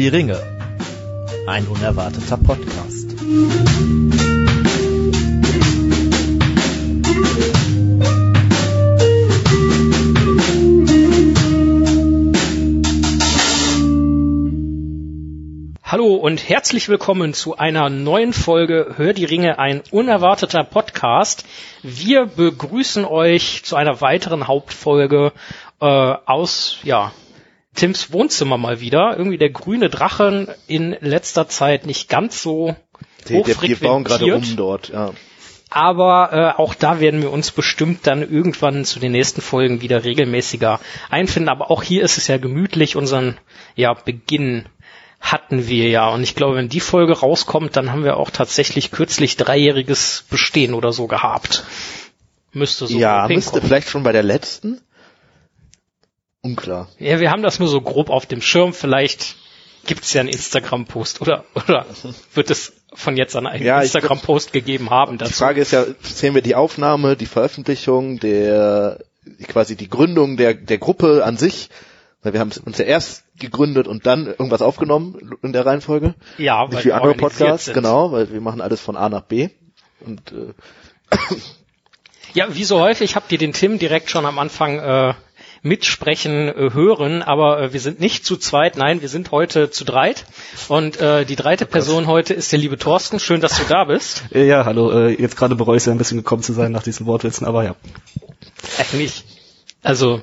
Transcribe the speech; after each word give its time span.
Die 0.00 0.08
Ringe. 0.08 0.40
Ein 1.46 1.66
unerwarteter 1.66 2.38
Podcast. 2.38 3.10
Hallo 15.84 16.14
und 16.14 16.48
herzlich 16.48 16.88
willkommen 16.88 17.34
zu 17.34 17.58
einer 17.58 17.90
neuen 17.90 18.32
Folge 18.32 18.94
Hör 18.96 19.12
die 19.12 19.26
Ringe, 19.26 19.58
ein 19.58 19.82
unerwarteter 19.90 20.64
Podcast. 20.64 21.44
Wir 21.82 22.24
begrüßen 22.24 23.04
euch 23.04 23.64
zu 23.64 23.76
einer 23.76 24.00
weiteren 24.00 24.48
Hauptfolge 24.48 25.34
äh, 25.78 25.84
aus 25.84 26.78
ja, 26.84 27.12
Tims 27.74 28.12
Wohnzimmer 28.12 28.58
mal 28.58 28.80
wieder. 28.80 29.16
Irgendwie 29.16 29.38
der 29.38 29.50
grüne 29.50 29.90
Drachen 29.90 30.48
in 30.66 30.96
letzter 31.00 31.48
Zeit 31.48 31.86
nicht 31.86 32.08
ganz 32.08 32.42
so 32.42 32.76
Die, 33.28 33.42
der, 33.42 33.60
wir 33.60 33.76
bauen 33.76 34.04
gerade 34.04 34.34
um 34.34 34.56
dort, 34.56 34.88
ja. 34.88 35.12
Aber 35.72 36.32
äh, 36.32 36.60
auch 36.60 36.74
da 36.74 36.98
werden 36.98 37.22
wir 37.22 37.30
uns 37.30 37.52
bestimmt 37.52 38.04
dann 38.06 38.28
irgendwann 38.28 38.84
zu 38.84 38.98
den 38.98 39.12
nächsten 39.12 39.40
Folgen 39.40 39.80
wieder 39.82 40.02
regelmäßiger 40.02 40.80
einfinden. 41.10 41.48
Aber 41.48 41.70
auch 41.70 41.84
hier 41.84 42.02
ist 42.02 42.18
es 42.18 42.26
ja 42.26 42.38
gemütlich, 42.38 42.96
unseren 42.96 43.38
ja, 43.76 43.94
Beginn 43.94 44.66
hatten 45.20 45.68
wir 45.68 45.88
ja. 45.88 46.08
Und 46.08 46.24
ich 46.24 46.34
glaube, 46.34 46.56
wenn 46.56 46.68
die 46.68 46.80
Folge 46.80 47.20
rauskommt, 47.20 47.76
dann 47.76 47.92
haben 47.92 48.02
wir 48.02 48.16
auch 48.16 48.30
tatsächlich 48.30 48.90
kürzlich 48.90 49.36
dreijähriges 49.36 50.24
Bestehen 50.28 50.74
oder 50.74 50.92
so 50.92 51.06
gehabt. 51.06 51.64
Müsste 52.52 52.88
so 52.88 52.98
Ja, 52.98 53.28
müsste 53.28 53.60
vielleicht 53.60 53.88
schon 53.88 54.02
bei 54.02 54.12
der 54.12 54.24
letzten. 54.24 54.80
Unklar. 56.42 56.88
Ja, 56.98 57.20
wir 57.20 57.30
haben 57.30 57.42
das 57.42 57.58
nur 57.58 57.68
so 57.68 57.80
grob 57.80 58.08
auf 58.10 58.26
dem 58.26 58.40
Schirm. 58.40 58.72
Vielleicht 58.72 59.36
gibt's 59.86 60.12
ja 60.12 60.20
einen 60.20 60.30
Instagram-Post 60.30 61.20
oder, 61.20 61.44
oder 61.54 61.86
wird 62.34 62.50
es 62.50 62.72
von 62.94 63.16
jetzt 63.16 63.36
an 63.36 63.46
einen 63.46 63.64
Ja, 63.64 63.80
Instagram-Post 63.82 64.52
gegeben 64.52 64.90
haben 64.90 65.12
Die 65.18 65.24
dazu. 65.24 65.34
Frage 65.34 65.60
ist 65.60 65.72
ja, 65.72 65.84
zählen 66.02 66.34
wir 66.34 66.42
die 66.42 66.54
Aufnahme, 66.54 67.16
die 67.16 67.26
Veröffentlichung, 67.26 68.18
der 68.20 68.98
quasi 69.48 69.76
die 69.76 69.88
Gründung 69.88 70.36
der, 70.36 70.54
der 70.54 70.78
Gruppe 70.78 71.24
an 71.24 71.36
sich, 71.36 71.68
weil 72.22 72.32
wir 72.32 72.40
haben 72.40 72.50
uns 72.64 72.78
ja 72.78 72.84
erst 72.84 73.24
gegründet 73.38 73.86
und 73.86 74.06
dann 74.06 74.26
irgendwas 74.26 74.60
aufgenommen 74.62 75.36
in 75.42 75.52
der 75.52 75.64
Reihenfolge. 75.66 76.14
Ja, 76.36 76.62
Nicht 76.64 76.74
weil 76.74 76.80
wie 76.80 76.84
wir 76.88 76.96
andere 76.96 77.14
Podcasts, 77.14 77.66
sind. 77.66 77.74
genau, 77.74 78.12
weil 78.12 78.30
wir 78.32 78.40
machen 78.40 78.60
alles 78.60 78.80
von 78.80 78.96
A 78.96 79.08
nach 79.08 79.22
B. 79.22 79.48
Und 80.00 80.32
äh, 80.32 81.16
Ja, 82.32 82.54
wie 82.54 82.64
so 82.64 82.78
häufig 82.80 83.16
habt 83.16 83.32
ihr 83.32 83.38
den 83.38 83.52
Tim 83.52 83.78
direkt 83.78 84.08
schon 84.10 84.24
am 84.24 84.38
Anfang 84.38 84.78
äh, 84.78 85.14
mitsprechen 85.62 86.48
äh, 86.48 86.70
hören, 86.72 87.22
aber 87.22 87.60
äh, 87.60 87.72
wir 87.72 87.80
sind 87.80 88.00
nicht 88.00 88.24
zu 88.24 88.36
zweit, 88.36 88.76
nein, 88.76 89.02
wir 89.02 89.08
sind 89.08 89.30
heute 89.30 89.70
zu 89.70 89.84
dreit. 89.84 90.24
Und 90.68 91.00
äh, 91.00 91.24
die 91.24 91.36
dritte 91.36 91.66
Person 91.66 92.06
heute 92.06 92.34
ist 92.34 92.52
der 92.52 92.58
liebe 92.58 92.78
Thorsten. 92.78 93.20
Schön, 93.20 93.40
dass 93.40 93.58
du 93.58 93.64
da 93.68 93.84
bist. 93.84 94.24
Äh, 94.32 94.44
Ja, 94.50 94.64
hallo. 94.64 94.90
Äh, 94.90 95.20
jetzt 95.20 95.36
gerade 95.36 95.54
bereue 95.54 95.76
ich 95.76 95.82
es 95.82 95.86
ja 95.86 95.92
ein 95.92 95.98
bisschen 95.98 96.18
gekommen 96.18 96.42
zu 96.42 96.52
sein 96.52 96.72
nach 96.72 96.82
diesen 96.82 97.06
Wortwitzen, 97.06 97.46
aber 97.46 97.62
ja. 97.64 97.76
Eigentlich, 98.78 99.24
also 99.82 100.22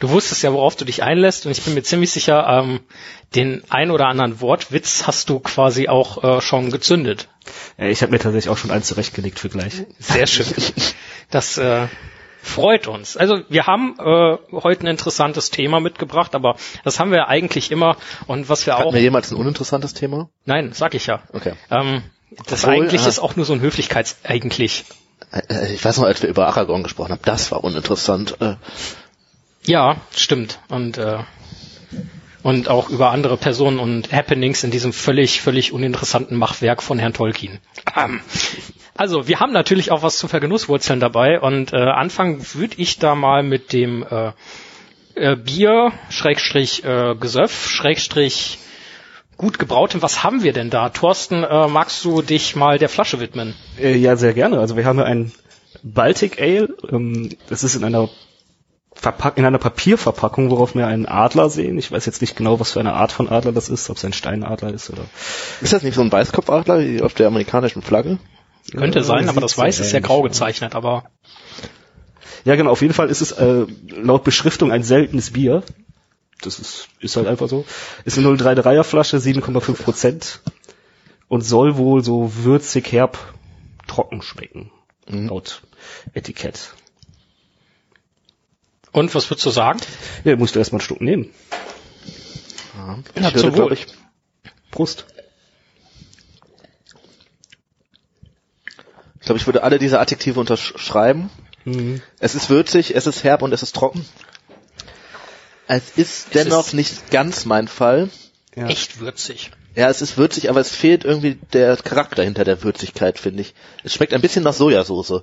du 0.00 0.10
wusstest 0.10 0.42
ja, 0.42 0.52
worauf 0.52 0.76
du 0.76 0.84
dich 0.84 1.02
einlässt 1.02 1.46
und 1.46 1.52
ich 1.52 1.62
bin 1.62 1.74
mir 1.74 1.82
ziemlich 1.82 2.10
sicher, 2.10 2.46
ähm, 2.46 2.80
den 3.34 3.62
ein 3.70 3.90
oder 3.90 4.06
anderen 4.06 4.40
Wortwitz 4.40 5.06
hast 5.06 5.28
du 5.30 5.40
quasi 5.40 5.88
auch 5.88 6.22
äh, 6.22 6.40
schon 6.40 6.70
gezündet. 6.70 7.28
Äh, 7.78 7.90
Ich 7.90 8.02
habe 8.02 8.12
mir 8.12 8.18
tatsächlich 8.18 8.50
auch 8.50 8.58
schon 8.58 8.70
eins 8.70 8.86
zurechtgelegt 8.86 9.38
für 9.38 9.48
gleich. 9.48 9.72
Sehr 9.98 10.26
schön. 10.26 10.46
Das 11.30 11.58
äh, 11.58 11.88
freut 12.44 12.86
uns. 12.86 13.16
Also 13.16 13.40
wir 13.48 13.66
haben 13.66 13.96
äh, 13.98 14.36
heute 14.52 14.84
ein 14.84 14.86
interessantes 14.86 15.50
Thema 15.50 15.80
mitgebracht, 15.80 16.34
aber 16.34 16.56
das 16.84 17.00
haben 17.00 17.10
wir 17.10 17.28
eigentlich 17.28 17.70
immer. 17.70 17.96
Und 18.26 18.48
was 18.48 18.66
wir 18.66 18.74
hatten 18.74 18.88
auch. 18.88 18.92
wir 18.94 19.00
jemals 19.00 19.32
ein 19.32 19.36
uninteressantes 19.36 19.94
Thema? 19.94 20.28
Nein, 20.44 20.72
sag 20.72 20.94
ich 20.94 21.06
ja. 21.06 21.22
Okay. 21.32 21.54
Ähm, 21.70 22.02
das 22.46 22.64
Obwohl, 22.64 22.82
eigentlich 22.82 23.02
aha. 23.02 23.08
ist 23.08 23.18
auch 23.18 23.36
nur 23.36 23.44
so 23.44 23.52
ein 23.52 23.60
Höflichkeits 23.60 24.18
eigentlich. 24.24 24.84
Äh, 25.32 25.42
äh, 25.48 25.74
Ich 25.74 25.84
weiß 25.84 25.98
noch, 25.98 26.04
als 26.04 26.22
wir 26.22 26.28
über 26.28 26.46
Aragorn 26.46 26.82
gesprochen 26.82 27.12
haben, 27.12 27.22
das 27.24 27.50
war 27.50 27.64
uninteressant. 27.64 28.36
Äh, 28.40 28.56
Ja, 29.64 29.96
stimmt. 30.14 30.60
Und 30.68 30.98
äh, 30.98 31.18
und 32.42 32.68
auch 32.68 32.90
über 32.90 33.10
andere 33.10 33.38
Personen 33.38 33.78
und 33.78 34.12
Happenings 34.12 34.64
in 34.64 34.70
diesem 34.70 34.92
völlig, 34.92 35.40
völlig 35.40 35.72
uninteressanten 35.72 36.36
Machwerk 36.36 36.82
von 36.82 36.98
Herrn 36.98 37.14
Tolkien. 37.14 37.58
Ähm, 37.96 38.20
Also, 38.96 39.26
wir 39.26 39.40
haben 39.40 39.52
natürlich 39.52 39.90
auch 39.90 40.02
was 40.02 40.16
zu 40.18 40.28
Vergenusswurzeln 40.28 41.00
dabei 41.00 41.40
und 41.40 41.72
äh, 41.72 41.76
anfangen 41.76 42.44
würde 42.54 42.76
ich 42.78 42.98
da 42.98 43.14
mal 43.16 43.42
mit 43.42 43.72
dem 43.72 44.04
äh, 44.08 44.30
äh, 45.16 45.36
Bier, 45.36 45.92
Schrägstrich 46.10 46.84
äh, 46.84 47.14
Gesöff, 47.16 47.68
Schrägstrich 47.68 48.58
gut 49.36 49.58
gebrautem. 49.58 50.00
Was 50.02 50.22
haben 50.22 50.42
wir 50.44 50.52
denn 50.52 50.70
da? 50.70 50.90
Thorsten, 50.90 51.42
äh, 51.42 51.66
magst 51.68 52.04
du 52.04 52.22
dich 52.22 52.54
mal 52.54 52.78
der 52.78 52.88
Flasche 52.88 53.18
widmen? 53.20 53.54
Äh, 53.80 53.96
Ja, 53.96 54.14
sehr 54.16 54.32
gerne. 54.32 54.60
Also 54.60 54.76
wir 54.76 54.84
haben 54.84 54.98
hier 54.98 55.06
ein 55.06 55.32
Baltic 55.82 56.40
Ale. 56.40 56.68
Ähm, 56.90 57.30
Das 57.48 57.64
ist 57.64 57.74
in 57.74 57.82
einer 57.84 58.08
Verpack 58.94 59.36
in 59.38 59.44
einer 59.44 59.58
Papierverpackung, 59.58 60.50
worauf 60.50 60.76
wir 60.76 60.86
einen 60.86 61.06
Adler 61.06 61.50
sehen. 61.50 61.78
Ich 61.78 61.90
weiß 61.90 62.06
jetzt 62.06 62.20
nicht 62.20 62.36
genau, 62.36 62.60
was 62.60 62.70
für 62.72 62.80
eine 62.80 62.92
Art 62.92 63.10
von 63.10 63.28
Adler 63.28 63.50
das 63.50 63.68
ist, 63.68 63.90
ob 63.90 63.96
es 63.96 64.04
ein 64.04 64.12
Steinadler 64.12 64.72
ist 64.72 64.88
oder. 64.88 65.02
ist 65.60 65.72
das 65.72 65.82
nicht 65.82 65.96
so 65.96 66.00
ein 66.00 66.12
Weißkopfadler 66.12 66.78
wie 66.78 67.02
auf 67.02 67.12
der 67.12 67.26
amerikanischen 67.26 67.82
Flagge? 67.82 68.18
Könnte 68.72 69.00
Ja, 69.00 69.04
sein, 69.04 69.28
aber 69.28 69.40
das 69.40 69.56
Weiß 69.58 69.80
ist 69.80 69.92
ja 69.92 70.00
grau 70.00 70.22
gezeichnet, 70.22 70.74
aber 70.74 71.04
Ja, 72.44 72.56
genau. 72.56 72.70
Auf 72.70 72.82
jeden 72.82 72.94
Fall 72.94 73.08
ist 73.10 73.20
es 73.20 73.32
äh, 73.32 73.66
laut 73.88 74.24
Beschriftung 74.24 74.72
ein 74.72 74.82
seltenes 74.82 75.32
Bier. 75.32 75.62
Das 76.40 76.58
ist, 76.58 76.88
ist 77.00 77.16
halt 77.16 77.26
einfach 77.26 77.48
so. 77.48 77.64
Ist 78.04 78.18
eine 78.18 78.28
033er 78.28 78.82
Flasche, 78.84 79.16
7,5 79.18 79.82
Prozent 79.82 80.40
und 81.28 81.42
soll 81.42 81.76
wohl 81.76 82.04
so 82.04 82.32
würzig 82.44 82.92
herb 82.92 83.18
trocken 83.86 84.22
schmecken. 84.22 84.70
Laut 85.06 85.62
Etikett. 86.14 86.74
und 88.92 89.14
was 89.14 89.28
würdest 89.30 89.44
du 89.46 89.50
sagen? 89.50 89.80
Ja, 90.24 90.36
musst 90.36 90.54
du 90.54 90.58
erstmal 90.58 90.80
einen 90.80 90.86
Schluck 90.86 91.00
nehmen. 91.02 91.30
Ja, 93.14 93.30
Ich 93.32 93.42
Wohl. 93.42 93.50
glaube 93.52 93.74
ich, 93.74 93.86
Prost. 94.70 95.06
Ich 99.24 99.26
glaube, 99.26 99.38
ich 99.38 99.46
würde 99.46 99.62
alle 99.62 99.78
diese 99.78 100.00
Adjektive 100.00 100.38
unterschreiben. 100.38 101.30
Mhm. 101.64 102.02
Es 102.18 102.34
ist 102.34 102.50
würzig, 102.50 102.94
es 102.94 103.06
ist 103.06 103.24
herb 103.24 103.40
und 103.40 103.54
es 103.54 103.62
ist 103.62 103.74
trocken. 103.74 104.04
Es 105.66 105.92
ist 105.96 106.26
Es 106.26 106.30
dennoch 106.32 106.66
ist- 106.66 106.74
nicht 106.74 107.10
ganz 107.10 107.46
mein 107.46 107.66
Fall. 107.66 108.10
Ja. 108.54 108.66
Echt 108.66 109.00
würzig. 109.00 109.50
Ja, 109.74 109.88
es 109.88 110.02
ist 110.02 110.18
würzig, 110.18 110.50
aber 110.50 110.60
es 110.60 110.68
fehlt 110.70 111.06
irgendwie 111.06 111.38
der 111.54 111.74
Charakter 111.78 112.22
hinter 112.22 112.44
der 112.44 112.62
Würzigkeit, 112.62 113.18
finde 113.18 113.40
ich. 113.40 113.54
Es 113.82 113.94
schmeckt 113.94 114.12
ein 114.12 114.20
bisschen 114.20 114.44
nach 114.44 114.52
Sojasauce. 114.52 115.22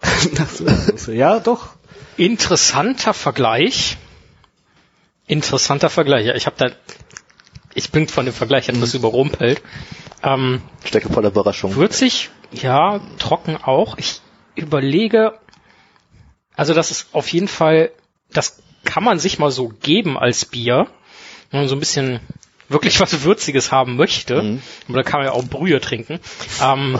Ach 0.02 0.96
so, 0.96 1.10
ja, 1.10 1.40
doch. 1.40 1.70
Interessanter 2.16 3.12
Vergleich. 3.12 3.96
Interessanter 5.26 5.90
Vergleich. 5.90 6.26
Ja, 6.26 6.36
ich 6.36 6.46
habe 6.46 6.54
da, 6.58 6.70
ich 7.74 7.90
bin 7.90 8.06
von 8.06 8.24
dem 8.24 8.34
Vergleich 8.34 8.68
etwas 8.68 8.94
überrumpelt. 8.94 9.60
Ähm, 10.22 10.62
Stecke 10.84 11.08
voller 11.12 11.30
Überraschung. 11.30 11.74
würzig, 11.74 12.30
ja, 12.52 13.00
trocken 13.18 13.56
auch. 13.56 13.96
Ich 13.98 14.20
überlege, 14.54 15.38
also 16.54 16.74
das 16.74 16.90
ist 16.90 17.06
auf 17.12 17.28
jeden 17.32 17.48
Fall, 17.48 17.90
das 18.32 18.62
kann 18.84 19.04
man 19.04 19.18
sich 19.18 19.38
mal 19.38 19.50
so 19.50 19.68
geben 19.68 20.18
als 20.18 20.44
Bier, 20.44 20.86
wenn 21.50 21.60
man 21.60 21.68
so 21.68 21.76
ein 21.76 21.80
bisschen 21.80 22.20
wirklich 22.68 23.00
was 23.00 23.22
Würziges 23.22 23.72
haben 23.72 23.96
möchte. 23.96 24.42
Mhm. 24.42 24.62
Aber 24.88 24.96
da 24.98 25.02
kann 25.02 25.20
man 25.20 25.26
ja 25.28 25.32
auch 25.32 25.44
Brühe 25.44 25.80
trinken. 25.80 26.20
Ähm, 26.62 26.98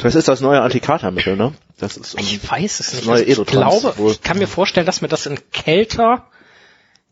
Das 0.00 0.14
ist 0.14 0.28
das 0.28 0.40
neue 0.40 0.60
Antikatermittel, 0.62 1.36
ne? 1.36 1.54
Das 1.78 1.96
ist 1.96 2.14
um, 2.14 2.20
Ich 2.20 2.48
weiß 2.48 2.80
es 2.80 2.92
nicht. 2.92 3.06
neue 3.06 3.22
ich 3.22 3.30
Edotrans 3.32 3.80
glaube, 3.82 3.98
wohl. 3.98 4.12
ich 4.12 4.22
kann 4.22 4.38
mir 4.38 4.46
vorstellen, 4.46 4.86
dass 4.86 5.00
mir 5.00 5.08
das 5.08 5.26
in 5.26 5.38
kälter 5.50 6.26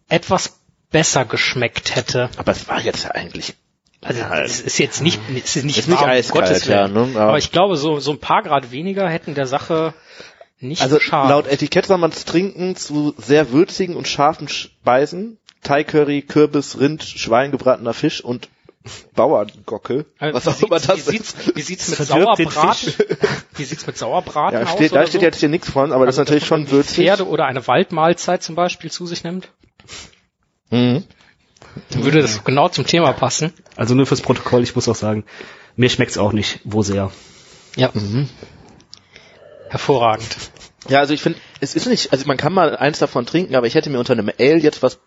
etwas 0.09 0.61
besser 0.91 1.25
geschmeckt 1.25 1.97
hätte. 1.97 2.31
aber 2.37 2.53
es 2.53 2.69
war 2.69 2.81
jetzt 2.81 3.05
ja 3.05 3.11
eigentlich. 3.11 3.55
Also 4.03 4.21
Ja, 4.21 4.43
es 4.43 4.61
ist 4.61 4.79
jetzt 4.79 5.01
nicht, 5.03 5.21
es 5.45 5.57
ist 5.57 5.65
nicht, 5.65 5.79
ist 5.79 5.89
nicht 5.89 5.99
warm, 5.99 6.11
um 6.11 6.17
eiskalt, 6.17 6.47
Gottes 6.47 6.67
ja, 6.67 6.87
ne? 6.89 7.09
Ja. 7.15 7.29
Aber 7.29 7.39
ich 7.39 7.51
glaube, 7.51 7.77
so, 7.77 7.99
so 7.99 8.13
ein 8.13 8.19
paar 8.21 8.43
Grad 8.43 8.71
weniger 8.71 9.09
hätten 9.09 9.35
der 9.35 9.47
Sache 9.47 9.95
nicht 10.61 10.83
Also 10.83 10.97
geschadet. 10.97 11.31
laut 11.31 11.47
Etikett 11.47 11.87
soll 11.87 11.99
man 11.99 12.11
es 12.11 12.25
trinken 12.25 12.77
zu 12.77 13.15
sehr 13.19 13.53
würzigen 13.53 13.97
und 13.97 14.07
scharfen 14.09 14.49
Speisen. 14.49 15.39
Thai 15.63 15.83
Curry, 15.85 16.23
Kürbis, 16.23 16.79
Rind, 16.79 17.03
Schwein, 17.03 17.51
gebratener 17.51 17.93
Fisch 17.95 18.21
und 18.23 18.49
Bauerngockel. 19.17 20.07
Äh, 20.21 20.33
Was 20.33 20.47
wie 20.47 20.51
auch 20.51 20.63
immer 20.69 20.79
das 20.79 20.89
wie 21.11 21.17
ist. 21.17 21.41
sieht's, 21.41 21.57
wie 21.57 21.63
sieht's 21.63 21.89
mit 21.99 22.07
Sauerbraten? 22.07 22.95
Wie 23.57 23.65
sieht's 23.65 23.87
mit 23.87 23.99
Sauerbraten 23.99 24.61
Ja, 24.61 24.65
aus? 24.67 24.73
steht, 24.75 24.93
da 24.93 24.99
oder 25.01 25.07
steht 25.09 25.21
so? 25.23 25.27
jetzt 25.27 25.41
hier 25.41 25.49
nichts 25.49 25.69
von, 25.71 25.93
aber 25.93 26.07
das 26.07 26.15
ist 26.15 26.19
Also, 26.21 26.31
natürlich 26.35 26.45
dass 26.45 26.51
man 26.51 26.67
schon 26.69 26.71
würzig. 26.77 27.05
Pferde 27.07 27.27
oder 27.27 27.47
eine 27.47 27.67
Waldmahlzeit 27.67 28.43
zum 28.45 28.55
Beispiel 28.55 28.91
zu 28.93 29.07
sich 29.07 29.25
nimmt. 29.25 29.49
Mhm. 30.71 31.05
Dann 31.91 32.05
würde 32.05 32.23
das 32.23 32.45
genau 32.45 32.69
zum 32.69 32.87
Thema 32.87 33.13
passen. 33.13 33.53
Also 33.77 33.95
nur 33.95 34.07
fürs 34.07 34.21
Protokoll, 34.21 34.63
ich 34.63 34.75
muss 34.75 34.89
auch 34.89 34.95
sagen, 34.95 35.25
mir 35.77 35.91
schmeckt's 35.91 36.19
auch 36.19 36.33
nicht, 36.33 36.61
wo 36.65 36.83
sehr. 36.83 37.11
Ja. 37.77 37.93
Hervorragend. 39.69 40.37
Ja, 40.89 41.01
also 41.01 41.15
ich 41.15 41.21
finde, 41.21 41.39
es 41.61 41.75
ist 41.75 41.87
nicht, 41.87 42.13
also 42.13 42.27
man 42.27 42.37
kann 42.37 42.53
mal 42.53 42.77
eins 42.77 42.99
davon 42.99 43.27
trinken, 43.27 43.57
aber 43.57 43.67
ich 43.67 43.75
hätte 43.75 43.91
mir 43.91 43.99
unter 43.99 44.13
einem 44.13 44.31
Ale 44.39 44.59
jetzt 44.59 44.83
was 44.83 44.99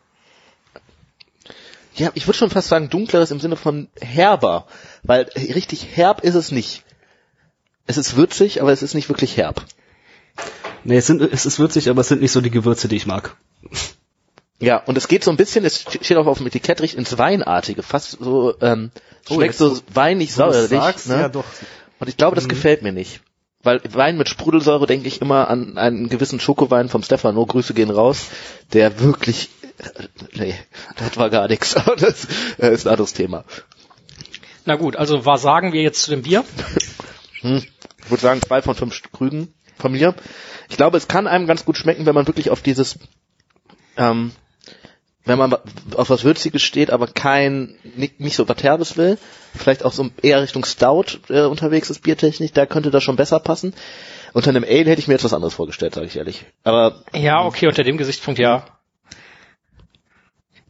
ja, 1.96 2.12
ich 2.14 2.28
würde 2.28 2.38
schon 2.38 2.50
fast 2.50 2.70
sagen 2.70 2.90
dunkleres 2.90 3.32
im 3.32 3.42
Sinne 3.42 3.58
von 3.58 3.90
herber, 4.00 4.68
weil 5.04 5.24
richtig 5.36 5.98
herb 5.98 6.22
ist 6.22 6.36
es 6.36 6.50
nicht. 6.50 6.86
Es 7.88 7.98
ist 7.98 8.16
würzig, 8.16 8.62
aber 8.62 8.72
es 8.72 8.82
ist 8.82 8.94
nicht 8.94 9.10
wirklich 9.10 9.36
herb. 9.36 9.66
Nee, 10.86 10.98
es, 10.98 11.08
sind, 11.08 11.22
es 11.22 11.46
ist 11.46 11.60
würzig, 11.60 11.90
aber 11.90 12.02
es 12.02 12.08
sind 12.08 12.22
nicht 12.22 12.32
so 12.32 12.40
die 12.40 12.52
Gewürze, 12.52 12.88
die 12.88 12.96
ich 12.96 13.06
mag. 13.06 13.36
Ja, 14.62 14.78
und 14.78 14.98
es 14.98 15.08
geht 15.08 15.24
so 15.24 15.32
ein 15.32 15.38
bisschen, 15.38 15.64
es 15.64 15.82
steht 15.82 16.18
auch 16.18 16.28
auf 16.28 16.38
dem 16.40 16.48
Etikett, 16.48 16.82
riecht 16.82 16.96
ins 16.96 17.18
Weinartige, 17.18 17.82
fast 17.82 18.18
so, 18.20 18.56
ähm, 18.62 18.92
Oh, 19.30 19.36
schmeckt 19.36 19.56
so 19.56 19.80
weinig 19.94 20.34
säuerlich. 20.34 20.70
sagst, 20.70 21.08
Ne? 21.08 21.16
Ja, 21.22 21.30
doch. 21.30 21.46
Und 22.00 22.08
ich 22.10 22.18
glaube, 22.18 22.36
das 22.36 22.48
gefällt 22.50 22.82
mir 22.82 22.92
nicht. 22.92 23.22
Weil 23.62 23.82
Wein 23.92 24.18
mit 24.18 24.30
Sprudelsäure 24.30 24.88
denke 24.88 25.08
ich 25.08 25.22
immer 25.22 25.50
an 25.50 25.78
einen 25.78 26.10
gewissen 26.10 26.40
Schokowein 26.40 26.88
vom 26.90 27.04
Stefano, 27.04 27.46
Grüße 27.46 27.74
gehen 27.74 27.90
raus, 27.90 28.28
der 28.74 29.00
wirklich, 29.02 29.50
nee, 30.34 30.56
das 30.96 31.18
war 31.18 31.30
gar 31.30 31.48
nichts, 31.48 31.76
aber 31.76 31.96
das 31.98 32.26
äh, 32.58 32.74
ist 32.74 32.88
ein 32.88 32.92
anderes 32.92 33.14
Thema. 33.14 33.44
Na 34.66 34.76
gut, 34.76 34.96
also 34.96 35.26
was 35.26 35.42
sagen 35.42 35.74
wir 35.74 35.82
jetzt 35.82 36.04
zu 36.04 36.12
dem 36.12 36.22
Bier? 36.22 36.44
Hm. 37.42 37.64
Ich 38.04 38.10
würde 38.12 38.22
sagen, 38.22 38.42
zwei 38.42 38.62
von 38.62 38.76
fünf 38.76 39.02
Krügen 39.12 39.54
von 39.78 39.92
mir. 39.92 40.16
Ich 40.70 40.78
glaube, 40.78 40.98
es 40.98 41.08
kann 41.08 41.28
einem 41.28 41.48
ganz 41.48 41.66
gut 41.66 41.78
schmecken, 41.78 42.06
wenn 42.06 42.16
man 42.16 42.28
wirklich 42.28 42.50
auf 42.50 42.62
dieses, 42.62 42.98
ähm, 43.98 44.32
wenn 45.26 45.38
man 45.38 45.56
auf 45.96 46.10
was 46.10 46.24
Würziges 46.24 46.62
steht, 46.62 46.92
aber 46.92 47.08
kein, 47.08 47.76
nicht, 47.96 48.20
nicht 48.20 48.36
so 48.36 48.48
was 48.48 48.64
Herbes 48.64 48.98
will, 48.98 49.18
vielleicht 49.56 49.84
auch 49.84 49.92
so 49.92 50.10
eher 50.22 50.42
Richtung 50.42 50.66
Stout 50.66 51.20
äh, 51.30 51.42
unterwegs 51.42 51.90
ist, 51.90 52.04
Biertechnik, 52.04 52.54
da 52.54 52.66
könnte 52.66 52.92
das 52.92 53.04
schon 53.04 53.16
besser 53.16 53.40
passen. 53.40 53.74
Unter 54.34 54.50
einem 54.50 54.64
Ale 54.64 54.86
hätte 54.86 55.00
ich 55.00 55.08
mir 55.08 55.16
jetzt 55.16 55.24
was 55.24 55.34
anderes 55.34 55.54
vorgestellt, 55.54 55.96
sage 55.96 56.08
ich 56.08 56.16
ehrlich. 56.16 56.46
Aber 56.64 57.04
Ja, 57.14 57.44
okay, 57.44 57.68
unter 57.68 57.84
dem 57.84 57.98
Gesichtspunkt 57.98 58.40
ja. 58.40 58.66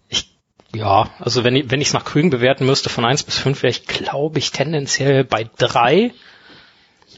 Ich, 0.08 0.34
ja, 0.74 1.10
also 1.20 1.44
wenn 1.44 1.56
ich 1.56 1.70
wenn 1.70 1.82
ich 1.82 1.90
es 1.90 1.94
nach 1.94 2.06
Krügen 2.06 2.30
bewerten 2.30 2.66
müsste 2.66 2.90
von 2.90 3.06
1 3.06 3.24
bis 3.24 3.38
5, 3.38 3.62
wäre 3.62 3.72
ich, 3.72 3.86
glaube 3.86 4.40
ich, 4.40 4.52
tendenziell 4.52 5.24
bei 5.24 5.50
3. 5.58 6.14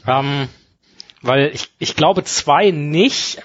Ähm, 0.06 0.48
weil 1.22 1.52
ich, 1.54 1.70
ich 1.78 1.94
glaube 1.94 2.24
zwei 2.24 2.72
nicht, 2.72 3.42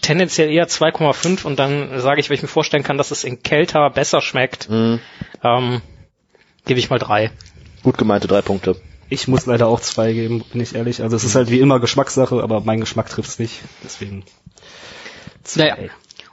tendenziell 0.00 0.50
eher 0.50 0.68
2,5 0.68 1.44
und 1.44 1.58
dann 1.58 2.00
sage 2.00 2.20
ich, 2.20 2.28
wenn 2.28 2.34
ich 2.34 2.42
mir 2.42 2.48
vorstellen 2.48 2.82
kann, 2.82 2.98
dass 2.98 3.10
es 3.10 3.24
in 3.24 3.42
kälter 3.42 3.90
besser 3.90 4.20
schmeckt, 4.20 4.68
mh, 4.68 4.98
ähm, 5.42 5.80
gebe 6.66 6.80
ich 6.80 6.90
mal 6.90 6.98
drei. 6.98 7.30
gut 7.82 7.98
gemeinte 7.98 8.28
drei 8.28 8.42
Punkte. 8.42 8.80
Ich 9.10 9.26
muss 9.26 9.46
leider 9.46 9.68
auch 9.68 9.80
zwei 9.80 10.12
geben, 10.12 10.44
bin 10.52 10.60
ich 10.60 10.74
ehrlich. 10.74 11.02
Also 11.02 11.16
es 11.16 11.24
ist 11.24 11.34
halt 11.34 11.50
wie 11.50 11.60
immer 11.60 11.80
Geschmackssache, 11.80 12.42
aber 12.42 12.60
mein 12.60 12.80
Geschmack 12.80 13.08
trifft's 13.08 13.38
nicht. 13.38 13.60
Deswegen. 13.82 14.24
Naja, 15.54 15.76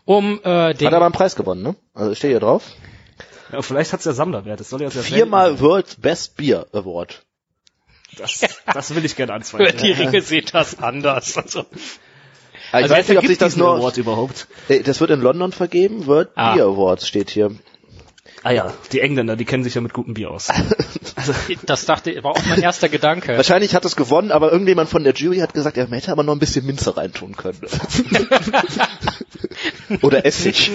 um 0.04 0.42
äh, 0.44 0.74
den 0.74 0.88
Hat 0.88 0.94
aber 0.94 1.06
einen 1.06 1.14
Preis 1.14 1.36
gewonnen, 1.36 1.64
ne? 1.64 1.76
Also 1.94 2.14
steht 2.16 2.32
hier 2.32 2.40
drauf. 2.42 2.64
Ja, 3.52 3.62
vielleicht 3.62 3.94
hat's 3.94 4.06
ja 4.06 4.12
Sammlerwert. 4.12 4.60
Das 4.60 4.70
soll 4.70 4.82
ja 4.82 4.90
Viermal 4.90 5.60
World 5.62 6.02
Best 6.02 6.36
Beer 6.36 6.68
Award. 6.74 7.26
Das, 8.18 8.46
das 8.74 8.96
will 8.96 9.06
ich 9.06 9.16
gerne 9.16 9.32
die 9.34 9.36
anzweifeln. 9.36 9.98
Ringe 9.98 10.22
sieht 10.22 10.54
das 10.54 10.80
anders. 10.80 11.38
Also, 11.38 11.66
Ich 12.80 12.84
Also 12.84 12.96
weiß 12.96 13.08
nicht, 13.10 13.18
ob 13.18 13.26
sich 13.26 13.38
das 13.38 13.56
nur, 13.56 13.76
Award 13.76 13.98
überhaupt. 13.98 14.48
Das 14.84 15.00
wird 15.00 15.12
in 15.12 15.22
London 15.22 15.52
vergeben, 15.52 16.08
World 16.08 16.30
Ah. 16.36 16.56
Beer 16.56 16.66
Awards 16.66 17.08
steht 17.08 17.30
hier. 17.30 17.52
Ah 18.44 18.52
ja, 18.52 18.72
die 18.92 19.00
Engländer, 19.00 19.36
die 19.36 19.46
kennen 19.46 19.64
sich 19.64 19.74
ja 19.74 19.82
mit 19.82 19.94
gutem 19.94 20.14
Bier 20.14 20.30
aus. 20.30 20.50
das 21.66 21.86
dachte 21.86 22.12
ich, 22.12 22.24
war 22.24 22.32
auch 22.32 22.46
mein 22.48 22.62
erster 22.62 22.90
Gedanke. 22.90 23.36
Wahrscheinlich 23.38 23.74
hat 23.74 23.86
es 23.86 23.96
gewonnen, 23.96 24.32
aber 24.32 24.52
irgendjemand 24.52 24.88
von 24.88 25.04
der 25.04 25.16
Jury 25.16 25.40
hat 25.40 25.56
gesagt, 25.56 25.78
er 25.78 25.88
hätte 25.88 26.12
aber 26.12 26.22
noch 26.22 26.34
ein 26.34 26.40
bisschen 26.40 26.64
Minze 26.64 26.96
reintun 26.96 27.36
können. 27.36 27.60
Oder 30.04 30.28
Essig. 30.28 30.72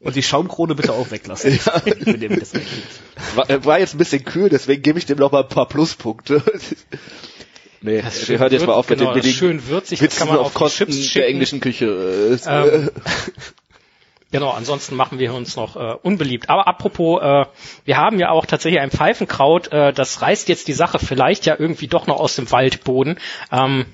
Und 0.00 0.16
die 0.16 0.22
Schaumkrone 0.22 0.74
bitte 0.74 0.92
auch 0.92 1.10
weglassen. 1.10 1.52
Gibt. 1.52 1.66
War, 3.34 3.64
war 3.66 3.78
jetzt 3.78 3.94
ein 3.94 3.98
bisschen 3.98 4.24
kühl, 4.24 4.48
deswegen 4.48 4.80
gebe 4.80 4.98
ich 4.98 5.04
dem 5.04 5.18
noch 5.18 5.32
mal 5.32 5.42
ein 5.42 5.48
paar 5.48 5.68
Pluspunkte. 5.68 6.42
Nee, 7.86 8.02
Das 8.02 8.28
hört 8.28 8.52
jetzt 8.52 8.66
mal 8.66 8.72
auf 8.74 8.88
mit 8.90 8.98
genau, 8.98 9.14
den 9.14 9.22
ist 9.22 9.36
schön 9.36 9.66
würzig, 9.68 10.00
Witzen 10.02 10.18
kann 10.18 10.28
man 10.28 10.38
auf 10.38 10.46
auf 10.46 10.54
Kosten 10.54 10.90
Chips 10.90 11.12
der 11.12 11.28
englischen 11.28 11.60
Küche. 11.60 11.86
Äh, 11.86 12.48
Ähm, 12.48 12.90
Genau, 14.32 14.50
ansonsten 14.50 14.96
machen 14.96 15.20
wir 15.20 15.32
uns 15.32 15.54
noch 15.54 15.76
äh, 15.76 15.94
unbeliebt. 16.02 16.50
Aber 16.50 16.66
apropos, 16.66 17.22
äh, 17.22 17.46
wir 17.84 17.96
haben 17.96 18.18
ja 18.18 18.30
auch 18.30 18.44
tatsächlich 18.44 18.80
ein 18.80 18.90
Pfeifenkraut, 18.90 19.72
äh, 19.72 19.92
das 19.92 20.20
reißt 20.20 20.48
jetzt 20.48 20.66
die 20.66 20.72
Sache 20.72 20.98
vielleicht 20.98 21.46
ja 21.46 21.54
irgendwie 21.56 21.86
doch 21.86 22.08
noch 22.08 22.18
aus 22.18 22.34
dem 22.34 22.50
Waldboden. 22.50 23.18
Ähm, 23.52 23.86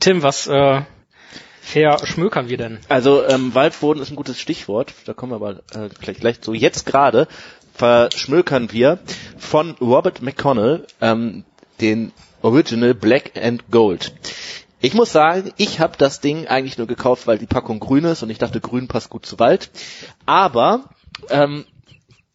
Tim, 0.00 0.22
was 0.22 0.46
äh, 0.46 0.80
verschmökern 1.60 2.48
wir 2.48 2.56
denn? 2.56 2.78
Also 2.88 3.22
ähm, 3.26 3.54
Waldboden 3.54 4.02
ist 4.02 4.10
ein 4.10 4.16
gutes 4.16 4.40
Stichwort. 4.40 4.94
Da 5.04 5.12
kommen 5.12 5.32
wir 5.32 5.36
aber 5.36 5.60
äh, 5.74 5.90
gleich, 6.00 6.18
gleich 6.18 6.36
so. 6.40 6.54
Jetzt 6.54 6.86
gerade 6.86 7.28
verschmökern 7.74 8.72
wir 8.72 8.98
von 9.38 9.72
Robert 9.80 10.22
McConnell 10.22 10.86
ähm, 11.02 11.44
den 11.80 12.12
Original 12.42 12.94
Black 12.94 13.32
and 13.36 13.70
Gold. 13.70 14.12
Ich 14.80 14.94
muss 14.94 15.12
sagen, 15.12 15.52
ich 15.58 15.78
habe 15.78 15.96
das 15.98 16.20
Ding 16.20 16.46
eigentlich 16.46 16.78
nur 16.78 16.86
gekauft, 16.86 17.26
weil 17.26 17.38
die 17.38 17.46
Packung 17.46 17.80
grün 17.80 18.04
ist 18.04 18.22
und 18.22 18.30
ich 18.30 18.38
dachte, 18.38 18.60
grün 18.60 18.88
passt 18.88 19.10
gut 19.10 19.26
zu 19.26 19.38
Wald. 19.38 19.70
Aber 20.24 20.84
ähm, 21.28 21.66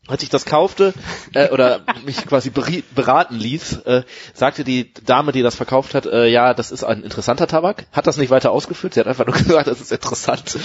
als 0.08 0.22
ich 0.22 0.30
das 0.30 0.46
kaufte 0.46 0.94
äh, 1.34 1.50
oder 1.50 1.82
mich 2.06 2.26
quasi 2.26 2.52
beraten 2.52 3.36
ließ, 3.36 3.78
äh, 3.86 4.04
sagte 4.34 4.64
die 4.64 4.94
Dame, 4.94 5.32
die 5.32 5.42
das 5.42 5.56
verkauft 5.56 5.96
hat, 5.96 6.06
äh, 6.06 6.28
ja, 6.28 6.54
das 6.54 6.72
ist 6.72 6.84
ein 6.84 7.04
interessanter 7.04 7.48
Tabak. 7.48 7.88
Hat 7.92 8.06
das 8.06 8.18
nicht 8.18 8.30
weiter 8.30 8.52
ausgeführt. 8.52 8.94
Sie 8.94 9.00
hat 9.00 9.08
einfach 9.08 9.26
nur 9.26 9.36
gesagt, 9.38 9.68
das 9.68 9.82
ist 9.82 9.92
interessant. 9.92 10.58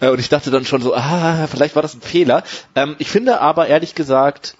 Äh, 0.00 0.08
und 0.08 0.18
ich 0.18 0.28
dachte 0.28 0.50
dann 0.50 0.64
schon 0.64 0.82
so, 0.82 0.94
ah, 0.94 1.46
vielleicht 1.46 1.76
war 1.76 1.82
das 1.82 1.94
ein 1.94 2.00
Fehler. 2.00 2.42
Ähm, 2.74 2.96
ich 2.98 3.10
finde 3.10 3.40
aber 3.40 3.68
ehrlich 3.68 3.94
gesagt, 3.94 4.56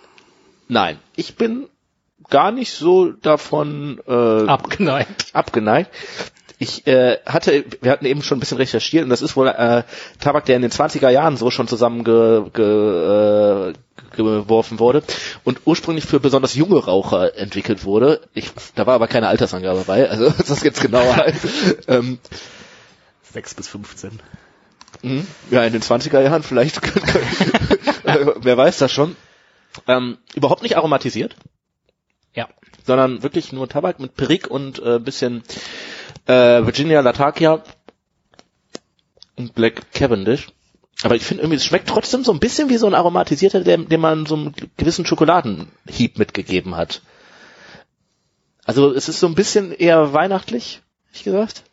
nein. 0.68 0.98
Ich 1.16 1.34
bin 1.34 1.68
gar 2.30 2.52
nicht 2.52 2.72
so 2.72 3.10
davon 3.12 4.00
äh, 4.06 4.46
Abgeneigt. 4.46 5.26
abgeneigt. 5.32 5.90
Ich 6.60 6.86
äh, 6.88 7.18
hatte, 7.24 7.64
wir 7.82 7.92
hatten 7.92 8.04
eben 8.04 8.22
schon 8.22 8.38
ein 8.38 8.40
bisschen 8.40 8.58
recherchiert 8.58 9.04
und 9.04 9.10
das 9.10 9.22
ist 9.22 9.36
wohl 9.36 9.46
äh, 9.46 9.84
Tabak, 10.18 10.44
der 10.46 10.56
in 10.56 10.62
den 10.62 10.72
20er 10.72 11.08
Jahren 11.08 11.36
so 11.36 11.50
schon 11.50 11.68
zusammengeworfen 11.68 12.52
ge, 12.52 13.70
äh, 13.70 13.74
geworfen 14.16 14.80
wurde 14.80 15.04
und 15.44 15.60
ursprünglich 15.66 16.04
für 16.04 16.18
besonders 16.18 16.54
junge 16.54 16.84
Raucher 16.84 17.36
entwickelt 17.36 17.84
wurde. 17.84 18.22
Ich, 18.34 18.50
da 18.74 18.86
war 18.88 18.94
aber 18.94 19.06
keine 19.06 19.28
Altersangabe 19.28 19.84
bei, 19.86 20.10
also 20.10 20.26
was 20.36 20.36
das 20.48 20.62
jetzt 20.64 20.80
genau 20.80 21.14
heißt. 21.14 21.46
ähm, 21.88 22.18
6 23.32 23.54
bis 23.54 23.68
15. 23.68 24.18
Mhm. 25.02 25.26
Ja, 25.52 25.62
in 25.62 25.72
den 25.72 25.82
20er 25.82 26.20
Jahren 26.20 26.42
vielleicht. 26.42 26.80
Äh, 28.04 28.26
Wer 28.40 28.56
weiß 28.56 28.78
das 28.78 28.90
schon. 28.90 29.16
Ähm, 29.86 30.16
überhaupt 30.34 30.62
nicht 30.62 30.78
aromatisiert, 30.78 31.36
Ja. 32.38 32.48
sondern 32.86 33.24
wirklich 33.24 33.52
nur 33.52 33.68
Tabak 33.68 33.98
mit 33.98 34.14
Perique 34.14 34.48
und 34.48 34.78
äh, 34.78 35.00
bisschen 35.00 35.42
äh, 36.26 36.32
Virginia 36.32 37.00
Latakia 37.00 37.64
und 39.34 39.54
Black 39.56 39.92
Cavendish. 39.92 40.46
Aber 41.02 41.16
ich 41.16 41.24
finde 41.24 41.42
irgendwie, 41.42 41.56
es 41.56 41.64
schmeckt 41.64 41.88
trotzdem 41.88 42.22
so 42.22 42.32
ein 42.32 42.38
bisschen 42.38 42.68
wie 42.68 42.76
so 42.76 42.86
ein 42.86 42.94
aromatisierter, 42.94 43.64
dem, 43.64 43.88
dem 43.88 44.00
man 44.00 44.24
so 44.26 44.36
einen 44.36 44.54
gewissen 44.76 45.04
Schokoladenhieb 45.04 46.16
mitgegeben 46.16 46.76
hat. 46.76 47.02
Also 48.64 48.92
es 48.92 49.08
ist 49.08 49.18
so 49.18 49.26
ein 49.26 49.34
bisschen 49.34 49.72
eher 49.72 50.12
weihnachtlich, 50.12 50.80
ich 51.12 51.24
gesagt, 51.24 51.64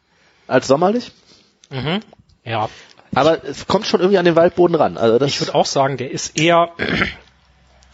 als 0.48 0.66
sommerlich. 0.66 1.12
Mhm. 1.70 2.00
Ja. 2.44 2.70
Aber 3.14 3.44
es 3.44 3.68
kommt 3.68 3.86
schon 3.86 4.00
irgendwie 4.00 4.18
an 4.18 4.26
den 4.26 4.36
Waldboden 4.36 4.76
ran. 4.76 4.98
Also 4.98 5.20
das 5.20 5.30
Ich 5.30 5.40
würde 5.42 5.54
auch 5.54 5.68
sagen, 5.68 5.98
der 5.98 6.10
ist 6.10 6.40
eher 6.40 6.72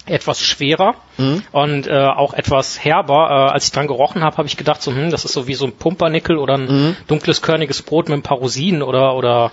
etwas 0.05 0.41
schwerer 0.41 0.95
Mhm. 1.17 1.43
und 1.51 1.87
äh, 1.87 1.91
auch 2.07 2.33
etwas 2.33 2.83
herber. 2.83 3.29
Äh, 3.29 3.53
als 3.53 3.65
ich 3.65 3.71
dran 3.71 3.87
gerochen 3.87 4.23
habe, 4.23 4.37
habe 4.37 4.47
ich 4.47 4.57
gedacht, 4.57 4.81
so, 4.81 4.91
hm, 4.91 5.11
das 5.11 5.25
ist 5.25 5.33
so 5.33 5.47
wie 5.47 5.53
so 5.53 5.65
ein 5.65 5.73
Pumpernickel 5.73 6.37
oder 6.37 6.55
ein 6.55 6.65
Mhm. 6.65 6.97
dunkles 7.07 7.41
körniges 7.41 7.81
Brot 7.81 8.09
mit 8.09 8.17
ein 8.19 8.23
paar 8.23 8.37
Rosinen 8.37 8.81
oder 8.81 9.15
oder 9.15 9.51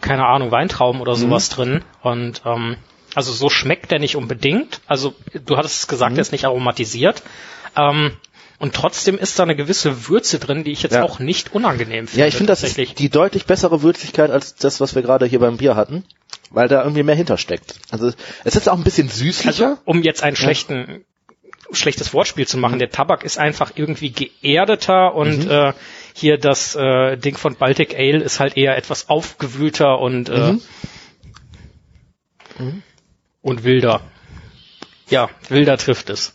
keine 0.00 0.26
Ahnung 0.26 0.50
Weintrauben 0.50 1.00
oder 1.00 1.14
sowas 1.14 1.48
drin. 1.48 1.82
Und 2.02 2.42
ähm, 2.44 2.76
also 3.14 3.32
so 3.32 3.50
schmeckt 3.50 3.90
der 3.90 3.98
nicht 3.98 4.16
unbedingt. 4.16 4.80
Also 4.86 5.14
du 5.44 5.56
hattest 5.56 5.76
es 5.82 5.86
gesagt, 5.88 6.16
der 6.16 6.22
ist 6.22 6.32
nicht 6.32 6.44
aromatisiert. 6.44 7.22
Ähm, 7.76 8.12
und 8.58 8.74
trotzdem 8.74 9.18
ist 9.18 9.38
da 9.38 9.42
eine 9.42 9.56
gewisse 9.56 10.08
Würze 10.08 10.38
drin, 10.38 10.62
die 10.64 10.70
ich 10.70 10.82
jetzt 10.84 10.94
Ja. 10.94 11.02
auch 11.02 11.18
nicht 11.18 11.52
unangenehm 11.52 12.06
finde. 12.06 12.20
Ja, 12.20 12.26
ich 12.28 12.36
finde, 12.36 12.52
das 12.52 12.62
ist 12.62 12.70
tatsächlich. 12.70 12.94
die 12.94 13.10
deutlich 13.10 13.44
bessere 13.46 13.82
Würzigkeit 13.82 14.30
als 14.30 14.54
das, 14.54 14.80
was 14.80 14.94
wir 14.94 15.02
gerade 15.02 15.26
hier 15.26 15.40
beim 15.40 15.56
Bier 15.56 15.74
hatten, 15.74 16.04
weil 16.52 16.68
da 16.68 16.82
irgendwie 16.82 17.02
mehr 17.02 17.14
hintersteckt. 17.14 17.74
Also 17.90 18.12
es 18.44 18.56
ist 18.56 18.68
auch 18.68 18.76
ein 18.76 18.84
bisschen 18.84 19.08
süßlicher. 19.08 19.68
Also, 19.68 19.80
um 19.84 20.02
jetzt 20.02 20.22
einen 20.22 20.36
schlechten, 20.36 21.04
schlechtes 21.72 22.12
Wortspiel 22.12 22.46
zu 22.46 22.58
machen, 22.58 22.78
der 22.78 22.90
Tabak 22.90 23.24
ist 23.24 23.38
einfach 23.38 23.72
irgendwie 23.74 24.10
geerdeter 24.10 25.14
und 25.14 25.48
äh, 25.50 25.72
hier 26.14 26.38
das 26.38 26.74
äh, 26.76 27.16
Ding 27.16 27.36
von 27.36 27.56
Baltic 27.56 27.94
Ale 27.94 28.18
ist 28.22 28.40
halt 28.40 28.56
eher 28.56 28.76
etwas 28.76 29.08
aufgewühlter 29.08 29.98
und 29.98 30.28
äh, 30.28 30.54
und 33.40 33.64
wilder. 33.64 34.02
Ja, 35.08 35.28
wilder 35.48 35.76
trifft 35.78 36.10
es. 36.10 36.32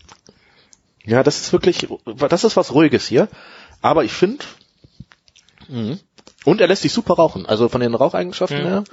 ja, 1.05 1.23
das 1.23 1.39
ist 1.39 1.53
wirklich, 1.53 1.87
das 2.17 2.43
ist 2.43 2.57
was 2.57 2.73
Ruhiges 2.73 3.07
hier. 3.07 3.27
Aber 3.81 4.03
ich 4.03 4.11
finde, 4.11 4.43
mhm. 5.69 5.99
und 6.43 6.59
er 6.61 6.67
lässt 6.67 6.81
sich 6.81 6.91
super 6.91 7.13
rauchen. 7.13 7.45
Also 7.45 7.69
von 7.69 7.81
den 7.81 7.93
Raucheigenschaften 7.95 8.63
Mhm. 8.63 8.67
her. 8.67 8.83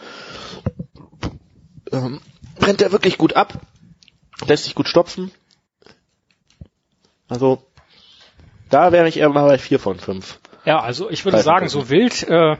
Ähm, 1.94 2.20
brennt 2.58 2.82
er 2.82 2.92
wirklich 2.92 3.18
gut 3.18 3.34
ab, 3.34 3.60
lässt 4.46 4.64
sich 4.64 4.74
gut 4.74 4.88
stopfen. 4.88 5.30
Also, 7.28 7.62
da 8.68 8.92
wäre 8.92 9.08
ich 9.08 9.18
eher 9.18 9.28
mal 9.28 9.46
bei 9.46 9.58
vier 9.58 9.78
von 9.78 9.98
fünf. 9.98 10.38
Ja, 10.64 10.80
also 10.80 11.10
ich 11.10 11.24
würde 11.24 11.42
sagen, 11.42 11.68
so 11.68 11.88
wild, 11.90 12.22
äh, 12.24 12.56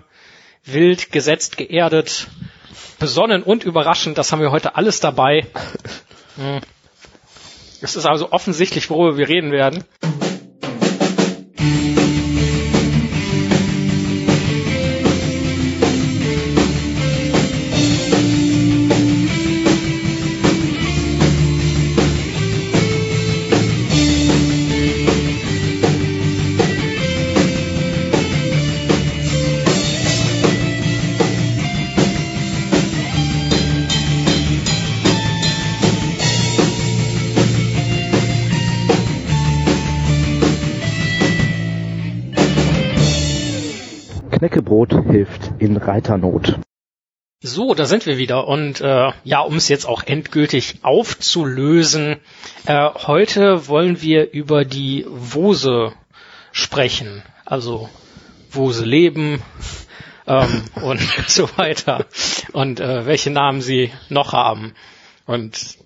wild, 0.64 1.10
gesetzt, 1.10 1.56
geerdet, 1.56 2.28
besonnen 2.98 3.42
und 3.42 3.64
überraschend, 3.64 4.18
das 4.18 4.30
haben 4.30 4.40
wir 4.40 4.52
heute 4.52 4.76
alles 4.76 5.00
dabei. 5.00 5.46
Hm. 6.36 6.60
Es 7.80 7.94
ist 7.94 8.06
also 8.06 8.32
offensichtlich, 8.32 8.90
worüber 8.90 9.16
wir 9.16 9.28
reden 9.28 9.52
werden. 9.52 9.84
In 45.64 45.76
Reiternot. 45.76 46.58
So, 47.40 47.74
da 47.74 47.84
sind 47.84 48.06
wir 48.06 48.16
wieder. 48.16 48.46
Und 48.46 48.80
äh, 48.80 49.12
ja, 49.24 49.40
um 49.40 49.56
es 49.56 49.68
jetzt 49.68 49.86
auch 49.86 50.02
endgültig 50.02 50.78
aufzulösen, 50.82 52.16
äh, 52.66 52.88
heute 53.06 53.68
wollen 53.68 54.00
wir 54.00 54.32
über 54.32 54.64
die 54.64 55.04
Wose 55.08 55.92
sprechen. 56.52 57.22
Also 57.44 57.90
wo 58.50 58.72
sie 58.72 58.86
leben 58.86 59.42
ähm, 60.26 60.64
und 60.82 61.00
so 61.26 61.48
weiter. 61.56 62.06
Und 62.52 62.80
äh, 62.80 63.04
welche 63.04 63.30
Namen 63.30 63.60
sie 63.60 63.90
noch 64.08 64.32
haben. 64.32 64.74
Und 65.26 65.76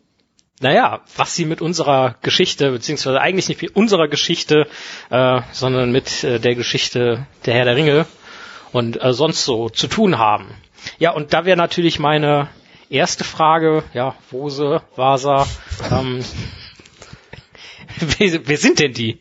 naja, 0.61 1.01
was 1.17 1.35
sie 1.35 1.45
mit 1.45 1.61
unserer 1.61 2.17
Geschichte, 2.23 2.71
beziehungsweise 2.71 3.21
eigentlich 3.21 3.49
nicht 3.49 3.63
mit 3.63 3.77
unserer 3.77 4.09
Geschichte, 4.09 4.67
äh, 5.11 5.41
sondern 5.53 5.93
mit 5.93 6.25
äh, 6.25 6.39
der 6.41 6.55
Geschichte 6.55 7.27
der 7.47 7.55
Herr 7.55 7.65
der 7.65 7.77
Ringe 7.77 8.07
und 8.73 9.03
äh, 9.03 9.13
sonst 9.13 9.45
so 9.45 9.69
zu 9.69 9.87
tun 9.87 10.19
haben. 10.19 10.49
Ja, 10.99 11.13
und 11.13 11.33
da 11.33 11.45
wäre 11.45 11.57
natürlich 11.57 11.99
meine 11.99 12.49
erste 12.89 13.25
Frage, 13.25 13.85
ja, 13.95 14.15
Wose, 14.31 14.83
Vasa, 14.97 15.47
ähm, 15.91 16.25
wer, 18.19 18.47
wer 18.47 18.57
sind 18.57 18.79
denn 18.79 18.93
die? 18.93 19.21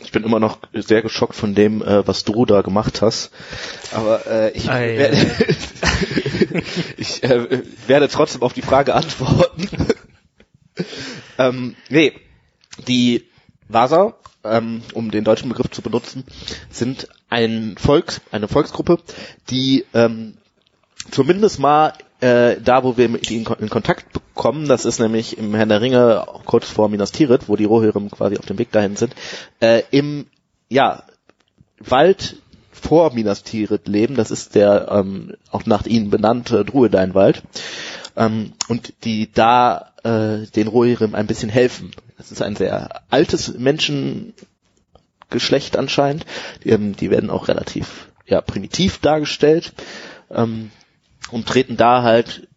Ich 0.00 0.12
bin 0.12 0.24
immer 0.24 0.40
noch 0.40 0.58
sehr 0.74 1.00
geschockt 1.00 1.34
von 1.34 1.54
dem, 1.54 1.80
äh, 1.80 2.06
was 2.06 2.24
du 2.24 2.44
da 2.44 2.60
gemacht 2.60 3.00
hast. 3.00 3.30
Aber 3.92 4.26
äh, 4.26 4.50
ich, 4.50 4.68
Ei, 4.68 4.98
werde, 4.98 5.16
ich 6.98 7.22
äh, 7.22 7.62
werde 7.86 8.08
trotzdem 8.08 8.42
auf 8.42 8.52
die 8.52 8.60
Frage 8.60 8.94
antworten. 8.94 9.68
ähm, 11.38 11.76
nee, 11.88 12.12
die 12.86 13.26
Vasa, 13.68 14.14
ähm, 14.44 14.82
um 14.94 15.10
den 15.10 15.24
deutschen 15.24 15.48
Begriff 15.48 15.70
zu 15.70 15.82
benutzen, 15.82 16.24
sind 16.70 17.08
ein 17.28 17.76
Volk, 17.78 18.20
eine 18.30 18.48
Volksgruppe, 18.48 18.98
die 19.50 19.84
ähm, 19.94 20.34
zumindest 21.10 21.58
mal 21.58 21.94
äh, 22.20 22.60
da, 22.60 22.84
wo 22.84 22.96
wir 22.96 23.08
mit 23.08 23.30
ihnen 23.30 23.46
in 23.58 23.68
Kontakt 23.68 24.12
bekommen, 24.12 24.68
das 24.68 24.84
ist 24.84 25.00
nämlich 25.00 25.38
im 25.38 25.54
Herrn 25.54 25.68
der 25.68 25.80
Ringe 25.80 26.24
kurz 26.44 26.68
vor 26.68 26.88
Minas 26.88 27.12
Tirith, 27.12 27.48
wo 27.48 27.56
die 27.56 27.64
Rohirrim 27.64 28.10
quasi 28.10 28.38
auf 28.38 28.46
dem 28.46 28.58
Weg 28.58 28.70
dahin 28.70 28.96
sind, 28.96 29.14
äh, 29.60 29.82
im 29.90 30.26
ja 30.68 31.02
Wald 31.80 32.36
vor 32.70 33.12
Minas 33.12 33.42
Tirith 33.42 33.86
leben. 33.86 34.14
Das 34.14 34.30
ist 34.30 34.54
der 34.54 34.88
ähm, 34.90 35.34
auch 35.50 35.66
nach 35.66 35.86
ihnen 35.86 36.10
benannte 36.10 36.64
Druedain-Wald. 36.64 37.42
Ähm, 38.16 38.52
und 38.68 38.92
die 39.04 39.30
da 39.32 39.91
äh, 40.04 40.46
den 40.46 40.68
Rohirrim 40.68 41.14
ein 41.14 41.26
bisschen 41.26 41.48
helfen. 41.48 41.92
Das 42.18 42.30
ist 42.32 42.42
ein 42.42 42.56
sehr 42.56 43.02
altes 43.10 43.58
Menschengeschlecht 43.58 45.76
anscheinend. 45.76 46.26
Die, 46.64 46.70
ähm, 46.70 46.96
die 46.96 47.10
werden 47.10 47.30
auch 47.30 47.48
relativ 47.48 48.08
ja, 48.26 48.40
primitiv 48.40 48.98
dargestellt 48.98 49.72
ähm, 50.30 50.70
und 51.30 51.46
treten 51.46 51.76
da 51.76 52.02
halt 52.02 52.48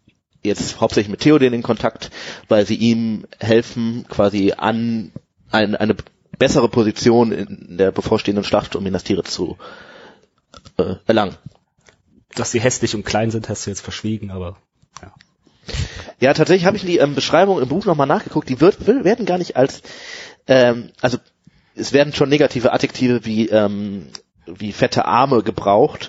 jetzt 0.42 0.80
hauptsächlich 0.80 1.10
mit 1.10 1.20
Theoden 1.20 1.52
in 1.52 1.62
Kontakt, 1.62 2.10
weil 2.48 2.66
sie 2.66 2.76
ihm 2.76 3.26
helfen, 3.40 4.06
quasi 4.08 4.54
an 4.56 5.12
ein, 5.50 5.74
eine 5.74 5.96
bessere 6.38 6.68
Position 6.68 7.32
in 7.32 7.78
der 7.78 7.92
bevorstehenden 7.92 8.44
Schlacht 8.44 8.76
um 8.76 8.84
Minas 8.84 9.04
zu 9.04 9.56
äh, 10.76 10.96
erlangen. 11.06 11.36
Dass 12.34 12.52
sie 12.52 12.60
hässlich 12.60 12.94
und 12.94 13.04
klein 13.04 13.30
sind, 13.30 13.48
hast 13.48 13.66
du 13.66 13.70
jetzt 13.70 13.80
verschwiegen, 13.80 14.30
aber 14.30 14.58
ja. 15.02 15.12
Ja, 16.20 16.32
tatsächlich 16.34 16.66
habe 16.66 16.76
ich 16.76 16.84
die 16.84 16.98
ähm, 16.98 17.14
Beschreibung 17.14 17.60
im 17.60 17.68
Buch 17.68 17.84
nochmal 17.84 18.06
nachgeguckt. 18.06 18.48
Die 18.48 18.60
wird, 18.60 18.86
werden 18.86 19.26
gar 19.26 19.38
nicht 19.38 19.56
als, 19.56 19.82
ähm, 20.46 20.90
also 21.00 21.18
es 21.74 21.92
werden 21.92 22.14
schon 22.14 22.28
negative 22.28 22.72
Adjektive 22.72 23.24
wie 23.24 23.48
ähm, 23.48 24.06
wie 24.46 24.72
fette 24.72 25.06
Arme 25.06 25.42
gebraucht, 25.42 26.08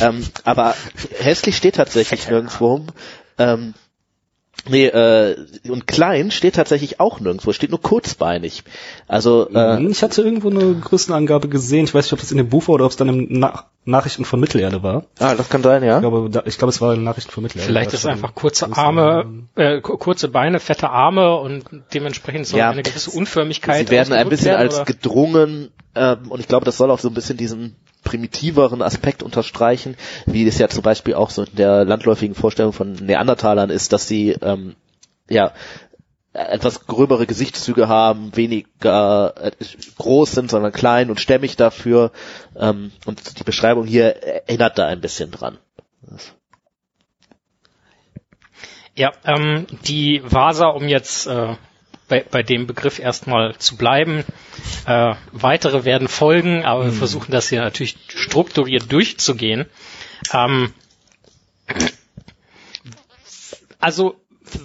ähm, 0.00 0.26
aber 0.44 0.74
hässlich 1.20 1.56
steht 1.56 1.76
tatsächlich 1.76 2.28
nirgendwo. 2.28 2.66
rum. 2.66 2.86
Ähm, 3.38 3.74
nee, 4.68 4.86
äh, 4.86 5.36
und 5.68 5.86
klein 5.86 6.30
steht 6.30 6.54
tatsächlich 6.56 6.98
auch 7.00 7.20
nirgendwo, 7.20 7.52
steht 7.52 7.70
nur 7.70 7.80
kurzbeinig. 7.80 8.62
Also 9.06 9.48
äh, 9.54 9.82
ich 9.86 10.02
hatte 10.02 10.22
irgendwo 10.22 10.50
eine 10.50 10.74
Größenangabe 10.74 11.48
gesehen. 11.48 11.84
Ich 11.84 11.94
weiß 11.94 12.06
nicht, 12.06 12.12
ob 12.12 12.20
das 12.20 12.30
in 12.32 12.38
dem 12.38 12.48
Buch 12.48 12.68
war 12.68 12.74
oder 12.76 12.84
ob 12.84 12.90
es 12.90 12.96
dann 12.96 13.08
im 13.08 13.26
Na 13.30 13.64
Nachrichten 13.88 14.24
von 14.24 14.40
Mittelerde 14.40 14.82
war. 14.82 15.04
ah, 15.20 15.36
das 15.36 15.48
kann 15.48 15.62
sein, 15.62 15.84
ja. 15.84 15.96
Ich 15.98 16.00
glaube, 16.00 16.28
da, 16.28 16.42
ich 16.44 16.58
glaube, 16.58 16.70
es 16.70 16.80
war 16.80 16.94
in 16.94 17.04
Nachrichten 17.04 17.30
von 17.30 17.44
Mittelerde. 17.44 17.68
Vielleicht 17.68 17.92
ist 17.92 18.00
es 18.00 18.06
einfach 18.06 18.34
kurze. 18.34 18.68
Arme, 18.72 19.44
äh, 19.54 19.80
ku- 19.80 19.96
kurze 19.96 20.26
Beine, 20.26 20.58
fette 20.58 20.90
Arme 20.90 21.36
und 21.36 21.64
dementsprechend 21.94 22.48
soll 22.48 22.58
Ja. 22.58 22.70
eine 22.70 22.82
gewisse 22.82 23.10
Unförmigkeit 23.12 23.86
Sie 23.86 23.92
werden 23.92 24.12
ein 24.12 24.28
bisschen 24.28 24.46
werden, 24.46 24.60
als 24.62 24.84
gedrungen 24.86 25.70
ähm, 25.94 26.18
und 26.30 26.40
ich 26.40 26.48
glaube, 26.48 26.64
das 26.64 26.76
soll 26.76 26.90
auch 26.90 26.98
so 26.98 27.08
ein 27.08 27.14
bisschen 27.14 27.36
diesen 27.36 27.76
primitiveren 28.06 28.80
Aspekt 28.80 29.22
unterstreichen, 29.22 29.96
wie 30.24 30.46
es 30.46 30.58
ja 30.58 30.68
zum 30.68 30.82
Beispiel 30.82 31.14
auch 31.14 31.30
so 31.30 31.42
in 31.42 31.56
der 31.56 31.84
landläufigen 31.84 32.36
Vorstellung 32.36 32.72
von 32.72 32.92
Neandertalern 32.92 33.68
ist, 33.68 33.92
dass 33.92 34.06
sie 34.08 34.30
ähm, 34.40 34.76
ja 35.28 35.52
etwas 36.32 36.86
gröbere 36.86 37.26
Gesichtszüge 37.26 37.88
haben, 37.88 38.36
weniger 38.36 39.34
äh, 39.36 39.50
groß 39.98 40.32
sind, 40.32 40.50
sondern 40.50 40.72
klein 40.72 41.10
und 41.10 41.20
stämmig 41.20 41.56
dafür. 41.56 42.12
Ähm, 42.54 42.92
und 43.06 43.38
die 43.38 43.44
Beschreibung 43.44 43.86
hier 43.86 44.22
erinnert 44.22 44.78
da 44.78 44.86
ein 44.86 45.00
bisschen 45.00 45.30
dran. 45.30 45.58
Ja, 48.94 49.12
ähm, 49.24 49.66
die 49.86 50.22
Vasa, 50.24 50.68
um 50.68 50.88
jetzt 50.88 51.26
äh, 51.26 51.56
bei, 52.08 52.24
bei 52.30 52.42
dem 52.42 52.66
Begriff 52.66 52.98
erstmal 52.98 53.56
zu 53.58 53.76
bleiben, 53.76 54.24
äh, 54.86 55.14
weitere 55.32 55.84
werden 55.84 56.08
folgen, 56.08 56.64
aber 56.64 56.84
wir 56.86 56.92
versuchen 56.92 57.30
das 57.32 57.48
hier 57.48 57.60
natürlich 57.60 57.96
strukturiert 58.08 58.90
durchzugehen. 58.92 59.66
Ähm, 60.32 60.72
also 63.78 64.16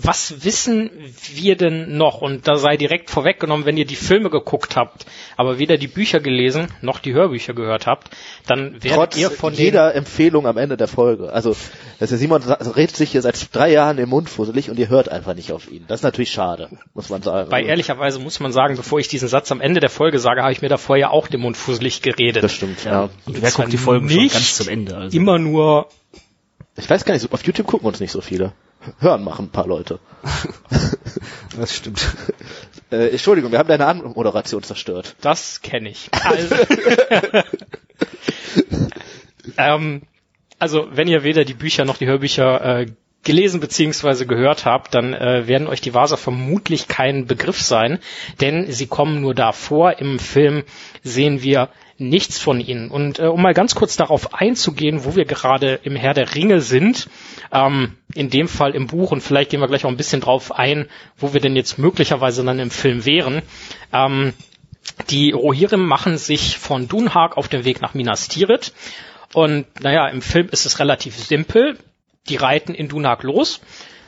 was 0.02 0.44
wissen 0.44 0.92
wir 1.34 1.56
denn 1.56 1.98
noch? 1.98 2.22
Und 2.22 2.48
da 2.48 2.56
sei 2.58 2.78
direkt 2.78 3.10
vorweggenommen, 3.10 3.66
wenn 3.66 3.78
ihr 3.78 3.86
die 3.86 3.96
Filme 3.96 4.30
geguckt 4.30 4.76
habt, 4.76 5.06
aber 5.38 5.60
weder 5.60 5.78
die 5.78 5.88
Bücher 5.88 6.20
gelesen 6.20 6.68
noch 6.82 7.00
die 7.00 7.14
Hörbücher 7.14 7.54
gehört 7.54 7.88
habt, 7.88 8.10
dann 8.48 8.74
werdet 8.84 8.92
Trotz 8.92 9.18
ihr 9.18 9.32
von 9.32 9.54
jeder 9.54 9.96
Empfehlung 9.96 10.46
am 10.46 10.58
Ende 10.58 10.78
der 10.78 10.88
Folge. 10.88 11.34
Also, 11.34 11.56
dass 12.00 12.10
der 12.10 12.18
Simon 12.18 12.44
redet 12.44 12.96
sich 12.96 13.12
hier 13.12 13.22
seit 13.22 13.54
drei 13.56 13.72
Jahren 13.72 13.98
im 13.98 14.10
Mund 14.10 14.30
fusselig 14.30 14.70
und 14.70 14.78
ihr 14.78 14.90
hört 14.90 15.10
einfach 15.10 15.34
nicht 15.34 15.52
auf 15.52 15.72
ihn. 15.72 15.86
Das 15.88 16.02
ist 16.02 16.04
natürlich 16.04 16.32
schade, 16.32 16.70
muss 16.94 17.10
man 17.10 17.22
sagen. 17.22 17.50
Bei 17.50 17.64
ehrlicherweise 17.64 18.20
muss 18.20 18.40
man 18.40 18.52
sagen, 18.52 18.76
bevor 18.76 19.00
ich 19.00 19.08
diesen 19.08 19.28
Satz 19.28 19.52
am 19.52 19.62
Ende 19.62 19.80
der 19.80 19.90
Folge 19.90 20.20
sage, 20.20 20.42
habe 20.42 20.52
ich 20.52 20.62
mir 20.62 20.70
davor 20.70 20.98
ja 20.98 21.10
auch 21.10 21.28
den 21.28 21.42
Mund 21.42 21.58
fusselig 21.58 22.02
geredet. 22.02 22.44
Das 22.44 22.54
stimmt, 22.54 22.84
ja. 22.84 23.10
Und 23.26 23.42
wer 23.42 23.52
guckt 23.52 23.74
die 23.74 23.78
Folgen 23.78 24.10
schon 24.10 24.22
nicht 24.22 24.34
ganz 24.34 24.56
zum 24.56 24.68
Ende? 24.68 24.96
Also. 24.96 25.18
Immer 25.18 25.40
nur, 25.40 25.88
Ich 26.78 26.90
weiß 26.90 27.06
gar 27.06 27.14
nicht, 27.14 27.32
auf 27.32 27.44
YouTube 27.44 27.68
gucken 27.68 27.88
uns 27.88 28.00
nicht 28.00 28.12
so 28.12 28.22
viele. 28.22 28.54
Hören 29.00 29.24
machen 29.24 29.46
ein 29.46 29.52
paar 29.52 29.68
Leute. 29.68 30.00
Das 31.58 31.76
stimmt. 31.76 32.16
Äh, 32.92 33.10
Entschuldigung, 33.10 33.52
wir 33.52 33.60
haben 33.60 33.68
deine 33.68 33.86
Anmoderation 33.86 34.64
zerstört. 34.64 35.16
das 35.20 35.62
kenne 35.62 35.90
ich. 35.90 36.10
Also, 36.24 36.56
ähm, 39.58 40.02
also, 40.60 40.88
wenn 40.92 41.10
ihr 41.10 41.24
weder 41.24 41.44
die 41.44 41.54
Bücher 41.54 41.84
noch 41.84 41.98
die 41.98 42.08
Hörbücher 42.08 42.80
äh, 42.80 42.86
gelesen 43.24 43.60
beziehungsweise 43.60 44.26
gehört 44.26 44.66
habt, 44.66 44.96
dann 44.96 45.14
äh, 45.14 45.48
werden 45.48 45.68
euch 45.68 45.82
die 45.82 45.94
Vasa 45.94 46.18
vermutlich 46.18 46.88
kein 46.88 47.26
Begriff 47.28 47.62
sein, 47.62 48.00
denn 48.40 48.72
sie 48.72 48.88
kommen 48.88 49.22
nur 49.22 49.36
da 49.36 49.52
vor. 49.52 50.00
Im 50.00 50.18
Film 50.18 50.64
sehen 51.04 51.44
wir 51.44 51.70
nichts 52.02 52.40
von 52.40 52.60
ihnen. 52.60 52.90
Und 52.90 53.20
äh, 53.20 53.28
um 53.28 53.42
mal 53.42 53.54
ganz 53.54 53.76
kurz 53.76 53.96
darauf 53.96 54.34
einzugehen, 54.34 55.06
wo 55.06 55.16
wir 55.16 55.26
gerade 55.26 55.80
im 55.84 55.96
Herr 55.96 56.14
der 56.14 56.36
Ringe 56.36 56.62
sind, 56.62 57.08
ähm, 57.52 57.98
in 58.14 58.30
dem 58.30 58.48
Fall 58.48 58.76
im 58.76 58.88
Buch 58.88 59.12
und 59.12 59.22
vielleicht 59.22 59.52
gehen 59.52 59.62
wir 59.62 59.68
gleich 59.68 59.86
auch 59.86 59.90
ein 59.90 59.98
bisschen 59.98 60.22
drauf 60.22 60.52
ein, 60.52 60.88
wo 61.18 61.34
wir 61.34 61.40
denn 61.40 61.56
jetzt 61.56 61.78
möglicherweise 61.78 62.44
dann 62.44 62.60
im 62.60 62.72
Film 62.72 63.06
wären. 63.06 63.42
Ähm, 63.94 64.34
die 65.10 65.32
Rohirrim 65.32 65.86
machen 65.86 66.18
sich 66.18 66.58
von 66.58 66.88
Dunhag 66.88 67.38
auf 67.38 67.48
den 67.48 67.66
Weg 67.66 67.82
nach 67.82 67.94
Minas 67.94 68.28
Tirith. 68.28 68.74
Und 69.34 69.66
naja, 69.82 70.08
im 70.10 70.22
Film 70.22 70.50
ist 70.50 70.66
es 70.66 70.80
relativ 70.80 71.16
simpel. 71.16 71.78
Die 72.30 72.36
reiten 72.36 72.74
in 72.74 72.90
Dunhag 72.90 73.24
los. 73.24 73.62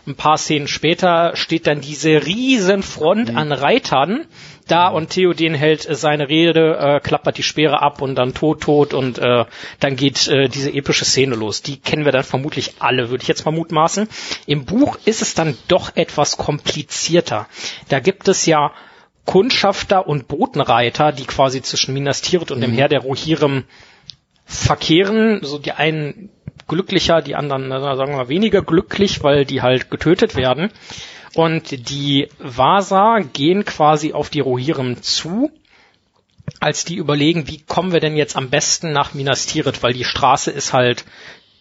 Ein 0.06 0.16
paar 0.16 0.38
Szenen 0.38 0.68
später 0.68 1.36
steht 1.36 1.66
dann 1.68 1.80
diese 1.80 2.26
riesen 2.26 2.84
Front 2.84 3.32
mhm. 3.32 3.38
an 3.38 3.52
Reitern 3.52 4.26
da 4.68 4.88
und 4.88 5.10
Theoden 5.10 5.54
hält 5.54 5.88
seine 5.90 6.30
Rede, 6.30 6.78
äh, 6.78 7.00
klappert 7.00 7.38
die 7.38 7.44
Speere 7.44 7.82
ab 7.82 8.02
und 8.02 8.16
dann 8.16 8.34
tot, 8.34 8.62
tot 8.62 8.94
und 8.94 9.18
äh, 9.20 9.46
dann 9.80 9.96
geht 9.96 10.28
äh, 10.28 10.48
diese 10.48 10.72
epische 10.72 11.06
Szene 11.06 11.36
los. 11.36 11.62
Die 11.62 11.78
kennen 11.78 12.06
wir 12.06 12.12
dann 12.12 12.24
vermutlich 12.24 12.76
alle, 12.80 13.10
würde 13.10 13.22
ich 13.22 13.28
jetzt 13.28 13.46
mal 13.46 13.52
mutmaßen. 13.52 14.08
Im 14.46 14.66
Buch 14.66 14.98
ist 15.06 15.22
es 15.22 15.34
dann 15.34 15.58
doch 15.68 15.96
etwas 15.96 16.38
komplizierter. 16.38 17.48
Da 17.90 18.00
gibt 18.00 18.28
es 18.28 18.46
ja 18.46 18.72
Kundschafter 19.26 20.08
und 20.08 20.28
Botenreiter, 20.28 21.12
die 21.12 21.26
quasi 21.26 21.62
zwischen 21.62 21.94
Minas 21.94 22.22
Tirith 22.22 22.52
und 22.52 22.60
mhm. 22.60 22.64
dem 22.64 22.74
Heer 22.74 22.90
der 22.90 23.02
Rohirrim 23.02 23.66
verkehren. 24.46 25.40
So 25.44 25.60
die 25.60 25.72
einen 25.72 26.30
glücklicher, 26.68 27.22
die 27.22 27.36
anderen, 27.36 27.70
sagen 27.70 28.12
wir 28.12 28.18
mal, 28.18 28.30
weniger 28.30 28.62
glücklich, 28.62 29.24
weil 29.24 29.46
die 29.46 29.62
halt 29.62 29.92
getötet 29.92 30.36
werden. 30.36 30.72
Und 31.34 31.90
die 31.90 32.30
Vasa 32.40 33.20
gehen 33.20 33.66
quasi 33.66 34.14
auf 34.14 34.30
die 34.30 34.40
Rohirrim 34.40 35.02
zu, 35.02 35.52
als 36.60 36.86
die 36.86 36.96
überlegen, 36.96 37.48
wie 37.48 37.62
kommen 37.62 37.92
wir 37.92 38.00
denn 38.00 38.16
jetzt 38.16 38.36
am 38.36 38.50
besten 38.50 38.92
nach 38.92 39.14
Minas 39.14 39.46
Tirith, 39.46 39.82
weil 39.82 39.94
die 39.94 40.04
Straße 40.04 40.52
ist 40.52 40.74
halt 40.74 41.06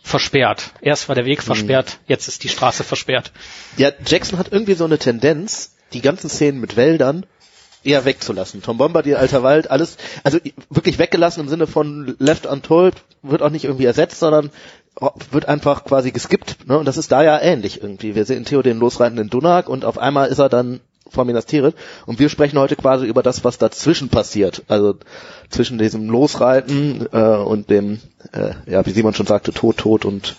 versperrt. 0.03 0.73
Erst 0.81 1.09
war 1.09 1.15
der 1.15 1.25
Weg 1.25 1.39
mhm. 1.39 1.45
versperrt, 1.45 1.99
mhm. 2.01 2.05
jetzt 2.09 2.29
ist 2.29 2.45
die 2.45 2.49
Straße 2.49 2.85
versperrt. 2.85 3.33
Ja, 3.77 3.91
Jackson 4.05 4.39
hat 4.39 4.53
irgendwie 4.53 4.75
so 4.75 4.85
eine 4.85 4.99
Tendenz, 4.99 5.77
die 5.93 6.01
ganzen 6.01 6.29
Szenen 6.29 6.61
mit 6.61 6.77
Wäldern 6.77 7.25
eher 7.85 8.05
wegzulassen. 8.05 8.63
Tom 8.63 8.79
Bombardier, 8.79 9.19
Alter 9.19 9.43
Wald, 9.43 9.71
alles, 9.71 9.97
also 10.23 10.39
wirklich 10.71 10.99
weggelassen 10.99 11.41
im 11.41 11.49
Sinne 11.49 11.67
von 11.67 12.17
Left 12.19 12.47
Untold, 12.47 12.95
wird 13.23 13.43
auch 13.43 13.51
nicht 13.51 13.65
irgendwie 13.65 13.87
ersetzt, 13.87 14.21
sondern 14.21 14.51
wird 15.31 15.49
einfach 15.49 15.85
quasi 15.85 16.13
geskippt, 16.13 16.69
ne? 16.69 16.79
Und 16.79 16.85
das 16.85 16.97
ist 16.97 17.13
da 17.13 17.23
ja 17.23 17.41
ähnlich 17.41 17.83
irgendwie. 17.83 18.15
Wir 18.15 18.25
sehen 18.25 18.45
Theo 18.45 18.63
den 18.63 18.79
losreitenden 18.79 19.31
Dunag 19.31 19.69
und 19.69 19.85
auf 19.85 19.99
einmal 19.99 20.29
ist 20.29 20.39
er 20.39 20.49
dann 20.49 20.81
vor 21.09 21.25
Minas 21.25 21.47
Tirith 21.47 21.75
und 22.07 22.19
wir 22.19 22.29
sprechen 22.29 22.59
heute 22.59 22.77
quasi 22.77 23.07
über 23.07 23.23
das, 23.23 23.45
was 23.45 23.59
dazwischen 23.59 24.09
passiert. 24.09 24.63
Also 24.69 24.97
zwischen 25.51 25.79
diesem 25.79 26.09
Losreiten 26.09 27.07
äh, 27.13 27.19
und 27.19 27.71
dem, 27.71 28.01
äh, 28.33 28.53
ja, 28.67 28.85
wie 28.87 28.91
Simon 28.91 29.15
schon 29.15 29.27
sagte, 29.27 29.53
Tod, 29.53 29.77
Tod 29.77 30.05
und 30.05 30.37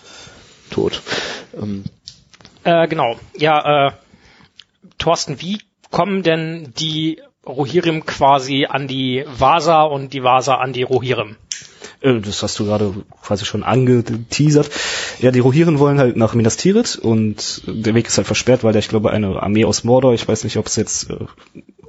Tod. 0.70 1.02
Ähm. 1.60 1.84
Äh, 2.64 2.88
genau. 2.88 3.16
Ja, 3.36 3.88
äh, 3.88 3.92
Thorsten, 4.98 5.40
wie 5.40 5.60
kommen 5.90 6.22
denn 6.22 6.72
die 6.78 7.20
Rohirrim 7.46 8.06
quasi 8.06 8.66
an 8.68 8.88
die 8.88 9.24
Vasa 9.26 9.82
und 9.82 10.12
die 10.12 10.22
Vasa 10.22 10.56
an 10.56 10.72
die 10.72 10.82
Rohirrim? 10.82 11.36
Äh, 12.00 12.20
das 12.20 12.42
hast 12.42 12.58
du 12.58 12.66
gerade 12.66 12.92
quasi 13.22 13.44
schon 13.44 13.62
angeteasert. 13.62 14.70
Ja, 15.20 15.30
die 15.30 15.40
Rohirrim 15.40 15.78
wollen 15.78 15.98
halt 15.98 16.16
nach 16.16 16.34
Minas 16.34 16.56
Tirith 16.56 16.96
und 16.96 17.62
der 17.66 17.94
Weg 17.94 18.06
ist 18.06 18.18
halt 18.18 18.26
versperrt, 18.26 18.62
weil 18.62 18.72
da, 18.72 18.78
ich 18.78 18.88
glaube, 18.88 19.10
eine 19.10 19.42
Armee 19.42 19.64
aus 19.64 19.84
Mordor, 19.84 20.14
ich 20.14 20.26
weiß 20.26 20.44
nicht, 20.44 20.58
ob 20.58 20.66
es 20.66 20.76
jetzt 20.76 21.10
äh, 21.10 21.16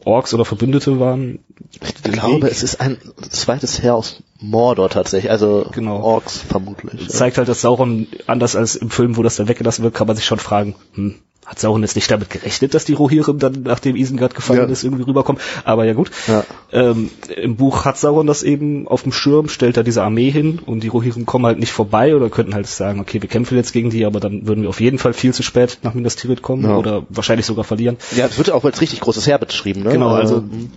Orks 0.05 0.33
oder 0.33 0.45
Verbündete 0.45 0.99
waren. 0.99 1.39
Ich 1.83 2.03
glaube, 2.03 2.45
Weg. 2.45 2.51
es 2.51 2.63
ist 2.63 2.79
ein 2.79 2.97
zweites 3.29 3.81
Heer 3.81 3.95
aus 3.95 4.23
Mordor 4.39 4.89
tatsächlich, 4.89 5.31
also 5.31 5.65
genau. 5.71 6.01
Orks 6.01 6.39
vermutlich. 6.39 7.07
Das 7.07 7.17
zeigt 7.17 7.37
halt, 7.37 7.49
dass 7.49 7.61
Sauron, 7.61 8.07
anders 8.27 8.55
als 8.55 8.75
im 8.75 8.91
Film, 8.91 9.17
wo 9.17 9.23
das 9.23 9.35
dann 9.35 9.47
weggelassen 9.47 9.83
wird, 9.83 9.95
kann 9.95 10.07
man 10.07 10.15
sich 10.15 10.25
schon 10.25 10.39
fragen, 10.39 10.75
hm, 10.93 11.15
hat 11.45 11.59
Sauron 11.59 11.83
jetzt 11.83 11.95
nicht 11.95 12.09
damit 12.09 12.29
gerechnet, 12.29 12.73
dass 12.73 12.85
die 12.85 12.93
Rohirrim 12.93 13.37
dann, 13.37 13.61
nachdem 13.63 13.95
Isengard 13.95 14.33
gefallen 14.33 14.61
ja. 14.61 14.65
ist, 14.65 14.83
irgendwie 14.83 15.03
rüberkommen. 15.03 15.41
Aber 15.63 15.85
ja 15.85 15.93
gut. 15.93 16.09
Ja. 16.27 16.43
Ähm, 16.71 17.11
Im 17.35 17.55
Buch 17.55 17.85
hat 17.85 17.97
Sauron 17.97 18.25
das 18.25 18.41
eben 18.41 18.87
auf 18.87 19.03
dem 19.03 19.11
Schirm, 19.11 19.47
stellt 19.47 19.77
da 19.77 19.83
diese 19.83 20.01
Armee 20.01 20.31
hin 20.31 20.59
und 20.65 20.81
die 20.81 20.87
Rohirrim 20.87 21.25
kommen 21.25 21.45
halt 21.45 21.59
nicht 21.59 21.71
vorbei 21.71 22.15
oder 22.15 22.29
könnten 22.29 22.55
halt 22.55 22.67
sagen, 22.67 22.99
okay, 22.99 23.21
wir 23.21 23.29
kämpfen 23.29 23.55
jetzt 23.57 23.73
gegen 23.73 23.91
die, 23.91 24.05
aber 24.05 24.19
dann 24.19 24.47
würden 24.47 24.63
wir 24.63 24.69
auf 24.69 24.81
jeden 24.81 24.97
Fall 24.97 25.13
viel 25.13 25.33
zu 25.33 25.43
spät 25.43 25.79
nach 25.83 25.93
Minas 25.93 26.15
Tirith 26.15 26.41
kommen 26.41 26.63
ja. 26.63 26.77
oder 26.77 27.03
wahrscheinlich 27.09 27.45
sogar 27.45 27.63
verlieren. 27.63 27.97
Ja, 28.15 28.25
es 28.25 28.37
wird 28.37 28.49
auch 28.49 28.65
als 28.65 28.81
richtig 28.81 29.01
großes 29.01 29.27
Heer 29.27 29.37
beschrieben. 29.37 29.83
Ne? 29.83 29.91
Genau, 29.91 30.09
also 30.09 30.37
ähm. 30.37 30.71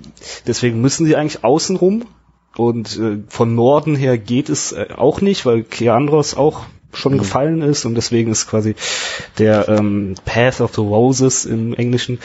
deswegen 0.46 0.80
müssen 0.80 1.06
sie 1.06 1.16
eigentlich 1.16 1.44
außen 1.44 1.76
rum 1.76 2.04
und 2.56 2.98
äh, 2.98 3.18
von 3.28 3.54
Norden 3.54 3.96
her 3.96 4.18
geht 4.18 4.48
es 4.48 4.72
äh, 4.72 4.88
auch 4.96 5.20
nicht, 5.20 5.46
weil 5.46 5.62
Keandros 5.62 6.34
auch 6.34 6.64
schon 6.92 7.14
mhm. 7.14 7.18
gefallen 7.18 7.62
ist 7.62 7.84
und 7.84 7.94
deswegen 7.94 8.30
ist 8.30 8.48
quasi 8.48 8.74
der 9.38 9.68
ähm, 9.68 10.14
Path 10.24 10.60
of 10.60 10.74
the 10.74 10.80
Roses 10.80 11.44
im 11.44 11.74
Englischen 11.74 12.18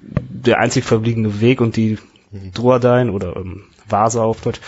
der 0.00 0.58
einzig 0.58 0.84
verbliebene 0.84 1.40
Weg 1.40 1.60
und 1.60 1.76
die 1.76 1.98
mhm. 2.30 2.52
Duardine 2.52 3.12
oder 3.12 3.36
ähm, 3.36 3.64
Vasa 3.88 4.22
auf 4.22 4.40
Deutsch 4.40 4.60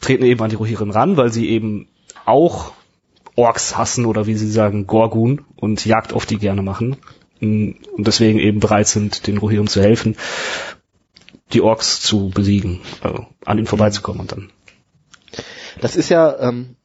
treten 0.00 0.24
eben 0.24 0.42
an 0.42 0.50
die 0.50 0.56
Rohirrim 0.56 0.90
ran, 0.90 1.16
weil 1.16 1.32
sie 1.32 1.48
eben 1.48 1.88
auch 2.24 2.72
Orks 3.36 3.76
hassen 3.76 4.06
oder 4.06 4.26
wie 4.26 4.34
sie 4.34 4.50
sagen 4.50 4.86
Gorgun 4.86 5.42
und 5.56 5.84
Jagd 5.84 6.12
auf 6.12 6.26
die 6.26 6.38
gerne 6.38 6.62
machen 6.62 6.96
mm, 7.40 7.70
und 7.96 8.06
deswegen 8.06 8.38
eben 8.38 8.60
bereit 8.60 8.88
sind, 8.88 9.26
den 9.26 9.38
Rohirrim 9.38 9.66
zu 9.66 9.82
helfen, 9.82 10.16
die 11.52 11.60
Orks 11.60 12.00
zu 12.00 12.30
besiegen, 12.30 12.80
also 13.00 13.26
an 13.44 13.58
ihnen 13.58 13.66
vorbeizukommen 13.66 14.20
und 14.20 14.32
dann. 14.32 14.50
Das 15.80 15.96
ist 15.96 16.08
ja 16.08 16.38
ähm, 16.40 16.76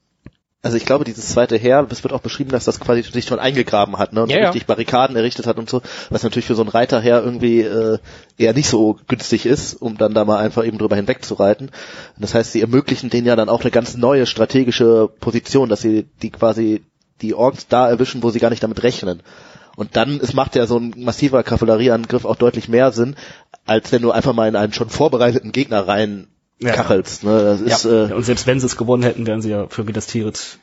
also 0.66 0.78
ich 0.78 0.86
glaube, 0.88 1.06
dieses 1.06 1.30
zweite 1.30 1.58
Heer, 1.58 1.86
es 1.92 2.04
wird 2.04 2.12
auch 2.12 2.22
beschrieben, 2.22 2.50
dass 2.50 2.66
das 2.66 2.80
quasi 2.80 3.04
sich 3.04 3.26
schon 3.26 3.38
eingegraben 3.38 4.00
hat, 4.00 4.14
ne? 4.14 4.24
Und 4.24 4.32
ja, 4.32 4.46
richtig 4.46 4.64
ja. 4.64 4.66
Barrikaden 4.66 5.16
errichtet 5.16 5.46
hat 5.46 5.60
und 5.60 5.70
so, 5.70 5.84
was 6.10 6.24
natürlich 6.24 6.48
für 6.48 6.56
so 6.56 6.64
ein 6.64 6.70
Reiterheer 6.70 7.22
irgendwie 7.24 7.62
äh, 7.62 8.00
eher 8.40 8.54
nicht 8.54 8.68
so 8.68 8.98
günstig 9.08 9.46
ist, 9.46 9.76
um 9.76 9.96
dann 9.96 10.16
da 10.16 10.26
mal 10.26 10.40
einfach 10.40 10.66
eben 10.66 10.80
drüber 10.80 10.96
hinweg 10.96 11.24
zu 11.24 11.36
reiten. 11.36 11.66
Und 11.66 11.72
das 12.18 12.34
heißt, 12.34 12.52
sie 12.52 12.62
ermöglichen 12.62 13.12
denen 13.12 13.28
ja 13.28 13.36
dann 13.36 13.48
auch 13.48 13.62
eine 13.62 13.70
ganz 13.70 13.96
neue 13.96 14.26
strategische 14.26 15.08
Position, 15.20 15.70
dass 15.70 15.82
sie 15.82 16.08
die 16.24 16.32
quasi 16.32 16.84
die 17.22 17.36
Orks 17.36 17.68
da 17.68 17.88
erwischen, 17.88 18.24
wo 18.24 18.32
sie 18.32 18.40
gar 18.40 18.50
nicht 18.50 18.64
damit 18.64 18.82
rechnen. 18.82 19.22
Und 19.76 19.96
dann 19.96 20.20
es 20.20 20.34
macht 20.34 20.56
ja 20.56 20.66
so 20.66 20.80
ein 20.80 20.96
massiver 20.98 21.44
Kavallerieangriff 21.44 22.26
auch 22.26 22.38
deutlich 22.38 22.70
mehr 22.70 22.92
Sinn, 22.92 23.16
als 23.68 23.92
wenn 23.92 24.02
du 24.02 24.10
einfach 24.10 24.34
mal 24.34 24.48
in 24.48 24.56
einen 24.56 24.74
schon 24.74 24.90
vorbereiteten 24.90 25.52
Gegner 25.52 25.88
rein 25.88 26.26
ja. 26.60 26.74
kachelst. 26.74 27.24
Ne? 27.24 27.44
Das 27.44 27.62
ist, 27.62 27.86
ja. 27.86 28.10
äh, 28.10 28.14
und 28.14 28.24
selbst 28.24 28.48
wenn 28.48 28.60
sie 28.60 28.66
es 28.66 28.78
gewonnen 28.78 29.04
hätten, 29.04 29.28
wären 29.28 29.42
sie 29.42 29.50
ja 29.50 29.68
für 29.68 29.84
Minas 29.84 30.08
Tirith 30.08 30.60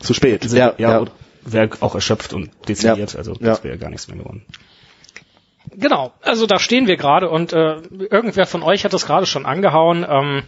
zu 0.00 0.14
spät. 0.14 0.42
Sind, 0.42 0.58
ja, 0.58 0.74
ja, 0.78 1.00
ja. 1.00 1.06
wäre 1.42 1.70
auch 1.80 1.94
erschöpft 1.94 2.32
und 2.32 2.50
dezimiert, 2.68 3.16
also 3.16 3.34
das 3.34 3.64
wäre 3.64 3.74
ja 3.74 3.80
gar 3.80 3.90
nichts 3.90 4.08
mehr 4.08 4.18
gewonnen. 4.18 4.44
Genau, 5.74 6.12
also 6.22 6.46
da 6.46 6.58
stehen 6.58 6.86
wir 6.86 6.96
gerade 6.96 7.30
und 7.30 7.52
äh, 7.52 7.76
irgendwer 8.10 8.46
von 8.46 8.62
euch 8.62 8.84
hat 8.84 8.92
das 8.92 9.06
gerade 9.06 9.26
schon 9.26 9.46
angehauen. 9.46 10.04
Ähm, 10.08 10.42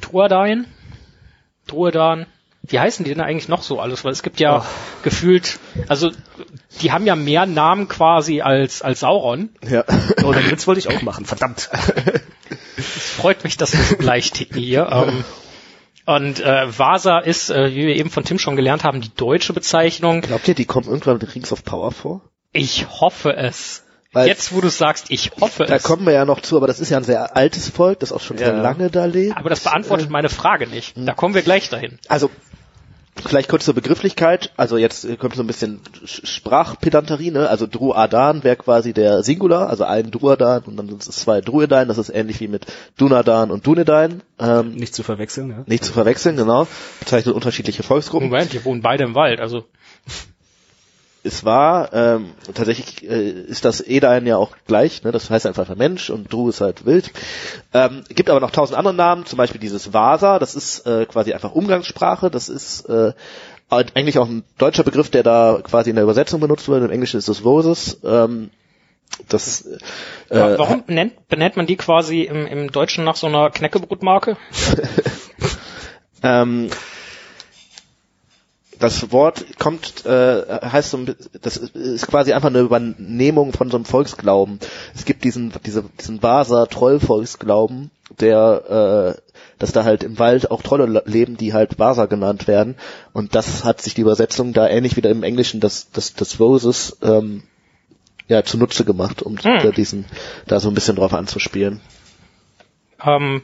Truadan, 0.00 0.66
Truadan, 1.66 2.26
wie 2.62 2.80
heißen 2.80 3.04
die 3.04 3.12
denn 3.12 3.22
eigentlich 3.22 3.48
noch 3.48 3.62
so 3.62 3.78
alles? 3.80 4.04
Weil 4.04 4.12
es 4.12 4.22
gibt 4.22 4.40
ja 4.40 4.60
oh. 4.60 4.64
gefühlt, 5.02 5.60
also 5.88 6.10
die 6.80 6.90
haben 6.90 7.06
ja 7.06 7.14
mehr 7.14 7.46
Namen 7.46 7.86
quasi 7.86 8.40
als 8.40 8.82
als 8.82 9.00
Sauron. 9.00 9.50
Ja. 9.68 9.84
Oh, 10.24 10.32
den 10.32 10.50
Witz 10.50 10.66
wollte 10.66 10.80
ich 10.80 10.88
auch 10.88 11.02
machen, 11.02 11.26
verdammt. 11.26 11.70
Es 12.76 13.10
freut 13.10 13.44
mich, 13.44 13.56
dass 13.56 13.72
wir 13.72 13.82
so 13.82 13.96
gleich 13.96 14.30
ticken 14.32 14.60
hier. 14.60 14.88
Ähm, 14.96 15.24
und 16.06 16.38
äh, 16.38 16.78
Vasa 16.78 17.18
ist, 17.18 17.50
äh, 17.50 17.72
wie 17.72 17.88
wir 17.88 17.96
eben 17.96 18.10
von 18.10 18.22
Tim 18.22 18.38
schon 18.38 18.54
gelernt 18.54 18.84
haben, 18.84 19.00
die 19.00 19.12
deutsche 19.12 19.52
Bezeichnung. 19.52 20.20
Glaubt 20.20 20.46
ihr, 20.46 20.54
die 20.54 20.64
kommen 20.64 20.86
irgendwann 20.86 21.18
mit 21.18 21.34
Rings 21.34 21.50
of 21.50 21.64
Power 21.64 21.90
vor? 21.90 22.20
Ich 22.52 22.86
hoffe 23.00 23.36
es. 23.36 23.82
Weil 24.12 24.28
Jetzt, 24.28 24.54
wo 24.54 24.60
du 24.60 24.68
sagst, 24.68 25.06
ich 25.10 25.32
hoffe 25.40 25.64
da 25.64 25.74
es. 25.74 25.82
Da 25.82 25.88
kommen 25.88 26.06
wir 26.06 26.12
ja 26.12 26.24
noch 26.24 26.40
zu, 26.40 26.56
aber 26.56 26.68
das 26.68 26.78
ist 26.78 26.90
ja 26.90 26.96
ein 26.96 27.04
sehr 27.04 27.36
altes 27.36 27.68
Volk, 27.68 27.98
das 28.00 28.12
auch 28.12 28.20
schon 28.20 28.38
ja. 28.38 28.46
sehr 28.46 28.54
lange 28.54 28.88
da 28.88 29.04
lebt. 29.04 29.36
Aber 29.36 29.50
das 29.50 29.60
beantwortet 29.60 30.08
äh, 30.08 30.12
meine 30.12 30.28
Frage 30.28 30.68
nicht. 30.68 30.94
Da 30.96 31.12
kommen 31.12 31.34
wir 31.34 31.42
gleich 31.42 31.68
dahin. 31.70 31.98
Also 32.08 32.30
Vielleicht 33.24 33.48
kurz 33.48 33.64
zur 33.64 33.74
Begrifflichkeit, 33.74 34.52
also 34.56 34.76
jetzt 34.76 35.06
kommt 35.18 35.34
so 35.34 35.42
ein 35.42 35.46
bisschen 35.46 35.80
Sprachpedanterie, 36.04 37.30
ne? 37.30 37.48
Also 37.48 37.66
Druadan 37.66 38.44
wäre 38.44 38.56
quasi 38.56 38.92
der 38.92 39.22
Singular, 39.22 39.68
also 39.68 39.84
ein 39.84 40.10
Druadan 40.10 40.64
und 40.64 40.76
dann 40.76 40.88
sind 40.88 41.02
es 41.02 41.16
zwei 41.16 41.40
Druedain, 41.40 41.88
das 41.88 41.98
ist 41.98 42.10
ähnlich 42.10 42.40
wie 42.40 42.48
mit 42.48 42.66
Dunadan 42.98 43.50
und 43.50 43.66
Dunedain. 43.66 44.22
Ähm, 44.38 44.74
nicht 44.74 44.94
zu 44.94 45.02
verwechseln, 45.02 45.50
ja. 45.50 45.64
Nicht 45.66 45.84
zu 45.84 45.92
verwechseln, 45.92 46.36
genau. 46.36 46.68
Bezeichnet 47.00 47.34
unterschiedliche 47.34 47.82
Volksgruppen. 47.82 48.28
Moment, 48.28 48.52
die 48.52 48.64
wohnen 48.64 48.82
beide 48.82 49.04
im 49.04 49.14
Wald, 49.14 49.40
also 49.40 49.64
es 51.26 51.44
war, 51.44 51.92
ähm, 51.92 52.30
tatsächlich 52.54 53.08
äh, 53.08 53.30
ist 53.30 53.64
das 53.64 53.80
Edain 53.80 54.26
ja 54.26 54.36
auch 54.36 54.52
gleich, 54.66 55.02
ne? 55.02 55.12
das 55.12 55.28
heißt 55.28 55.46
einfach 55.46 55.74
Mensch 55.74 56.10
und 56.10 56.32
Dru 56.32 56.48
ist 56.48 56.60
halt 56.60 56.86
wild. 56.86 57.10
Ähm, 57.74 58.04
gibt 58.08 58.30
aber 58.30 58.40
noch 58.40 58.50
tausend 58.50 58.78
andere 58.78 58.94
Namen, 58.94 59.26
zum 59.26 59.36
Beispiel 59.36 59.60
dieses 59.60 59.92
Vasa, 59.92 60.38
das 60.38 60.54
ist 60.54 60.86
äh, 60.86 61.06
quasi 61.06 61.32
einfach 61.32 61.52
Umgangssprache, 61.52 62.30
das 62.30 62.48
ist 62.48 62.88
äh, 62.88 63.12
eigentlich 63.68 64.18
auch 64.18 64.28
ein 64.28 64.44
deutscher 64.58 64.84
Begriff, 64.84 65.10
der 65.10 65.24
da 65.24 65.60
quasi 65.62 65.90
in 65.90 65.96
der 65.96 66.04
Übersetzung 66.04 66.40
benutzt 66.40 66.68
wird, 66.68 66.84
im 66.84 66.90
Englischen 66.90 67.18
ist 67.18 67.28
das 67.28 67.44
Voses. 67.44 68.00
Ähm, 68.04 68.50
das, 69.28 69.66
äh, 69.66 69.78
Warum 70.58 70.84
benennt, 70.84 71.28
benennt 71.28 71.56
man 71.56 71.66
die 71.66 71.76
quasi 71.76 72.22
im, 72.22 72.46
im 72.46 72.70
Deutschen 72.70 73.04
nach 73.04 73.16
so 73.16 73.26
einer 73.26 73.50
Knäckebrotmarke? 73.50 74.36
Ähm, 76.22 76.70
das 78.78 79.10
Wort 79.12 79.44
kommt, 79.58 80.04
äh, 80.06 80.42
heißt 80.62 80.90
so, 80.90 80.98
das 81.40 81.56
ist 81.56 82.06
quasi 82.06 82.32
einfach 82.32 82.48
eine 82.48 82.60
Übernehmung 82.60 83.52
von 83.52 83.70
so 83.70 83.76
einem 83.76 83.84
Volksglauben. 83.84 84.58
Es 84.94 85.04
gibt 85.04 85.24
diesen, 85.24 85.52
diese, 85.64 85.84
diesen 85.98 86.18
Baser 86.18 86.66
Trollvolksglauben, 86.68 87.90
der, 88.20 89.16
äh, 89.16 89.20
dass 89.58 89.72
da 89.72 89.84
halt 89.84 90.04
im 90.04 90.18
Wald 90.18 90.50
auch 90.50 90.62
Trolle 90.62 90.86
le- 90.86 91.02
leben, 91.06 91.36
die 91.36 91.54
halt 91.54 91.76
Baser 91.76 92.06
genannt 92.06 92.46
werden. 92.46 92.76
Und 93.12 93.34
das 93.34 93.64
hat 93.64 93.80
sich 93.80 93.94
die 93.94 94.02
Übersetzung 94.02 94.52
da 94.52 94.68
ähnlich 94.68 94.96
wie 94.96 95.00
im 95.00 95.22
Englischen 95.22 95.60
das, 95.60 95.90
das, 95.90 96.14
das 96.14 96.38
Roses, 96.38 96.98
ähm, 97.02 97.42
ja, 98.28 98.42
zunutze 98.44 98.84
gemacht, 98.84 99.22
um 99.22 99.38
Hm. 99.38 99.72
diesen, 99.72 100.04
da 100.46 100.60
so 100.60 100.68
ein 100.68 100.74
bisschen 100.74 100.96
drauf 100.96 101.14
anzuspielen. 101.14 101.80
Ähm, 103.04 103.42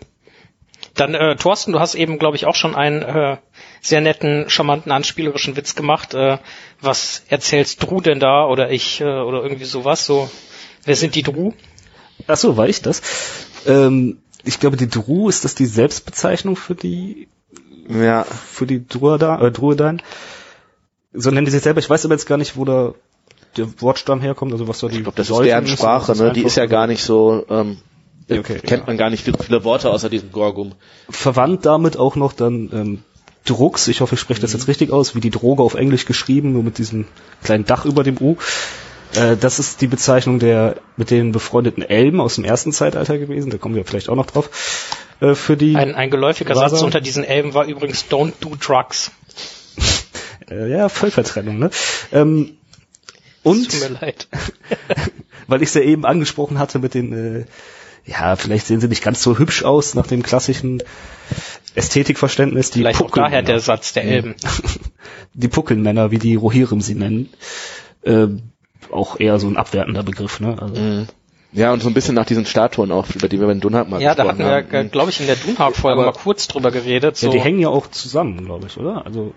dann, 0.95 1.15
äh, 1.15 1.37
Thorsten, 1.37 1.73
du 1.73 1.81
hast 1.81 1.95
eben, 1.95 2.19
glaube 2.19 2.37
ich, 2.37 2.47
auch 2.47 2.55
schon 2.55 2.75
einen 2.75 3.03
äh, 3.03 3.37
sehr 3.81 4.01
netten, 4.01 4.51
charmanten, 4.51 4.93
anspielerischen 4.93 5.57
Witz 5.57 5.75
gemacht. 5.75 6.15
Äh, 6.15 6.39
was 6.81 7.25
erzählst 7.29 7.83
du 7.83 8.01
denn 8.01 8.21
da 8.21 8.47
oder 8.47 8.71
ich 8.71 9.01
äh, 9.01 9.05
oder 9.05 9.43
irgendwie 9.43 9.65
sowas? 9.65 10.05
So, 10.05 10.31
wer 10.85 10.97
sind 10.97 11.15
die 11.15 11.23
Dru? 11.23 11.53
Ach 12.27 12.37
so, 12.37 12.57
war 12.57 12.69
ich 12.69 12.83
das? 12.83 13.03
Ähm, 13.67 14.19
ich 14.45 14.61
glaube, 14.61 14.77
die 14.77 14.89
Dru, 14.89 15.29
ist 15.29 15.45
das 15.45 15.55
die 15.55 15.67
Selbstbezeichnung 15.67 16.57
für 16.57 16.75
die, 16.75 17.29
Ja, 17.89 18.25
für 18.25 18.67
die 18.67 18.87
Druida, 18.87 19.41
äh, 19.41 19.51
Druidan? 19.51 20.03
So 21.13 21.31
nennen 21.31 21.45
die 21.45 21.53
sich 21.53 21.63
selber. 21.63 21.81
Ich 21.81 21.91
weiß 21.91 22.05
aber 22.05 22.15
jetzt 22.15 22.27
gar 22.27 22.39
nicht, 22.39 22.57
wo 22.57 22.65
da 22.65 22.95
der 23.57 23.81
Wortstamm 23.83 24.21
herkommt, 24.21 24.53
also 24.53 24.67
was 24.69 24.81
da 24.81 24.89
die 24.89 24.97
ich 24.97 25.03
glaube, 25.03 25.17
das 25.17 25.29
ist 25.29 25.39
deren 25.39 25.67
Sprache, 25.67 26.17
ne? 26.17 26.33
Die 26.33 26.45
ist 26.45 26.57
ja 26.57 26.67
gar 26.67 26.87
nicht 26.87 27.03
so, 27.03 27.45
ähm, 27.51 27.79
Okay, 28.41 28.59
kennt 28.59 28.83
ja. 28.83 28.87
man 28.87 28.97
gar 28.97 29.11
nicht 29.11 29.25
viele, 29.25 29.39
viele 29.39 29.65
Worte 29.65 29.91
außer 29.91 30.09
diesem 30.09 30.33
Gorgum. 30.33 30.73
verwandt 31.11 31.67
damit 31.67 31.97
auch 31.97 32.17
noch 32.17 32.33
dann 32.33 32.71
ähm, 32.73 33.05
Drucks, 33.45 33.89
ich 33.89 34.01
hoffe, 34.01 34.15
ich 34.15 34.21
spreche 34.21 34.41
das 34.41 34.53
jetzt 34.53 34.69
richtig 34.69 34.93
aus, 34.93 35.15
wie 35.15 35.21
die 35.21 35.31
Droge 35.31 35.63
auf 35.63 35.75
Englisch 35.75 36.05
geschrieben, 36.05 36.53
nur 36.53 36.63
mit 36.63 36.79
diesem 36.79 37.07
kleinen 37.43 37.65
Dach 37.65 37.85
über 37.85 38.05
dem 38.05 38.17
U. 38.21 38.37
Äh, 39.15 39.37
das 39.37 39.59
ist 39.59 39.81
die 39.81 39.89
Bezeichnung 39.89 40.39
der 40.39 40.77
mit 40.97 41.11
den 41.11 41.33
befreundeten 41.33 41.83
Elben 41.83 42.21
aus 42.21 42.37
dem 42.37 42.45
ersten 42.45 42.73
Zeitalter 42.73 43.19
gewesen, 43.19 43.51
da 43.51 43.59
kommen 43.59 43.75
wir 43.75 43.85
vielleicht 43.85 44.09
auch 44.09 44.17
noch 44.17 44.27
drauf. 44.27 44.51
Äh, 45.21 45.35
für 45.35 45.57
die 45.57 45.77
Ein, 45.77 45.95
ein 45.95 46.11
geläufiger 46.11 46.55
War 46.55 46.69
Satz 46.69 46.81
er? 46.81 46.87
unter 46.87 47.01
diesen 47.01 47.25
Elben 47.25 47.55
war 47.55 47.67
übrigens 47.67 48.05
Don't 48.09 48.35
do 48.41 48.57
drugs. 48.61 49.11
äh, 50.51 50.71
ja, 50.71 50.89
Völkertrennung, 50.89 51.59
ne? 51.59 51.71
Ähm, 52.13 52.57
und 53.43 53.71
Tut 53.71 53.81
mir 53.81 53.99
leid. 54.01 54.29
weil 55.49 55.63
ich 55.63 55.69
es 55.69 55.75
ja 55.75 55.83
eben 55.83 56.07
angesprochen 56.07 56.59
hatte 56.59 56.79
mit 56.79 56.95
den, 56.95 57.13
äh, 57.13 57.45
ja, 58.05 58.37
vielleicht 58.37 58.67
sehen 58.67 58.81
sie 58.81 58.89
nicht 58.89 59.03
ganz 59.03 59.23
so 59.23 59.39
hübsch 59.39 59.63
aus 59.65 59.95
nach 59.95 60.07
dem 60.07 60.23
klassischen 60.23 60.83
Ästhetikverständnis, 61.75 62.71
die 62.71 62.81
Vielleicht 62.81 63.01
auch 63.01 63.11
daher 63.11 63.25
Puckelmänner. 63.29 63.47
der 63.47 63.61
Satz 63.61 63.93
der 63.93 64.05
Elben. 64.05 64.35
die 65.35 65.49
Puckelmänner, 65.49 66.11
wie 66.11 66.19
die 66.19 66.35
Rohirrim 66.35 66.81
sie 66.81 66.95
nennen, 66.95 67.31
äh, 68.03 68.27
auch 68.91 69.19
eher 69.21 69.39
so 69.39 69.47
ein 69.49 69.57
abwertender 69.57 70.03
Begriff, 70.03 70.41
ne? 70.41 70.57
Also, 70.61 70.75
Mhm. 70.81 71.07
Ja, 71.55 71.71
und 71.71 71.83
so 71.83 71.89
ein 71.91 71.93
bisschen 71.95 72.15
nach 72.15 72.25
diesen 72.25 72.47
Statuen 72.47 72.91
auch, 72.91 73.07
über 73.15 73.29
die 73.29 73.39
wir 73.39 73.47
bei 73.47 73.53
Dunhab 73.53 73.87
mal 73.87 74.01
Ja, 74.01 74.15
da 74.15 74.23
gesprochen 74.25 74.47
hatten 74.47 74.73
wir, 74.73 74.79
haben. 74.81 74.91
glaube 74.91 75.11
ich, 75.11 75.21
in 75.21 75.27
der 75.27 75.37
Dunhag-Folge 75.37 76.01
mal 76.01 76.13
kurz 76.15 76.49
drüber 76.49 76.71
geredet. 76.71 77.19
So. 77.19 77.27
Ja, 77.27 77.33
die 77.35 77.41
hängen 77.41 77.59
ja 77.59 77.69
auch 77.69 77.89
zusammen, 77.89 78.43
glaube 78.47 78.69
ich, 78.69 78.79
oder? 78.79 79.05
Also 79.05 79.35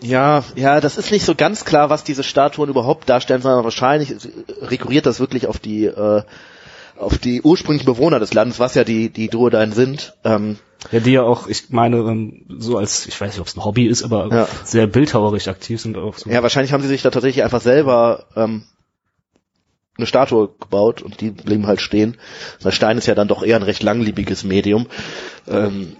Ja, 0.00 0.42
ja, 0.54 0.80
das 0.80 0.96
ist 0.96 1.10
nicht 1.10 1.26
so 1.26 1.34
ganz 1.34 1.66
klar, 1.66 1.90
was 1.90 2.02
diese 2.02 2.22
Statuen 2.22 2.70
überhaupt 2.70 3.10
darstellen, 3.10 3.42
sondern 3.42 3.62
wahrscheinlich 3.64 4.14
rekurriert 4.62 5.04
das 5.04 5.20
wirklich 5.20 5.48
auf 5.48 5.58
die 5.58 5.84
äh, 5.84 6.22
auf 7.00 7.18
die 7.18 7.42
ursprünglichen 7.42 7.86
Bewohner 7.86 8.18
des 8.20 8.34
Landes, 8.34 8.58
was 8.60 8.74
ja 8.74 8.84
die 8.84 9.08
die 9.10 9.28
Druidein 9.28 9.72
sind. 9.72 10.14
Ähm, 10.24 10.58
ja, 10.92 11.00
die 11.00 11.12
ja 11.12 11.22
auch, 11.22 11.46
ich 11.46 11.70
meine, 11.70 11.98
ähm, 11.98 12.46
so 12.58 12.78
als, 12.78 13.06
ich 13.06 13.20
weiß 13.20 13.32
nicht, 13.32 13.40
ob 13.40 13.46
es 13.46 13.56
ein 13.56 13.64
Hobby 13.64 13.86
ist, 13.86 14.02
aber 14.02 14.28
Ja. 14.30 14.48
sehr 14.64 14.86
bildhauerisch 14.86 15.48
aktiv 15.48 15.80
sind 15.80 15.96
auch 15.98 16.16
so. 16.16 16.30
ja, 16.30 16.42
wahrscheinlich 16.42 16.72
haben 16.72 16.82
sie 16.82 16.88
sich 16.88 17.02
da 17.02 17.10
tatsächlich 17.10 17.42
einfach 17.44 17.60
selber 17.60 18.26
ähm, 18.36 18.64
eine 19.96 20.06
Statue 20.06 20.48
gebaut 20.60 21.02
und 21.02 21.20
die 21.20 21.30
blieben 21.30 21.66
halt 21.66 21.80
stehen. 21.80 22.16
Der 22.64 22.70
Stein 22.70 22.96
ist 22.98 23.06
ja 23.06 23.14
dann 23.14 23.28
doch 23.28 23.42
eher 23.42 23.56
ein 23.56 23.62
recht 23.62 23.82
langlebiges 23.82 24.44
Medium. 24.44 24.86
Ähm, 25.46 25.96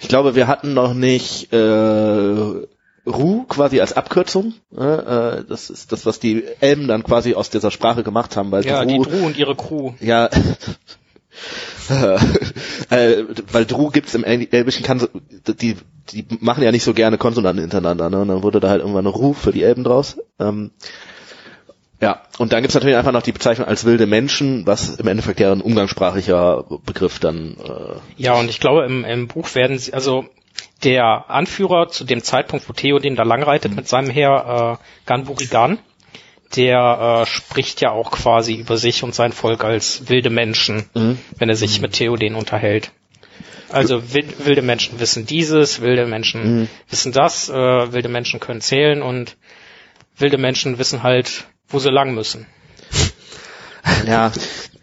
ich 0.00 0.08
glaube, 0.08 0.34
wir 0.34 0.46
hatten 0.46 0.72
noch 0.74 0.94
nicht 0.94 1.52
äh, 1.52 2.66
Ru 3.08 3.44
quasi 3.44 3.80
als 3.80 3.94
Abkürzung. 3.94 4.54
Äh, 4.76 4.84
äh, 4.84 5.44
das 5.48 5.70
ist 5.70 5.92
das, 5.92 6.06
was 6.06 6.20
die 6.20 6.44
Elben 6.60 6.86
dann 6.88 7.02
quasi 7.02 7.34
aus 7.34 7.50
dieser 7.50 7.70
Sprache 7.70 8.02
gemacht 8.02 8.36
haben, 8.36 8.50
weil 8.50 8.64
ja, 8.66 8.84
die 8.84 8.96
Dru, 8.96 9.04
Dru 9.04 9.26
und 9.26 9.36
ihre 9.36 9.56
Crew. 9.56 9.92
ja, 10.00 10.26
äh, 12.90 13.24
weil 13.52 13.64
Dru 13.66 13.90
gibt's 13.90 14.14
im 14.14 14.24
El- 14.24 14.48
Elbischen, 14.50 14.84
kann, 14.84 15.06
die, 15.60 15.76
die 16.12 16.26
machen 16.40 16.62
ja 16.62 16.72
nicht 16.72 16.84
so 16.84 16.94
gerne 16.94 17.18
Konsonanten 17.18 17.60
hintereinander, 17.62 18.10
ne? 18.10 18.20
Und 18.20 18.28
dann 18.28 18.42
wurde 18.42 18.60
da 18.60 18.68
halt 18.68 18.80
irgendwann 18.80 19.06
eine 19.06 19.14
Ru 19.14 19.32
für 19.32 19.52
die 19.52 19.62
Elben 19.62 19.84
draus. 19.84 20.18
Ähm, 20.38 20.72
ja, 22.00 22.22
und 22.38 22.52
dann 22.52 22.62
gibt's 22.62 22.74
natürlich 22.74 22.96
einfach 22.96 23.12
noch 23.12 23.22
die 23.22 23.32
Bezeichnung 23.32 23.66
als 23.66 23.84
wilde 23.84 24.06
Menschen, 24.06 24.66
was 24.66 24.96
im 24.96 25.08
Endeffekt 25.08 25.40
ja 25.40 25.50
ein 25.50 25.60
umgangssprachlicher 25.60 26.64
Begriff 26.86 27.18
dann 27.18 27.56
äh, 27.56 28.22
Ja, 28.22 28.34
und 28.34 28.48
ich 28.50 28.60
glaube, 28.60 28.84
im, 28.84 29.04
im 29.04 29.26
Buch 29.26 29.52
werden 29.54 29.78
sie, 29.78 29.94
also 29.94 30.24
der 30.84 31.28
Anführer 31.28 31.88
zu 31.88 32.04
dem 32.04 32.22
Zeitpunkt, 32.22 32.68
wo 32.68 32.72
Theoden 32.72 33.16
da 33.16 33.24
langreitet 33.24 33.74
mit 33.74 33.88
seinem 33.88 34.10
Heer, 34.10 34.78
äh, 34.78 34.84
Ganburigan, 35.06 35.78
der 36.56 37.22
äh, 37.22 37.26
spricht 37.26 37.80
ja 37.80 37.90
auch 37.90 38.10
quasi 38.10 38.54
über 38.54 38.76
sich 38.76 39.02
und 39.02 39.14
sein 39.14 39.32
Volk 39.32 39.64
als 39.64 40.08
wilde 40.08 40.30
Menschen, 40.30 40.88
wenn 41.36 41.48
er 41.48 41.56
sich 41.56 41.80
mit 41.80 41.92
Theoden 41.92 42.34
unterhält. 42.34 42.92
Also 43.70 44.14
wild, 44.14 44.46
wilde 44.46 44.62
Menschen 44.62 44.98
wissen 44.98 45.26
dieses, 45.26 45.80
wilde 45.82 46.06
Menschen 46.06 46.68
wissen 46.88 47.12
das, 47.12 47.50
äh, 47.50 47.92
wilde 47.92 48.08
Menschen 48.08 48.40
können 48.40 48.62
zählen 48.62 49.02
und 49.02 49.36
wilde 50.16 50.38
Menschen 50.38 50.78
wissen 50.78 51.02
halt, 51.02 51.44
wo 51.68 51.78
sie 51.78 51.90
lang 51.90 52.14
müssen. 52.14 52.46
Ja, 54.06 54.32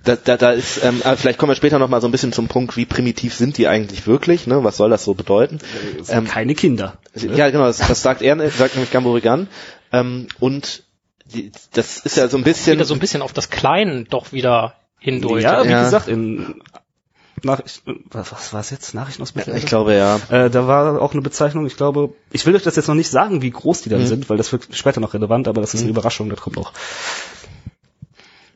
da, 0.03 0.15
da, 0.15 0.37
da 0.37 0.51
ist, 0.51 0.83
ähm, 0.83 1.01
aber 1.03 1.17
vielleicht 1.17 1.39
kommen 1.39 1.49
wir 1.51 1.55
später 1.55 1.79
noch 1.79 1.89
mal 1.89 1.99
so 2.01 2.07
ein 2.07 2.11
bisschen 2.11 2.31
zum 2.31 2.47
Punkt, 2.47 2.77
wie 2.77 2.85
primitiv 2.85 3.33
sind 3.33 3.57
die 3.57 3.67
eigentlich 3.67 4.05
wirklich, 4.05 4.45
ne? 4.47 4.63
Was 4.63 4.77
soll 4.77 4.89
das 4.89 5.03
so 5.03 5.13
bedeuten? 5.15 5.57
Das 5.97 6.07
sind 6.07 6.17
Ähm, 6.17 6.25
keine 6.27 6.53
Kinder. 6.55 6.97
Ja, 7.15 7.49
genau, 7.49 7.65
das, 7.65 7.77
das 7.79 8.01
sagt 8.01 8.21
er, 8.21 8.37
sagt 8.51 8.75
nämlich 8.75 8.91
Gamburigan. 8.91 9.47
Ähm, 9.91 10.27
und 10.39 10.83
die, 11.33 11.51
das 11.73 11.97
ist 11.97 12.17
ja 12.17 12.27
so 12.27 12.37
ein 12.37 12.43
bisschen, 12.43 12.73
Wieder 12.73 12.85
so 12.85 12.93
ein 12.93 12.99
bisschen 12.99 13.21
auf 13.23 13.33
das 13.33 13.49
Kleinen 13.49 14.05
doch 14.09 14.31
wieder 14.31 14.75
hindeutet. 14.99 15.43
Ja, 15.43 15.63
wie 15.65 15.69
Ja. 15.69 15.83
gesagt, 15.85 16.07
in 16.07 16.61
Nachricht, 17.43 17.81
was, 18.11 18.31
was 18.31 18.53
war 18.53 18.59
es 18.61 18.69
jetzt? 18.71 18.93
Nachrichten 18.95 19.21
aus 19.21 19.35
Mittelalter? 19.35 19.63
ich 19.63 19.67
glaube 19.67 19.93
ja. 19.95 20.19
Äh, 20.29 20.49
da 20.49 20.67
war 20.67 21.01
auch 21.01 21.11
eine 21.13 21.21
Bezeichnung, 21.21 21.65
ich 21.67 21.77
glaube, 21.77 22.13
ich 22.31 22.45
will 22.45 22.55
euch 22.55 22.63
das 22.63 22.75
jetzt 22.75 22.87
noch 22.87 22.95
nicht 22.95 23.09
sagen, 23.09 23.41
wie 23.41 23.51
groß 23.51 23.81
die 23.81 23.89
dann 23.89 24.01
Mhm. 24.01 24.07
sind, 24.07 24.29
weil 24.29 24.37
das 24.37 24.51
wird 24.51 24.67
später 24.71 24.99
noch 25.01 25.13
relevant, 25.13 25.47
aber 25.47 25.61
das 25.61 25.73
ist 25.73 25.81
eine 25.81 25.89
Überraschung, 25.89 26.29
das 26.29 26.41
kommt 26.41 26.55
noch. 26.55 26.73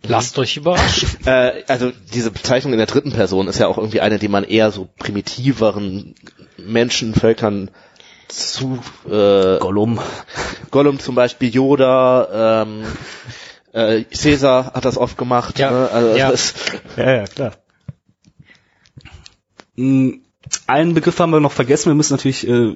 Lasst 0.08 0.38
euch 0.40 0.58
überraschen. 0.58 1.10
Äh, 1.26 1.64
also 1.68 1.92
diese 2.14 2.32
Bezeichnung 2.32 2.74
in 2.74 2.80
der 2.80 2.88
dritten 2.88 3.12
Person 3.12 3.48
ist 3.48 3.60
ja 3.60 3.68
auch 3.68 3.78
irgendwie 3.78 4.02
eine, 4.02 4.20
die 4.20 4.30
man 4.30 4.44
eher 4.44 4.72
so 4.72 4.88
primitiveren 4.98 6.16
Menschenvölkern 6.58 7.70
zu 8.28 8.80
äh, 9.06 9.60
Gollum. 9.60 10.00
Gollum 10.72 11.00
zum 11.00 11.16
Beispiel, 11.16 11.50
Yoda, 11.50 12.64
ähm, 12.64 12.84
äh, 13.74 14.04
Caesar 14.04 14.74
hat 14.74 14.86
das 14.86 14.98
oft 14.98 15.18
gemacht. 15.18 15.60
Ja, 15.60 15.72
Ne? 15.72 15.90
Also 15.92 16.16
ja. 16.16 16.32
das, 16.32 16.54
Ja, 16.96 17.16
ja, 17.16 17.24
klar. 17.26 17.52
Mm, 19.76 20.22
Einen 20.68 20.94
Begriff 20.94 21.20
haben 21.20 21.32
wir 21.32 21.40
noch 21.40 21.52
vergessen. 21.52 21.90
Wir 21.90 21.96
müssen 21.96 22.14
natürlich 22.14 22.48
äh, 22.48 22.74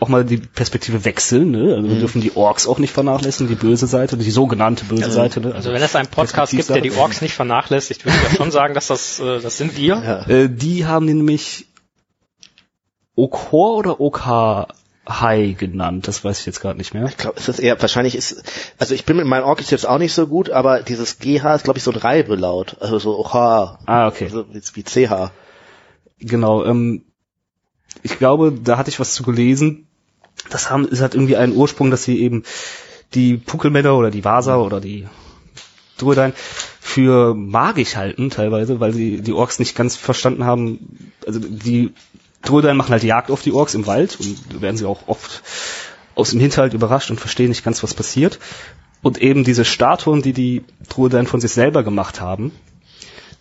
auch 0.00 0.08
mal 0.08 0.24
die 0.24 0.38
Perspektive 0.38 1.04
wechseln. 1.04 1.50
Ne? 1.50 1.74
Also 1.76 1.88
wir 1.88 1.98
dürfen 1.98 2.20
die 2.20 2.36
Orks 2.36 2.66
auch 2.66 2.78
nicht 2.78 2.92
vernachlässigen, 2.92 3.48
die 3.48 3.54
böse 3.54 3.86
Seite, 3.86 4.16
die 4.16 4.30
sogenannte 4.30 4.84
böse 4.84 5.10
Seite. 5.10 5.40
Ne? 5.40 5.54
Also 5.54 5.72
wenn 5.72 5.82
es 5.82 5.96
einen 5.96 6.08
Podcast 6.08 6.52
gibt, 6.52 6.68
der 6.68 6.80
die. 6.80 6.92
Orks 6.92 7.20
nicht 7.22 7.34
vernachlässigt, 7.34 8.04
würde 8.04 8.16
ich 8.16 8.30
ja 8.30 8.36
schon 8.36 8.50
sagen, 8.50 8.74
dass 8.74 8.86
das, 8.86 9.20
äh, 9.20 9.40
das 9.40 9.56
sind 9.58 9.76
wir. 9.76 9.96
ja. 9.96 10.28
Äh, 10.28 10.48
die 10.48 10.86
haben 10.86 11.06
nämlich 11.06 11.66
Okhor 13.14 13.76
oder 13.76 14.00
Okhai 14.00 15.52
genannt. 15.58 16.06
Das 16.08 16.24
weiß 16.24 16.40
ich 16.40 16.46
jetzt 16.46 16.60
gerade 16.60 16.78
nicht 16.78 16.94
mehr. 16.94 17.06
Ich 17.06 17.16
glaube, 17.16 17.38
es 17.38 17.48
ist 17.48 17.58
eher, 17.58 17.80
wahrscheinlich 17.80 18.14
ist, 18.14 18.44
also 18.78 18.94
ich 18.94 19.04
bin 19.04 19.16
mit 19.16 19.26
meinem 19.26 19.44
Ork 19.44 19.60
ist 19.60 19.70
jetzt 19.70 19.86
auch 19.86 19.98
nicht 19.98 20.12
so 20.12 20.26
gut, 20.26 20.50
aber 20.50 20.82
dieses 20.82 21.18
GH 21.18 21.54
ist, 21.54 21.64
glaube 21.64 21.78
ich, 21.78 21.84
so 21.84 21.90
ein 21.90 21.96
Reibelaut. 21.96 22.76
Also 22.80 22.98
so 22.98 23.18
OH. 23.18 23.78
Ah, 23.86 24.06
okay. 24.08 24.24
Also 24.24 24.46
wie, 24.52 24.62
wie 24.74 24.82
CH. 24.82 25.32
Genau, 26.18 26.64
ähm, 26.64 27.02
ich 28.02 28.18
glaube, 28.18 28.52
da 28.52 28.78
hatte 28.78 28.90
ich 28.90 29.00
was 29.00 29.14
zu 29.14 29.22
gelesen. 29.22 29.86
Das 30.50 30.70
haben, 30.70 30.86
es 30.90 31.00
hat 31.00 31.14
irgendwie 31.14 31.36
einen 31.36 31.56
Ursprung, 31.56 31.90
dass 31.90 32.04
sie 32.04 32.20
eben 32.20 32.44
die 33.14 33.36
Puckelmänner 33.36 33.96
oder 33.96 34.10
die 34.10 34.24
Vasa 34.24 34.56
oder 34.56 34.80
die 34.80 35.06
Druidein 35.98 36.34
für 36.80 37.34
magisch 37.34 37.96
halten 37.96 38.30
teilweise, 38.30 38.80
weil 38.80 38.92
sie 38.92 39.20
die 39.20 39.32
Orks 39.32 39.58
nicht 39.58 39.74
ganz 39.74 39.96
verstanden 39.96 40.44
haben. 40.44 41.12
Also 41.26 41.40
die 41.40 41.92
Druidein 42.42 42.76
machen 42.76 42.92
halt 42.92 43.02
Jagd 43.02 43.30
auf 43.30 43.42
die 43.42 43.52
Orks 43.52 43.74
im 43.74 43.86
Wald 43.86 44.18
und 44.20 44.62
werden 44.62 44.76
sie 44.76 44.86
auch 44.86 45.08
oft 45.08 45.42
aus 46.14 46.30
dem 46.30 46.40
Hinterhalt 46.40 46.74
überrascht 46.74 47.10
und 47.10 47.20
verstehen 47.20 47.48
nicht 47.48 47.64
ganz, 47.64 47.82
was 47.82 47.94
passiert. 47.94 48.38
Und 49.02 49.18
eben 49.18 49.44
diese 49.44 49.64
Statuen, 49.64 50.22
die 50.22 50.32
die 50.32 50.64
Druidein 50.88 51.26
von 51.26 51.40
sich 51.40 51.52
selber 51.52 51.82
gemacht 51.82 52.20
haben, 52.20 52.52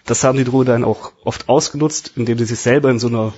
das 0.06 0.24
haben 0.24 0.38
die 0.38 0.44
Druiden 0.44 0.84
auch 0.84 1.12
oft 1.24 1.50
ausgenutzt, 1.50 2.12
indem 2.16 2.38
sie 2.38 2.46
sich 2.46 2.60
selber 2.60 2.90
in 2.92 3.00
so 3.00 3.08
eine 3.08 3.34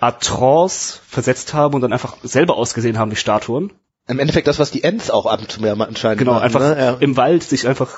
Art 0.00 0.22
Trance 0.22 0.98
versetzt 1.06 1.54
haben 1.54 1.74
und 1.74 1.80
dann 1.82 1.92
einfach 1.92 2.16
selber 2.22 2.56
ausgesehen 2.56 2.98
haben, 2.98 3.10
die 3.10 3.16
Statuen. 3.16 3.72
Im 4.08 4.18
Endeffekt 4.18 4.48
das, 4.48 4.58
was 4.58 4.72
die 4.72 4.82
Ents 4.82 5.10
auch 5.10 5.26
ab 5.26 5.40
und 5.40 5.52
zu 5.52 5.60
mehr 5.60 5.72
anscheinend 5.80 6.18
Genau, 6.18 6.32
machen, 6.32 6.42
einfach 6.42 6.60
ne? 6.60 6.76
ja. 6.78 6.96
im 6.98 7.16
Wald 7.16 7.44
sich 7.44 7.68
einfach 7.68 7.96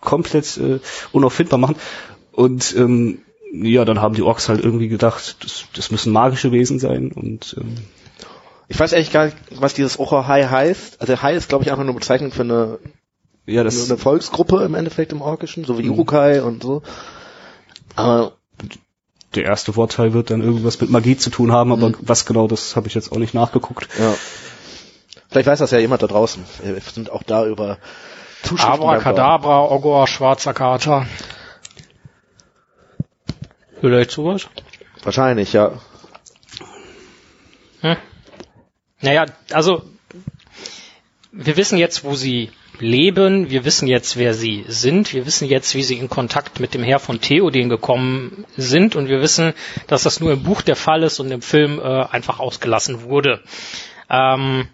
komplett 0.00 0.56
äh, 0.58 0.78
unauffindbar 1.10 1.58
machen. 1.58 1.74
Und 2.30 2.74
ähm, 2.76 3.22
ja, 3.52 3.84
dann 3.84 4.00
haben 4.00 4.14
die 4.14 4.22
Orks 4.22 4.48
halt 4.48 4.64
irgendwie 4.64 4.88
gedacht, 4.88 5.36
das, 5.42 5.64
das 5.74 5.90
müssen 5.90 6.12
magische 6.12 6.52
Wesen 6.52 6.78
sein 6.78 7.10
und 7.10 7.56
ähm, 7.58 7.78
Ich 8.68 8.78
weiß 8.78 8.94
eigentlich 8.94 9.10
gar 9.10 9.24
nicht, 9.24 9.36
was 9.56 9.74
dieses 9.74 9.98
Ocherhai 9.98 10.44
heißt. 10.44 11.00
Also 11.00 11.20
Hai 11.20 11.34
ist, 11.34 11.48
glaube 11.48 11.64
ich, 11.64 11.72
einfach 11.72 11.84
nur 11.84 11.94
Bezeichnung 11.94 12.30
für 12.30 12.42
eine, 12.42 12.78
ja, 13.46 13.64
das 13.64 13.76
das 13.76 13.90
eine 13.90 13.98
Volksgruppe 13.98 14.62
im 14.62 14.74
Endeffekt 14.74 15.10
im 15.10 15.20
Orkischen, 15.20 15.64
so 15.64 15.78
wie 15.78 15.88
Urukai 15.88 16.42
und 16.42 16.62
so. 16.62 16.82
Aber 17.96 18.32
der 19.34 19.44
erste 19.44 19.76
Wortteil 19.76 20.12
wird 20.12 20.30
dann 20.30 20.42
irgendwas 20.42 20.80
mit 20.80 20.90
Magie 20.90 21.16
zu 21.16 21.30
tun 21.30 21.52
haben, 21.52 21.72
aber 21.72 21.92
was 22.00 22.26
genau, 22.26 22.48
das 22.48 22.76
habe 22.76 22.88
ich 22.88 22.94
jetzt 22.94 23.12
auch 23.12 23.18
nicht 23.18 23.34
nachgeguckt. 23.34 23.88
ja. 23.98 24.14
Vielleicht 25.30 25.46
weiß 25.46 25.60
das 25.60 25.70
ja 25.70 25.78
jemand 25.78 26.02
da 26.02 26.08
draußen. 26.08 26.44
Wir 26.62 26.80
sind 26.80 27.10
auch 27.10 27.22
da 27.22 27.46
über 27.46 27.78
Zuschriften. 28.42 28.82
Abracadabra, 28.82 29.70
Ogor, 29.70 30.08
schwarzer 30.08 30.52
Kater. 30.54 31.06
Vielleicht 33.80 34.10
sowas? 34.10 34.48
Wahrscheinlich, 35.04 35.52
ja. 35.52 35.72
Naja, 39.00 39.26
also 39.52 39.82
wir 41.32 41.56
wissen 41.56 41.78
jetzt, 41.78 42.04
wo 42.04 42.14
sie 42.14 42.50
leben, 42.80 43.50
wir 43.50 43.64
wissen 43.64 43.86
jetzt, 43.88 44.16
wer 44.16 44.34
sie 44.34 44.64
sind, 44.68 45.12
wir 45.12 45.26
wissen 45.26 45.46
jetzt, 45.48 45.74
wie 45.74 45.82
sie 45.82 45.96
in 45.98 46.08
Kontakt 46.08 46.60
mit 46.60 46.74
dem 46.74 46.82
Herr 46.82 46.98
von 46.98 47.20
Theoden 47.20 47.68
gekommen 47.68 48.44
sind 48.56 48.96
und 48.96 49.08
wir 49.08 49.20
wissen, 49.20 49.52
dass 49.86 50.02
das 50.04 50.20
nur 50.20 50.32
im 50.32 50.42
Buch 50.42 50.62
der 50.62 50.76
Fall 50.76 51.02
ist 51.02 51.20
und 51.20 51.30
im 51.30 51.42
Film 51.42 51.78
äh, 51.78 51.82
einfach 51.82 52.40
ausgelassen 52.40 53.02
wurde. 53.02 53.40
Ähm, 54.08 54.66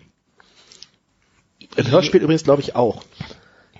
Im 1.76 1.90
Hörspiel 1.90 2.22
übrigens 2.22 2.44
glaube 2.44 2.62
ich 2.62 2.74
auch. 2.76 3.02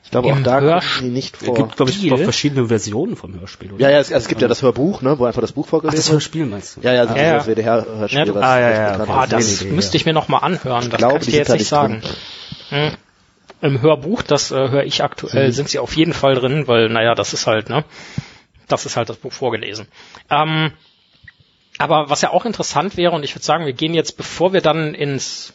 Ich 0.05 0.11
glaube 0.13 0.33
auch 0.33 0.39
da 0.45 0.61
Hörspiel- 0.61 1.01
die 1.03 1.09
nicht 1.09 1.37
Es 1.41 1.47
vor. 1.47 1.55
gibt, 1.57 1.77
glaube 1.77 1.91
ich, 1.91 2.03
noch 2.05 2.19
verschiedene 2.21 2.69
Versionen 2.69 3.17
vom 3.17 3.39
Hörspiel. 3.41 3.73
Oder? 3.73 3.83
Ja, 3.83 3.91
ja, 3.91 3.99
es, 3.99 4.11
es 4.13 4.29
gibt 4.29 4.41
ja 4.41 4.47
das 4.47 4.63
Hörbuch, 4.63 5.03
ne, 5.03 5.19
wo 5.19 5.25
einfach 5.25 5.41
das 5.41 5.51
Buch 5.51 5.67
vorgelesen 5.67 5.97
das 5.97 6.07
wird. 6.07 6.13
Hörspiel 6.15 6.47
meinst 6.47 6.77
du? 6.77 6.81
Ja, 6.83 6.93
ja, 6.93 7.07
das, 7.07 7.17
Ja, 7.17 7.23
ja. 7.23 7.35
das 7.39 7.47
WDR-Hörspiel. 7.49 8.19
Ja, 8.21 8.25
du- 8.25 8.33
das- 8.35 8.43
Ah, 8.45 8.61
ja, 8.61 8.71
das 8.91 8.99
ja, 8.99 9.05
boah, 9.05 9.27
das 9.27 9.61
nee, 9.63 9.71
müsste 9.73 9.97
ich 9.97 10.07
mir 10.07 10.13
noch 10.13 10.29
mal 10.29 10.39
anhören, 10.39 10.91
das 10.91 10.99
glaube, 10.99 11.15
kann 11.15 11.23
ich 11.23 11.31
dir 11.31 11.39
jetzt 11.39 11.53
nicht 11.53 11.67
sagen. 11.67 12.03
Hm. 12.69 12.91
Im 13.61 13.81
Hörbuch, 13.81 14.23
das 14.23 14.51
äh, 14.51 14.55
höre 14.55 14.85
ich 14.85 15.03
aktuell, 15.03 15.51
sind 15.53 15.69
sie 15.69 15.79
auf 15.79 15.97
jeden 15.97 16.13
Fall 16.13 16.35
drin, 16.35 16.69
weil, 16.69 16.89
naja, 16.89 17.15
das 17.15 17.33
ist 17.33 17.47
halt, 17.47 17.71
ne, 17.71 17.85
das 18.69 18.85
ist 18.85 18.97
halt 18.97 19.09
das 19.09 19.17
Buch 19.17 19.33
vorgelesen. 19.33 19.89
Ähm, 20.31 20.73
aber 21.79 22.11
was 22.11 22.23
ja 22.23 22.31
auch 22.31 22.45
interessant 22.45 22.97
wäre, 22.97 23.13
und 23.13 23.23
ich 23.23 23.35
würde 23.35 23.45
sagen, 23.45 23.67
wir 23.67 23.73
gehen 23.73 23.95
jetzt, 23.95 24.17
bevor 24.17 24.53
wir 24.53 24.61
dann 24.61 24.95
ins 24.95 25.53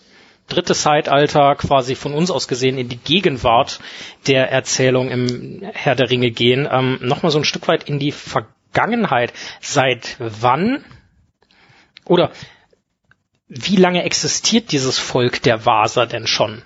dritte 0.47 0.75
Zeitalter 0.75 1.55
quasi 1.55 1.95
von 1.95 2.13
uns 2.13 2.29
aus 2.29 2.47
gesehen 2.47 2.77
in 2.77 2.89
die 2.89 2.97
Gegenwart 2.97 3.79
der 4.27 4.51
Erzählung 4.51 5.09
im 5.09 5.63
Herr 5.73 5.95
der 5.95 6.09
Ringe 6.09 6.31
gehen, 6.31 6.67
ähm, 6.69 6.99
nochmal 7.01 7.31
so 7.31 7.39
ein 7.39 7.45
Stück 7.45 7.67
weit 7.67 7.83
in 7.83 7.99
die 7.99 8.11
Vergangenheit. 8.11 9.33
Seit 9.61 10.17
wann 10.19 10.83
oder 12.05 12.31
wie 13.47 13.75
lange 13.75 14.03
existiert 14.03 14.71
dieses 14.71 14.97
Volk 14.97 15.41
der 15.43 15.65
Vaser 15.65 16.05
denn 16.05 16.27
schon? 16.27 16.63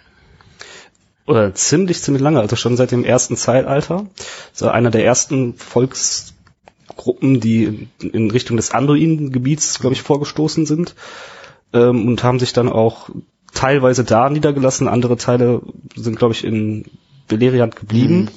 Oder 1.28 1.54
ziemlich, 1.56 2.02
ziemlich 2.04 2.22
lange, 2.22 2.40
also 2.40 2.56
schon 2.56 2.78
seit 2.78 2.92
dem 2.92 3.04
ersten 3.04 3.36
Zeitalter. 3.36 4.06
So 4.54 4.68
einer 4.68 4.92
der 4.92 5.04
ersten 5.06 5.56
Volksgruppen, 5.56 7.40
die 7.40 7.88
in- 8.00 8.32
Richtung 8.32 8.58
des 8.58 8.72
Anduin-Gebiets, 8.72 9.80
glaube 9.80 9.96
ich, 9.96 10.02
vorgestoßen 10.04 10.66
sind. 10.66 10.96
Ähm, 11.74 12.08
und 12.08 12.24
haben 12.24 12.40
sich 12.40 12.54
dann 12.54 12.70
auch 12.70 13.10
teilweise 13.54 14.04
da 14.04 14.30
niedergelassen, 14.30 14.88
andere 14.88 15.18
Teile 15.18 15.62
sind, 15.96 16.18
glaube 16.18 16.34
ich, 16.34 16.44
in 16.44 16.86
Beleriand 17.28 17.76
geblieben. 17.76 18.30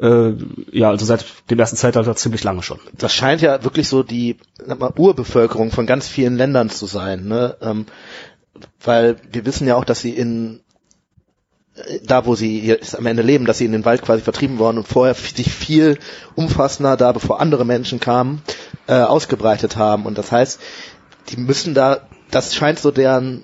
Äh, 0.00 0.32
ja, 0.72 0.90
also 0.90 1.06
seit 1.06 1.24
dem 1.50 1.58
ersten 1.58 1.76
Zeitalter 1.76 2.14
ziemlich 2.16 2.42
lange 2.44 2.62
schon. 2.62 2.80
das 2.98 3.14
scheint 3.14 3.40
ja 3.40 3.62
wirklich 3.62 3.88
so 3.88 4.02
die 4.02 4.36
sag 4.58 4.78
mal, 4.80 4.92
Urbevölkerung 4.96 5.70
von 5.70 5.86
ganz 5.86 6.08
vielen 6.08 6.36
Ländern 6.36 6.68
zu 6.68 6.86
sein, 6.86 7.26
ne? 7.26 7.56
Ähm, 7.62 7.86
weil 8.82 9.16
wir 9.30 9.46
wissen 9.46 9.66
ja 9.68 9.76
auch, 9.76 9.84
dass 9.84 10.00
sie 10.00 10.10
in 10.10 10.60
da, 12.04 12.24
wo 12.24 12.34
sie 12.36 12.60
jetzt 12.60 12.96
am 12.96 13.06
Ende 13.06 13.22
leben, 13.22 13.46
dass 13.46 13.58
sie 13.58 13.64
in 13.64 13.72
den 13.72 13.84
Wald 13.84 14.02
quasi 14.02 14.22
vertrieben 14.22 14.58
worden 14.58 14.78
und 14.78 14.88
vorher 14.88 15.14
sich 15.14 15.52
viel 15.52 15.98
umfassender, 16.36 16.96
da 16.96 17.12
bevor 17.12 17.40
andere 17.40 17.64
Menschen 17.64 17.98
kamen, 17.98 18.42
äh, 18.86 18.94
ausgebreitet 18.94 19.76
haben. 19.76 20.06
Und 20.06 20.16
das 20.16 20.30
heißt, 20.30 20.60
die 21.30 21.36
müssen 21.36 21.74
da, 21.74 22.02
das 22.30 22.54
scheint 22.54 22.78
so 22.78 22.90
deren 22.90 23.42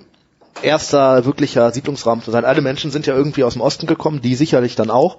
erster 0.61 1.25
wirklicher 1.25 1.71
Siedlungsraum 1.71 2.23
zu 2.23 2.31
sein. 2.31 2.45
Alle 2.45 2.61
Menschen 2.61 2.91
sind 2.91 3.05
ja 3.05 3.15
irgendwie 3.15 3.43
aus 3.43 3.53
dem 3.53 3.61
Osten 3.61 3.87
gekommen, 3.87 4.21
die 4.21 4.35
sicherlich 4.35 4.75
dann 4.75 4.91
auch. 4.91 5.17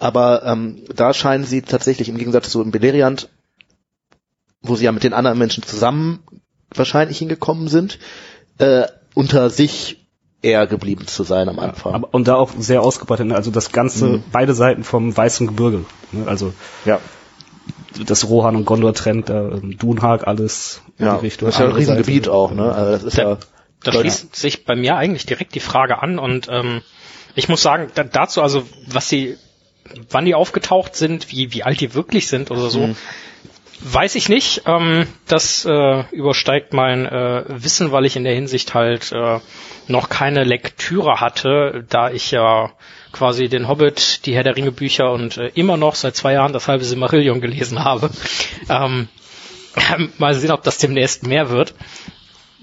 Aber 0.00 0.44
ähm, 0.44 0.84
da 0.94 1.12
scheinen 1.12 1.44
sie 1.44 1.62
tatsächlich 1.62 2.08
im 2.08 2.18
Gegensatz 2.18 2.50
zu 2.50 2.62
in 2.62 2.70
Beleriand, 2.70 3.28
wo 4.62 4.76
sie 4.76 4.84
ja 4.84 4.92
mit 4.92 5.04
den 5.04 5.14
anderen 5.14 5.38
Menschen 5.38 5.62
zusammen 5.62 6.20
wahrscheinlich 6.74 7.18
hingekommen 7.18 7.68
sind, 7.68 7.98
äh, 8.58 8.86
unter 9.14 9.50
sich 9.50 9.97
eher 10.42 10.66
geblieben 10.66 11.06
zu 11.06 11.24
sein 11.24 11.48
am 11.48 11.58
Anfang. 11.58 11.94
Aber, 11.94 12.08
und 12.12 12.28
da 12.28 12.36
auch 12.36 12.50
sehr 12.58 12.82
ausgebreitet, 12.82 13.26
ne? 13.26 13.34
also 13.34 13.50
das 13.50 13.72
ganze, 13.72 14.06
Mhm. 14.06 14.24
beide 14.32 14.54
Seiten 14.54 14.84
vom 14.84 15.16
weißen 15.16 15.46
Gebirge. 15.48 15.84
Ne? 16.12 16.26
Also 16.28 16.52
ja, 16.84 17.00
das 18.06 18.28
Rohan 18.28 18.54
und 18.56 18.64
Gondor 18.64 18.94
trennt, 18.94 19.28
da 19.28 19.48
ähm, 19.48 19.76
Dunhag 19.78 20.26
alles 20.26 20.82
in 20.98 21.06
ja. 21.06 21.16
die 21.16 21.26
Richtung. 21.26 21.46
das 21.48 21.56
ist 21.56 21.58
ja 21.60 21.64
ein 21.66 21.70
andere 21.72 21.84
Seite. 21.84 21.98
Riesengebiet 22.00 22.28
auch, 22.28 22.52
ne? 22.52 22.72
Also 22.72 22.92
das 22.92 23.04
ist 23.04 23.18
Da- 23.18 23.22
ja. 23.22 23.38
Da 23.84 23.92
schließt 23.92 24.34
sich 24.34 24.64
bei 24.64 24.74
mir 24.74 24.96
eigentlich 24.96 25.24
direkt 25.24 25.54
die 25.54 25.60
Frage 25.60 26.02
an 26.02 26.18
und 26.18 26.48
ähm, 26.50 26.82
ich 27.36 27.48
muss 27.48 27.62
sagen, 27.62 27.90
da, 27.94 28.02
dazu 28.02 28.42
also, 28.42 28.64
was 28.88 29.08
sie, 29.08 29.36
wann 30.10 30.24
die 30.24 30.34
aufgetaucht 30.34 30.96
sind, 30.96 31.30
wie, 31.30 31.52
wie 31.52 31.62
alt 31.62 31.80
die 31.80 31.94
wirklich 31.94 32.26
sind 32.26 32.50
oder 32.50 32.70
so, 32.70 32.90
weiß 33.80 34.14
ich 34.14 34.28
nicht. 34.28 34.62
Ähm, 34.66 35.06
das 35.26 35.64
äh, 35.64 36.04
übersteigt 36.10 36.72
mein 36.72 37.06
äh, 37.06 37.44
Wissen, 37.48 37.92
weil 37.92 38.04
ich 38.04 38.16
in 38.16 38.24
der 38.24 38.34
Hinsicht 38.34 38.74
halt 38.74 39.12
äh, 39.12 39.40
noch 39.86 40.08
keine 40.08 40.44
Lektüre 40.44 41.20
hatte, 41.20 41.84
da 41.88 42.10
ich 42.10 42.30
ja 42.30 42.72
quasi 43.12 43.48
den 43.48 43.68
Hobbit, 43.68 44.26
die 44.26 44.34
Herr 44.34 44.42
der 44.42 44.56
Ringe 44.56 44.72
Bücher 44.72 45.12
und 45.12 45.38
äh, 45.38 45.50
immer 45.54 45.76
noch 45.76 45.94
seit 45.94 46.16
zwei 46.16 46.34
Jahren 46.34 46.52
das 46.52 46.68
halbe 46.68 46.84
Silmarillion 46.84 47.40
gelesen 47.40 47.84
habe. 47.84 48.10
Ähm, 48.68 49.08
mal 50.18 50.34
sehen, 50.34 50.50
ob 50.50 50.62
das 50.62 50.78
demnächst 50.78 51.26
mehr 51.26 51.50
wird 51.50 51.74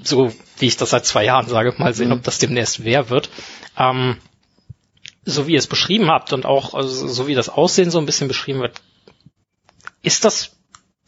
so 0.04 0.34
wie 0.60 0.68
ich 0.68 0.78
das 0.78 0.92
seit 0.92 1.06
zwei 1.06 1.26
Jahren 1.26 1.48
sage, 1.48 1.74
mal 1.78 1.94
sehen, 1.94 2.12
ob 2.12 2.24
das 2.24 2.40
demnächst 2.40 2.84
wer 2.84 3.10
wird. 3.10 3.30
Ähm, 3.78 4.18
so 5.24 5.48
wie 5.48 5.54
ihr 5.54 5.60
es 5.60 5.68
beschrieben 5.68 6.10
habt 6.10 6.34
und 6.34 6.46
auch 6.46 6.74
also, 6.74 7.08
so 7.08 7.28
wie 7.28 7.36
das 7.36 7.50
Aussehen 7.50 7.92
so 7.92 7.98
ein 7.98 8.06
bisschen 8.06 8.28
beschrieben 8.28 8.60
wird, 8.60 8.82
ist 10.04 10.24
das 10.24 10.55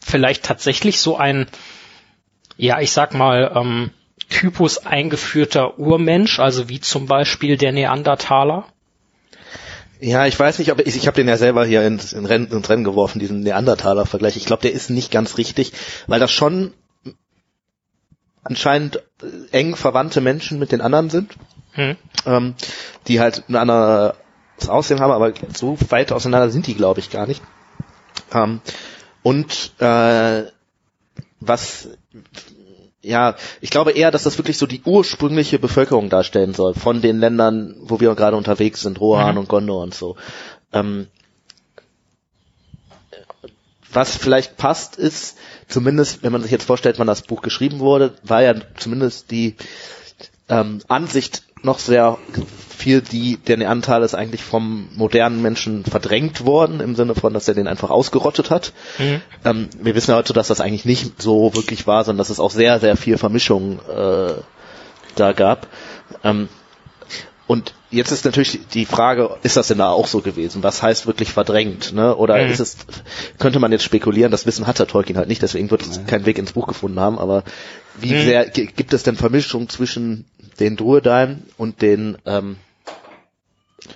vielleicht 0.00 0.44
tatsächlich 0.44 1.00
so 1.00 1.16
ein, 1.16 1.46
ja, 2.56 2.80
ich 2.80 2.92
sag 2.92 3.14
mal, 3.14 3.52
ähm, 3.54 3.90
Typus 4.28 4.84
eingeführter 4.84 5.78
Urmensch, 5.78 6.38
also 6.38 6.68
wie 6.68 6.80
zum 6.80 7.06
Beispiel 7.06 7.56
der 7.56 7.72
Neandertaler? 7.72 8.66
Ja, 10.00 10.26
ich 10.26 10.38
weiß 10.38 10.58
nicht, 10.58 10.70
ob 10.70 10.80
ich, 10.80 10.96
ich 10.96 11.06
habe 11.06 11.16
den 11.16 11.28
ja 11.28 11.36
selber 11.36 11.64
hier 11.64 11.84
ins, 11.84 12.12
in 12.12 12.26
Rennen, 12.26 12.46
ins 12.48 12.68
Rennen 12.68 12.84
geworfen, 12.84 13.18
diesen 13.18 13.40
Neandertaler-Vergleich. 13.40 14.36
Ich 14.36 14.44
glaube, 14.44 14.62
der 14.62 14.72
ist 14.72 14.90
nicht 14.90 15.10
ganz 15.10 15.38
richtig, 15.38 15.72
weil 16.06 16.20
das 16.20 16.30
schon 16.30 16.72
anscheinend 18.44 19.02
äh, 19.22 19.26
eng 19.52 19.76
verwandte 19.76 20.20
Menschen 20.20 20.58
mit 20.58 20.72
den 20.72 20.80
anderen 20.80 21.10
sind, 21.10 21.32
Hm? 21.72 21.96
ähm, 22.26 22.54
die 23.06 23.20
halt 23.20 23.44
ein 23.48 23.56
anderes 23.56 24.14
Aussehen 24.68 25.00
haben, 25.00 25.12
aber 25.12 25.32
so 25.54 25.78
weit 25.90 26.12
auseinander 26.12 26.50
sind 26.50 26.66
die, 26.66 26.74
glaube 26.74 27.00
ich, 27.00 27.10
gar 27.10 27.26
nicht. 27.26 27.42
Ähm, 28.32 28.60
und 29.22 29.72
äh, 29.80 30.44
was 31.40 31.88
ja, 33.00 33.36
ich 33.60 33.70
glaube 33.70 33.92
eher, 33.92 34.10
dass 34.10 34.24
das 34.24 34.38
wirklich 34.38 34.58
so 34.58 34.66
die 34.66 34.82
ursprüngliche 34.84 35.58
Bevölkerung 35.58 36.10
darstellen 36.10 36.52
soll 36.52 36.74
von 36.74 37.00
den 37.00 37.20
Ländern, 37.20 37.76
wo 37.80 38.00
wir 38.00 38.14
gerade 38.14 38.36
unterwegs 38.36 38.82
sind, 38.82 39.00
Rohan 39.00 39.34
Mhm. 39.34 39.40
und 39.40 39.48
Gondor 39.48 39.82
und 39.82 39.94
so. 39.94 40.16
Ähm, 40.72 41.06
was 43.92 44.16
vielleicht 44.16 44.56
passt, 44.56 44.96
ist 44.96 45.38
zumindest, 45.68 46.22
wenn 46.22 46.32
man 46.32 46.42
sich 46.42 46.50
jetzt 46.50 46.66
vorstellt, 46.66 46.98
wann 46.98 47.06
das 47.06 47.22
Buch 47.22 47.40
geschrieben 47.40 47.78
wurde, 47.78 48.14
war 48.22 48.42
ja 48.42 48.54
zumindest 48.76 49.30
die 49.30 49.56
ähm, 50.48 50.80
Ansicht 50.88 51.44
noch 51.62 51.78
sehr 51.78 52.18
viel, 52.76 53.00
die 53.00 53.36
der 53.38 53.56
Neandertaler 53.56 54.04
ist 54.04 54.14
eigentlich 54.14 54.42
vom 54.42 54.88
modernen 54.94 55.42
Menschen 55.42 55.84
verdrängt 55.84 56.44
worden, 56.46 56.80
im 56.80 56.94
Sinne 56.94 57.14
von, 57.14 57.34
dass 57.34 57.48
er 57.48 57.54
den 57.54 57.66
einfach 57.66 57.90
ausgerottet 57.90 58.50
hat. 58.50 58.72
Mhm. 58.98 59.20
Ähm, 59.44 59.68
wir 59.80 59.94
wissen 59.94 60.12
ja 60.12 60.16
heute, 60.16 60.32
dass 60.32 60.48
das 60.48 60.60
eigentlich 60.60 60.84
nicht 60.84 61.20
so 61.20 61.54
wirklich 61.54 61.86
war, 61.86 62.04
sondern 62.04 62.18
dass 62.18 62.30
es 62.30 62.38
auch 62.40 62.50
sehr, 62.52 62.78
sehr 62.78 62.96
viel 62.96 63.18
Vermischung 63.18 63.80
äh, 63.88 64.34
da 65.16 65.32
gab. 65.32 65.66
Ähm, 66.22 66.48
Und 67.48 67.72
jetzt 67.90 68.12
ist 68.12 68.26
natürlich 68.26 68.60
die 68.74 68.84
Frage, 68.84 69.30
ist 69.42 69.56
das 69.56 69.68
denn 69.68 69.78
da 69.78 69.88
auch 69.90 70.06
so 70.06 70.20
gewesen? 70.20 70.62
Was 70.62 70.82
heißt 70.82 71.06
wirklich 71.06 71.30
verdrängt? 71.32 71.94
Ne? 71.94 72.14
Oder 72.14 72.44
Mhm. 72.44 72.50
ist 72.50 72.60
es, 72.60 72.76
könnte 73.38 73.58
man 73.58 73.72
jetzt 73.72 73.84
spekulieren, 73.84 74.30
das 74.30 74.44
Wissen 74.46 74.66
hat 74.66 74.78
der 74.78 74.86
Tolkien 74.86 75.16
halt 75.16 75.28
nicht, 75.28 75.40
deswegen 75.42 75.70
wird 75.70 75.80
es 75.82 76.04
keinen 76.06 76.26
Weg 76.26 76.36
ins 76.38 76.52
Buch 76.52 76.66
gefunden 76.68 77.00
haben, 77.00 77.18
aber 77.18 77.42
wie 77.98 78.12
Mhm. 78.14 78.20
sehr 78.22 78.48
gi- 78.50 78.66
gibt 78.66 78.92
es 78.92 79.02
denn 79.02 79.16
Vermischung 79.16 79.68
zwischen 79.70 80.26
den 80.60 80.76
Druedain 80.76 81.44
und 81.56 81.82
den 81.82 82.18
ähm, 82.26 82.56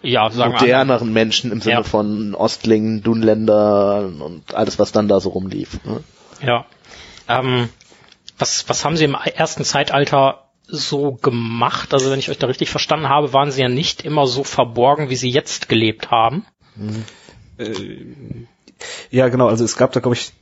Ja, 0.03 0.31
sagen 0.31 0.53
wir 0.55 0.61
moderneren 0.61 1.12
Menschen 1.12 1.53
im 1.53 1.61
Sinne 1.61 1.77
Ja. 1.77 1.83
von 1.83 2.35
Ostlingen, 2.35 3.03
Dunländer 3.03 4.11
und 4.20 4.55
alles, 4.55 4.79
was 4.79 4.92
dann 4.92 5.09
da 5.09 5.20
so 5.20 5.31
rumlief? 5.31 5.85
Ne? 5.85 6.03
Ja. 6.40 6.64
Ähm, 7.29 7.68
was, 8.38 8.68
was 8.68 8.85
haben 8.85 8.96
Sie 8.96 9.05
im 9.05 9.14
ersten 9.14 9.64
Zeitalter 9.64 10.44
so 10.66 11.12
gemacht? 11.12 11.92
Also 11.92 12.11
wenn 12.11 12.18
ich 12.18 12.31
euch 12.31 12.38
da 12.38 12.46
richtig 12.46 12.70
verstanden 12.70 13.09
habe, 13.09 13.33
waren 13.33 13.51
Sie 13.51 13.61
ja 13.61 13.68
nicht 13.68 14.03
immer 14.03 14.27
so 14.27 14.42
verborgen, 14.44 15.11
wie 15.11 15.16
Sie 15.16 15.31
jetzt 15.31 15.68
gelebt 15.68 16.11
haben. 16.11 16.46
Ja, 19.11 19.29
genau, 19.29 19.48
also 19.48 19.64
es 19.64 19.77
gab 19.77 19.92
da, 19.92 20.01
glaube 20.01 20.16
ich, 20.16 20.33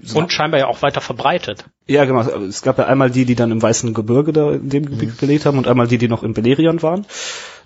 so 0.00 0.18
Und 0.18 0.32
scheinbar 0.32 0.60
ja 0.60 0.66
auch 0.66 0.82
weiter 0.82 1.00
verbreitet. 1.00 1.66
Ja, 1.86 2.04
genau. 2.04 2.20
Es 2.20 2.62
gab 2.62 2.78
ja 2.78 2.86
einmal 2.86 3.10
die, 3.10 3.24
die 3.24 3.34
dann 3.34 3.50
im 3.50 3.60
Weißen 3.60 3.92
Gebirge 3.92 4.32
da 4.32 4.52
in 4.52 4.68
dem 4.68 4.86
Gebiet 4.86 5.18
gelebt 5.18 5.44
haben 5.44 5.58
und 5.58 5.68
einmal 5.68 5.86
die, 5.86 5.98
die 5.98 6.08
noch 6.08 6.22
in 6.22 6.32
Beleriand 6.32 6.82
waren. 6.82 7.06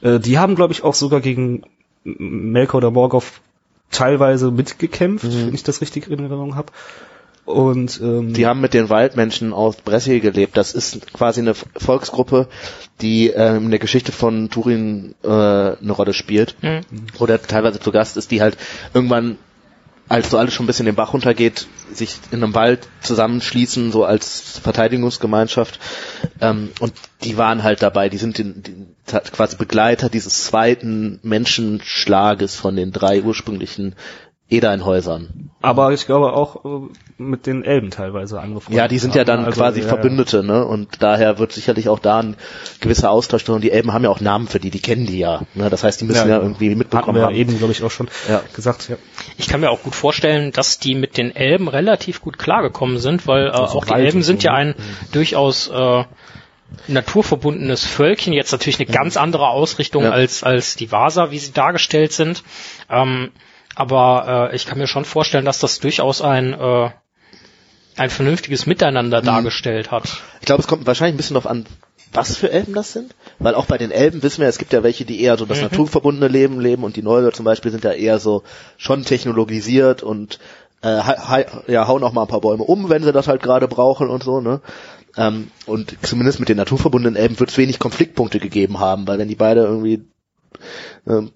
Äh, 0.01 0.19
die 0.19 0.39
haben, 0.39 0.55
glaube 0.55 0.73
ich, 0.73 0.83
auch 0.83 0.95
sogar 0.95 1.21
gegen 1.21 1.63
Melkor 2.05 2.79
oder 2.79 2.91
Morgoth 2.91 3.33
teilweise 3.91 4.51
mitgekämpft, 4.51 5.25
wenn 5.25 5.55
ich 5.55 5.63
das 5.63 5.81
richtig 5.81 6.09
in 6.09 6.19
Erinnerung 6.19 6.57
habe. 6.57 6.73
Und 7.47 8.01
ähm, 8.03 8.35
Die 8.35 8.45
haben 8.45 8.61
mit 8.61 8.75
den 8.75 8.91
Waldmenschen 8.91 9.53
aus 9.53 9.77
Bressil 9.77 10.19
gelebt. 10.19 10.57
Das 10.57 10.75
ist 10.75 11.13
quasi 11.13 11.41
eine 11.41 11.55
Volksgruppe, 11.55 12.49
die 13.01 13.29
ähm, 13.29 13.67
in 13.67 13.71
der 13.71 13.79
Geschichte 13.79 14.11
von 14.11 14.51
Turin 14.51 15.15
äh, 15.23 15.29
eine 15.29 15.93
Rolle 15.93 16.13
spielt. 16.13 16.57
Mhm. 16.61 16.81
Oder 17.21 17.41
teilweise 17.41 17.79
zu 17.79 17.93
Gast 17.93 18.17
ist, 18.17 18.33
die 18.33 18.43
halt 18.43 18.59
irgendwann, 18.95 19.39
als 20.09 20.31
so 20.31 20.39
alles 20.39 20.55
schon 20.55 20.65
ein 20.65 20.67
bisschen 20.69 20.87
den 20.87 20.95
Bach 20.95 21.13
runtergeht, 21.13 21.67
sich 21.93 22.19
in 22.31 22.43
einem 22.43 22.55
Wald 22.55 22.89
zusammenschließen, 23.01 23.91
so 23.91 24.05
als 24.05 24.59
Verteidigungsgemeinschaft. 24.59 25.81
Ähm, 26.41 26.71
und 26.81 26.93
die 27.25 27.37
waren 27.37 27.63
halt 27.63 27.83
dabei, 27.83 28.09
die 28.09 28.19
sind 28.19 28.39
den, 28.39 28.63
den, 28.63 28.97
quasi 29.33 29.57
Begleiter 29.57 30.09
dieses 30.09 30.45
zweiten 30.45 31.19
Menschenschlages 31.23 32.55
von 32.55 32.77
den 32.77 32.93
drei 32.93 33.23
ursprünglichen 33.23 33.95
Edeinhäusern. 34.49 35.51
aber 35.61 35.93
ich 35.93 36.07
glaube 36.07 36.33
auch 36.33 36.65
äh, 36.65 36.89
mit 37.19 37.47
den 37.47 37.65
Elben 37.65 37.91
teilweise 37.91 38.41
angefreundet. 38.41 38.79
Ja, 38.79 38.87
die 38.89 38.99
sind 38.99 39.15
ja 39.17 39.21
haben. 39.23 39.27
dann 39.27 39.45
Also, 39.47 39.61
quasi 39.61 39.81
ja, 39.81 39.89
Verbündete, 39.89 40.45
ne? 40.45 40.65
Und 40.65 41.03
daher 41.03 41.39
wird 41.41 41.51
sicherlich 41.53 41.89
auch 41.89 41.99
da 41.99 42.21
ein 42.21 42.37
gewisser 42.81 43.11
Austausch 43.11 43.43
drin. 43.45 43.57
Und 43.57 43.63
die 43.65 43.73
Elben 43.73 43.93
haben 43.93 44.05
ja 44.05 44.11
auch 44.11 44.21
Namen 44.21 44.47
für 44.47 44.61
die, 44.61 44.71
die 44.71 44.79
kennen 44.81 45.07
die 45.07 45.19
ja. 45.19 45.43
Ne? 45.55 45.69
Das 45.71 45.83
heißt, 45.83 46.01
die 46.01 46.05
müssen 46.05 46.29
ja, 46.29 46.37
Ja, 46.37 46.43
irgendwie 46.43 46.67
Ja. 46.67 46.71
Hatten 46.71 46.79
mitbekommen 46.79 47.15
wir 47.17 47.23
ja 47.23 47.27
haben. 47.29 47.35
eben, 47.35 47.59
glaube 47.59 47.73
ich, 47.73 47.83
auch 47.83 47.91
schon 47.91 48.09
Ja. 48.29 48.43
gesagt. 48.55 48.89
Ja. 48.89 48.97
Ich 49.37 49.49
kann 49.49 49.61
mir 49.61 49.71
auch 49.71 49.83
gut 49.83 49.95
vorstellen, 49.97 50.53
dass 50.53 50.79
die 50.79 50.95
mit 50.95 51.17
den 51.17 51.35
Elben 51.35 51.67
relativ 51.67 52.21
gut 52.21 52.39
klargekommen 52.39 52.99
sind, 52.99 53.27
weil 53.27 53.47
äh, 53.49 53.51
Also 53.51 53.79
auch 53.79 53.85
die 53.85 53.95
Elben 53.95 54.23
sind 54.23 54.43
so, 54.43 54.47
ja 54.47 54.53
ne? 54.53 54.59
ein 54.59 54.75
durchaus 55.11 55.69
äh, 55.69 56.05
naturverbundenes 56.89 57.85
Völkchen, 57.85 58.33
jetzt 58.33 58.53
natürlich 58.53 58.79
eine 58.79 58.87
ganz 58.87 59.17
andere 59.17 59.49
Ausrichtung 59.49 60.05
Ja. 60.05 60.11
als, 60.11 60.43
als 60.45 60.77
die 60.77 60.93
Vasa, 60.93 61.31
wie 61.31 61.39
sie 61.39 61.53
dargestellt 61.53 62.13
sind. 62.13 62.43
Ähm, 62.91 63.31
aber 63.77 64.49
äh, 64.51 64.57
ich 64.57 64.67
kann 64.67 64.79
mir 64.79 64.89
schon 64.89 65.05
vorstellen, 65.05 65.45
dass 65.45 65.61
das 65.61 65.79
durchaus 65.79 66.23
ein, 66.23 66.55
äh, 66.55 66.91
ein 67.97 68.11
vernünftiges 68.11 68.67
Miteinander 68.67 69.23
dargestellt 69.23 69.91
hat. 69.91 70.23
Ich 70.41 70.47
glaube, 70.47 70.63
es 70.63 70.67
kommt 70.67 70.87
wahrscheinlich 70.87 71.15
ein 71.15 71.19
bisschen 71.19 71.35
darauf 71.35 71.51
an, 71.51 71.67
was 72.13 72.37
für 72.37 72.51
Elben 72.51 72.73
das 72.73 72.93
sind. 72.93 73.15
Weil 73.39 73.55
auch 73.55 73.67
bei 73.67 73.77
den 73.77 73.91
Elben 73.91 74.23
wissen 74.23 74.41
wir, 74.41 74.49
es 74.49 74.57
gibt 74.57 74.73
ja 74.73 74.83
welche, 74.83 75.05
die 75.05 75.21
eher 75.21 75.37
so 75.37 75.45
das 75.45 75.61
naturverbundene 75.61 76.29
Leben 76.29 76.59
leben 76.59 76.85
und 76.85 76.97
die 76.97 77.03
Neulor 77.03 77.33
zum 77.33 77.45
Beispiel 77.45 77.71
sind 77.71 77.85
ja 77.85 77.93
eher 77.93 78.19
so 78.19 78.43
schon 78.79 79.05
technologisiert 79.05 80.03
und 80.03 80.39
äh, 80.83 81.03
ja, 81.67 81.87
hauen 81.87 82.03
auch 82.03 82.13
mal 82.13 82.23
ein 82.23 82.29
paar 82.29 82.41
Bäume 82.41 82.63
um, 82.63 82.89
wenn 82.89 83.03
sie 83.03 83.13
das 83.13 83.29
halt 83.29 83.43
gerade 83.43 83.69
brauchen 83.69 84.09
und 84.09 84.23
so, 84.23 84.41
ne? 84.41 84.63
Ähm, 85.19 85.51
und 85.67 85.97
zumindest 86.03 86.41
mit 86.41 86.49
den 86.49 86.57
naturverbundenen 86.57 87.17
Elben 87.17 87.39
wird 87.39 87.51
es 87.51 87.59
wenig 87.59 87.79
Konfliktpunkte 87.79 88.39
gegeben 88.39 88.81
haben, 88.81 89.07
weil 89.07 89.19
wenn 89.19 89.29
die 89.29 89.35
beide 89.35 89.63
irgendwie 89.63 90.05
ähm, 91.07 91.31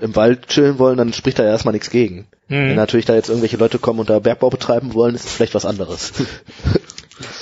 im 0.00 0.16
Wald 0.16 0.48
chillen 0.48 0.78
wollen, 0.78 0.98
dann 0.98 1.12
spricht 1.12 1.38
da 1.38 1.44
ja 1.44 1.50
erstmal 1.50 1.72
nichts 1.72 1.90
gegen. 1.90 2.26
Mhm. 2.48 2.68
Wenn 2.68 2.76
natürlich 2.76 3.06
da 3.06 3.14
jetzt 3.14 3.28
irgendwelche 3.28 3.56
Leute 3.56 3.78
kommen 3.78 4.00
und 4.00 4.10
da 4.10 4.18
Bergbau 4.18 4.50
betreiben 4.50 4.94
wollen, 4.94 5.14
ist 5.14 5.26
es 5.26 5.32
vielleicht 5.32 5.54
was 5.54 5.66
anderes. 5.66 6.12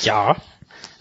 Ja. 0.03 0.37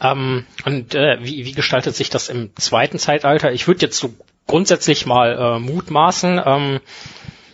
Ähm, 0.02 0.46
und 0.66 0.96
äh, 0.96 1.18
wie, 1.22 1.46
wie 1.46 1.54
gestaltet 1.54 1.96
sich 1.96 2.10
das 2.10 2.28
im 2.28 2.54
zweiten 2.58 3.00
Zeitalter? 3.00 3.54
Ich 3.54 3.68
würde 3.68 3.82
jetzt 3.86 3.98
so 3.98 4.14
grundsätzlich 4.48 5.06
mal 5.06 5.38
äh, 5.56 5.60
mutmaßen, 5.60 6.42
ähm, 6.46 6.80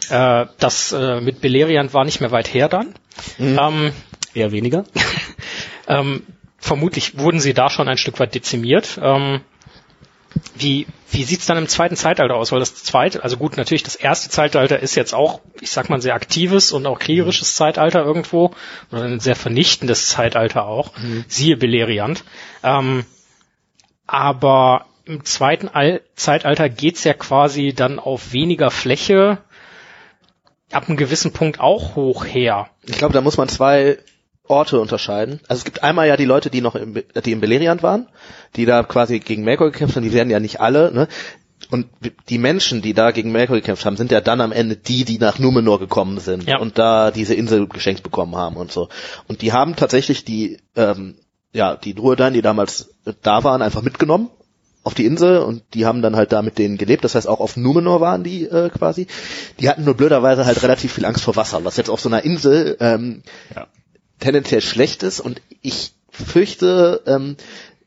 äh, 0.09 0.47
das 0.59 0.91
äh, 0.91 1.21
mit 1.21 1.41
Beleriand 1.41 1.93
war 1.93 2.05
nicht 2.05 2.21
mehr 2.21 2.31
weit 2.31 2.53
her 2.53 2.67
dann. 2.69 2.95
Ähm, 3.39 3.91
Eher 4.33 4.51
weniger. 4.51 4.85
ähm, 5.87 6.23
vermutlich 6.57 7.17
wurden 7.17 7.39
sie 7.39 7.53
da 7.53 7.69
schon 7.69 7.87
ein 7.87 7.97
Stück 7.97 8.19
weit 8.19 8.33
dezimiert. 8.33 8.99
Ähm, 9.01 9.41
wie 10.55 10.87
wie 11.11 11.23
sieht's 11.23 11.45
dann 11.45 11.57
im 11.57 11.67
zweiten 11.67 11.97
Zeitalter 11.97 12.35
aus? 12.35 12.51
Weil 12.51 12.59
das 12.59 12.83
zweite, 12.83 13.23
also 13.23 13.35
gut, 13.35 13.57
natürlich 13.57 13.83
das 13.83 13.95
erste 13.95 14.29
Zeitalter 14.29 14.79
ist 14.79 14.95
jetzt 14.95 15.13
auch, 15.13 15.41
ich 15.59 15.69
sag 15.69 15.89
mal, 15.89 15.97
ein 15.97 16.01
sehr 16.01 16.15
aktives 16.15 16.71
und 16.71 16.85
auch 16.85 16.99
kriegerisches 16.99 17.55
Zeitalter 17.55 18.03
irgendwo 18.03 18.51
oder 18.91 19.03
ein 19.03 19.19
sehr 19.19 19.35
vernichtendes 19.35 20.07
Zeitalter 20.07 20.65
auch. 20.65 20.91
Siehe 21.27 21.57
Beleriand. 21.57 22.23
Ähm, 22.63 23.05
aber 24.07 24.85
im 25.05 25.25
zweiten 25.25 25.67
Al 25.67 26.01
Zeitalter 26.15 26.69
geht's 26.69 27.03
ja 27.03 27.13
quasi 27.13 27.73
dann 27.73 27.99
auf 27.99 28.31
weniger 28.31 28.71
Fläche 28.71 29.39
ab 30.71 30.87
einem 30.87 30.97
gewissen 30.97 31.33
Punkt 31.33 31.59
auch 31.59 31.95
hoch 31.95 32.25
her. 32.25 32.69
Ich 32.83 32.97
glaube, 32.97 33.13
da 33.13 33.19
muss 33.19 33.37
man 33.37 33.49
zwei 33.49 33.97
Orte 34.51 34.79
unterscheiden. 34.79 35.39
Also 35.47 35.61
es 35.61 35.65
gibt 35.65 35.83
einmal 35.83 36.07
ja 36.07 36.17
die 36.17 36.25
Leute, 36.25 36.49
die 36.49 36.61
noch 36.61 36.75
im, 36.75 36.93
die 37.25 37.31
in 37.31 37.41
Beleriand 37.41 37.81
waren, 37.81 38.07
die 38.55 38.65
da 38.65 38.83
quasi 38.83 39.19
gegen 39.19 39.43
Melkor 39.43 39.71
gekämpft 39.71 39.95
haben, 39.95 40.03
die 40.03 40.13
werden 40.13 40.29
ja 40.29 40.39
nicht 40.39 40.59
alle, 40.59 40.91
ne? 40.93 41.07
Und 41.69 41.87
die 42.27 42.37
Menschen, 42.37 42.81
die 42.81 42.93
da 42.93 43.11
gegen 43.11 43.31
Melkor 43.31 43.55
gekämpft 43.55 43.85
haben, 43.85 43.95
sind 43.95 44.11
ja 44.11 44.19
dann 44.19 44.41
am 44.41 44.51
Ende 44.51 44.75
die, 44.75 45.05
die 45.05 45.19
nach 45.19 45.39
Numenor 45.39 45.79
gekommen 45.79 46.19
sind 46.19 46.47
Ja. 46.47 46.57
und 46.59 46.77
da 46.77 47.11
diese 47.11 47.33
Insel 47.33 47.67
geschenkt 47.67 48.03
bekommen 48.03 48.35
haben 48.35 48.57
und 48.57 48.71
so. 48.71 48.89
Und 49.27 49.41
die 49.41 49.53
haben 49.53 49.75
tatsächlich 49.75 50.25
die, 50.25 50.57
ähm, 50.75 51.15
ja, 51.53 51.75
die 51.77 51.93
Druidan, 51.93 52.33
die 52.33 52.41
damals 52.41 52.89
da 53.21 53.43
waren, 53.43 53.61
einfach 53.61 53.83
mitgenommen 53.83 54.29
auf 54.83 54.95
die 54.95 55.05
Insel 55.05 55.37
und 55.39 55.63
die 55.75 55.85
haben 55.85 56.01
dann 56.01 56.15
halt 56.15 56.31
da 56.31 56.41
mit 56.41 56.57
denen 56.57 56.77
gelebt. 56.77 57.03
Das 57.03 57.13
heißt, 57.15 57.27
auch 57.27 57.39
auf 57.39 57.55
Numenor 57.55 58.01
waren 58.01 58.23
die 58.23 58.45
äh, 58.45 58.69
quasi. 58.69 59.05
Die 59.59 59.69
hatten 59.69 59.85
nur 59.85 59.93
blöderweise 59.93 60.45
halt 60.45 60.61
relativ 60.63 60.93
viel 60.93 61.05
Angst 61.05 61.23
vor 61.23 61.35
Wasser, 61.35 61.63
was 61.63 61.77
jetzt 61.77 61.89
auf 61.89 62.01
so 62.01 62.09
einer 62.09 62.23
Insel 62.25 62.77
ähm, 62.79 63.21
Ja. 63.55 63.67
Tendenziell 64.21 64.61
schlecht 64.61 65.03
ist 65.03 65.19
und 65.19 65.41
ich 65.61 65.91
fürchte, 66.09 67.01
ähm, 67.05 67.35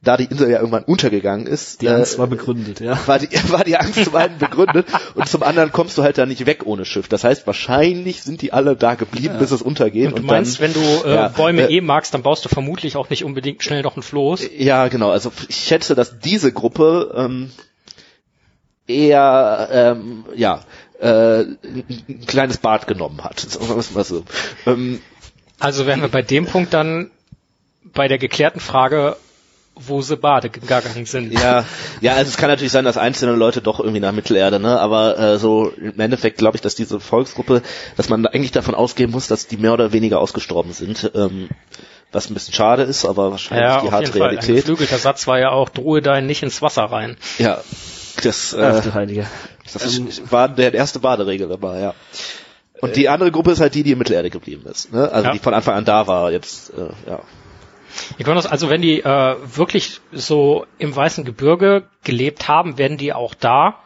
da 0.04 0.16
die 0.16 0.24
Insel 0.24 0.50
ja 0.50 0.58
irgendwann 0.58 0.84
untergegangen 0.84 1.46
ist, 1.46 1.82
Die 1.82 1.88
Angst 1.88 2.16
äh, 2.16 2.18
war 2.18 2.26
begründet, 2.26 2.80
ja. 2.80 2.98
war 3.06 3.18
die, 3.18 3.28
war 3.50 3.64
die 3.64 3.76
Angst 3.76 4.04
zum 4.04 4.14
einen 4.14 4.38
begründet 4.38 4.86
und 5.14 5.28
zum 5.28 5.42
anderen 5.42 5.72
kommst 5.72 5.98
du 5.98 6.02
halt 6.02 6.18
da 6.18 6.26
nicht 6.26 6.46
weg 6.46 6.66
ohne 6.66 6.84
Schiff. 6.84 7.08
Das 7.08 7.24
heißt, 7.24 7.46
wahrscheinlich 7.46 8.22
sind 8.22 8.42
die 8.42 8.52
alle 8.52 8.76
da 8.76 8.94
geblieben, 8.94 9.38
bis 9.38 9.50
es 9.50 9.62
untergeht. 9.62 10.12
Und 10.12 10.18
du 10.18 10.22
meinst, 10.22 10.60
dann, 10.60 10.74
wenn 10.74 10.82
du 10.82 11.08
äh, 11.08 11.14
ja, 11.14 11.28
Bäume 11.28 11.68
äh, 11.68 11.76
eh 11.76 11.80
magst, 11.80 12.14
dann 12.14 12.22
baust 12.22 12.44
du 12.44 12.48
vermutlich 12.48 12.96
auch 12.96 13.10
nicht 13.10 13.24
unbedingt 13.24 13.62
schnell 13.62 13.82
noch 13.82 13.96
ein 13.96 14.02
Floß. 14.02 14.48
Ja, 14.56 14.88
genau. 14.88 15.10
Also 15.10 15.32
ich 15.48 15.56
schätze, 15.56 15.94
dass 15.94 16.18
diese 16.18 16.52
Gruppe 16.52 17.14
ähm, 17.16 17.50
eher 18.86 19.68
ähm, 19.72 20.24
ja 20.34 20.60
äh, 21.00 21.40
ein 21.40 21.84
ein 22.08 22.26
kleines 22.26 22.58
Bad 22.58 22.86
genommen 22.86 23.24
hat. 23.24 23.40
Sagen 23.40 23.68
wir 23.68 23.76
es 23.76 23.92
mal 23.92 24.04
so. 24.04 24.24
Ähm, 24.66 25.00
Also 25.60 25.86
wären 25.86 26.00
wir 26.00 26.08
bei 26.08 26.22
dem 26.22 26.46
Punkt 26.46 26.74
dann 26.74 27.10
bei 27.84 28.08
der 28.08 28.18
geklärten 28.18 28.60
Frage, 28.60 29.16
wo 29.76 30.02
sie 30.02 30.16
Bade 30.16 30.50
gegangen 30.50 31.04
sind. 31.04 31.32
Ja, 31.32 31.64
ja, 32.00 32.14
also 32.14 32.28
es 32.28 32.36
kann 32.36 32.48
natürlich 32.48 32.72
sein, 32.72 32.84
dass 32.84 32.96
einzelne 32.96 33.32
Leute 33.32 33.60
doch 33.60 33.80
irgendwie 33.80 34.00
nach 34.00 34.12
Mittelerde, 34.12 34.60
ne? 34.60 34.78
Aber 34.78 35.18
äh, 35.18 35.38
so 35.38 35.70
im 35.70 35.98
Endeffekt 35.98 36.38
glaube 36.38 36.56
ich, 36.56 36.60
dass 36.60 36.74
diese 36.74 37.00
Volksgruppe, 37.00 37.62
dass 37.96 38.08
man 38.08 38.24
eigentlich 38.26 38.52
davon 38.52 38.74
ausgehen 38.74 39.10
muss, 39.10 39.26
dass 39.26 39.46
die 39.48 39.56
mehr 39.56 39.72
oder 39.72 39.92
weniger 39.92 40.20
ausgestorben 40.20 40.72
sind. 40.72 41.10
Ähm, 41.14 41.48
was 42.12 42.30
ein 42.30 42.34
bisschen 42.34 42.54
schade 42.54 42.84
ist, 42.84 43.04
aber 43.04 43.32
wahrscheinlich 43.32 43.66
Ja, 43.66 43.80
die 43.80 43.88
auf 43.88 43.92
harte 43.92 44.04
jeden 44.06 44.18
Fall. 44.18 44.28
Ein 44.28 44.36
Realität. 44.36 44.56
geflügelter 44.58 44.98
Satz 44.98 45.26
war 45.26 45.40
ja 45.40 45.50
auch, 45.50 45.68
drohe 45.68 46.00
dein 46.00 46.26
nicht 46.26 46.44
ins 46.44 46.62
Wasser 46.62 46.84
rein. 46.84 47.16
Ja, 47.38 47.58
das, 48.22 48.54
Ach 48.56 48.78
äh, 48.78 48.82
du 48.82 48.94
Heilige. 48.94 49.26
das 49.72 49.84
ist, 49.84 50.30
war 50.30 50.48
der 50.48 50.72
erste 50.72 51.00
Baderegel 51.00 51.48
dabei, 51.48 51.80
ja. 51.80 51.94
Und 52.80 52.96
die 52.96 53.08
andere 53.08 53.30
Gruppe 53.30 53.52
ist 53.52 53.60
halt 53.60 53.74
die, 53.74 53.82
die 53.82 53.92
in 53.92 53.98
Mittelerde 53.98 54.30
geblieben 54.30 54.66
ist, 54.66 54.92
ne? 54.92 55.10
Also 55.10 55.26
Ja. 55.26 55.32
die 55.32 55.38
von 55.38 55.54
Anfang 55.54 55.74
an 55.76 55.84
da 55.84 56.06
war, 56.06 56.32
jetzt, 56.32 56.70
äh, 56.70 56.88
ja. 57.08 57.20
Ich 58.18 58.26
meine, 58.26 58.50
also 58.50 58.68
wenn 58.70 58.82
die 58.82 59.00
äh, 59.00 59.36
wirklich 59.54 60.00
so 60.10 60.66
im 60.78 60.94
Weißen 60.94 61.24
Gebirge 61.24 61.84
gelebt 62.02 62.48
haben, 62.48 62.76
werden 62.76 62.96
die 62.98 63.12
auch 63.12 63.34
da 63.34 63.76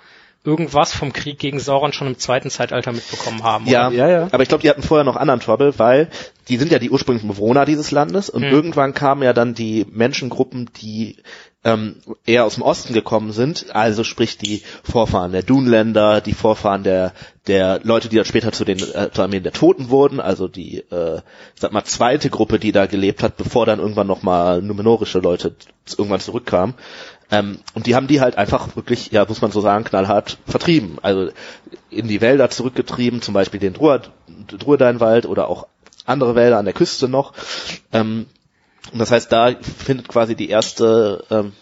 irgendwas 0.45 0.95
vom 0.95 1.13
Krieg 1.13 1.39
gegen 1.39 1.61
Sauron 1.61 1.93
schon 1.93 2.07
im 2.07 2.19
zweiten 2.19 2.49
Zeitalter 2.49 2.93
mitbekommen 2.93 3.43
haben. 3.43 3.67
Ja, 3.67 3.89
oder? 3.89 3.97
Ja, 3.97 4.09
ja. 4.09 4.29
aber 4.33 4.43
ich 4.43 4.49
glaube, 4.49 4.63
die 4.63 4.71
hatten 4.71 4.83
vorher 4.83 5.05
noch 5.05 5.17
anderen 5.17 5.41
Trouble, 5.41 5.75
weil 5.79 6.09
die 6.49 6.57
sind 6.57 6.73
ja 6.73 6.79
die 6.79 6.89
ursprünglichen 6.89 7.29
Bewohner 7.29 7.67
dieses 7.67 7.91
Landes 7.91 8.31
und 8.31 8.43
Mhm. 8.43 8.49
irgendwann 8.49 8.95
kamen 8.95 9.23
ja 9.23 9.35
dann 9.35 9.53
die 9.53 9.85
Menschengruppen, 9.91 10.71
die 10.81 11.17
ähm, 11.69 11.97
eher 12.25 12.45
aus 12.45 12.55
dem 12.55 12.63
Osten 12.63 12.95
gekommen 12.95 13.33
sind, 13.33 13.75
also 13.75 14.03
sprich 14.03 14.39
die 14.39 14.63
Vorfahren 14.83 15.33
der 15.33 15.43
Dunländer, 15.43 16.21
die 16.23 16.33
Vorfahren 16.33 16.83
der 16.83 17.13
der 17.47 17.81
Leute, 17.83 18.09
die 18.09 18.17
dann 18.17 18.25
später 18.25 18.53
zu 18.53 18.65
den 18.65 18.79
äh, 18.79 19.11
zur 19.11 19.25
Armeen 19.25 19.43
der 19.43 19.53
Toten 19.53 19.91
wurden, 19.91 20.21
also 20.21 20.49
die 20.49 20.79
äh, 20.79 21.21
sag 21.55 21.73
mal 21.73 21.85
zweite 21.85 22.31
Gruppe, 22.31 22.59
die 22.59 22.73
da 22.73 22.87
gelebt 22.87 23.23
hat, 23.23 23.37
bevor 23.37 23.67
dann 23.67 23.81
irgendwann 23.81 24.07
noch 24.07 24.23
mal 24.23 24.63
numenorische 24.63 25.19
Leute 25.19 25.55
irgendwann 25.97 26.21
zurückkamen. 26.21 26.75
Ähm, 27.31 27.59
und 27.75 27.87
die 27.87 27.95
haben 27.95 28.07
die 28.07 28.23
halt 28.23 28.39
einfach 28.39 28.75
wirklich, 28.77 29.11
ja, 29.13 29.27
muss 29.27 29.43
man 29.43 29.51
so 29.51 29.61
sagen, 29.61 29.85
knallhart 29.85 30.39
vertrieben. 30.47 30.99
Also 31.03 31.31
in 31.91 32.09
die 32.09 32.23
Wälder 32.23 32.49
zurückgetrieben, 32.49 33.21
zum 33.21 33.35
Beispiel 33.35 33.61
den 33.61 33.75
Druideinwald 33.75 35.27
oder 35.27 35.49
auch 35.49 35.67
andere 36.07 36.35
Wälder 36.35 36.59
an 36.59 36.65
der 36.65 36.75
Küste 36.75 37.09
noch. 37.09 37.35
Ähm, 37.93 38.27
und 38.93 38.99
das 38.99 39.11
heißt, 39.11 39.31
da 39.31 39.55
findet 39.87 40.09
quasi 40.09 40.35
die 40.35 40.49
erste 40.49 41.25
ähm, 41.31 41.53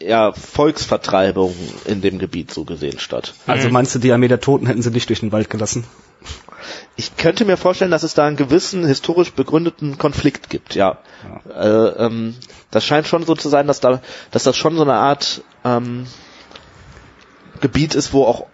ja, 0.00 0.32
Volksvertreibung 0.32 1.54
in 1.86 2.00
dem 2.00 2.18
Gebiet 2.18 2.52
so 2.52 2.64
gesehen 2.64 2.98
statt. 2.98 3.34
Also 3.46 3.70
meinst 3.70 3.94
du, 3.94 3.98
die 3.98 4.12
Armee 4.12 4.28
der 4.28 4.40
Toten 4.40 4.66
hätten 4.66 4.82
sie 4.82 4.90
nicht 4.90 5.08
durch 5.08 5.20
den 5.20 5.32
Wald 5.32 5.48
gelassen? 5.48 5.84
Ich 6.96 7.16
könnte 7.16 7.44
mir 7.44 7.56
vorstellen, 7.56 7.90
dass 7.90 8.02
es 8.02 8.14
da 8.14 8.26
einen 8.26 8.36
gewissen 8.36 8.86
historisch 8.86 9.32
begründeten 9.32 9.98
Konflikt 9.98 10.50
gibt, 10.50 10.74
ja. 10.74 10.98
Äh, 11.54 11.68
ähm, 11.68 12.34
das 12.70 12.84
scheint 12.84 13.06
schon 13.06 13.24
so 13.24 13.34
zu 13.34 13.48
sein, 13.48 13.66
dass 13.66 13.80
da, 13.80 14.00
dass 14.30 14.44
das 14.44 14.56
schon 14.56 14.76
so 14.76 14.82
eine 14.82 14.94
Art 14.94 15.42
ähm, 15.64 16.06
Gebiet 17.60 17.94
ist, 17.94 18.12
wo 18.12 18.24
auch 18.24 18.46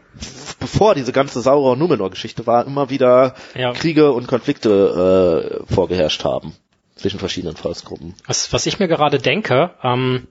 bevor 0.60 0.94
diese 0.94 1.12
ganze 1.12 1.40
Sauron 1.40 1.78
Numenor 1.78 2.10
Geschichte 2.10 2.46
war, 2.46 2.66
immer 2.66 2.90
wieder 2.90 3.34
Ja. 3.54 3.72
Kriege 3.72 4.12
und 4.12 4.28
Konflikte 4.28 5.62
äh, 5.68 5.74
vorgeherrscht 5.74 6.24
haben 6.24 6.54
zwischen 7.02 7.18
verschiedenen 7.18 7.56
Volksgruppen. 7.56 8.14
Was, 8.26 8.52
was 8.52 8.66
ich 8.66 8.78
mir 8.78 8.88
gerade 8.88 9.18
denke, 9.18 9.72
ähm, 9.82 10.28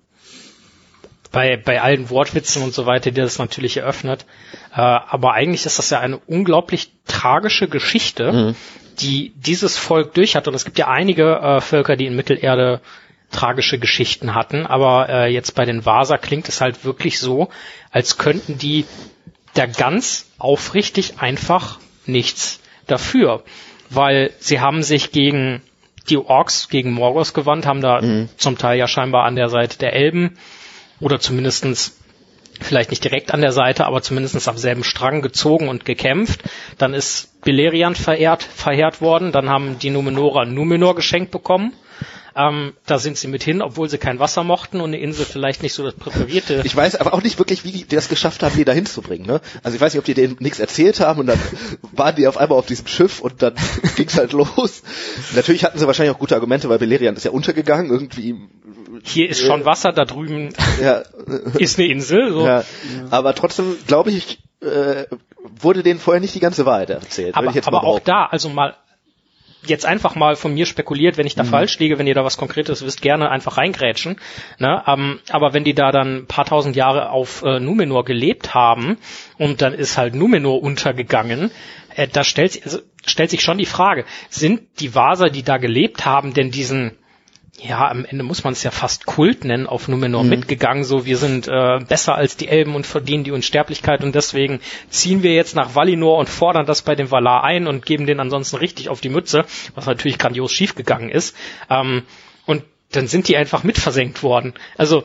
bei, 1.32 1.57
bei 1.57 1.82
allen 1.82 2.09
Wortwitzen 2.09 2.63
und 2.63 2.74
so 2.74 2.86
weiter, 2.86 3.11
die 3.11 3.22
das 3.22 3.38
natürlich 3.38 3.78
eröffnet, 3.78 4.26
äh, 4.74 4.82
aber 4.82 5.34
eigentlich 5.34 5.65
ist 5.65 5.80
das 5.80 5.89
ja 5.89 5.99
eine 5.99 6.17
unglaublich 6.17 6.91
tragische 7.05 7.67
Geschichte, 7.67 8.55
die 8.99 9.34
dieses 9.36 9.78
Volk 9.78 10.13
durch 10.13 10.36
hat. 10.36 10.47
Und 10.47 10.53
es 10.53 10.65
gibt 10.65 10.78
ja 10.78 10.88
einige 10.88 11.36
äh, 11.38 11.61
Völker, 11.61 11.95
die 11.95 12.05
in 12.05 12.15
Mittelerde 12.15 12.82
tragische 13.32 13.80
Geschichten 13.80 14.36
hatten, 14.36 14.65
aber 14.65 15.07
äh, 15.07 15.34
jetzt 15.34 15.55
bei 15.55 15.63
den 15.63 15.86
Vasa 15.86 16.17
klingt 16.17 16.49
es 16.49 16.59
halt 16.59 16.84
wirklich 16.84 17.19
so, 17.19 17.47
als 17.89 18.17
könnten 18.17 18.57
die 18.57 18.86
da 19.53 19.65
ganz 19.65 20.30
aufrichtig 20.38 21.19
einfach 21.19 21.80
nichts 22.05 22.59
dafür, 22.88 23.43
weil 23.89 24.32
sie 24.39 24.59
haben 24.59 24.84
sich 24.84 25.11
gegen 25.11 25.61
die 26.09 26.17
Orks, 26.17 26.69
gegen 26.69 26.91
Morgos 26.91 27.33
gewandt, 27.33 27.65
haben 27.65 27.81
da 27.81 28.01
zum 28.37 28.57
Teil 28.57 28.77
ja 28.77 28.87
scheinbar 28.87 29.25
an 29.25 29.35
der 29.35 29.49
Seite 29.49 29.77
der 29.77 29.93
Elben 29.93 30.37
oder 30.99 31.19
zumindestens 31.19 31.97
vielleicht 32.59 32.91
nicht 32.91 33.03
direkt 33.03 33.33
an 33.33 33.41
der 33.41 33.51
Seite, 33.51 33.85
aber 33.85 34.01
zumindestens 34.01 34.47
am 34.47 34.57
selben 34.57 34.83
Strang 34.83 35.21
gezogen 35.21 35.67
und 35.67 35.85
gekämpft. 35.85 36.41
Dann 36.77 36.93
ist 36.93 37.41
Beleriand 37.41 37.97
verehrt, 37.97 38.43
verheert 38.43 39.01
worden, 39.01 39.31
dann 39.31 39.49
haben 39.49 39.79
die 39.79 39.89
Numenora 39.89 40.45
Numenor 40.45 40.95
geschenkt 40.95 41.31
bekommen. 41.31 41.73
Ähm, 42.36 42.73
da 42.86 42.97
sind 42.97 43.17
sie 43.17 43.27
mit 43.27 43.43
hin, 43.43 43.61
obwohl 43.61 43.89
sie 43.89 43.97
kein 43.97 44.19
Wasser 44.19 44.43
mochten 44.43 44.79
und 44.79 44.89
eine 44.89 44.99
Insel 44.99 45.25
vielleicht 45.25 45.63
nicht 45.63 45.73
so 45.73 45.84
das 45.84 45.93
präferierte. 45.93 46.61
Ich 46.63 46.75
weiß 46.75 46.95
aber 46.95 47.13
auch 47.13 47.23
nicht 47.23 47.39
wirklich, 47.39 47.65
wie 47.65 47.71
die 47.71 47.88
das 47.88 48.07
geschafft 48.07 48.41
haben, 48.43 48.55
die 48.55 48.63
da 48.63 48.71
hinzubringen. 48.71 49.27
Ne? 49.27 49.41
Also 49.63 49.75
ich 49.75 49.82
weiß 49.82 49.93
nicht, 49.93 49.99
ob 49.99 50.05
die 50.05 50.13
denen 50.13 50.38
nichts 50.39 50.59
erzählt 50.59 50.99
haben 50.99 51.19
und 51.19 51.27
dann 51.27 51.39
waren 51.91 52.15
die 52.15 52.27
auf 52.27 52.38
einmal 52.38 52.57
auf 52.57 52.65
diesem 52.65 52.88
Schiff 52.88 53.19
und 53.19 53.41
dann 53.41 53.53
ging's 53.95 54.17
halt 54.17 54.32
los. 54.32 54.84
Natürlich 55.36 55.63
hatten 55.63 55.77
sie 55.77 55.88
wahrscheinlich 55.88 56.15
auch 56.15 56.19
gute 56.19 56.36
Argumente, 56.36 56.69
weil 56.69 56.79
Beleriand 56.79 57.17
ist 57.17 57.25
ja 57.25 57.32
untergegangen 57.32 57.91
irgendwie. 57.91 58.36
Hier 59.03 59.29
ist 59.29 59.41
schon 59.41 59.65
Wasser, 59.65 59.91
da 59.91 60.05
drüben 60.05 60.49
Ja, 60.82 61.03
ist 61.57 61.79
eine 61.79 61.88
Insel. 61.88 62.32
So. 62.32 62.45
ja. 62.45 62.63
Aber 63.09 63.36
trotzdem 63.36 63.77
glaube 63.88 64.11
ich, 64.11 64.39
äh, 64.61 65.05
wurde 65.59 65.84
denen 65.84 65.99
vorher 65.99 66.21
nicht 66.21 66.36
die 66.36 66.39
ganze 66.39 66.65
Wahrheit 66.65 66.91
erzählt. 66.91 67.36
aber 67.36 67.53
aber 67.65 67.84
auch 67.84 67.99
da, 67.99 68.25
also 68.25 68.49
mal 68.49 68.75
jetzt 69.66 69.86
einfach 69.86 70.16
mal 70.16 70.36
von 70.36 70.53
mir 70.53 70.66
spekuliert, 70.66 71.18
wenn 71.18 71.28
ich 71.28 71.36
da 71.36 71.43
falsch 71.43 71.78
liege, 71.80 71.99
wenn 71.99 72.07
ihr 72.07 72.16
da 72.16 72.24
was 72.24 72.38
Konkretes 72.38 72.84
wisst, 72.86 73.01
gerne 73.01 73.30
einfach 73.30 73.57
reingrätschen. 73.57 74.18
Ne? 74.57 74.82
Ähm, 74.88 75.20
aber 75.30 75.53
wenn 75.53 75.64
die 75.64 75.74
da 75.76 75.91
dann 75.91 76.18
ein 76.18 76.26
paar 76.26 76.45
tausend 76.45 76.76
Jahre 76.76 77.12
auf 77.12 77.43
äh, 77.43 77.59
Numenor 77.59 78.03
gelebt 78.03 78.53
haben 78.55 78.97
und 79.38 79.62
dann 79.62 79.74
ist 79.74 79.97
halt 79.97 80.16
Numenor 80.16 80.62
untergegangen, 80.64 81.51
äh, 81.95 82.07
da 82.07 82.24
stellt, 82.24 82.53
sich- 82.53 82.64
also, 82.66 82.80
stellt 83.05 83.30
sich 83.30 83.41
schon 83.41 83.57
die 83.57 83.66
Frage, 83.66 84.05
sind 84.30 84.62
die 84.80 84.95
Vaser, 84.95 85.30
die 85.30 85.43
da 85.43 85.57
gelebt 85.57 86.05
haben, 86.05 86.34
denn 86.34 86.49
diesen 86.51 86.97
ja, 87.59 87.89
am 87.89 88.05
Ende 88.05 88.23
muss 88.23 88.43
man 88.43 88.53
es 88.53 88.63
ja 88.63 88.71
fast 88.71 89.05
Kult 89.05 89.43
nennen, 89.43 89.67
auf 89.67 89.87
Numenor 89.87 90.23
mitgegangen, 90.23 90.83
so 90.83 91.05
wir 91.05 91.17
sind 91.17 91.47
äh, 91.47 91.79
besser 91.87 92.15
als 92.15 92.37
die 92.37 92.47
Elben 92.47 92.75
und 92.75 92.87
verdienen 92.87 93.23
die 93.23 93.31
Unsterblichkeit 93.31 94.03
und 94.03 94.15
deswegen 94.15 94.61
ziehen 94.89 95.21
wir 95.21 95.33
jetzt 95.33 95.55
nach 95.55 95.75
Valinor 95.75 96.17
und 96.17 96.29
fordern 96.29 96.65
das 96.65 96.81
bei 96.81 96.95
den 96.95 97.11
Valar 97.11 97.43
ein 97.43 97.67
und 97.67 97.85
geben 97.85 98.05
den 98.05 98.19
ansonsten 98.19 98.55
richtig 98.57 98.89
auf 98.89 99.01
die 99.01 99.09
Mütze, 99.09 99.45
was 99.75 99.85
natürlich 99.85 100.17
grandios 100.17 100.51
schiefgegangen 100.51 101.09
ist. 101.09 101.35
Ähm, 101.69 102.03
und 102.45 102.63
dann 102.91 103.07
sind 103.07 103.27
die 103.27 103.37
einfach 103.37 103.63
mitversenkt 103.63 104.23
worden. 104.23 104.53
Also 104.77 105.03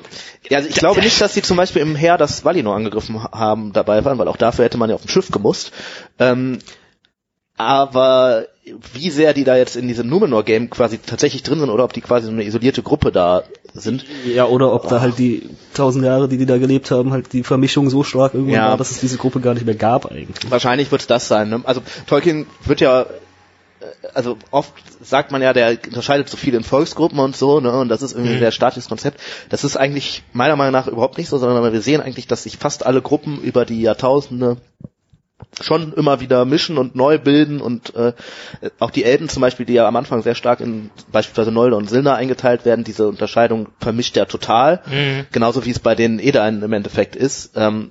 Ja, 0.49 0.59
also 0.59 0.69
ich 0.69 0.77
glaube 0.77 1.01
nicht, 1.01 1.21
dass 1.21 1.35
sie 1.35 1.43
zum 1.43 1.57
Beispiel 1.57 1.83
im 1.83 1.95
Heer 1.95 2.17
das 2.17 2.45
Valinor 2.45 2.77
angegriffen 2.77 3.23
haben 3.23 3.73
dabei 3.73 4.05
waren, 4.05 4.19
weil 4.19 4.29
auch 4.29 4.37
dafür 4.37 4.65
hätte 4.65 4.79
man 4.79 4.89
ja 4.89 4.97
auf 4.97 5.03
dem 5.03 5.11
Schiff 5.11 5.31
gemusst. 5.31 5.73
Ähm, 6.19 6.59
aber 7.57 8.47
wie 8.95 9.11
sehr 9.11 9.33
die 9.33 9.45
da 9.45 9.57
jetzt 9.57 9.77
in 9.77 9.87
diesem 9.87 10.09
Numenor-Game 10.09 10.71
quasi 10.71 10.99
tatsächlich 10.99 11.43
drin 11.45 11.61
sind 11.61 11.71
oder 11.71 11.85
ob 11.85 11.93
die 11.93 12.01
quasi 12.01 12.27
so 12.27 12.33
eine 12.33 12.45
isolierte 12.45 12.83
Gruppe 12.83 13.13
da 13.13 13.45
sind, 13.75 14.05
Ja, 14.27 14.47
oder 14.47 14.73
ob 14.73 14.89
da 14.89 15.01
halt 15.01 15.19
die 15.19 15.49
tausend 15.75 16.05
Jahre, 16.05 16.29
die 16.29 16.37
die 16.37 16.47
da 16.47 16.59
gelebt 16.59 16.91
haben, 16.91 17.13
halt 17.13 17.33
die 17.33 17.45
Vermischung 17.45 17.91
so 17.91 18.03
stark 18.03 18.35
irgendwann 18.35 18.55
Ja. 18.55 18.69
war, 18.71 18.77
dass 18.77 18.91
es 18.91 18.99
diese 19.01 19.19
Gruppe 19.19 19.41
gar 19.41 19.55
nicht 19.55 19.67
mehr 19.67 19.75
gab 19.77 20.11
eigentlich. 20.11 20.51
wahrscheinlich 20.51 20.91
wird 20.91 21.01
es 21.03 21.07
das 21.07 21.29
sein. 21.29 21.49
Ne? 21.49 21.61
Also 21.65 21.81
Tolkien 22.09 22.47
wird 22.65 22.81
ja 22.81 23.03
äh, 23.03 23.07
also 24.15 24.37
oft 24.51 24.73
sagt 25.01 25.31
man 25.31 25.43
ja, 25.43 25.53
der 25.53 25.79
unterscheidet 25.87 26.29
so 26.29 26.37
viel 26.37 26.55
in 26.55 26.65
Volksgruppen 26.65 27.19
und 27.21 27.37
so, 27.37 27.61
ne, 27.61 27.71
und 27.79 27.89
das 27.89 28.03
ist 28.03 28.15
irgendwie 28.15 28.33
ein 28.33 28.39
sehr 28.41 28.51
statisches 28.51 28.89
Konzept. 28.89 29.21
Das 29.51 29.63
ist 29.63 29.77
eigentlich 29.77 30.23
meiner 30.33 30.57
Meinung 30.57 30.73
nach 30.73 30.89
überhaupt 30.89 31.19
nicht 31.19 31.29
so, 31.29 31.39
sondern 31.39 31.73
wir 31.73 31.81
sehen 31.83 32.01
eigentlich, 32.01 32.27
dass 32.27 32.43
sich 32.45 32.57
fast 32.57 32.85
alle 32.85 33.01
Gruppen 33.03 33.41
über 33.43 33.65
die 33.65 33.81
Jahrtausende 33.83 34.57
schon 35.61 35.93
immer 35.95 36.21
wieder 36.21 36.45
mischen 36.45 36.79
und 36.79 36.95
neu 36.97 37.19
bilden 37.19 37.61
und 37.61 37.95
äh, 37.95 38.13
auch 38.79 38.91
die 38.91 39.05
Elben 39.05 39.29
zum 39.29 39.41
Beispiel, 39.41 39.67
die 39.67 39.75
ja 39.75 39.87
am 39.89 39.97
Anfang 39.97 40.23
sehr 40.23 40.35
stark 40.35 40.61
in 40.61 40.91
beispielsweise 41.13 41.53
Nolde 41.53 41.77
und 41.77 41.89
Silner 41.89 42.15
eingeteilt 42.15 42.65
werden, 42.65 42.85
diese 42.85 43.09
Unterscheidung 43.09 43.69
vermischt 43.81 44.17
er 44.17 44.29
total, 44.29 44.83
genauso 45.33 45.65
wie 45.65 45.71
es 45.71 45.79
bei 45.79 45.95
den 45.95 46.19
Edain 46.19 46.63
im 46.63 46.73
Endeffekt 46.73 47.17
ist. 47.17 47.53
Ähm, 47.57 47.91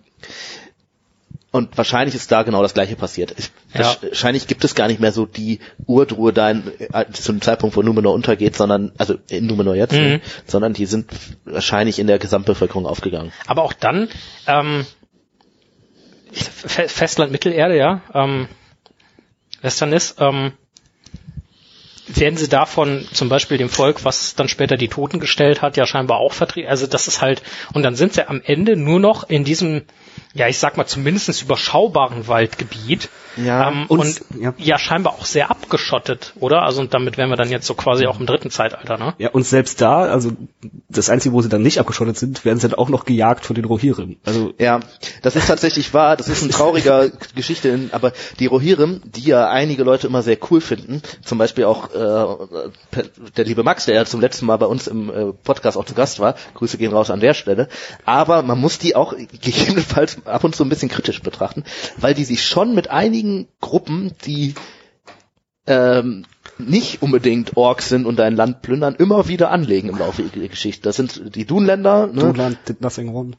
und 1.51 1.77
wahrscheinlich 1.77 2.15
ist 2.15 2.29
da 2.33 2.43
genau 2.43 2.61
das 2.61 2.73
gleiche 2.73 2.97
passiert. 2.97 3.33
Ich, 3.37 3.49
Ja. 3.73 3.95
Wahrscheinlich 4.01 4.47
gibt 4.47 4.65
es 4.65 4.75
gar 4.75 4.87
nicht 4.87 4.99
mehr 4.99 5.13
so 5.13 5.25
die 5.25 5.59
Urdruidein 5.85 6.69
äh, 6.79 7.05
zu 7.13 7.31
dem 7.31 7.41
Zeitpunkt, 7.41 7.77
wo 7.77 7.81
Numenor 7.81 8.13
untergeht, 8.13 8.57
sondern, 8.57 8.91
also 8.97 9.15
in 9.29 9.45
Numenor 9.47 9.75
jetzt, 9.75 9.93
Mhm. 9.93 10.19
sondern 10.45 10.73
die 10.73 10.85
sind 10.85 11.09
wahrscheinlich 11.45 11.97
in 11.97 12.07
der 12.07 12.19
Gesamtbevölkerung 12.19 12.85
aufgegangen. 12.85 13.31
Aber 13.47 13.63
auch 13.63 13.71
dann, 13.73 14.09
ähm, 14.47 14.85
Festland 16.35 17.31
Mittelerde, 17.31 17.77
ja, 17.77 18.01
ähm, 18.13 18.47
Westernis, 19.61 20.15
ähm, 20.19 20.53
werden 22.07 22.37
sie 22.37 22.47
davon 22.47 23.07
zum 23.13 23.29
Beispiel 23.29 23.57
dem 23.57 23.69
Volk, 23.69 24.05
was 24.05 24.35
dann 24.35 24.47
später 24.47 24.77
die 24.77 24.89
Toten 24.89 25.19
gestellt 25.19 25.61
hat, 25.61 25.75
ja 25.75 25.87
scheinbar 25.87 26.19
auch 26.19 26.33
vertreten. 26.33 26.69
Also 26.69 26.85
das 26.85 27.07
ist 27.07 27.21
halt, 27.21 27.41
und 27.73 27.83
dann 27.83 27.95
sind 27.95 28.13
sie 28.13 28.27
am 28.27 28.41
Ende 28.43 28.75
nur 28.75 28.99
noch 28.99 29.27
in 29.27 29.43
diesem, 29.43 29.83
ja 30.33 30.47
ich 30.47 30.59
sag 30.59 30.77
mal 30.77 30.85
zumindest 30.85 31.41
überschaubaren 31.41 32.27
Waldgebiet. 32.27 33.09
Ja, 33.37 33.69
ähm, 33.69 33.85
und- 33.87 33.99
und, 33.99 34.21
ja. 34.39 34.53
ja. 34.57 34.77
scheinbar 34.77 35.13
auch 35.13 35.25
sehr 35.25 35.49
abgeschottet, 35.51 36.33
oder? 36.39 36.63
Also 36.63 36.81
und 36.81 36.93
damit 36.93 37.17
wären 37.17 37.29
wir 37.29 37.37
dann 37.37 37.49
jetzt 37.49 37.67
so 37.67 37.73
quasi 37.73 38.05
auch 38.05 38.19
im 38.19 38.25
dritten 38.25 38.49
Zeitalter, 38.49 38.97
ne? 38.97 39.13
Ja, 39.17 39.29
und 39.31 39.45
selbst 39.45 39.81
da, 39.81 40.03
also 40.03 40.31
das 40.89 41.09
Einzige, 41.09 41.33
wo 41.33 41.41
sie 41.41 41.49
dann 41.49 41.61
nicht 41.61 41.79
abgeschottet 41.79 42.17
sind, 42.17 42.45
werden 42.45 42.59
sie 42.59 42.69
dann 42.69 42.77
auch 42.77 42.89
noch 42.89 43.05
gejagt 43.05 43.45
von 43.45 43.55
den 43.55 43.65
Rohirrim. 43.65 44.17
Also 44.25 44.53
Ja, 44.59 44.79
das 45.21 45.35
ist 45.35 45.47
tatsächlich 45.47 45.93
wahr. 45.93 46.15
Das 46.17 46.27
ist 46.27 46.43
eine 46.43 46.51
traurige 46.51 47.11
Geschichte. 47.35 47.69
In, 47.69 47.89
aber 47.91 48.13
die 48.39 48.45
Rohirrim, 48.45 49.01
die 49.05 49.23
ja 49.23 49.49
einige 49.49 49.83
Leute 49.83 50.07
immer 50.07 50.21
sehr 50.21 50.37
cool 50.49 50.61
finden, 50.61 51.01
zum 51.23 51.37
Beispiel 51.37 51.65
auch 51.65 51.93
äh, 51.93 53.03
der 53.35 53.45
liebe 53.45 53.63
Max, 53.63 53.85
der 53.85 53.95
ja 53.95 54.05
zum 54.05 54.21
letzten 54.21 54.45
Mal 54.45 54.57
bei 54.57 54.65
uns 54.65 54.87
im 54.87 55.09
äh, 55.09 55.33
Podcast 55.33 55.77
auch 55.77 55.85
zu 55.85 55.93
Gast 55.93 56.19
war. 56.19 56.35
Grüße 56.53 56.77
gehen 56.77 56.93
raus 56.93 57.09
an 57.09 57.19
der 57.19 57.33
Stelle. 57.33 57.67
Aber 58.05 58.43
man 58.43 58.59
muss 58.59 58.77
die 58.77 58.95
auch 58.95 59.13
gegebenenfalls 59.41 60.25
ab 60.25 60.43
und 60.43 60.55
zu 60.55 60.63
ein 60.63 60.69
bisschen 60.69 60.89
kritisch 60.89 61.21
betrachten, 61.21 61.63
weil 61.97 62.13
die 62.13 62.23
sich 62.23 62.45
schon 62.45 62.75
mit 62.75 62.89
einigen 62.89 63.24
Gruppen, 63.61 64.11
die 64.25 64.55
ähm, 65.67 66.25
nicht 66.57 67.01
unbedingt 67.01 67.57
Orks 67.57 67.89
sind 67.89 68.05
und 68.05 68.17
dein 68.17 68.35
Land 68.35 68.61
plündern, 68.61 68.95
immer 68.95 69.27
wieder 69.27 69.51
anlegen 69.51 69.89
im 69.89 69.97
Laufe 69.97 70.23
der 70.23 70.47
Geschichte. 70.47 70.83
Das 70.83 70.95
sind 70.95 71.35
die 71.35 71.45
Dunländer. 71.45 72.07
Ne? 72.07 72.21
Dunland 72.21 72.57
did 72.67 72.81
nothing 72.81 73.13
wrong. 73.13 73.35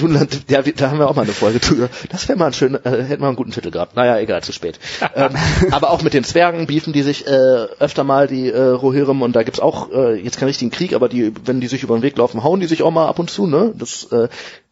Dunland, 0.00 0.50
ja, 0.50 0.60
da 0.60 0.90
haben 0.90 0.98
wir 0.98 1.08
auch 1.08 1.14
mal 1.14 1.22
eine 1.22 1.32
Folge 1.32 1.60
zu. 1.60 1.88
Das 2.10 2.28
wäre 2.28 2.38
mal 2.38 2.46
ein 2.46 2.52
schöner, 2.52 2.84
äh, 2.84 3.04
hätten 3.04 3.22
wir 3.22 3.28
einen 3.28 3.36
guten 3.36 3.52
Titel 3.52 3.70
gehabt. 3.70 3.96
Naja, 3.96 4.18
egal, 4.18 4.42
zu 4.42 4.52
spät. 4.52 4.78
ähm, 5.14 5.30
aber 5.70 5.90
auch 5.90 6.02
mit 6.02 6.14
den 6.14 6.24
Zwergen 6.24 6.66
biefen 6.66 6.92
die 6.92 7.02
sich 7.02 7.26
äh, 7.26 7.30
öfter 7.30 8.04
mal, 8.04 8.26
die 8.26 8.50
äh, 8.50 8.60
Rohirrim, 8.60 9.22
und 9.22 9.34
da 9.34 9.42
gibt's 9.42 9.60
auch 9.60 9.90
äh, 9.90 10.20
jetzt 10.20 10.38
keinen 10.38 10.48
richtigen 10.48 10.70
Krieg, 10.70 10.92
aber 10.92 11.08
die, 11.08 11.32
wenn 11.44 11.60
die 11.60 11.68
sich 11.68 11.82
über 11.82 11.96
den 11.96 12.02
Weg 12.02 12.18
laufen, 12.18 12.44
hauen 12.44 12.60
die 12.60 12.66
sich 12.66 12.82
auch 12.82 12.90
mal 12.90 13.06
ab 13.06 13.18
und 13.18 13.30
zu, 13.30 13.46
ne? 13.46 13.72
Das 13.76 14.04
äh, 14.12 14.28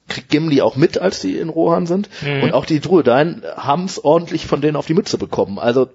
kriegt 0.09 0.29
Gimli 0.29 0.61
auch 0.63 0.77
mit, 0.77 0.99
als 0.99 1.21
die 1.21 1.37
in 1.39 1.49
Rohan 1.49 1.87
sind. 1.87 2.09
Und 2.43 2.53
auch 2.53 2.65
die 2.67 2.81
Druedain 2.81 3.43
haben's 3.57 3.99
ordentlich 3.99 4.47
von 4.47 4.61
denen 4.61 4.77
auf 4.77 4.87
die 4.87 4.95
Mütze 4.95 5.19
bekommen. 5.19 5.59
Also 5.59 5.89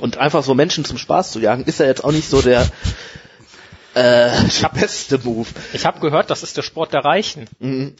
und 0.00 0.18
einfach 0.18 0.42
so 0.44 0.54
Menschen 0.54 0.84
zum 0.84 0.98
Spaß 0.98 1.32
zu 1.32 1.40
jagen, 1.40 1.64
ist 1.64 1.80
ja 1.80 1.86
jetzt 1.86 2.04
auch 2.04 2.12
nicht 2.12 2.28
so 2.28 2.42
der 2.42 2.60
äh, 3.94 4.30
der 4.62 4.68
beste 4.74 5.18
Move. 5.22 5.48
Ich 5.72 5.86
habe 5.86 6.00
gehört, 6.00 6.30
das 6.30 6.42
ist 6.42 6.56
der 6.56 6.62
Sport 6.62 6.92
der 6.92 7.04
Reichen 7.04 7.46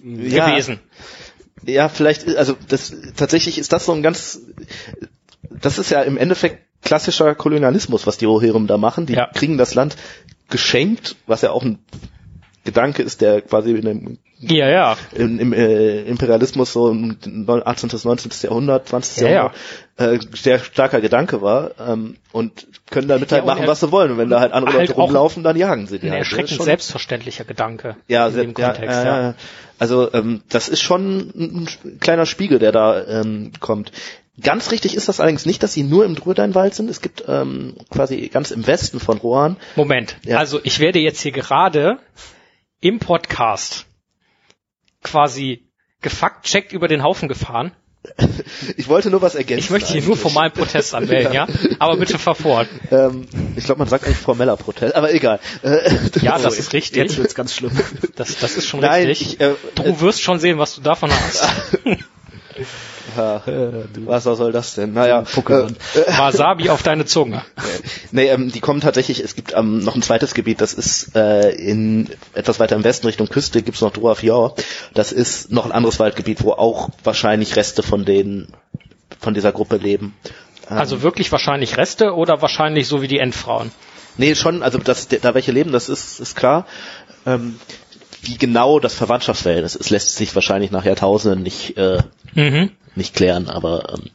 Ja, 0.03 0.47
gewesen. 0.51 0.81
Ja, 1.65 1.89
vielleicht, 1.89 2.25
ist- 2.25 2.37
also 2.37 2.55
das 2.69 2.95
tatsächlich 3.17 3.57
ist 3.59 3.73
das 3.73 3.87
so 3.87 3.93
ein 3.93 4.03
ganz, 4.03 4.41
das 5.51 5.79
ist 5.79 5.91
ja 5.91 6.03
im 6.03 6.19
Endeffekt 6.19 6.65
klassischer 6.83 7.35
Kolonialismus, 7.35 8.07
was 8.07 8.19
die 8.19 8.27
Rohirrim 8.27 8.67
da 8.67 8.77
machen. 8.77 9.07
Die 9.07 9.15
Ja. 9.15 9.31
kriegen 9.33 9.57
das 9.57 9.75
Land 9.75 9.97
geschenkt, 10.51 11.17
was 11.27 11.41
ja 11.43 11.51
auch 11.51 11.63
ein 11.65 11.79
Gedanke 12.67 13.03
ist, 13.03 13.23
der 13.23 13.41
quasi 13.41 13.71
in 13.71 13.85
dem, 13.87 14.19
Ja, 14.41 14.69
ja. 14.69 14.97
im, 15.14 15.39
im 15.39 15.53
äh, 15.55 16.03
Imperialismus 16.03 16.73
so 16.75 16.91
im 16.91 17.17
18. 17.49 17.89
bis 17.89 18.05
19. 18.05 18.31
Jahrhundert, 18.43 18.89
20. 18.89 19.23
Ja, 19.23 19.29
Jahrhundert 19.31 19.57
äh, 19.97 20.19
sehr 20.37 20.59
starker 20.59 21.01
Gedanke 21.01 21.41
war 21.41 21.71
ähm, 21.81 22.17
und 22.33 22.67
können 22.91 23.09
damit 23.09 23.33
halt 23.33 23.47
machen, 23.47 23.62
er- 23.62 23.69
was 23.69 23.81
sie 23.81 23.91
wollen. 23.91 24.11
Und 24.11 24.19
wenn 24.19 24.29
da 24.29 24.41
halt 24.41 24.53
andere 24.53 24.77
halt 24.77 24.89
Leute 24.91 25.01
rumlaufen, 25.01 25.43
dann 25.43 25.57
jagen 25.57 25.87
sie 25.87 25.99
die 25.99 26.09
Ein 26.09 26.12
halt. 26.12 26.21
Erschreckend 26.25 26.62
selbstverständlicher 26.62 27.45
Gedanke 27.45 27.97
ja, 28.09 28.27
in 28.27 28.35
sehr, 28.35 28.43
dem 28.45 28.53
Kontext, 28.55 29.05
ja. 29.05 29.35
Also 29.79 30.12
ähm, 30.12 30.43
das 30.51 30.69
ist 30.69 30.83
schon 30.83 31.19
ein, 31.35 31.69
ein 31.87 32.01
kleiner 32.01 32.27
Spiegel, 32.27 32.59
der 32.59 32.73
da 32.73 33.03
ähm, 33.07 33.53
kommt. 33.61 33.93
Ganz 34.43 34.71
richtig 34.71 34.95
ist 34.95 35.09
das 35.09 35.19
allerdings 35.19 35.47
nicht, 35.47 35.62
dass 35.62 35.73
sie 35.73 35.83
nur 35.83 36.05
im 36.05 36.14
Drödeinwald 36.14 36.75
sind. 36.75 36.91
Es 36.91 37.01
gibt 37.01 37.25
ähm, 37.27 37.75
quasi 37.91 38.29
ganz 38.29 38.51
im 38.51 38.67
Westen 38.67 39.01
von 39.01 39.17
Rohan. 39.17 39.57
Moment, 39.77 40.17
Ja. 40.27 40.37
also 40.37 40.61
ich 40.62 40.79
werde 40.79 40.99
jetzt 40.99 41.23
hier 41.23 41.33
gerade 41.33 41.99
im 42.81 42.99
Podcast 42.99 43.87
quasi 45.03 45.68
gefact-checkt 46.03 46.72
über 46.72 46.89
den 46.89 47.03
Haufen 47.03 47.29
gefahren. 47.29 47.72
Ich 48.77 48.89
wollte 48.89 49.11
nur 49.11 49.20
was 49.22 49.35
ergänzen. 49.35 49.64
Ich 49.64 49.70
möchte 49.70 49.93
hier 49.93 50.03
nur 50.03 50.11
eigentlich. 50.12 50.20
formalen 50.22 50.53
Protest 50.53 50.95
anmelden, 50.95 51.33
ja. 51.33 51.47
Aber 51.79 51.97
bitte 51.97 52.18
fahr 52.18 52.35
fort. 52.35 52.68
Ähm, 52.91 53.27
ich 53.57 53.64
glaube, 53.64 53.81
man 53.81 53.89
sagt 53.89 54.05
eigentlich 54.05 54.16
formeller 54.16 54.57
Protest, 54.57 54.95
aber 54.95 55.12
egal. 55.12 55.41
Äh, 55.62 55.91
Ja, 56.20 56.39
das 56.43 56.59
ist 56.59 56.72
richtig. 56.72 57.03
Jetzt 57.03 57.16
wird's 57.16 57.35
ganz 57.35 57.55
schlimm. 57.55 57.72
Das, 58.14 58.39
das 58.39 58.57
ist 58.57 58.66
schon 58.66 58.81
Nein, 58.81 59.07
richtig. 59.07 59.35
ich, 59.35 59.41
äh, 59.41 59.55
du 59.74 60.01
wirst 60.01 60.22
schon 60.22 60.39
sehen, 60.39 60.59
was 60.59 60.74
du 60.74 60.83
davon 60.83 61.11
hast. 61.11 61.45
Ja, 63.17 63.43
was 64.05 64.25
soll 64.25 64.53
das 64.53 64.75
denn? 64.75 64.93
Naja, 64.93 65.21
Pokémon. 65.23 65.75
äh, 65.95 66.12
Wasabi 66.19 66.71
auf 66.71 66.83
deine 66.83 67.05
Zunge. 67.05 67.43
Nee, 68.12 68.29
ähm, 68.29 68.51
die 68.53 68.61
kommen 68.61 68.81
tatsächlich, 68.81 69.21
es 69.21 69.35
gibt 69.35 69.53
ähm, 69.55 69.81
noch 69.83 69.95
ein 69.95 70.03
zweites 70.03 70.33
Gebiet, 70.33 70.61
das 70.61 70.73
ist 70.75 71.14
äh, 71.17 71.51
in 71.51 72.09
etwas 72.35 72.61
weiter 72.61 72.77
im 72.77 72.85
Westen 72.85 73.07
Richtung 73.07 73.29
Küste, 73.29 73.62
gibt's 73.62 73.81
noch 73.81 73.93
Droafjord. 73.93 74.64
Das 74.95 75.12
ist 75.12 75.51
noch 75.51 75.67
ein 75.67 75.73
anderes 75.73 75.99
Waldgebiet, 75.99 76.43
wo 76.43 76.53
auch 76.53 76.89
wahrscheinlich 77.05 77.57
Reste 77.57 77.83
von 77.83 78.05
den 78.05 78.49
von 79.21 79.35
dieser 79.35 79.53
Gruppe 79.53 79.77
leben. 79.77 80.14
Ähm, 80.71 80.79
Also 80.79 81.03
wirklich 81.03 81.31
wahrscheinlich 81.33 81.77
Reste 81.77 82.14
oder 82.14 82.41
wahrscheinlich 82.43 82.87
so 82.89 83.03
wie 83.03 83.09
die 83.09 83.19
Endfrauen. 83.19 83.71
nee, 84.17 84.35
schon, 84.35 84.62
also 84.62 84.79
dass 84.79 85.09
da 85.09 85.35
welche 85.35 85.53
leben, 85.53 85.73
das 85.73 85.89
ist, 85.89 86.21
ist 86.21 86.37
klar. 86.37 86.67
Ähm, 87.27 87.59
wie 88.27 88.37
genau 88.39 88.79
das 88.81 88.95
Verwandtschaftsverhältnis 88.95 89.74
ist, 89.74 89.91
lässt 89.91 90.16
sich 90.16 90.35
wahrscheinlich 90.35 90.70
nach 90.70 90.85
Jahrtausenden 90.85 91.43
nicht, 91.43 91.77
äh, 91.77 92.03
Mhm. 92.35 92.70
nicht 92.95 93.14
klären, 93.14 93.49
aber 93.49 93.95
ähm, 93.95 94.11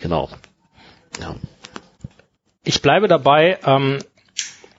genau. 0.00 0.28
Ja. 1.20 1.34
Ich 2.64 2.82
bleibe 2.82 3.08
dabei, 3.08 3.58
ähm, 3.64 3.98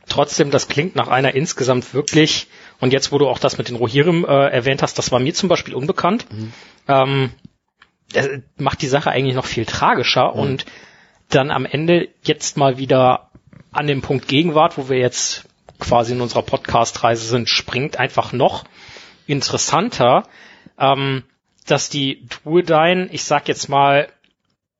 trotzdem, 0.07 0.51
das 0.51 0.67
klingt 0.67 0.95
nach 0.95 1.07
einer 1.07 1.33
insgesamt 1.35 1.93
wirklich, 1.93 2.47
und 2.79 2.93
jetzt, 2.93 3.11
wo 3.11 3.17
du 3.17 3.27
auch 3.27 3.39
das 3.39 3.57
mit 3.57 3.69
den 3.69 3.75
Rohirrim 3.75 4.25
äh, 4.25 4.47
erwähnt 4.49 4.81
hast, 4.81 4.97
das 4.97 5.11
war 5.11 5.19
mir 5.19 5.33
zum 5.33 5.49
Beispiel 5.49 5.75
unbekannt, 5.75 6.25
ähm, 6.87 7.31
das 8.13 8.27
macht 8.57 8.81
die 8.81 8.87
Sache 8.87 9.11
eigentlich 9.11 9.35
noch 9.35 9.45
viel 9.45 9.65
tragischer 9.65 10.33
und 10.33 10.65
dann 11.29 11.51
am 11.51 11.65
Ende 11.65 12.07
jetzt 12.23 12.57
mal 12.57 12.77
wieder 12.79 13.29
an 13.71 13.85
dem 13.85 14.01
Punkt 14.01 14.27
Gegenwart, 14.27 14.77
wo 14.77 14.89
wir 14.89 14.97
jetzt 14.97 15.45
quasi 15.79 16.13
in 16.13 16.21
unserer 16.21 16.43
Podcast-Reise 16.43 17.25
sind, 17.27 17.49
springt 17.49 17.97
einfach 17.97 18.33
noch 18.33 18.65
interessanter, 19.27 20.23
ähm, 20.77 21.23
dass 21.65 21.89
die 21.89 22.25
Druedain, 22.27 23.09
ich 23.11 23.23
sag 23.23 23.47
jetzt 23.47 23.69
mal, 23.69 24.09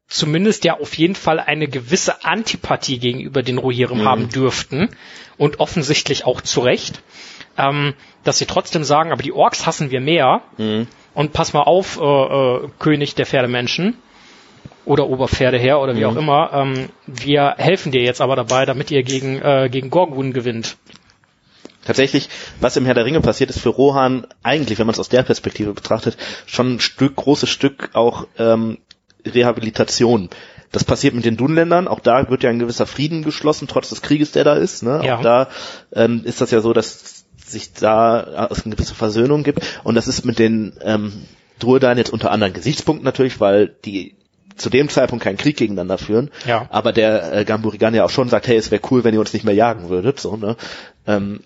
zumindest 0.07 0.65
ja 0.65 0.79
auf 0.79 0.95
jeden 0.95 1.15
Fall 1.15 1.39
eine 1.39 1.67
gewisse 1.67 2.23
Antipathie 2.25 2.97
gegenüber 2.97 3.43
den 3.43 3.59
Rohirrim 3.59 4.05
haben 4.05 4.29
dürften 4.29 4.89
und 5.37 5.59
offensichtlich 5.59 6.25
auch 6.25 6.41
zu 6.41 6.61
Recht, 6.61 7.01
ähm, 7.57 7.93
dass 8.23 8.39
sie 8.39 8.47
trotzdem 8.47 8.83
sagen, 8.83 9.11
aber 9.11 9.21
die 9.21 9.33
Orks 9.33 9.65
hassen 9.65 9.91
wir 9.91 10.01
mehr. 10.01 10.41
Und 11.13 11.33
pass 11.33 11.53
mal 11.53 11.63
auf, 11.63 11.99
äh, 11.99 12.03
äh, 12.03 12.69
König 12.79 13.15
der 13.15 13.25
Pferdemenschen 13.25 13.97
oder 14.89 15.07
Oberpferdeherr 15.07 15.79
oder 15.79 15.95
wie 15.95 16.05
auch 16.05 16.15
immer, 16.15 16.49
ähm, 16.51 16.89
wir 17.05 17.53
helfen 17.57 17.91
dir 17.91 18.01
jetzt 18.01 18.21
aber 18.21 18.35
dabei, 18.35 18.65
damit 18.65 18.89
ihr 18.89 19.03
gegen, 19.03 19.39
äh, 19.39 19.69
gegen 19.71 19.91
Gorgun 19.91 20.33
gewinnt. 20.33 20.77
Tatsächlich, 21.85 22.27
was 22.59 22.75
im 22.75 22.85
Herr 22.85 22.95
der 22.95 23.05
Ringe 23.05 23.21
passiert, 23.21 23.51
ist 23.51 23.59
für 23.59 23.69
Rohan 23.69 24.25
eigentlich, 24.41 24.79
wenn 24.79 24.87
man 24.87 24.93
es 24.93 24.99
aus 24.99 25.07
der 25.07 25.21
Perspektive 25.21 25.73
betrachtet, 25.73 26.17
schon 26.47 26.75
ein 26.75 26.79
Stück, 26.79 27.15
großes 27.15 27.49
Stück 27.49 27.91
auch 27.93 28.25
ähm, 28.39 28.79
Rehabilitation. 29.25 30.29
Das 30.71 30.83
passiert 30.83 31.13
mit 31.13 31.23
den 31.25 31.37
Dunländern, 31.37 31.87
auch 31.87 31.99
da 31.99 32.27
wird 32.29 32.41
ja 32.41 32.49
ein 32.49 32.59
gewisser 32.59 32.87
Frieden 32.87 33.23
geschlossen, 33.23 33.67
trotz 33.67 33.89
des 33.89 34.01
Krieges, 34.01 34.31
der 34.31 34.43
da 34.43 34.55
ist. 34.55 34.81
Ne? 34.81 35.01
Ja. 35.03 35.17
Auch 35.17 35.21
da 35.21 35.49
ähm, 35.93 36.21
ist 36.25 36.41
das 36.41 36.49
ja 36.49 36.61
so, 36.61 36.73
dass 36.73 37.25
sich 37.37 37.73
da 37.73 38.21
äh, 38.21 38.47
es 38.51 38.65
eine 38.65 38.75
gewisse 38.75 38.95
Versöhnung 38.95 39.43
gibt. 39.43 39.61
Und 39.83 39.93
das 39.93 40.07
ist 40.07 40.25
mit 40.25 40.39
den 40.39 40.73
ähm, 40.81 41.13
Druedain 41.59 41.97
jetzt 41.97 42.11
unter 42.11 42.31
anderen 42.31 42.53
Gesichtspunkten 42.53 43.05
natürlich, 43.05 43.39
weil 43.39 43.75
die 43.85 44.15
zu 44.59 44.69
dem 44.69 44.89
Zeitpunkt 44.89 45.23
keinen 45.23 45.37
Krieg 45.37 45.57
gegeneinander 45.57 45.97
führen. 45.97 46.29
Ja. 46.45 46.67
Aber 46.69 46.91
der 46.91 47.33
äh, 47.33 47.45
Gamburigan 47.45 47.93
ja 47.93 48.05
auch 48.05 48.09
schon 48.09 48.29
sagt, 48.29 48.47
hey, 48.47 48.57
es 48.57 48.71
wäre 48.71 48.81
cool, 48.91 49.03
wenn 49.03 49.13
ihr 49.13 49.19
uns 49.19 49.33
nicht 49.33 49.45
mehr 49.45 49.55
jagen 49.55 49.89
würdet. 49.89 50.19
So, 50.19 50.35
ne? 50.35 50.55
ähm, 51.07 51.41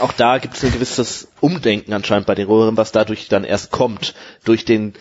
auch 0.00 0.12
da 0.12 0.38
gibt 0.38 0.54
es 0.56 0.64
ein 0.64 0.72
gewisses 0.72 1.28
Umdenken 1.40 1.92
anscheinend 1.92 2.26
bei 2.26 2.34
den 2.34 2.46
Rohirrim, 2.46 2.76
was 2.76 2.92
dadurch 2.92 3.28
dann 3.28 3.44
erst 3.44 3.70
kommt, 3.70 4.14
durch 4.44 4.64
den, 4.64 4.94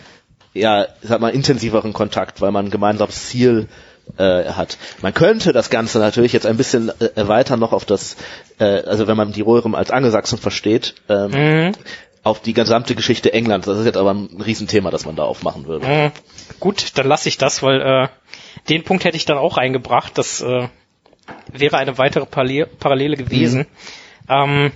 ja, 0.54 0.88
sag 1.02 1.22
mal, 1.22 1.30
intensiveren 1.30 1.94
Kontakt, 1.94 2.42
weil 2.42 2.52
man 2.52 2.66
ein 2.66 2.72
gemeinsames 2.72 3.28
Ziel 3.28 3.68
äh, 4.18 4.46
hat. 4.46 4.78
Man 5.02 5.14
könnte 5.14 5.54
das 5.54 5.70
Ganze 5.70 6.00
natürlich 6.00 6.34
jetzt 6.34 6.46
ein 6.46 6.58
bisschen 6.58 6.90
äh, 7.00 7.10
erweitern 7.16 7.60
noch 7.60 7.74
auf 7.74 7.86
das, 7.86 8.18
äh, 8.60 8.82
also 8.82 9.08
wenn 9.08 9.18
man 9.18 9.32
die 9.32 9.42
Rohirrim 9.42 9.76
als 9.76 9.92
Angelsachsen 9.92 10.38
versteht, 10.38 10.96
ähm, 11.10 11.32
Mhm. 11.32 11.72
Auf 12.26 12.42
die 12.42 12.54
gesamte 12.54 12.96
Geschichte 12.96 13.32
Englands. 13.34 13.68
Das 13.68 13.78
ist 13.78 13.86
jetzt 13.86 13.98
aber 13.98 14.14
ein 14.14 14.42
Riesenthema, 14.42 14.90
das 14.90 15.06
man 15.06 15.16
da 15.16 15.24
aufmachen 15.24 15.68
würde. 15.68 15.86
Mhm. 15.86 16.12
Gut, 16.60 16.98
dann 16.98 17.08
lasse 17.08 17.30
ich 17.30 17.38
das, 17.38 17.62
weil 17.62 17.82
äh, 17.82 18.08
den 18.68 18.84
Punkt 18.84 19.06
hätte 19.06 19.16
ich 19.16 19.26
dann 19.26 19.38
auch 19.38 19.58
eingebracht. 19.58 20.18
Das 20.18 20.42
äh, 20.42 20.68
wäre 21.54 21.78
eine 21.78 22.00
weitere 22.00 22.26
Parallele, 22.26 22.66
Parallele 22.66 23.16
gewesen. 23.16 23.68
Ähm, 24.28 24.72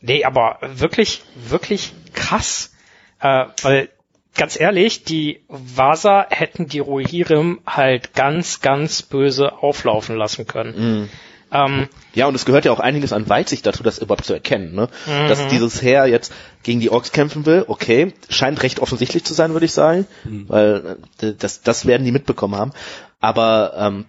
nee, 0.00 0.24
aber 0.24 0.58
wirklich, 0.62 1.22
wirklich 1.34 1.92
krass. 2.14 2.72
Äh, 3.20 3.44
weil, 3.60 3.90
ganz 4.34 4.58
ehrlich, 4.58 5.04
die 5.04 5.42
Vasa 5.48 6.26
hätten 6.30 6.68
die 6.68 6.78
Rohirrim 6.78 7.60
halt 7.66 8.14
ganz, 8.14 8.62
ganz 8.62 9.02
böse 9.02 9.52
auflaufen 9.52 10.16
lassen 10.16 10.46
können. 10.46 11.10
Ähm, 11.52 11.88
Ja, 12.14 12.26
und 12.26 12.34
es 12.34 12.44
gehört 12.44 12.64
ja 12.64 12.72
auch 12.72 12.80
einiges 12.80 13.12
an 13.12 13.28
Weitsicht 13.28 13.66
dazu, 13.66 13.82
das 13.82 13.98
überhaupt 13.98 14.24
zu 14.24 14.32
erkennen. 14.34 14.74
Ne? 14.74 14.88
Mhm. 15.06 15.28
Dass 15.28 15.48
dieses 15.48 15.82
Heer 15.82 16.06
jetzt 16.06 16.32
gegen 16.62 16.80
die 16.80 16.90
Orks 16.90 17.12
kämpfen 17.12 17.46
will, 17.46 17.64
okay, 17.68 18.12
scheint 18.28 18.62
recht 18.62 18.80
offensichtlich 18.80 19.24
zu 19.24 19.34
sein, 19.34 19.52
würde 19.52 19.66
ich 19.66 19.72
sagen, 19.72 20.06
Mhm. 20.24 20.44
weil 20.48 20.96
äh, 21.20 21.32
das, 21.38 21.62
das 21.62 21.86
werden 21.86 22.04
die 22.04 22.12
mitbekommen 22.12 22.54
haben. 22.56 22.72
Aber 23.20 23.74
ähm, 23.76 24.04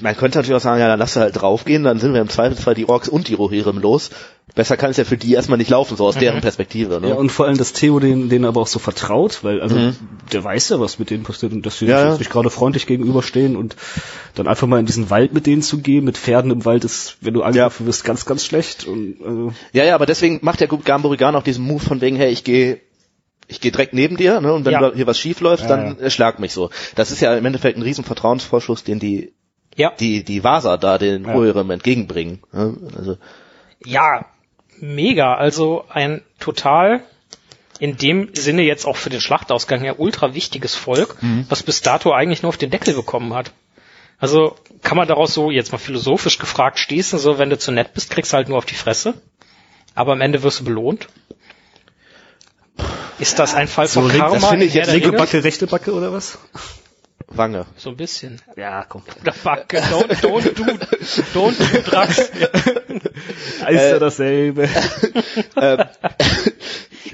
man 0.00 0.16
könnte 0.16 0.38
natürlich 0.38 0.56
auch 0.56 0.62
sagen, 0.62 0.80
ja, 0.80 0.88
dann 0.88 0.98
lass 0.98 1.16
halt 1.16 1.40
draufgehen, 1.40 1.84
dann 1.84 1.98
sind 1.98 2.14
wir 2.14 2.20
im 2.20 2.28
Zweifelsfall 2.28 2.74
die 2.74 2.88
Orks 2.88 3.08
und 3.08 3.28
die 3.28 3.34
Rohirrim 3.34 3.78
los. 3.78 4.10
Besser 4.54 4.76
kann 4.76 4.90
es 4.90 4.96
ja 4.98 5.04
für 5.04 5.16
die 5.16 5.32
erstmal 5.32 5.58
nicht 5.58 5.70
laufen, 5.70 5.96
so 5.96 6.06
aus 6.06 6.14
Mhm. 6.16 6.20
deren 6.20 6.40
Perspektive. 6.40 7.00
Ne? 7.00 7.08
Ja, 7.08 7.14
und 7.14 7.30
vor 7.32 7.46
allem, 7.46 7.56
dass 7.56 7.72
Theo 7.72 7.98
den, 7.98 8.28
den 8.28 8.44
aber 8.44 8.60
auch 8.60 8.66
so 8.66 8.78
vertraut, 8.78 9.42
weil, 9.42 9.60
also, 9.60 9.92
der 10.32 10.44
weiß 10.44 10.68
ja, 10.68 10.80
was 10.80 10.98
mit 10.98 11.10
denen 11.10 11.24
passiert 11.24 11.52
und 11.52 11.64
dass 11.66 11.78
sie 11.78 11.86
Ja, 11.86 12.04
ja. 12.04 12.14
sich 12.16 12.28
gerade 12.30 12.50
freundlich 12.50 12.86
gegenüberstehen 12.86 13.56
und 13.56 13.74
dann 14.34 14.46
einfach 14.46 14.66
mal 14.66 14.78
in 14.80 14.86
diesen 14.86 15.10
Wald 15.10 15.32
mit 15.32 15.46
denen 15.46 15.62
zu 15.62 15.78
gehen, 15.78 16.04
mit 16.04 16.16
Pferden 16.18 16.50
im 16.50 16.64
Wald 16.64 16.84
ist, 16.84 17.16
wenn 17.20 17.34
du 17.34 17.42
angegriffen 17.42 17.86
wirst, 17.86 18.04
ganz, 18.04 18.26
ganz 18.26 18.44
schlecht 18.44 18.86
und, 18.86 19.16
also, 19.24 19.52
Ja, 19.72 19.84
ja, 19.84 19.94
aber 19.94 20.06
deswegen 20.06 20.38
macht 20.42 20.60
der 20.60 20.68
Gamburigan 20.68 21.34
auch 21.34 21.42
diesen 21.42 21.64
Move 21.66 21.80
von 21.82 22.00
wegen, 22.00 22.16
hey, 22.16 22.30
ich 22.30 22.44
gehe 22.44 22.80
ich 23.46 23.60
gehe 23.60 23.70
direkt 23.72 23.92
neben 23.92 24.16
dir, 24.16 24.40
ne, 24.40 24.54
und 24.54 24.64
wenn 24.64 24.72
Ja. 24.72 24.92
hier 24.94 25.06
was 25.06 25.18
schief 25.18 25.40
läuft, 25.40 25.64
Ja, 25.64 25.68
dann 25.68 25.96
ja. 25.98 26.02
erschlag 26.04 26.38
mich 26.38 26.52
so. 26.52 26.70
Das 26.94 27.10
ist 27.10 27.20
ja 27.20 27.36
im 27.36 27.44
Endeffekt 27.44 27.76
ein 27.76 27.82
riesen 27.82 28.02
Vertrauensvorschuss, 28.02 28.84
den 28.84 28.98
die 28.98 29.34
Ja. 29.76 29.90
die, 29.98 30.22
die 30.24 30.44
Vasa 30.44 30.76
da 30.76 30.98
den 30.98 31.26
Rohirrim 31.26 31.70
entgegenbringen. 31.70 32.40
ne? 32.52 32.74
Also, 32.96 33.18
Ja, 33.84 34.26
mega. 34.80 35.34
Also 35.34 35.84
ein 35.88 36.22
total 36.38 37.02
in 37.80 37.96
dem 37.96 38.30
Sinne 38.34 38.62
jetzt 38.62 38.86
auch 38.86 38.96
für 38.96 39.10
den 39.10 39.20
Schlachtausgang 39.20 39.84
ja 39.84 39.94
ultra 39.98 40.32
wichtiges 40.34 40.74
Volk, 40.76 41.16
was 41.48 41.62
bis 41.64 41.80
dato 41.82 42.12
eigentlich 42.12 42.42
nur 42.42 42.50
auf 42.50 42.56
den 42.56 42.70
Deckel 42.70 42.94
bekommen 42.94 43.34
hat. 43.34 43.52
Also 44.20 44.54
kann 44.82 44.96
man 44.96 45.08
daraus 45.08 45.34
so 45.34 45.50
jetzt 45.50 45.72
mal 45.72 45.78
philosophisch 45.78 46.38
gefragt 46.38 46.78
schließen, 46.78 47.18
so 47.18 47.38
wenn 47.38 47.50
du 47.50 47.58
zu 47.58 47.72
nett 47.72 47.92
bist, 47.94 48.10
kriegst 48.10 48.32
du 48.32 48.36
halt 48.36 48.48
nur 48.48 48.58
auf 48.58 48.64
die 48.64 48.76
Fresse, 48.76 49.14
aber 49.96 50.12
am 50.12 50.20
Ende 50.20 50.42
wirst 50.44 50.60
du 50.60 50.64
belohnt. 50.64 51.08
Ist 53.18 53.38
das 53.38 53.54
ein 53.54 53.68
Fall 53.68 53.88
von 53.88 54.08
So, 54.10 54.16
Karma? 54.18 54.34
das 54.34 54.46
finde 54.46 54.66
ich 54.66 54.74
jetzt 54.74 54.92
Linke? 54.92 55.12
Backe, 55.12 55.42
rechte 55.44 55.66
Backe 55.66 55.92
oder 55.92 56.12
was? 56.12 56.38
Wange. 57.36 57.66
So 57.76 57.90
ein 57.90 57.96
bisschen. 57.96 58.40
Ja, 58.56 58.84
komm. 58.84 59.02
Oder 59.20 59.34
Backe, 59.42 59.78
don't, 59.78 60.08
don't 60.20 60.54
do, 60.54 60.64
don't 61.34 61.56
do 61.58 61.90
drugs. 61.90 62.18
Ist 63.68 63.90
ja 63.90 63.98
dasselbe. 63.98 64.68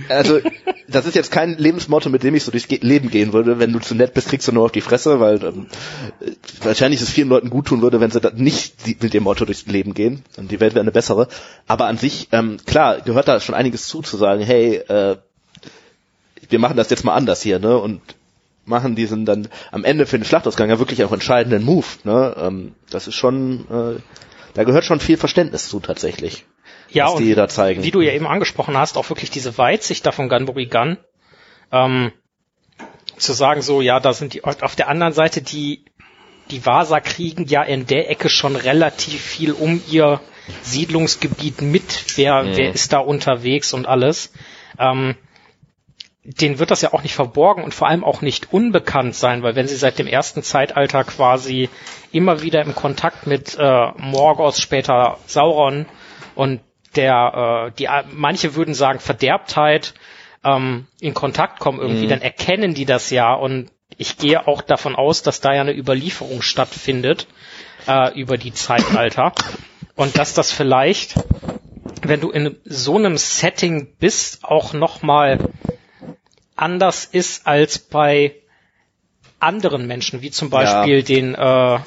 Also, 0.09 0.41
das 0.89 1.07
ist 1.07 1.15
jetzt 1.15 1.31
kein 1.31 1.57
Lebensmotto, 1.57 2.11
mit 2.11 2.23
dem 2.23 2.35
ich 2.35 2.45
so 2.45 2.51
durchs 2.51 2.69
Ge 2.69 2.79
Leben 2.83 3.11
gehen 3.11 3.33
würde. 3.33 3.59
Wenn 3.59 3.73
du 3.73 3.79
zu 3.79 3.95
nett 3.95 4.15
bist, 4.15 4.29
kriegst 4.29 4.49
du 4.49 4.53
nur 4.53 4.65
auf 4.65 4.73
die 4.73 4.81
Fresse, 4.81 5.21
weil 5.21 5.43
ähm, 5.45 5.67
äh, 6.21 6.33
wahrscheinlich 6.63 7.01
es 7.01 7.11
vielen 7.11 7.29
Leuten 7.29 7.51
gut 7.51 7.67
tun 7.67 7.83
würde, 7.83 8.01
wenn 8.01 8.11
sie 8.11 8.21
nicht 8.35 9.03
mit 9.03 9.15
dem 9.15 9.25
Motto 9.25 9.45
durchs 9.45 9.67
Leben 9.67 9.95
gehen. 9.95 10.25
Und 10.37 10.51
die 10.51 10.61
Welt 10.61 10.75
wäre 10.75 10.83
eine 10.83 10.93
bessere. 10.93 11.29
Aber 11.67 11.87
an 11.87 11.99
sich, 11.99 12.29
ähm, 12.33 12.57
klar, 12.67 13.01
gehört 13.01 13.29
da 13.29 13.41
schon 13.41 13.55
einiges 13.55 13.87
zu, 13.87 14.03
zu 14.03 14.17
sagen, 14.17 14.43
hey, 14.43 14.77
äh, 14.77 15.17
wir 16.49 16.59
machen 16.59 16.77
das 16.77 16.91
jetzt 16.91 17.05
mal 17.05 17.15
anders 17.15 17.43
hier, 17.43 17.59
ne? 17.59 17.79
Und 17.79 18.01
machen 18.65 18.95
diesen 18.95 19.25
dann 19.25 19.49
am 19.73 19.85
Ende 19.85 20.07
für 20.07 20.19
den 20.19 20.25
Schlachtausgang 20.25 20.69
ja 20.71 20.79
wirklich 20.79 21.03
auch 21.05 21.13
entscheidenden 21.13 21.65
Move, 21.65 21.87
ne? 22.05 22.37
Ähm, 22.39 22.75
das 22.91 23.09
ist 23.09 23.15
schon, 23.15 23.67
äh, 23.71 24.01
da 24.55 24.65
gehört 24.65 24.85
schon 24.85 25.01
viel 25.01 25.17
Verständnis 25.17 25.69
zu 25.69 25.81
tatsächlich. 25.81 26.45
Ja, 26.89 27.07
was 27.07 27.15
und 27.15 27.25
die 27.25 27.35
da 27.35 27.49
zeigen. 27.49 27.83
wie 27.85 27.91
du 27.91 28.01
ja 28.01 28.13
eben 28.13 28.27
angesprochen 28.27 28.77
hast, 28.77 28.97
auch 28.97 29.09
wirklich 29.11 29.31
diese 29.31 29.57
Weitsicht 29.59 30.05
da 30.07 30.13
von 30.13 30.29
Gunbury 30.29 30.67
Gun, 30.67 30.99
ähm, 31.73 32.13
zu 33.17 33.33
sagen 33.33 33.63
so, 33.63 33.81
ja, 33.81 34.01
da 34.01 34.13
sind 34.13 34.35
die, 34.35 34.45
auf 34.45 34.77
der 34.77 34.89
anderen 34.89 35.13
Seite 35.13 35.43
die, 35.43 35.85
die 36.51 36.65
Vasa 36.67 37.01
kriegen 37.01 37.47
ja 37.47 37.63
in 37.63 37.87
der 37.87 38.11
Ecke 38.11 38.29
schon 38.29 38.57
relativ 38.57 39.21
viel 39.21 39.53
um 39.53 39.81
ihr 39.89 40.21
Siedlungsgebiet 40.63 41.63
mit, 41.63 42.17
wer, 42.17 42.43
Mhm. 42.43 42.57
wer 42.57 42.75
ist 42.75 42.93
da 42.93 42.99
unterwegs 42.99 43.73
und 43.73 43.87
alles. 43.87 44.33
Ähm, 44.79 45.15
denen 46.23 46.59
wird 46.59 46.71
das 46.71 46.83
ja 46.83 46.93
auch 46.93 47.03
nicht 47.03 47.15
verborgen 47.15 47.65
und 47.65 47.75
vor 47.75 47.89
allem 47.89 48.05
auch 48.05 48.21
nicht 48.21 48.53
unbekannt 48.53 49.15
sein, 49.15 49.43
weil 49.43 49.55
wenn 49.55 49.67
sie 49.67 49.77
seit 49.77 49.99
dem 49.99 50.07
ersten 50.07 50.43
Zeitalter 50.43 51.05
quasi 51.05 51.71
immer 52.13 52.43
wieder 52.43 52.63
im 52.63 52.75
Kontakt 52.75 53.27
mit 53.27 53.57
äh, 53.59 53.89
Morgoth, 53.97 54.59
später 54.59 55.19
Sauron 55.27 55.87
und 56.35 56.61
der, 56.95 57.71
äh, 57.71 57.73
die 57.79 57.89
manche 58.13 58.55
würden 58.55 58.75
sagen 58.75 58.99
Verderbtheit 58.99 59.95
ähm, 60.45 60.87
in 61.01 61.15
Kontakt 61.15 61.59
kommen 61.59 61.81
irgendwie, 61.81 62.07
dann 62.07 62.23
erkennen 62.23 62.75
die 62.75 62.85
das 62.85 63.11
ja 63.11 63.33
und 63.33 63.71
ich 63.97 64.19
gehe 64.19 64.47
auch 64.47 64.63
davon 64.63 64.97
aus, 64.97 65.23
dass 65.23 65.41
da 65.41 65.55
ja 65.55 65.63
eine 65.63 65.77
Überlieferung 65.77 66.43
stattfindet 66.43 67.27
äh, 67.87 68.19
über 68.19 68.37
die 68.39 68.53
Zeitalter 68.53 69.33
und 69.97 70.19
dass 70.19 70.35
das 70.35 70.53
vielleicht, 70.53 71.15
wenn 72.03 72.21
du 72.21 72.31
in 72.31 72.57
so 72.65 72.97
einem 72.97 73.17
Setting 73.17 73.97
bist, 73.99 74.45
auch 74.45 74.73
noch 74.73 75.03
mal 75.03 75.51
anders 76.61 77.05
ist 77.05 77.47
als 77.47 77.79
bei 77.79 78.35
anderen 79.39 79.87
Menschen, 79.87 80.23
wie 80.23 80.31
zum 80.31 80.51
Beispiel 80.51 81.03
den 81.03 81.35
äh, 81.35 81.79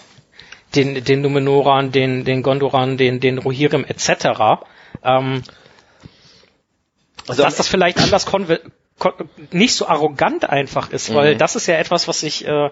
den 0.75 1.03
den 1.03 1.21
Numenoran, 1.21 1.91
den 1.91 2.25
den 2.25 2.41
Gondoran, 2.41 2.97
den 2.97 3.19
den 3.19 3.37
Rohirrim 3.37 3.85
etc. 3.85 4.63
Ähm, 5.03 5.43
Also 7.27 7.43
dass 7.43 7.55
das 7.57 7.67
vielleicht 7.67 7.99
anders 7.99 8.25
nicht 9.51 9.75
so 9.75 9.87
arrogant 9.87 10.49
einfach 10.49 10.89
ist, 10.91 11.13
weil 11.13 11.35
Mhm. 11.35 11.37
das 11.37 11.55
ist 11.55 11.67
ja 11.67 11.75
etwas, 11.75 12.07
was 12.07 12.19
sich 12.21 12.45
äh, 12.47 12.69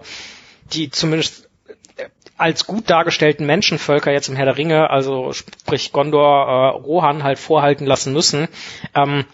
die 0.72 0.90
zumindest 0.90 1.48
äh, 1.96 2.06
als 2.36 2.66
gut 2.66 2.90
dargestellten 2.90 3.46
Menschenvölker 3.46 4.10
jetzt 4.12 4.28
im 4.28 4.36
Herr 4.36 4.46
der 4.46 4.56
Ringe, 4.56 4.90
also 4.90 5.32
sprich 5.32 5.92
Gondor, 5.92 6.46
äh, 6.48 6.68
Rohan 6.82 7.22
halt 7.22 7.38
vorhalten 7.38 7.86
lassen 7.86 8.12
müssen. 8.12 8.48
Ähm, 8.94 9.24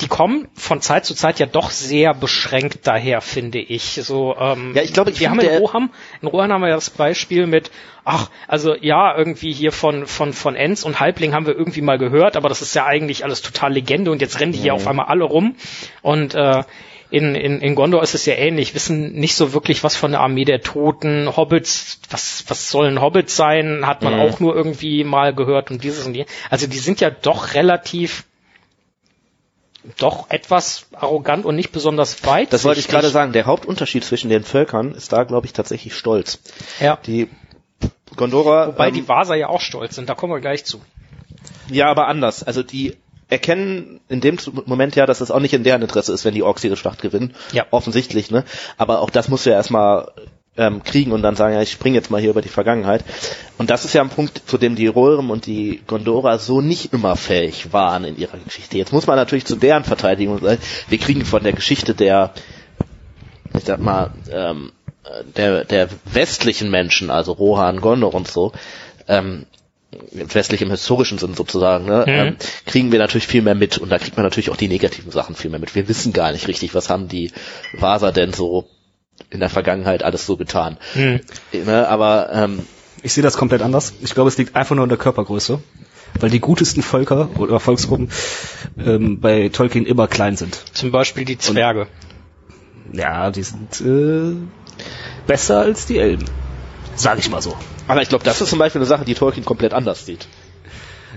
die 0.00 0.08
kommen 0.08 0.48
von 0.54 0.80
Zeit 0.80 1.04
zu 1.04 1.14
Zeit 1.14 1.40
ja 1.40 1.46
doch 1.46 1.70
sehr 1.70 2.14
beschränkt 2.14 2.86
daher, 2.86 3.20
finde 3.20 3.58
ich. 3.58 3.98
So, 4.02 4.36
ähm, 4.38 4.72
Ja, 4.74 4.82
ich 4.82 4.92
glaube, 4.92 5.10
ich 5.10 5.20
wir 5.20 5.30
haben 5.30 5.40
in 5.40 5.58
Roham, 5.58 5.90
in 6.22 6.28
Rohan 6.28 6.52
haben 6.52 6.60
wir 6.60 6.68
ja 6.68 6.76
das 6.76 6.90
Beispiel 6.90 7.46
mit, 7.46 7.70
ach, 8.04 8.30
also 8.46 8.74
ja, 8.74 9.16
irgendwie 9.16 9.52
hier 9.52 9.72
von 9.72 10.06
von 10.06 10.32
von 10.32 10.54
Enz 10.54 10.84
und 10.84 11.00
Halbling 11.00 11.34
haben 11.34 11.46
wir 11.46 11.56
irgendwie 11.56 11.82
mal 11.82 11.98
gehört, 11.98 12.36
aber 12.36 12.48
das 12.48 12.62
ist 12.62 12.74
ja 12.74 12.86
eigentlich 12.86 13.24
alles 13.24 13.42
total 13.42 13.72
Legende 13.72 14.10
und 14.10 14.20
jetzt 14.20 14.38
rennen 14.40 14.52
die 14.52 14.58
hier 14.58 14.74
auf 14.74 14.86
einmal 14.86 15.06
alle 15.06 15.24
rum 15.24 15.56
und 16.02 16.34
äh, 16.34 16.62
in, 17.10 17.34
in, 17.34 17.60
in 17.60 17.74
Gondor 17.74 18.02
ist 18.02 18.14
es 18.14 18.26
ja 18.26 18.34
ähnlich, 18.34 18.74
wissen 18.74 19.12
nicht 19.14 19.34
so 19.34 19.54
wirklich 19.54 19.82
was 19.82 19.96
von 19.96 20.10
der 20.10 20.20
Armee 20.20 20.44
der 20.44 20.60
Toten, 20.60 21.34
Hobbits, 21.36 22.00
was, 22.10 22.44
was 22.48 22.70
sollen 22.70 23.00
Hobbits 23.00 23.34
sein, 23.34 23.86
hat 23.86 24.02
man 24.02 24.20
auch 24.20 24.40
nur 24.40 24.54
irgendwie 24.54 25.04
mal 25.04 25.34
gehört 25.34 25.70
und 25.70 25.82
dieses 25.82 26.06
und 26.06 26.12
die. 26.12 26.26
Also 26.50 26.66
die 26.66 26.78
sind 26.78 27.00
ja 27.00 27.08
doch 27.10 27.54
relativ 27.54 28.24
doch 29.98 30.30
etwas 30.30 30.86
arrogant 30.92 31.44
und 31.44 31.56
nicht 31.56 31.72
besonders 31.72 32.24
weit. 32.24 32.52
Das 32.52 32.64
wollte 32.64 32.80
ich 32.80 32.88
gerade 32.88 33.08
sagen. 33.08 33.32
Der 33.32 33.46
Hauptunterschied 33.46 34.04
zwischen 34.04 34.28
den 34.28 34.44
Völkern 34.44 34.92
ist 34.92 35.12
da, 35.12 35.24
glaube 35.24 35.46
ich, 35.46 35.52
tatsächlich 35.52 35.94
Stolz. 35.94 36.40
Ja. 36.80 36.98
Die 37.06 37.28
Gondora, 38.16 38.68
Wobei 38.68 38.88
ähm, 38.88 38.94
die 38.94 39.08
Vaser 39.08 39.34
ja 39.34 39.48
auch 39.48 39.60
stolz 39.60 39.94
sind, 39.94 40.08
da 40.08 40.14
kommen 40.14 40.32
wir 40.32 40.40
gleich 40.40 40.64
zu. 40.64 40.80
ja, 41.70 41.88
aber 41.88 42.08
anders. 42.08 42.42
Also 42.42 42.62
die 42.62 42.96
erkennen 43.28 44.00
in 44.08 44.20
dem 44.20 44.38
Moment 44.66 44.96
ja, 44.96 45.06
dass 45.06 45.20
es 45.20 45.30
auch 45.30 45.40
nicht 45.40 45.52
in 45.52 45.62
deren 45.62 45.82
Interesse 45.82 46.12
ist, 46.12 46.24
wenn 46.24 46.34
die 46.34 46.42
Orks 46.42 46.64
ihre 46.64 46.76
Schlacht 46.76 47.02
gewinnen. 47.02 47.34
Ja. 47.52 47.66
Offensichtlich, 47.70 48.30
ne? 48.30 48.44
Aber 48.78 49.00
auch 49.00 49.10
das 49.10 49.28
musst 49.28 49.46
du 49.46 49.50
ja 49.50 49.56
erstmal 49.56 50.12
ähm, 50.58 50.82
kriegen 50.82 51.12
und 51.12 51.22
dann 51.22 51.36
sagen, 51.36 51.54
ja, 51.54 51.62
ich 51.62 51.70
springe 51.70 51.96
jetzt 51.96 52.10
mal 52.10 52.20
hier 52.20 52.30
über 52.30 52.42
die 52.42 52.48
Vergangenheit. 52.48 53.04
Und 53.56 53.70
das 53.70 53.84
ist 53.84 53.94
ja 53.94 54.02
ein 54.02 54.10
Punkt, 54.10 54.42
zu 54.46 54.58
dem 54.58 54.74
die 54.74 54.88
Rohirrim 54.88 55.30
und 55.30 55.46
die 55.46 55.80
Gondora 55.86 56.38
so 56.38 56.60
nicht 56.60 56.92
immer 56.92 57.16
fähig 57.16 57.72
waren 57.72 58.04
in 58.04 58.18
ihrer 58.18 58.36
Geschichte. 58.38 58.76
Jetzt 58.76 58.92
muss 58.92 59.06
man 59.06 59.16
natürlich 59.16 59.46
zu 59.46 59.56
deren 59.56 59.84
Verteidigung 59.84 60.38
sagen, 60.40 60.60
wir 60.88 60.98
kriegen 60.98 61.24
von 61.24 61.42
der 61.42 61.52
Geschichte 61.52 61.94
der, 61.94 62.32
ich 63.56 63.64
sag 63.64 63.80
mal, 63.80 64.10
ähm, 64.30 64.72
der, 65.36 65.64
der 65.64 65.88
westlichen 66.04 66.70
Menschen, 66.70 67.10
also 67.10 67.32
Rohan, 67.32 67.80
Gondor 67.80 68.14
und 68.14 68.28
so, 68.28 68.52
ähm, 69.06 69.46
westlich 70.12 70.60
im 70.60 70.70
historischen 70.70 71.18
Sinn 71.18 71.34
sozusagen, 71.34 71.86
ne, 71.86 72.04
Mhm. 72.06 72.12
ähm, 72.12 72.36
kriegen 72.66 72.92
wir 72.92 72.98
natürlich 72.98 73.26
viel 73.26 73.40
mehr 73.40 73.54
mit 73.54 73.78
und 73.78 73.88
da 73.88 73.98
kriegt 73.98 74.16
man 74.16 74.24
natürlich 74.24 74.50
auch 74.50 74.56
die 74.56 74.68
negativen 74.68 75.10
Sachen 75.10 75.34
viel 75.34 75.50
mehr 75.50 75.60
mit. 75.60 75.74
Wir 75.74 75.88
wissen 75.88 76.12
gar 76.12 76.32
nicht 76.32 76.46
richtig, 76.46 76.74
was 76.74 76.90
haben 76.90 77.08
die 77.08 77.32
Vaser 77.72 78.12
denn 78.12 78.34
so 78.34 78.68
in 79.30 79.40
der 79.40 79.50
Vergangenheit 79.50 80.02
alles 80.02 80.26
so 80.26 80.36
getan. 80.36 80.78
Hm. 80.94 81.20
Ne, 81.52 81.88
aber 81.88 82.30
ähm, 82.32 82.60
Ich 83.02 83.12
sehe 83.12 83.22
das 83.22 83.36
komplett 83.36 83.62
anders. 83.62 83.92
Ich 84.00 84.14
glaube, 84.14 84.28
es 84.28 84.38
liegt 84.38 84.56
einfach 84.56 84.74
nur 84.74 84.84
in 84.84 84.88
der 84.88 84.98
Körpergröße. 84.98 85.60
Weil 86.20 86.30
die 86.30 86.40
gutesten 86.40 86.82
Völker 86.82 87.28
oder 87.36 87.60
Volksgruppen 87.60 88.10
ähm, 88.78 89.20
bei 89.20 89.50
Tolkien 89.50 89.84
immer 89.84 90.08
klein 90.08 90.36
sind. 90.36 90.58
Zum 90.72 90.90
Beispiel 90.90 91.26
die 91.26 91.36
Zwerge. 91.36 91.86
Ja, 92.92 93.30
die 93.30 93.42
sind 93.42 93.80
äh, 93.82 94.34
besser 95.26 95.58
als 95.60 95.84
die 95.84 95.98
Elben. 95.98 96.24
Sag 96.96 97.18
ich 97.18 97.28
mal 97.30 97.42
so. 97.42 97.54
aber 97.86 98.02
ich 98.02 98.08
glaube, 98.08 98.24
das 98.24 98.40
ist 98.40 98.48
zum 98.48 98.58
Beispiel 98.58 98.80
eine 98.80 98.86
Sache, 98.86 99.04
die 99.04 99.14
Tolkien 99.14 99.44
komplett 99.44 99.74
anders 99.74 100.06
sieht. 100.06 100.26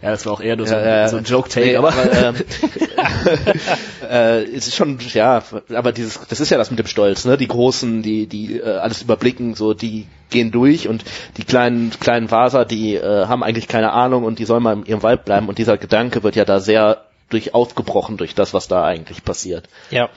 Ja, 0.02 0.10
das 0.10 0.26
war 0.26 0.34
auch 0.34 0.42
eher 0.42 0.56
nur 0.56 0.66
so, 0.68 0.74
Äh, 0.76 1.08
so 1.10 1.18
ein 1.18 1.24
Joke-Take, 1.26 1.66
nee, 1.68 1.76
aber, 1.76 1.94
ähm, 2.12 2.36
äh, 4.10 4.44
es 4.44 4.68
ist 4.68 4.76
schon, 4.76 4.98
ja, 5.14 5.44
aber 5.74 5.92
dieses, 5.92 6.20
das 6.28 6.40
ist 6.40 6.50
ja 6.50 6.58
das 6.58 6.70
mit 6.72 6.80
dem 6.80 6.88
Stolz, 6.88 7.26
ne? 7.26 7.38
Die 7.38 7.48
Großen, 7.48 8.02
die, 8.02 8.28
die 8.28 8.58
äh, 8.60 8.78
alles 8.78 9.02
überblicken, 9.02 9.54
so, 9.56 9.74
die 9.74 10.08
gehen 10.30 10.52
durch 10.52 10.88
und 10.88 11.04
die 11.38 11.44
kleinen, 11.44 11.92
kleinen 12.00 12.32
Vaser, 12.32 12.66
die 12.66 12.96
äh, 12.96 13.26
haben 13.28 13.44
eigentlich 13.44 13.68
keine 13.68 13.92
Ahnung 13.92 14.24
und 14.24 14.40
die 14.40 14.46
sollen 14.46 14.64
mal 14.64 14.74
in 14.74 14.86
ihrem 14.86 15.04
Wald 15.04 15.26
bleiben 15.26 15.48
und 15.50 15.58
dieser 15.58 15.78
Gedanke 15.78 16.24
wird 16.24 16.36
ja 16.36 16.46
da 16.46 16.60
sehr 16.60 17.02
durch 17.30 17.54
aufgebrochen 17.54 18.18
durch 18.18 18.34
das, 18.36 18.54
was 18.54 18.68
da 18.68 18.84
eigentlich 18.84 19.24
passiert. 19.24 19.68
Ja. 19.90 20.10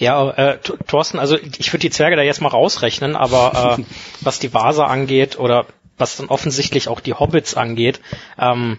Ja, 0.00 0.30
äh, 0.30 0.58
Th- 0.58 0.76
Thorsten, 0.88 1.20
also 1.20 1.36
ich 1.58 1.72
würde 1.72 1.82
die 1.82 1.90
Zwerge 1.90 2.16
da 2.16 2.22
jetzt 2.22 2.40
mal 2.40 2.48
rausrechnen, 2.48 3.14
aber 3.14 3.76
äh, 3.78 3.82
was 4.20 4.40
die 4.40 4.52
Vase 4.52 4.84
angeht 4.84 5.38
oder 5.38 5.66
was 5.98 6.16
dann 6.16 6.28
offensichtlich 6.28 6.88
auch 6.88 7.00
die 7.00 7.14
Hobbits 7.14 7.54
angeht, 7.54 8.00
ähm, 8.38 8.78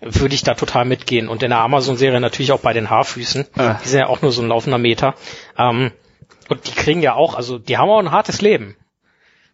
würde 0.00 0.34
ich 0.34 0.42
da 0.42 0.54
total 0.54 0.84
mitgehen. 0.84 1.28
Und 1.28 1.42
in 1.42 1.50
der 1.50 1.58
Amazon-Serie 1.60 2.20
natürlich 2.20 2.52
auch 2.52 2.60
bei 2.60 2.72
den 2.72 2.90
Haarfüßen. 2.90 3.46
Ah. 3.56 3.78
Die 3.84 3.88
sind 3.88 4.00
ja 4.00 4.06
auch 4.08 4.20
nur 4.22 4.30
so 4.32 4.42
ein 4.42 4.48
laufender 4.48 4.78
Meter. 4.78 5.14
Ähm, 5.58 5.90
und 6.48 6.66
die 6.66 6.72
kriegen 6.72 7.02
ja 7.02 7.14
auch, 7.14 7.34
also 7.34 7.58
die 7.58 7.76
haben 7.78 7.88
auch 7.88 7.98
ein 7.98 8.10
hartes 8.12 8.40
Leben. 8.40 8.76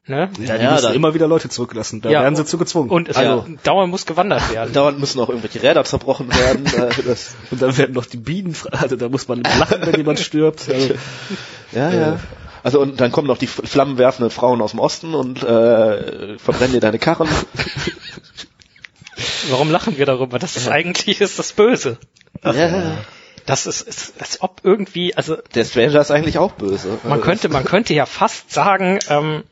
Ne? 0.05 0.30
ja, 0.41 0.59
die 0.59 0.64
Ja, 0.64 0.72
müssen 0.72 0.83
da- 0.89 0.93
immer 0.95 1.14
wieder 1.14 1.28
Leute 1.28 1.49
zurücklassen. 1.49 2.01
Da 2.01 2.11
Ja, 2.11 2.22
werden 2.22 2.35
sie 2.35 2.45
zu 2.45 2.59
gezwungen. 2.59 2.91
Und 2.91 3.09
es 3.09 3.16
Also- 3.16 3.47
dauernd 3.62 3.89
muss 3.93 4.05
gewandert 4.05 4.53
werden. 4.53 4.72
Dauernd 4.74 4.99
müssen 4.99 5.20
auch 5.20 5.28
irgendwelche 5.28 5.62
Räder 5.62 5.85
zerbrochen 5.85 6.28
werden. 6.35 6.66
äh, 6.76 6.91
das, 7.05 7.37
Und 7.53 7.62
dann 7.62 7.76
werden 7.78 7.95
noch 7.95 8.07
die 8.07 8.16
Bienen, 8.16 8.57
also 8.72 8.97
da 8.97 9.09
muss 9.09 9.28
man 9.28 9.43
lachen, 9.45 9.78
wenn 9.87 9.95
jemand 9.95 10.18
stirbt. 10.18 10.68
Also, 10.68 10.95
ja, 11.70 11.91
ja. 11.95 12.20
Also 12.62 12.80
und 12.80 13.00
dann 13.00 13.12
kommen 13.12 13.26
noch 13.26 13.38
die 13.38 13.46
flammenwerfenden 13.46 14.30
Frauen 14.30 14.62
aus 14.62 14.72
dem 14.72 14.80
Osten 14.80 15.14
und 15.14 15.42
äh, 15.42 16.38
verbrennen 16.38 16.72
dir 16.72 16.80
deine 16.80 16.98
Karren. 16.98 17.28
Warum 19.50 19.70
lachen 19.70 19.98
wir 19.98 20.06
darüber? 20.06 20.38
Das 20.38 20.56
ist 20.56 20.68
eigentlich 20.68 21.20
ist 21.20 21.38
das 21.38 21.52
Böse. 21.52 21.98
Ja. 22.44 22.98
Das 23.46 23.66
ist, 23.66 23.82
ist 23.82 24.14
als 24.20 24.40
ob 24.40 24.60
irgendwie, 24.62 25.16
also 25.16 25.36
Der 25.54 25.64
Stranger 25.64 26.00
ist 26.00 26.12
eigentlich 26.12 26.38
auch 26.38 26.52
böse. 26.52 26.98
man 27.02 27.20
könnte, 27.20 27.48
man 27.48 27.64
könnte 27.64 27.92
ja 27.92 28.06
fast 28.06 28.52
sagen, 28.52 29.00
ähm, 29.08 29.42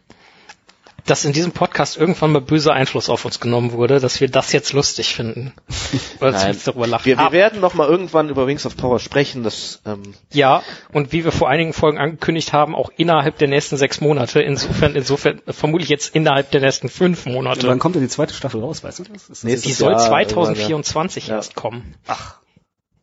dass 1.11 1.25
in 1.25 1.33
diesem 1.33 1.51
Podcast 1.51 1.97
irgendwann 1.97 2.31
mal 2.31 2.41
böser 2.41 2.73
Einfluss 2.73 3.11
auf 3.11 3.25
uns 3.25 3.41
genommen 3.41 3.73
wurde, 3.73 3.99
dass 3.99 4.21
wir 4.21 4.29
das 4.29 4.53
jetzt 4.53 4.73
lustig 4.73 5.13
finden. 5.13 5.53
Oder 6.21 6.31
Nein. 6.31 6.41
zumindest 6.41 6.69
darüber 6.69 6.87
lachen. 6.87 7.05
Wir, 7.05 7.19
wir 7.19 7.33
werden 7.33 7.61
noch 7.61 7.75
mal 7.75 7.89
irgendwann 7.89 8.29
über 8.29 8.47
Wings 8.47 8.65
of 8.65 8.77
Power 8.77 9.01
sprechen. 9.01 9.43
Das 9.43 9.83
ähm, 9.85 10.15
Ja, 10.33 10.63
und 10.93 11.13
wie 11.13 11.25
wir 11.25 11.33
vor 11.33 11.49
einigen 11.49 11.73
Folgen 11.73 11.99
angekündigt 11.99 12.53
haben, 12.53 12.77
auch 12.77 12.91
innerhalb 12.97 13.39
der 13.39 13.49
nächsten 13.49 13.77
sechs 13.77 14.01
Monate. 14.01 14.41
Insofern, 14.41 14.95
insofern 14.95 15.43
äh, 15.47 15.53
vermutlich 15.53 15.89
jetzt 15.89 16.15
innerhalb 16.15 16.53
der 16.53 16.61
nächsten 16.61 16.89
fünf 16.89 17.27
Monate. 17.27 17.67
Wann 17.67 17.81
kommt 17.81 17.97
denn 17.97 18.03
die 18.03 18.09
zweite 18.09 18.33
Staffel 18.33 18.61
raus, 18.61 18.85
weißt 18.85 19.01
du 19.01 19.05
das? 19.05 19.29
Ist 19.29 19.45
das 19.45 19.63
Die 19.63 19.73
soll 19.73 19.93
Jahr 19.93 20.01
2024 20.01 21.27
Ja. 21.27 21.37
erst 21.37 21.57
kommen. 21.57 21.97
Ach. 22.07 22.37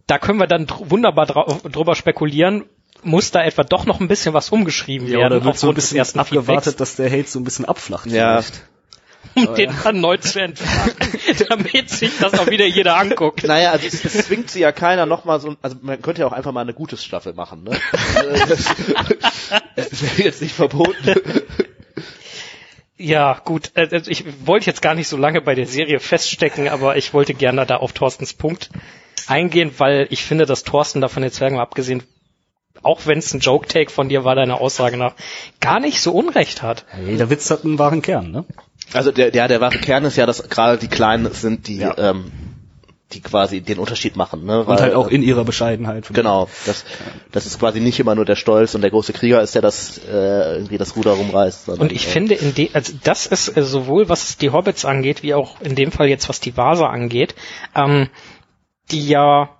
Da 0.05 0.17
können 0.17 0.39
wir 0.39 0.47
dann 0.47 0.65
dr 0.65 0.89
wunderbar 0.89 1.25
drau 1.25 1.59
drüber 1.69 1.93
spekulieren. 1.93 2.63
Muss 3.03 3.31
da 3.31 3.43
etwa 3.43 3.63
doch 3.63 3.85
noch 3.85 3.99
ein 3.99 4.07
bisschen 4.07 4.33
was 4.33 4.49
umgeschrieben 4.49 5.07
ja, 5.07 5.19
werden 5.19 5.37
oder 5.37 5.45
wird 5.45 5.57
so 5.57 5.69
ein 5.69 5.75
bisschen 5.75 5.97
ersten 5.97 6.19
abgewartet, 6.19 6.79
dass 6.79 6.95
der 6.95 7.09
Hate 7.11 7.27
so 7.27 7.39
ein 7.39 7.43
bisschen 7.43 7.65
abflacht? 7.65 8.07
Ja. 8.07 8.41
vielleicht? 8.41 8.63
um 9.35 9.55
den 9.55 9.71
dann 9.83 10.01
neu 10.01 10.17
zu 10.17 10.41
entfernen, 10.41 10.95
damit 11.49 11.89
sich 11.89 12.17
das 12.19 12.33
auch 12.39 12.47
wieder 12.47 12.65
jeder 12.65 12.97
anguckt. 12.97 13.43
Naja, 13.43 13.71
also 13.71 13.85
es, 13.85 14.03
es 14.03 14.27
zwingt 14.27 14.49
sie 14.49 14.61
ja 14.61 14.71
keiner 14.71 15.05
noch 15.05 15.25
mal 15.25 15.39
so, 15.39 15.55
also 15.61 15.77
man 15.81 16.01
könnte 16.01 16.21
ja 16.21 16.27
auch 16.27 16.31
einfach 16.33 16.51
mal 16.51 16.61
eine 16.61 16.73
gute 16.73 16.97
Staffel 16.97 17.33
machen, 17.33 17.63
ne? 17.63 17.79
Also 18.15 18.45
das, 18.45 18.75
das 19.75 20.01
wäre 20.01 20.23
jetzt 20.23 20.41
nicht 20.41 20.55
verboten. 20.55 21.15
Ja, 22.97 23.39
gut. 23.45 23.71
Äh, 23.75 24.01
ich 24.07 24.25
wollte 24.45 24.65
jetzt 24.65 24.81
gar 24.81 24.95
nicht 24.95 25.07
so 25.07 25.17
lange 25.17 25.41
bei 25.41 25.53
der 25.53 25.67
Serie 25.67 25.99
feststecken, 25.99 26.67
aber 26.67 26.97
ich 26.97 27.13
wollte 27.13 27.33
gerne 27.35 27.65
da 27.65 27.77
auf 27.77 27.93
Thorstens 27.93 28.33
Punkt 28.33 28.69
eingehen, 29.27 29.71
weil 29.77 30.07
ich 30.09 30.23
finde, 30.23 30.45
dass 30.45 30.63
Thorsten 30.63 31.01
da 31.01 31.07
von 31.07 31.21
den 31.21 31.31
Zwergen 31.31 31.57
mal 31.57 31.63
abgesehen, 31.63 32.03
auch 32.83 33.01
wenn 33.05 33.19
es 33.19 33.33
ein 33.33 33.39
Joke-Take 33.39 33.91
von 33.91 34.09
dir 34.09 34.23
war, 34.23 34.35
deiner 34.35 34.59
Aussage 34.61 34.97
nach, 34.97 35.13
gar 35.59 35.79
nicht 35.79 36.01
so 36.01 36.11
Unrecht 36.11 36.61
hat. 36.61 36.85
Jeder 37.05 37.29
Witz 37.29 37.49
hat 37.51 37.63
einen 37.65 37.79
wahren 37.79 38.01
Kern, 38.01 38.31
ne? 38.31 38.45
Also 38.93 39.11
der, 39.11 39.31
der, 39.31 39.47
der 39.47 39.59
wahre 39.61 39.79
Kern 39.79 40.05
ist 40.05 40.15
ja, 40.15 40.25
dass 40.25 40.47
gerade 40.49 40.77
die 40.77 40.87
Kleinen 40.87 41.31
sind, 41.33 41.67
die, 41.67 41.77
Ja. 41.77 41.97
ähm, 41.97 42.31
die 43.13 43.21
quasi 43.21 43.61
den 43.61 43.79
Unterschied 43.79 44.17
machen, 44.17 44.45
ne? 44.45 44.59
Und 44.61 44.67
Weil, 44.67 44.79
halt 44.81 44.93
auch 44.93 45.07
in 45.07 45.23
ihrer 45.23 45.45
Bescheidenheit. 45.45 46.09
Genau, 46.11 46.49
das, 46.65 46.83
das 47.31 47.45
ist 47.45 47.57
quasi 47.59 47.79
nicht 47.79 47.99
immer 47.99 48.15
nur 48.15 48.25
der 48.25 48.35
Stolz 48.35 48.75
und 48.75 48.81
der 48.81 48.89
große 48.91 49.13
Krieger 49.13 49.41
ist, 49.41 49.55
der 49.55 49.61
das 49.61 49.97
äh, 50.09 50.55
irgendwie 50.55 50.77
das 50.77 50.95
Ruder 50.97 51.11
rumreißt. 51.11 51.65
sondern, 51.65 51.87
Und 51.87 51.91
ich 51.93 52.05
äh, 52.07 52.09
finde, 52.09 52.35
in 52.35 52.53
de 52.53 52.69
also 52.73 52.93
das 53.03 53.25
ist 53.25 53.55
äh, 53.55 53.63
sowohl 53.63 54.09
was 54.09 54.37
die 54.37 54.51
Hobbits 54.51 54.83
angeht, 54.83 55.23
wie 55.23 55.33
auch 55.33 55.61
in 55.61 55.75
dem 55.75 55.91
Fall 55.93 56.07
jetzt 56.09 56.27
was 56.27 56.41
die 56.41 56.57
Vasa 56.57 56.87
angeht, 56.87 57.35
ähm, 57.75 58.09
die 58.91 59.07
ja 59.07 59.56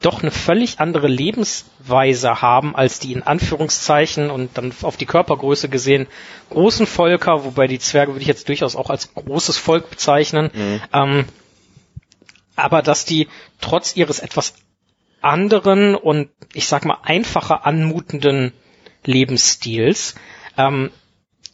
doch 0.00 0.22
eine 0.22 0.30
völlig 0.30 0.78
andere 0.78 1.08
Lebensweise 1.08 2.40
haben 2.40 2.76
als 2.76 3.00
die 3.00 3.12
in 3.12 3.24
Anführungszeichen 3.24 4.30
und 4.30 4.56
dann 4.56 4.72
auf 4.82 4.96
die 4.96 5.06
Körpergröße 5.06 5.68
gesehen 5.68 6.06
großen 6.50 6.86
Völker, 6.86 7.44
wobei 7.44 7.66
die 7.66 7.80
Zwerge 7.80 8.12
würde 8.12 8.22
ich 8.22 8.28
jetzt 8.28 8.48
durchaus 8.48 8.76
auch 8.76 8.90
als 8.90 9.12
großes 9.14 9.58
Volk 9.58 9.90
bezeichnen. 9.90 10.50
Ähm, 10.92 11.24
aber 12.54 12.82
dass 12.82 13.04
die 13.04 13.28
trotz 13.60 13.96
ihres 13.96 14.20
etwas 14.20 14.54
anderen 15.20 15.96
und 15.96 16.30
ich 16.52 16.68
sag 16.68 16.84
mal 16.84 16.98
einfacher 17.02 17.66
anmutenden 17.66 18.52
Lebensstils 19.04 20.14
ähm, 20.56 20.90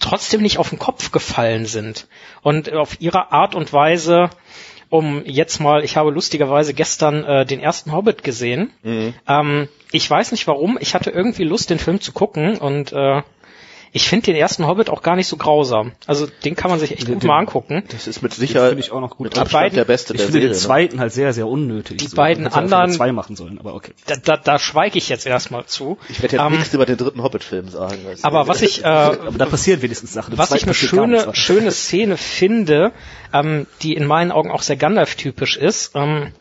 trotzdem 0.00 0.42
nicht 0.42 0.58
auf 0.58 0.70
den 0.70 0.78
Kopf 0.78 1.12
gefallen 1.12 1.64
sind 1.64 2.08
und 2.42 2.72
auf 2.72 3.00
ihre 3.00 3.32
Art 3.32 3.54
und 3.54 3.72
Weise, 3.72 4.28
um 4.94 5.24
jetzt 5.26 5.58
mal, 5.58 5.82
ich 5.82 5.96
habe 5.96 6.12
lustigerweise 6.12 6.72
gestern 6.72 7.24
äh, 7.24 7.44
den 7.44 7.58
ersten 7.58 7.90
Hobbit 7.90 8.22
gesehen. 8.22 8.70
Ähm, 9.26 9.68
ich 9.90 10.08
weiß 10.08 10.30
nicht 10.30 10.46
warum, 10.46 10.78
ich 10.80 10.94
hatte 10.94 11.10
irgendwie 11.10 11.42
Lust, 11.42 11.70
den 11.70 11.80
Film 11.80 12.00
zu 12.00 12.12
gucken 12.12 12.58
und 12.58 12.92
äh, 12.92 13.22
ich 13.96 14.08
finde 14.08 14.26
den 14.26 14.34
ersten 14.34 14.66
Hobbit 14.66 14.90
auch 14.90 15.02
gar 15.02 15.14
nicht 15.14 15.28
so 15.28 15.36
grausam. 15.36 15.92
Also 16.08 16.26
den 16.44 16.56
kann 16.56 16.68
man 16.68 16.80
sich 16.80 16.90
echt 16.90 17.06
Den- 17.06 17.14
gut 17.14 17.22
den- 17.22 17.28
mal 17.28 17.38
angucken. 17.38 17.84
das 17.92 18.08
ist 18.08 18.22
mit 18.22 18.34
Sicherheit 18.34 18.70
finde 18.70 18.82
ich 18.84 18.90
auch 18.90 19.00
noch 19.00 19.10
gut. 19.10 19.20
mit 19.28 19.38
Abstand 19.38 19.52
beiden- 19.52 19.76
der 19.76 19.84
beste 19.84 20.14
Ich 20.14 20.16
der 20.18 20.26
finde 20.26 20.40
Serie. 20.40 20.48
den 20.52 20.58
zweiten 20.58 20.98
halt 21.00 21.12
sehr, 21.12 21.32
sehr 21.32 21.46
unnötig. 21.46 21.98
Die 21.98 22.08
so. 22.08 22.16
beiden 22.16 22.48
anderen- 22.48 22.90
zwei 22.90 23.12
machen 23.12 23.36
sollen, 23.36 23.60
aber 23.60 23.74
okay. 23.74 23.92
Da, 24.06 24.16
da, 24.16 24.36
da 24.36 24.58
schweige 24.58 24.98
ich 24.98 25.08
jetzt 25.08 25.26
erstmal 25.26 25.66
zu. 25.66 25.90
Ne? 25.90 25.96
Ich 26.08 26.20
werde 26.22 26.36
jetzt 26.36 26.44
Ähm, 26.44 26.52
nichts 26.58 26.74
über 26.74 26.86
den 26.86 26.96
dritten 26.96 27.22
Hobbit-Film 27.22 27.68
sagen. 27.68 27.98
aber 28.22 28.48
was 28.48 28.62
ich 28.62 28.82
äh, 28.82 28.86
Aber 28.88 29.38
da 29.38 29.46
passiert 29.46 29.80
wenigstens 29.80 30.12
Sachen. 30.12 30.36
Was 30.38 30.50
ich 30.52 30.64
eine 30.64 30.74
schöne, 30.74 31.32
schöne 31.32 31.70
Szene 31.70 32.16
finde, 32.16 32.90
ähm, 33.32 33.68
die 33.82 33.94
in 33.94 34.06
meinen 34.06 34.32
Augen 34.32 34.50
auch 34.50 34.62
sehr 34.62 34.76
Gandalf-typisch 34.76 35.56
ist, 35.56 35.92
ähm, 35.94 36.32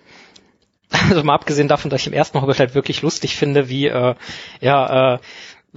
also 1.10 1.24
mal 1.24 1.36
abgesehen 1.36 1.68
davon, 1.68 1.92
dass 1.92 2.02
ich 2.02 2.08
im 2.08 2.14
ersten 2.14 2.42
Hobbit 2.42 2.58
halt 2.60 2.74
wirklich 2.74 3.04
lustig 3.04 3.36
finde, 3.36 3.70
wie, 3.70 3.88
äh, 3.88 4.16
ja, 4.60 5.14
äh, 5.16 5.20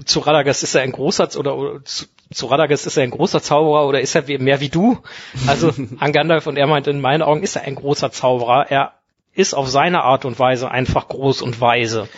zu 0.04 0.20
Radagast 0.20 0.62
ist 0.62 0.74
er 0.74 0.82
ein 0.82 0.92
großer, 0.92 1.28
oder, 1.38 1.56
oder 1.56 1.84
zu, 1.84 2.06
zu 2.32 2.46
Radagast 2.46 2.86
ist 2.86 2.96
er 2.96 3.02
ein 3.04 3.10
großer 3.10 3.40
Zauberer 3.42 3.86
oder 3.86 4.00
ist 4.00 4.14
er 4.14 4.28
wie, 4.28 4.38
mehr 4.38 4.60
wie 4.60 4.68
du? 4.68 4.98
Also 5.46 5.72
an 5.98 6.12
Gandalf 6.12 6.46
und 6.46 6.56
er 6.56 6.66
meint, 6.66 6.86
in 6.86 7.00
meinen 7.00 7.22
Augen 7.22 7.42
ist 7.42 7.56
er 7.56 7.62
ein 7.62 7.74
großer 7.76 8.10
Zauberer. 8.12 8.66
Er 8.70 8.92
ist 9.34 9.54
auf 9.54 9.68
seine 9.68 10.02
Art 10.02 10.24
und 10.24 10.38
Weise 10.38 10.70
einfach 10.70 11.08
groß 11.08 11.42
und 11.42 11.60
weise. 11.60 12.08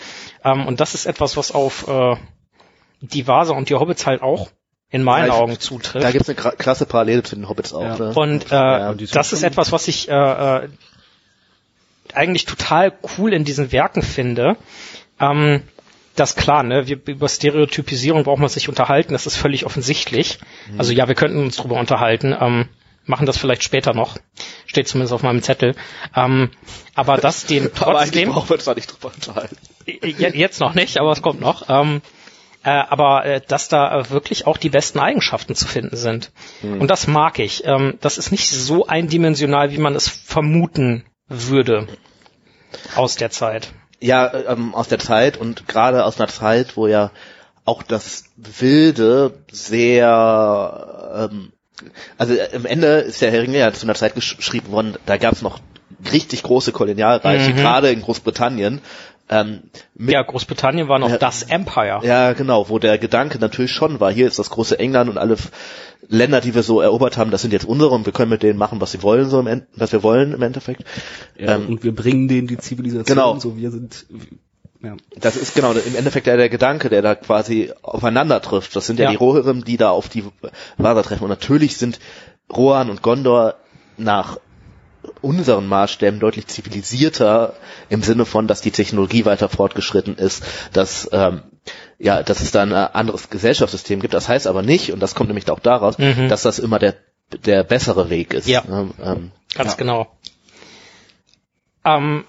Ähm, 0.45 0.66
und 0.66 0.81
das 0.81 0.95
ist 0.95 1.07
etwas, 1.07 1.37
was 1.37 1.53
auf 1.53 1.87
äh, 1.89 2.16
die 3.01 3.26
Vase 3.26 3.53
und 3.53 3.68
die 3.70 3.74
Hobbits 3.74 4.07
halt 4.07 4.22
auch 4.22 4.49
in 4.91 5.03
meinen 5.03 5.26
Ja, 5.29 5.35
ich- 5.35 5.41
Augen 5.41 5.61
zutrifft. 5.61 6.05
da 6.05 6.11
gibt's 6.11 6.29
eine 6.29 6.37
klasse 6.37 6.87
Parallele 6.87 7.22
zu 7.22 7.37
den 7.37 7.49
Hobbits 7.49 7.74
auch. 7.74 7.83
Ja. 7.83 7.99
Ne? 7.99 8.12
Und 8.14 8.51
äh, 8.51 8.55
Ja, 8.55 8.95
das 8.95 9.33
ist 9.33 9.43
etwas, 9.43 9.70
was 9.72 9.87
ich 9.89 10.09
äh, 10.09 10.14
äh, 10.64 10.68
eigentlich 12.14 12.47
total 12.47 12.93
cool 13.18 13.33
in 13.35 13.45
diesen 13.45 13.70
Werken 13.72 14.03
finde. 14.03 14.57
Ähm, 15.20 15.62
das 16.18 16.36
klar, 16.36 16.62
ne, 16.62 16.86
wir, 16.86 16.98
über 17.06 17.28
Stereotypisierung 17.28 18.24
braucht 18.24 18.40
man 18.40 18.48
sich 18.48 18.68
unterhalten, 18.68 19.12
das 19.12 19.26
ist 19.26 19.36
völlig 19.36 19.64
offensichtlich. 19.66 20.38
Mhm. 20.70 20.78
Also 20.78 20.92
ja, 20.92 21.08
wir 21.08 21.14
könnten 21.14 21.38
uns 21.38 21.56
drüber 21.56 21.76
unterhalten, 21.78 22.34
ähm, 22.38 22.68
machen 23.06 23.26
das 23.26 23.38
vielleicht 23.38 23.62
später 23.62 23.94
noch, 23.94 24.18
steht 24.66 24.86
zumindest 24.88 25.12
auf 25.14 25.22
meinem 25.22 25.42
Zettel. 25.42 25.74
Ähm, 26.14 26.50
aber 26.94 27.16
das 27.18 27.46
den 27.46 27.66
aber 27.80 27.92
trotzdem, 28.00 28.30
brauchen 28.30 28.48
wir 28.50 28.54
uns 28.56 28.64
da 28.64 28.74
nicht 28.74 28.92
drüber 28.92 29.12
unterhalten. 29.14 29.56
Je- 29.86 30.36
jetzt 30.36 30.60
noch 30.60 30.74
nicht, 30.74 30.98
aber 30.98 31.12
es 31.12 31.22
kommt 31.22 31.40
noch. 31.40 31.68
Ähm, 31.68 32.02
äh, 32.64 32.70
aber 32.70 33.24
äh, 33.24 33.40
dass 33.46 33.68
da 33.68 34.00
äh, 34.00 34.10
wirklich 34.10 34.46
auch 34.46 34.56
die 34.56 34.68
besten 34.68 34.98
Eigenschaften 34.98 35.54
zu 35.54 35.66
finden 35.66 35.96
sind. 35.96 36.32
Und 36.62 36.88
das 36.90 37.06
mag 37.06 37.38
ich. 37.38 37.64
Ähm, 37.64 37.94
das 38.00 38.18
ist 38.18 38.32
nicht 38.32 38.48
so 38.50 38.86
eindimensional, 38.86 39.70
wie 39.72 39.78
man 39.78 39.94
es 39.94 40.08
vermuten 40.08 41.04
würde 41.28 41.86
aus 42.96 43.14
der 43.14 43.30
Zeit. 43.30 43.68
Ja, 44.01 44.26
äh, 44.26 44.44
ähm, 44.53 44.74
aus 44.74 44.88
der 44.88 44.99
Zeit 44.99 45.36
und 45.36 45.66
gerade 45.66 46.05
aus 46.05 46.18
einer 46.20 46.28
Zeit, 46.28 46.76
wo 46.76 46.86
ja 46.86 47.11
auch 47.64 47.82
das 47.82 48.24
Wilde 48.36 49.34
sehr, 49.51 51.28
ähm, 51.30 51.53
also 52.16 52.34
äh, 52.34 52.49
im 52.55 52.64
Ende 52.64 52.86
ist 52.99 53.20
der 53.20 53.30
Herr 53.30 53.42
Ringe 53.42 53.59
ja 53.59 53.72
zu 53.72 53.86
einer 53.86 53.94
Zeit 53.94 54.14
gesch- 54.16 54.36
geschrieben 54.36 54.70
worden, 54.70 54.96
da 55.07 55.16
gab 55.16 55.32
es 55.32 55.42
noch 55.42 55.59
richtig 56.12 56.42
große 56.44 56.70
Kolonialreiche, 56.72 57.51
Mhm. 57.53 57.57
gerade 57.57 57.90
in 57.90 58.03
Großbritannien. 58.03 58.80
Ähm, 59.31 59.64
mit, 59.95 60.12
Ja, 60.14 60.22
Großbritannien 60.22 60.89
war 60.89 60.99
noch 60.99 61.11
Ja. 61.11 61.18
das 61.18 61.43
Empire. 61.43 62.01
ja, 62.03 62.33
genau, 62.33 62.68
wo 62.70 62.79
der 62.79 62.97
Gedanke 62.99 63.39
natürlich 63.39 63.72
schon 63.72 64.01
war, 64.01 64.11
hier 64.11 64.26
ist 64.26 64.39
das 64.39 64.51
große 64.51 64.79
England 64.79 65.11
und 65.11 65.18
alle 65.18 65.35
F- 65.35 65.51
Länder, 66.09 66.41
die 66.41 66.55
wir 66.55 66.62
so 66.62 66.81
erobert 66.81 67.18
haben, 67.18 67.31
das 67.31 67.43
sind 67.43 67.53
jetzt 67.53 67.66
unsere 67.66 67.91
und 67.95 68.07
wir 68.07 68.12
können 68.14 68.31
mit 68.31 68.43
denen 68.43 68.59
machen, 68.59 68.81
was 68.81 68.93
sie 68.93 69.03
wollen, 69.03 69.29
so 69.29 69.39
im 69.41 69.47
End 69.47 69.66
was 69.76 69.93
wir 69.93 70.03
wollen 70.03 70.33
im 70.33 70.41
Endeffekt. 70.43 70.85
Ja, 71.39 71.57
ähm, 71.57 71.66
und 71.68 71.85
wir 71.85 71.95
bringen 71.95 72.29
denen 72.29 72.47
die 72.47 72.57
Zivilisation, 72.57 73.16
Genau. 73.16 73.39
so 73.39 73.57
wir 73.59 73.70
sind, 73.70 74.07
ja. 74.83 74.97
Das 75.20 75.37
ist 75.37 75.55
genau 75.55 75.72
im 75.72 75.95
Endeffekt 75.97 76.26
ja 76.26 76.37
der 76.39 76.49
Gedanke, 76.49 76.89
der 76.89 77.03
da 77.03 77.14
quasi 77.14 77.72
aufeinander 77.83 78.41
trifft. 78.41 78.74
Das 78.76 78.87
sind 78.87 78.99
ja, 78.99 79.07
Ja. 79.07 79.11
die 79.11 79.16
Rohirrim, 79.16 79.64
die 79.64 79.76
da 79.76 79.91
auf 79.91 80.09
die 80.09 80.24
Vasa 80.79 81.03
treffen. 81.03 81.24
Und 81.24 81.31
natürlich 81.31 81.76
sind 81.76 81.99
Rohan 82.51 82.89
und 82.89 83.03
Gondor 83.03 83.57
nach 83.99 84.39
unseren 85.22 85.66
Maßstäben 85.66 86.20
deutlich 86.20 86.46
zivilisierter 86.46 87.54
im 87.88 88.02
Sinne 88.02 88.24
von, 88.24 88.46
dass 88.46 88.61
die 88.61 88.70
Technologie 88.70 89.24
weiter 89.24 89.48
fortgeschritten 89.48 90.16
ist, 90.16 90.42
dass 90.72 91.09
ähm, 91.12 91.42
ja, 91.98 92.22
dass 92.22 92.40
es 92.40 92.50
da 92.50 92.62
ein 92.62 92.72
äh, 92.72 92.88
anderes 92.92 93.28
Gesellschaftssystem 93.30 94.00
gibt. 94.00 94.14
Das 94.14 94.28
heißt 94.28 94.46
aber 94.46 94.62
nicht, 94.62 94.92
und 94.92 95.00
das 95.00 95.14
kommt 95.14 95.28
nämlich 95.28 95.50
auch 95.50 95.61
daraus, 95.61 95.98
Mhm. 95.98 96.28
dass 96.28 96.42
das 96.42 96.59
immer 96.59 96.78
der 96.78 96.94
der 97.44 97.62
bessere 97.62 98.09
Weg 98.09 98.32
ist. 98.32 98.48
Ja. 98.48 98.62
Ähm, 98.68 98.92
ähm, 99.02 99.30
Ganz 99.54 99.76
genau. 99.76 100.06
Ähm, 101.84 102.24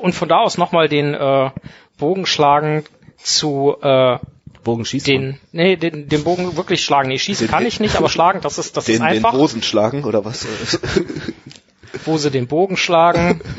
und 0.00 0.14
von 0.14 0.28
da 0.28 0.38
aus 0.38 0.56
nochmal 0.58 0.88
den 0.88 1.14
äh, 1.14 1.50
Bogen 1.98 2.26
schlagen 2.26 2.84
zu 3.18 3.76
äh, 3.82 4.18
Bogen 4.64 4.84
schießt 4.84 5.06
den, 5.06 5.38
nee, 5.52 5.76
den, 5.76 6.08
den 6.08 6.24
Bogen 6.24 6.56
wirklich 6.56 6.82
schlagen. 6.84 7.08
Nee, 7.08 7.18
schießen 7.18 7.46
Den- 7.46 7.50
kann 7.50 7.66
ich 7.66 7.78
nicht, 7.78 7.96
aber 7.96 8.08
schlagen, 8.08 8.40
das 8.40 8.58
ist, 8.58 8.76
das 8.76 8.86
den, 8.86 8.94
ist 8.94 9.00
den 9.00 9.06
einfach. 9.06 9.32
Rosen 9.32 9.62
schlagen 9.62 10.04
oder 10.04 10.24
was? 10.24 10.46
wo 12.04 12.16
sie 12.18 12.30
den 12.30 12.46
Bogen 12.46 12.76
schlagen. 12.76 13.40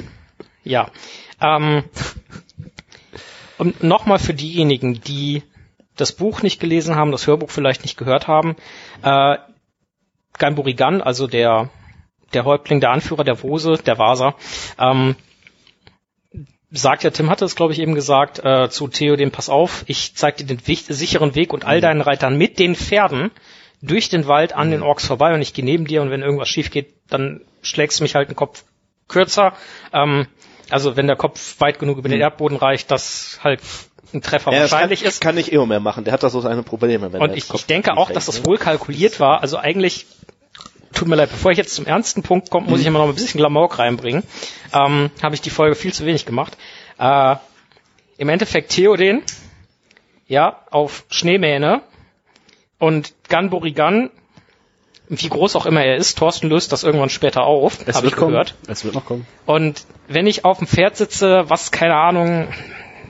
Ja. 0.63 0.91
Ähm, 1.39 1.85
und 3.57 3.83
nochmal 3.83 4.19
für 4.19 4.33
diejenigen, 4.33 4.99
die 4.99 5.43
das 5.95 6.11
Buch 6.11 6.41
nicht 6.41 6.59
gelesen 6.59 6.97
haben, 6.97 7.13
das 7.13 7.25
Hörbuch 7.25 7.49
vielleicht 7.49 7.83
nicht 7.83 7.97
gehört 7.97 8.27
haben, 8.27 8.57
äh, 9.01 9.37
Gamburigan, 10.37 11.01
also 11.01 11.25
der 11.25 11.69
der 12.33 12.45
Häuptling, 12.45 12.79
der 12.79 12.91
Anführer 12.91 13.23
der 13.23 13.41
Vose, 13.41 13.77
der 13.85 13.97
Vasa, 13.97 14.35
ähm, 14.79 15.15
sagt 16.69 17.03
ja, 17.03 17.11
Tim 17.11 17.29
hatte 17.29 17.45
es, 17.45 17.55
glaube 17.55 17.73
ich, 17.73 17.79
eben 17.79 17.95
gesagt, 17.95 18.43
äh, 18.43 18.69
zu 18.69 18.87
Theoden, 18.87 19.31
pass 19.31 19.49
auf, 19.49 19.85
ich 19.87 20.15
zeig 20.15 20.37
dir 20.37 20.45
den 20.45 20.59
sicheren 20.59 21.35
Weg 21.35 21.53
und 21.53 21.65
all 21.65 21.79
deinen 21.79 22.01
Reitern 22.01 22.37
mit 22.37 22.59
den 22.59 22.75
Pferden 22.75 23.31
durch 23.81 24.09
den 24.09 24.27
Wald 24.27 24.53
an 24.53 24.71
den 24.71 24.83
Orks 24.83 25.05
vorbei 25.05 25.33
und 25.33 25.41
ich 25.41 25.53
gehe 25.53 25.63
neben 25.63 25.85
dir 25.85 26.01
und 26.01 26.09
wenn 26.09 26.21
irgendwas 26.21 26.49
schief 26.49 26.71
geht, 26.71 26.93
dann 27.09 27.41
schlägst 27.67 27.99
du 27.99 28.03
mich 28.03 28.15
halt 28.15 28.29
den 28.29 28.35
Kopf 28.35 28.63
kürzer. 29.07 29.53
Ähm, 29.93 30.27
also 30.69 30.97
wenn 30.97 31.07
der 31.07 31.15
Kopf 31.15 31.59
weit 31.59 31.79
genug 31.79 31.97
über 31.97 32.09
den 32.09 32.19
Erdboden 32.19 32.57
reicht, 32.57 32.91
dass 32.91 33.39
halt 33.43 33.61
ein 34.13 34.21
Treffer 34.21 34.51
Ja, 34.51 34.61
wahrscheinlich 34.61 35.01
kann, 35.01 35.09
ist. 35.09 35.21
kann 35.21 35.35
nicht 35.35 35.51
mehr 35.51 35.79
machen. 35.79 36.03
Der 36.03 36.13
hat 36.13 36.23
da 36.23 36.29
so 36.29 36.41
seine 36.41 36.63
Probleme. 36.63 37.11
Wenn 37.13 37.21
Und 37.21 37.35
ich, 37.35 37.53
ich 37.53 37.65
denke 37.65 37.95
auch, 37.95 38.11
dass 38.11 38.25
das 38.25 38.45
wohl 38.45 38.57
kalkuliert 38.57 39.19
war. 39.19 39.41
Also 39.41 39.57
eigentlich, 39.57 40.05
tut 40.93 41.07
mir 41.07 41.15
leid, 41.15 41.29
bevor 41.31 41.51
ich 41.51 41.57
jetzt 41.57 41.73
zum 41.75 41.85
ernsten 41.85 42.23
Punkt 42.23 42.49
komme, 42.49 42.69
muss 42.69 42.81
ich 42.81 42.85
immer 42.85 42.99
noch 42.99 43.07
ein 43.07 43.15
bisschen 43.15 43.39
Klamauk 43.39 43.79
reinbringen. 43.79 44.23
Ähm, 44.73 45.11
Habe 45.21 45.35
ich 45.35 45.41
die 45.41 45.49
Folge 45.49 45.75
viel 45.75 45.93
zu 45.93 46.05
wenig 46.05 46.25
gemacht. 46.25 46.57
Äh, 46.97 47.35
Im 48.17 48.29
Endeffekt 48.29 48.71
Theoden, 48.71 49.23
ja, 50.27 50.63
auf 50.71 51.05
Schneemähne 51.09 51.81
und 52.79 53.13
Ganburigan, 53.29 54.09
wie 55.09 55.29
groß 55.29 55.55
auch 55.55 55.65
immer 55.65 55.83
er 55.83 55.95
ist, 55.95 56.17
Thorsten 56.17 56.49
löst 56.49 56.71
das 56.71 56.83
irgendwann 56.83 57.09
später 57.09 57.43
auf, 57.43 57.79
Es 57.85 57.95
habe 57.95 58.05
wird 58.05 58.13
ich 58.13 58.19
kommen. 58.19 58.31
gehört. 58.31 58.55
Es 58.67 58.83
wird 58.83 58.93
noch 58.95 59.05
kommen. 59.05 59.25
Und 59.45 59.85
wenn 60.07 60.27
ich 60.27 60.43
auf 60.45 60.57
dem 60.57 60.67
Pferd 60.67 60.97
sitze, 60.97 61.45
was 61.47 61.71
keine 61.71 61.95
Ahnung, 61.95 62.47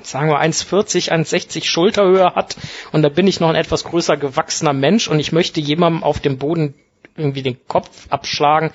sagen 0.04 0.30
wir 0.30 0.39
1,40, 0.41 1.12
1,60 1.12 1.66
Schulterhöhe 1.66 2.34
hat 2.36 2.56
und 2.91 3.02
da 3.02 3.10
bin 3.10 3.28
ich 3.28 3.39
noch 3.39 3.50
ein 3.50 3.56
etwas 3.56 3.84
größer 3.84 4.16
gewachsener 4.16 4.74
Mensch 4.74 5.08
und 5.08 5.20
ich 5.20 5.32
möchte 5.32 5.60
jemandem 5.60 6.04
auf 6.04 6.20
dem 6.20 6.38
Boden 6.38 6.76
irgendwie 7.16 7.41
den 7.41 7.58
Kopf 7.68 7.89
abschlagen, 8.10 8.72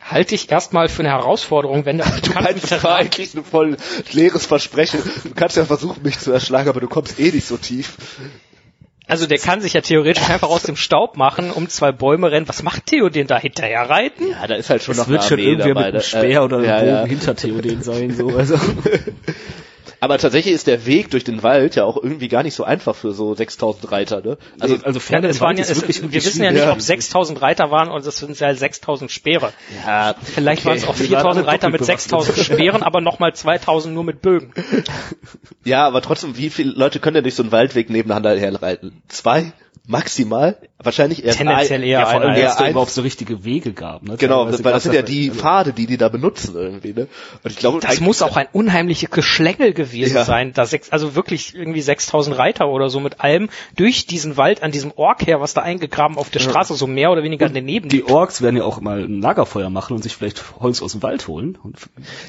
halte 0.00 0.34
ich 0.34 0.50
erstmal 0.50 0.88
für 0.88 1.00
eine 1.02 1.10
Herausforderung, 1.10 1.84
wenn 1.84 1.98
der 1.98 2.06
Du 2.22 2.32
meinst, 2.32 2.72
das 2.72 2.82
war 2.82 2.96
eigentlich 2.96 3.34
ein 3.34 3.44
voll 3.44 3.76
leeres 4.10 4.46
Versprechen. 4.46 5.00
Du 5.22 5.34
kannst 5.34 5.56
ja 5.56 5.64
versuchen, 5.64 6.02
mich 6.02 6.18
zu 6.18 6.32
erschlagen, 6.32 6.68
aber 6.70 6.80
du 6.80 6.88
kommst 6.88 7.20
eh 7.20 7.30
nicht 7.30 7.46
so 7.46 7.56
tief. 7.56 7.96
Also 9.08 9.26
der 9.26 9.38
kann 9.38 9.60
sich 9.60 9.72
ja 9.72 9.80
theoretisch 9.80 10.28
einfach 10.30 10.48
aus 10.48 10.62
dem 10.62 10.76
Staub 10.76 11.16
machen, 11.16 11.50
um 11.50 11.68
zwei 11.68 11.92
Bäume 11.92 12.30
rennen. 12.30 12.48
Was 12.48 12.62
macht 12.62 12.86
Theo 12.86 13.08
den 13.08 13.26
da 13.26 13.38
hinterher 13.38 13.88
reiten? 13.90 14.28
Ja, 14.30 14.46
da 14.46 14.54
ist 14.54 14.70
halt 14.70 14.82
schon 14.82 14.92
Es 14.92 14.98
noch 14.98 15.08
wird 15.08 15.20
eine 15.20 15.28
schon 15.28 15.38
Armee 15.38 15.48
irgendwer 15.50 15.74
dabei. 15.74 15.80
mit 15.80 15.86
einem 15.86 15.96
ne? 15.96 16.02
Speer 16.02 16.40
Äh, 16.40 16.44
oder 16.44 16.56
einem 16.58 16.66
ja, 16.66 16.78
Bogen 16.78 16.88
ja. 16.90 17.04
hinter 17.06 17.36
Theoden 17.36 17.82
sein. 17.82 18.10
So. 18.14 18.28
Also. 18.28 18.54
Aber 20.00 20.18
tatsächlich 20.18 20.54
ist 20.54 20.66
der 20.66 20.86
Weg 20.86 21.10
durch 21.10 21.24
den 21.24 21.42
Wald 21.42 21.76
ja 21.76 21.84
auch 21.84 21.96
irgendwie 21.96 22.28
gar 22.28 22.42
nicht 22.42 22.54
so 22.54 22.64
einfach 22.64 22.94
für 22.94 23.12
so 23.12 23.34
6000 23.34 23.90
Reiter, 23.90 24.20
ne? 24.20 24.38
Also, 24.60 24.78
also 24.82 25.00
Pferde 25.00 25.28
es 25.28 25.36
im 25.36 25.40
waren 25.40 25.56
Wald 25.56 25.58
ja, 25.58 25.64
ist 25.64 25.70
es, 25.70 25.82
wirklich, 25.82 26.02
wir 26.02 26.24
wissen 26.24 26.42
ja 26.42 26.52
nicht, 26.52 26.66
ob 26.66 26.80
6000 26.80 27.40
Reiter 27.40 27.70
waren 27.70 27.90
und 27.90 28.06
es 28.06 28.16
sind 28.16 28.38
ja 28.38 28.54
6000 28.54 29.10
Speere. 29.10 29.52
Ja, 29.84 30.14
Vielleicht 30.22 30.62
okay. 30.62 30.68
waren 30.68 30.76
es 30.78 30.84
auch 30.86 30.94
Die 30.94 31.10
waren 31.10 31.22
4000 31.22 31.36
alle 31.36 31.46
Reiter 31.46 31.70
mit 31.70 31.80
doppelt 31.80 32.00
6000 32.00 32.38
Speeren, 32.38 32.82
aber 32.82 33.00
nochmal 33.00 33.34
2000 33.34 33.94
nur 33.94 34.04
mit 34.04 34.22
Bögen. 34.22 34.52
Ja, 35.64 35.86
aber 35.86 36.02
trotzdem, 36.02 36.36
wie 36.36 36.50
viele 36.50 36.72
Leute 36.72 36.98
können 36.98 37.14
denn 37.14 37.22
durch 37.22 37.36
so 37.36 37.42
einen 37.44 37.52
Waldweg 37.52 37.88
nebeneinander 37.88 38.36
herreiten? 38.36 39.00
Zwei? 39.06 39.52
Maximal? 39.86 40.56
Wahrscheinlich 40.84 41.24
eher 41.24 41.32
Tendenziell 41.32 41.82
eher 41.84 42.00
ja, 42.00 42.06
vor 42.06 42.20
allem, 42.20 42.34
eher 42.34 42.48
es 42.50 42.56
ein- 42.56 42.70
überhaupt 42.72 42.90
so 42.90 43.02
richtige 43.02 43.44
Wege 43.44 43.72
gab. 43.72 44.02
Ne? 44.02 44.16
Genau, 44.16 44.46
weil 44.46 44.72
das 44.72 44.82
sind 44.82 44.94
ja 44.94 45.02
die 45.02 45.28
also- 45.30 45.40
Pfade, 45.40 45.72
die 45.72 45.86
die 45.86 45.96
da 45.96 46.08
benutzen 46.08 46.54
irgendwie, 46.56 46.92
ne? 46.92 47.06
Und 47.44 47.50
ich 47.50 47.56
glaube, 47.56 47.78
Das 47.80 48.00
muss 48.00 48.20
auch 48.22 48.36
ein 48.36 48.46
unheimliches 48.52 49.10
Geschlängel 49.10 49.74
gewesen 49.74 50.16
Ja. 50.16 50.24
sein, 50.24 50.52
da 50.52 50.66
sechs, 50.66 50.90
also 50.90 51.14
wirklich 51.14 51.54
irgendwie 51.54 51.80
6000 51.82 52.36
Reiter 52.36 52.68
oder 52.68 52.90
so 52.90 52.98
mit 53.00 53.20
allem 53.20 53.48
durch 53.76 54.06
diesen 54.06 54.36
Wald 54.36 54.62
an 54.64 54.72
diesem 54.72 54.92
Ork 54.96 55.24
her, 55.26 55.40
was 55.40 55.54
da 55.54 55.62
eingegraben 55.62 56.16
auf 56.18 56.30
der 56.30 56.40
Straße 56.40 56.74
so 56.74 56.86
mehr 56.88 57.10
oder 57.12 57.22
weniger 57.22 57.48
daneben 57.48 57.88
Die. 57.88 58.04
Orks 58.04 58.42
werden 58.42 58.56
ja 58.56 58.64
auch 58.64 58.80
mal 58.80 59.04
ein 59.04 59.20
Lagerfeuer 59.20 59.70
machen 59.70 59.94
und 59.94 60.02
sich 60.02 60.16
vielleicht 60.16 60.42
Holz 60.60 60.82
aus 60.82 60.92
dem 60.92 61.02
Wald 61.04 61.28
holen. 61.28 61.58
Und 61.62 61.76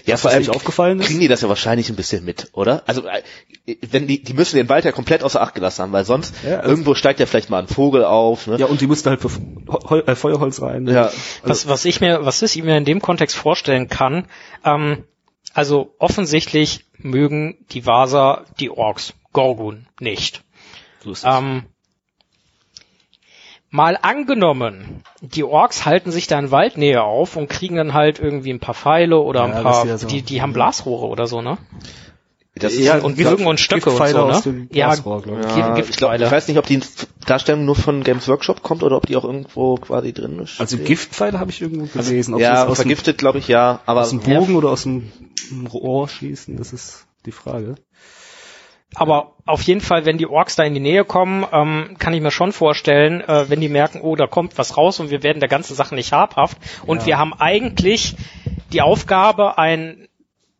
Ja, 0.05 0.17
vor 0.17 0.29
allem 0.31 0.47
aufgefallen 0.51 0.99
ist. 0.99 1.07
kriegen 1.07 1.19
die 1.19 1.27
das 1.27 1.41
ja 1.41 1.49
wahrscheinlich 1.49 1.89
ein 1.89 1.95
bisschen 1.95 2.23
mit, 2.25 2.49
oder? 2.53 2.83
Also 2.85 3.03
äh, 3.07 3.75
wenn 3.89 4.05
die, 4.07 4.21
die 4.23 4.33
müssen 4.33 4.57
den 4.57 4.69
Wald 4.69 4.85
ja 4.85 4.91
komplett 4.91 5.23
außer 5.23 5.41
Acht 5.41 5.55
gelassen 5.55 5.81
haben, 5.81 5.91
weil 5.91 6.05
sonst 6.05 6.35
Ja, 6.47 6.57
also- 6.57 6.69
irgendwo 6.69 6.93
steigt 6.93 7.19
ja 7.19 7.25
vielleicht 7.25 7.42
mal 7.49 7.59
ein 7.59 7.67
Vogel 7.67 8.03
auf. 8.05 8.47
Ne? 8.47 8.57
Ja, 8.57 8.65
und 8.67 8.81
die 8.81 8.87
mussten 8.87 9.09
halt 9.09 9.21
für 9.21 9.29
Hol 9.89 10.03
äh, 10.05 10.15
Feuerholz 10.15 10.61
rein. 10.61 10.87
Ja. 10.87 11.11
Was, 11.43 11.67
was 11.67 11.85
ich 11.85 12.01
mir, 12.01 12.25
was 12.25 12.41
ich 12.41 12.61
mir 12.63 12.77
in 12.77 12.85
dem 12.85 13.01
Kontext 13.01 13.35
vorstellen 13.35 13.87
kann, 13.87 14.27
ähm, 14.63 15.05
also 15.53 15.95
offensichtlich 15.99 16.85
mögen 16.97 17.57
die 17.71 17.85
Vaser 17.85 18.45
die 18.59 18.69
Orks, 18.69 19.13
Gorgun 19.31 19.87
nicht. 19.99 20.43
So. 21.03 21.13
Ähm, 21.27 21.63
mal 23.69 23.97
angenommen, 24.01 25.03
die 25.21 25.43
Orks 25.43 25.85
halten 25.85 26.11
sich 26.11 26.27
da 26.27 26.39
in 26.39 26.51
Waldnähe 26.51 27.03
auf 27.03 27.35
und 27.35 27.49
kriegen 27.49 27.75
dann 27.75 27.93
halt 27.93 28.19
irgendwie 28.19 28.51
ein 28.51 28.59
paar 28.59 28.75
Pfeile 28.75 29.19
oder 29.19 29.47
Ja, 29.47 29.55
ein 29.55 29.63
paar, 29.63 29.85
ja 29.85 29.97
so. 29.97 30.07
die, 30.07 30.21
die 30.21 30.41
haben 30.41 30.53
Blasrohre 30.53 31.07
oder 31.07 31.27
so, 31.27 31.41
ne? 31.41 31.57
Das 32.55 32.77
Ja, 32.77 32.99
und 32.99 33.17
glaub, 33.17 33.37
Bögen 33.37 33.47
und 33.47 33.59
Stöcke 33.59 33.89
und 33.89 33.97
Giftpfeile 33.97 34.19
so, 34.19 34.27
ne? 34.27 34.33
aus 34.33 34.43
dem 34.43 34.69
Ja, 34.71 34.85
Glasrohr, 34.87 35.23
ja, 35.25 35.77
ich, 35.77 35.97
glaub, 35.97 36.13
ich 36.13 36.31
weiß 36.31 36.47
nicht, 36.47 36.57
ob 36.57 36.67
die 36.67 36.81
Darstellung 37.25 37.65
nur 37.65 37.75
von 37.75 38.03
Games 38.03 38.27
Workshop 38.27 38.61
kommt 38.61 38.83
oder 38.83 38.97
ob 38.97 39.07
die 39.07 39.15
auch 39.15 39.23
irgendwo 39.23 39.75
quasi 39.77 40.13
drin 40.13 40.37
ist. 40.39 40.59
Also 40.59 40.77
Giftpfeile 40.77 41.39
habe 41.39 41.49
ich 41.49 41.61
irgendwo 41.61 41.85
gelesen. 41.85 42.35
Ob 42.35 42.41
ja, 42.41 42.67
vergiftet 42.73 43.17
glaube 43.17 43.39
ich 43.39 43.47
ja, 43.47 43.79
aber 43.87 44.01
aus 44.01 44.11
dem 44.11 44.19
Bogen 44.19 44.55
oder 44.55 44.69
aus 44.69 44.83
dem 44.83 45.11
Rohr 45.71 46.07
schießen, 46.07 46.55
das 46.57 46.73
ist 46.73 47.07
die 47.25 47.31
Frage. 47.31 47.75
Aber 48.95 49.37
auf 49.45 49.63
jeden 49.63 49.81
Fall, 49.81 50.05
wenn 50.05 50.19
die 50.19 50.27
Orks 50.27 50.55
da 50.55 50.63
in 50.63 50.75
die 50.75 50.79
Nähe 50.79 51.03
kommen, 51.03 51.45
ähm, 51.51 51.95
kann 51.97 52.13
ich 52.13 52.21
mir 52.21 52.29
schon 52.29 52.51
vorstellen, 52.51 53.21
äh, 53.21 53.49
wenn 53.49 53.59
die 53.59 53.69
merken, 53.69 54.01
oh, 54.01 54.15
da 54.15 54.27
kommt 54.27 54.57
was 54.59 54.77
raus 54.77 54.99
und 54.99 55.09
wir 55.09 55.23
werden 55.23 55.39
der 55.39 55.49
ganzen 55.49 55.75
Sache 55.75 55.95
nicht 55.95 56.11
habhaft. 56.11 56.57
Und 56.85 57.07
wir 57.07 57.17
haben 57.17 57.33
eigentlich 57.33 58.15
die 58.71 58.81
Aufgabe, 58.81 59.57
ein 59.57 60.07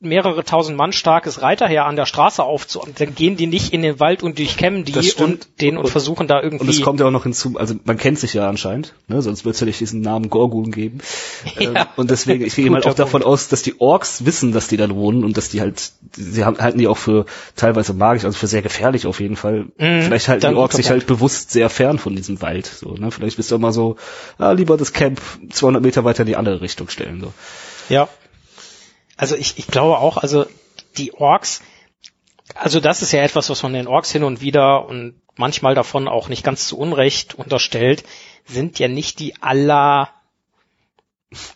mehrere 0.03 0.43
tausend 0.43 0.77
Mann 0.77 0.93
starkes 0.93 1.41
Reiterheer 1.41 1.85
an 1.85 1.95
der 1.95 2.05
Straße 2.05 2.43
aufzu... 2.43 2.81
Und 2.81 2.99
dann 2.99 3.15
gehen 3.15 3.37
die 3.37 3.47
nicht 3.47 3.73
in 3.73 3.81
den 3.81 3.99
Wald 3.99 4.23
und 4.23 4.37
durchkämmen 4.37 4.83
die 4.85 4.93
und 5.13 5.47
den 5.61 5.77
und, 5.77 5.85
Und- 5.85 5.91
versuchen 5.91 6.27
da 6.27 6.41
irgendwie... 6.41 6.63
Und 6.65 6.69
es 6.69 6.81
kommt 6.81 6.99
ja 6.99 7.05
auch 7.07 7.11
noch 7.11 7.23
hinzu, 7.23 7.57
also 7.57 7.75
man 7.85 7.97
kennt 7.97 8.19
sich 8.19 8.33
ja 8.33 8.47
anscheinend, 8.47 8.93
ne, 9.07 9.21
sonst 9.21 9.45
wird 9.45 9.55
es 9.55 9.61
ja 9.61 9.65
nicht 9.65 9.79
diesen 9.79 10.01
Namen 10.01 10.29
Gorgun 10.29 10.71
geben. 10.71 10.99
Ähm, 11.59 11.75
Ja. 11.75 11.87
und 11.97 12.09
deswegen, 12.09 12.45
ich 12.45 12.55
gehe 12.55 12.69
mal 12.69 12.83
auch 12.83 12.93
davon 12.93 13.21
aus, 13.23 13.47
dass 13.49 13.61
die 13.63 13.79
Orks 13.79 14.25
wissen, 14.25 14.53
dass 14.53 14.67
die 14.69 14.77
da 14.77 14.89
wohnen 14.89 15.23
und 15.23 15.37
dass 15.37 15.49
die 15.49 15.61
halt, 15.61 15.91
sie 16.15 16.45
haben, 16.45 16.57
halten 16.57 16.77
die 16.79 16.87
auch 16.87 16.97
für 16.97 17.25
teilweise 17.55 17.93
magisch, 17.93 18.23
also 18.25 18.37
für 18.37 18.47
sehr 18.47 18.61
gefährlich 18.61 19.05
auf 19.07 19.19
jeden 19.19 19.35
Fall. 19.35 19.65
Mhm, 19.77 20.01
Vielleicht 20.03 20.27
halten 20.29 20.47
die 20.49 20.55
Orks 20.55 20.75
sich 20.77 20.89
halt 20.89 21.05
bewusst 21.07 21.51
sehr 21.51 21.69
fern 21.69 21.99
von 21.99 22.15
diesem 22.15 22.41
Wald. 22.41 22.65
So, 22.65 22.95
ne? 22.95 23.11
Vielleicht 23.11 23.37
bist 23.37 23.51
du 23.51 23.55
immer 23.55 23.71
so, 23.71 23.97
ah, 24.37 24.51
lieber 24.51 24.77
das 24.77 24.93
Camp 24.93 25.19
200 25.51 25.81
Meter 25.81 26.03
weiter 26.05 26.21
in 26.21 26.27
die 26.27 26.35
andere 26.35 26.61
Richtung 26.61 26.89
stellen. 26.89 27.21
So. 27.21 27.33
Ja. 27.89 28.07
Also 29.17 29.35
ich, 29.35 29.57
ich 29.57 29.67
glaube 29.67 29.97
auch, 29.97 30.17
also 30.17 30.45
die 30.97 31.13
Orks, 31.13 31.61
also 32.55 32.79
das 32.79 33.01
ist 33.01 33.11
ja 33.11 33.23
etwas, 33.23 33.49
was 33.49 33.63
man 33.63 33.73
den 33.73 33.87
Orks 33.87 34.11
hin 34.11 34.23
und 34.23 34.41
wieder 34.41 34.85
und 34.85 35.21
manchmal 35.35 35.75
davon 35.75 36.07
auch 36.07 36.29
nicht 36.29 36.43
ganz 36.43 36.67
zu 36.67 36.77
Unrecht 36.77 37.33
unterstellt, 37.35 38.03
sind 38.45 38.79
ja 38.79 38.87
nicht 38.87 39.19
die 39.19 39.41
aller 39.41 40.09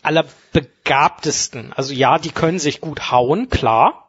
allerbegabtesten. 0.02 1.72
Also 1.72 1.94
ja, 1.94 2.18
die 2.18 2.30
können 2.30 2.58
sich 2.58 2.80
gut 2.80 3.10
hauen, 3.10 3.48
klar. 3.48 4.08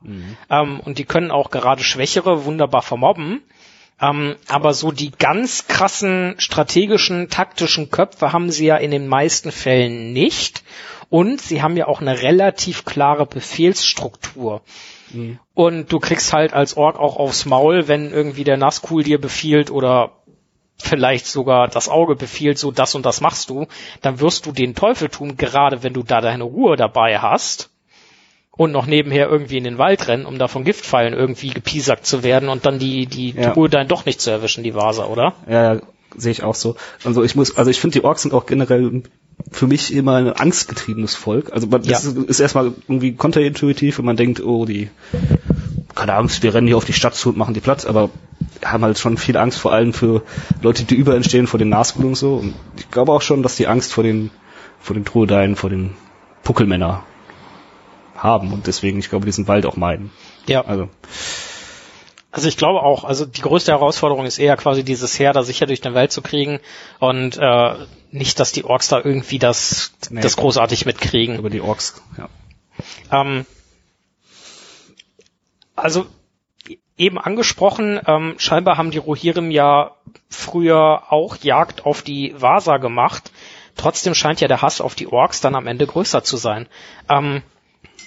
Ähm, 0.49 0.79
und 0.79 0.97
die 0.97 1.05
können 1.05 1.31
auch 1.31 1.51
gerade 1.51 1.83
Schwächere 1.83 2.45
wunderbar 2.45 2.81
vermobben. 2.81 3.43
Ähm, 4.01 4.35
aber 4.47 4.73
so 4.73 4.91
die 4.91 5.11
ganz 5.11 5.67
krassen 5.67 6.35
strategischen, 6.37 7.29
taktischen 7.29 7.91
Köpfe 7.91 8.31
haben 8.31 8.51
sie 8.51 8.65
ja 8.65 8.77
in 8.77 8.91
den 8.91 9.07
meisten 9.07 9.51
Fällen 9.51 10.13
nicht. 10.13 10.63
Und 11.09 11.41
sie 11.41 11.61
haben 11.61 11.75
ja 11.75 11.87
auch 11.87 12.01
eine 12.01 12.21
relativ 12.21 12.85
klare 12.85 13.25
Befehlsstruktur. 13.25 14.61
Und 15.55 15.91
du 15.91 15.99
kriegst 15.99 16.33
halt 16.33 16.53
als 16.53 16.77
Ork 16.77 16.99
auch 16.99 17.17
aufs 17.17 17.45
Maul, 17.45 17.87
wenn 17.87 18.11
irgendwie 18.11 18.43
der 18.43 18.57
Nazgul 18.57 19.03
dir 19.03 19.19
befiehlt 19.19 19.71
oder 19.71 20.11
vielleicht 20.77 21.25
sogar 21.25 21.67
das 21.67 21.89
Auge 21.89 22.15
befiehlt, 22.15 22.57
so 22.57 22.71
das 22.71 22.95
und 22.95 23.05
das 23.05 23.19
machst 23.19 23.49
du, 23.49 23.67
dann 24.01 24.19
wirst 24.19 24.45
du 24.45 24.51
den 24.51 24.75
Teufel 24.75 25.09
tun, 25.09 25.35
gerade 25.35 25.83
wenn 25.83 25.93
du 25.93 26.03
da 26.03 26.21
deine 26.21 26.43
Ruhe 26.43 26.75
dabei 26.77 27.19
hast 27.19 27.69
und 28.59 28.73
noch 28.73 28.87
nebenher 28.87 29.29
irgendwie 29.29 29.55
in 29.55 29.63
den 29.63 29.77
Wald 29.77 30.09
rennen, 30.09 30.25
um 30.25 30.37
da 30.37 30.49
von 30.49 30.65
Giftpfeilen 30.65 31.13
irgendwie 31.13 31.51
gepiesackt 31.51 32.05
zu 32.05 32.23
werden 32.23 32.49
und 32.49 32.65
dann 32.65 32.77
die, 32.77 33.05
die 33.05 33.31
Ja. 33.31 33.53
Truhe 33.53 33.69
dann 33.69 33.87
doch 33.87 34.05
nicht 34.05 34.19
zu 34.19 34.31
erwischen, 34.31 34.65
die 34.65 34.75
Vasa, 34.75 35.05
oder? 35.05 35.33
Ja, 35.49 35.75
ja, 35.75 35.81
sehe 36.17 36.33
ich 36.33 36.43
auch 36.43 36.55
so. 36.55 36.75
Also 37.05 37.23
ich 37.23 37.37
muss, 37.37 37.55
also 37.55 37.71
ich 37.71 37.79
finde 37.79 37.97
die 37.97 38.03
Orks 38.03 38.23
sind 38.23 38.33
auch 38.33 38.45
generell 38.45 39.03
für 39.49 39.65
mich 39.65 39.93
immer 39.93 40.15
ein 40.15 40.33
angstgetriebenes 40.33 41.15
Volk. 41.15 41.53
Also 41.53 41.67
man, 41.67 41.83
das 41.83 42.03
Ja. 42.03 42.09
ist, 42.11 42.17
ist 42.17 42.39
erstmal 42.41 42.73
irgendwie 42.89 43.13
kontraintuitiv, 43.13 43.97
wenn 43.97 44.03
man 44.03 44.17
denkt, 44.17 44.43
oh, 44.43 44.65
die, 44.65 44.89
keine 45.95 46.15
Angst, 46.15 46.43
wir 46.43 46.53
rennen 46.53 46.67
hier 46.67 46.75
auf 46.75 46.83
die 46.83 46.91
Stadt 46.91 47.15
zu 47.15 47.29
und 47.29 47.37
machen 47.37 47.53
die 47.53 47.61
Platz, 47.61 47.85
aber 47.85 48.09
haben 48.65 48.83
halt 48.83 48.99
schon 48.99 49.15
viel 49.15 49.37
Angst, 49.37 49.57
vor 49.57 49.71
allem 49.71 49.93
für 49.93 50.21
Leute, 50.61 50.83
die 50.83 50.95
über 50.95 51.15
entstehen, 51.15 51.47
vor 51.47 51.59
den 51.59 51.69
Nazgul 51.69 52.03
und 52.03 52.15
so. 52.15 52.33
Und 52.33 52.55
ich 52.77 52.91
glaube 52.91 53.13
auch 53.13 53.21
schon, 53.21 53.41
dass 53.41 53.55
die 53.55 53.67
Angst 53.67 53.93
vor 53.93 54.03
den, 54.03 54.31
vor 54.81 54.95
den 54.95 55.05
Truhedeien, 55.05 55.55
vor 55.55 55.69
den 55.69 55.91
Puckelmänner 56.43 57.05
haben 58.23 58.53
und 58.53 58.67
deswegen, 58.67 58.99
ich 58.99 59.09
glaube, 59.09 59.25
diesen 59.25 59.47
Wald 59.47 59.65
auch 59.65 59.75
meiden. 59.75 60.11
Ja. 60.47 60.65
Also, 60.65 60.89
Also 62.31 62.47
ich 62.47 62.57
glaube 62.57 62.81
auch, 62.83 63.03
also 63.03 63.25
die 63.25 63.41
größte 63.41 63.71
Herausforderung 63.71 64.25
ist 64.25 64.37
eher 64.39 64.55
quasi 64.57 64.83
dieses 64.83 65.17
Heer 65.17 65.33
da 65.33 65.43
sicher 65.43 65.65
durch 65.65 65.81
den 65.81 65.93
Wald 65.95 66.11
zu 66.11 66.21
kriegen 66.21 66.59
und 66.99 67.37
äh, 67.37 67.73
nicht, 68.11 68.39
dass 68.39 68.51
die 68.51 68.63
Orks 68.65 68.87
da 68.87 68.97
irgendwie 69.03 69.39
das, 69.39 69.93
Nee. 70.09 70.21
das 70.21 70.35
großartig 70.35 70.85
mitkriegen. 70.85 71.37
Über 71.37 71.49
die 71.49 71.61
Orks, 71.61 72.01
ja. 72.17 72.29
Ähm, 73.11 73.45
also 75.75 76.05
eben 76.97 77.17
angesprochen, 77.17 77.99
ähm, 78.05 78.35
scheinbar 78.37 78.77
haben 78.77 78.91
die 78.91 78.97
Rohirrim 78.97 79.51
ja 79.51 79.91
früher 80.29 81.11
auch 81.11 81.37
Jagd 81.37 81.85
auf 81.85 82.01
die 82.01 82.35
Vasa 82.37 82.77
gemacht. 82.77 83.31
Trotzdem 83.75 84.13
scheint 84.13 84.41
ja 84.41 84.47
der 84.49 84.61
Hass 84.61 84.81
auf 84.81 84.95
die 84.95 85.07
Orks 85.07 85.39
dann 85.39 85.55
am 85.55 85.65
Ende 85.67 85.87
größer 85.87 86.23
zu 86.23 86.35
sein. 86.37 86.67
Ähm, 87.09 87.41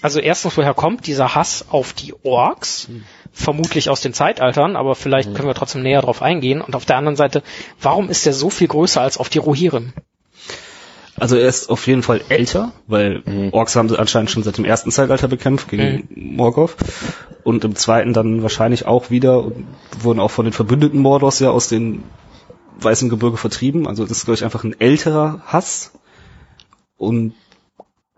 also 0.02 0.18
erstens, 0.18 0.56
woher 0.56 0.74
kommt 0.74 1.06
dieser 1.06 1.34
Hass 1.34 1.66
auf 1.70 1.92
die 1.92 2.12
Orks? 2.24 2.88
Vermutlich 3.34 3.88
aus 3.88 4.02
den 4.02 4.12
Zeitaltern, 4.12 4.76
aber 4.76 4.94
vielleicht 4.94 5.34
können 5.34 5.48
wir 5.48 5.54
trotzdem 5.54 5.82
näher 5.82 6.02
drauf 6.02 6.20
eingehen. 6.20 6.60
Und 6.60 6.76
auf 6.76 6.84
der 6.84 6.98
anderen 6.98 7.16
Seite, 7.16 7.42
warum 7.80 8.10
ist 8.10 8.26
der 8.26 8.34
so 8.34 8.50
viel 8.50 8.68
größer 8.68 9.00
als 9.00 9.16
auf 9.16 9.30
die 9.30 9.38
Rohirrim? 9.38 9.94
Also 11.18 11.36
er 11.36 11.46
ist 11.46 11.70
auf 11.70 11.86
jeden 11.86 12.02
Fall 12.02 12.20
älter, 12.28 12.72
weil 12.86 13.22
Orks 13.52 13.76
haben 13.76 13.88
sie 13.88 13.98
anscheinend 13.98 14.30
schon 14.30 14.42
seit 14.42 14.58
dem 14.58 14.64
ersten 14.64 14.90
Zeitalter 14.90 15.28
bekämpft 15.28 15.68
gegen 15.68 16.08
Morgoth. 16.14 16.74
Und 17.44 17.64
im 17.64 17.76
zweiten 17.76 18.12
dann 18.12 18.42
wahrscheinlich 18.42 18.86
auch 18.86 19.10
wieder 19.10 19.44
und 19.44 19.66
wurden 20.00 20.20
auch 20.20 20.30
von 20.30 20.44
den 20.44 20.52
Verbündeten 20.52 21.00
Mordors 21.00 21.38
ja 21.38 21.50
aus 21.50 21.68
den 21.68 22.02
Weißen 22.80 23.08
Gebirge 23.08 23.36
vertrieben. 23.36 23.86
Also 23.86 24.04
das 24.04 24.18
ist, 24.18 24.24
glaube 24.24 24.36
ich, 24.36 24.44
einfach 24.44 24.64
ein 24.64 24.78
älterer 24.80 25.42
Hass. 25.46 25.92
Und 26.96 27.34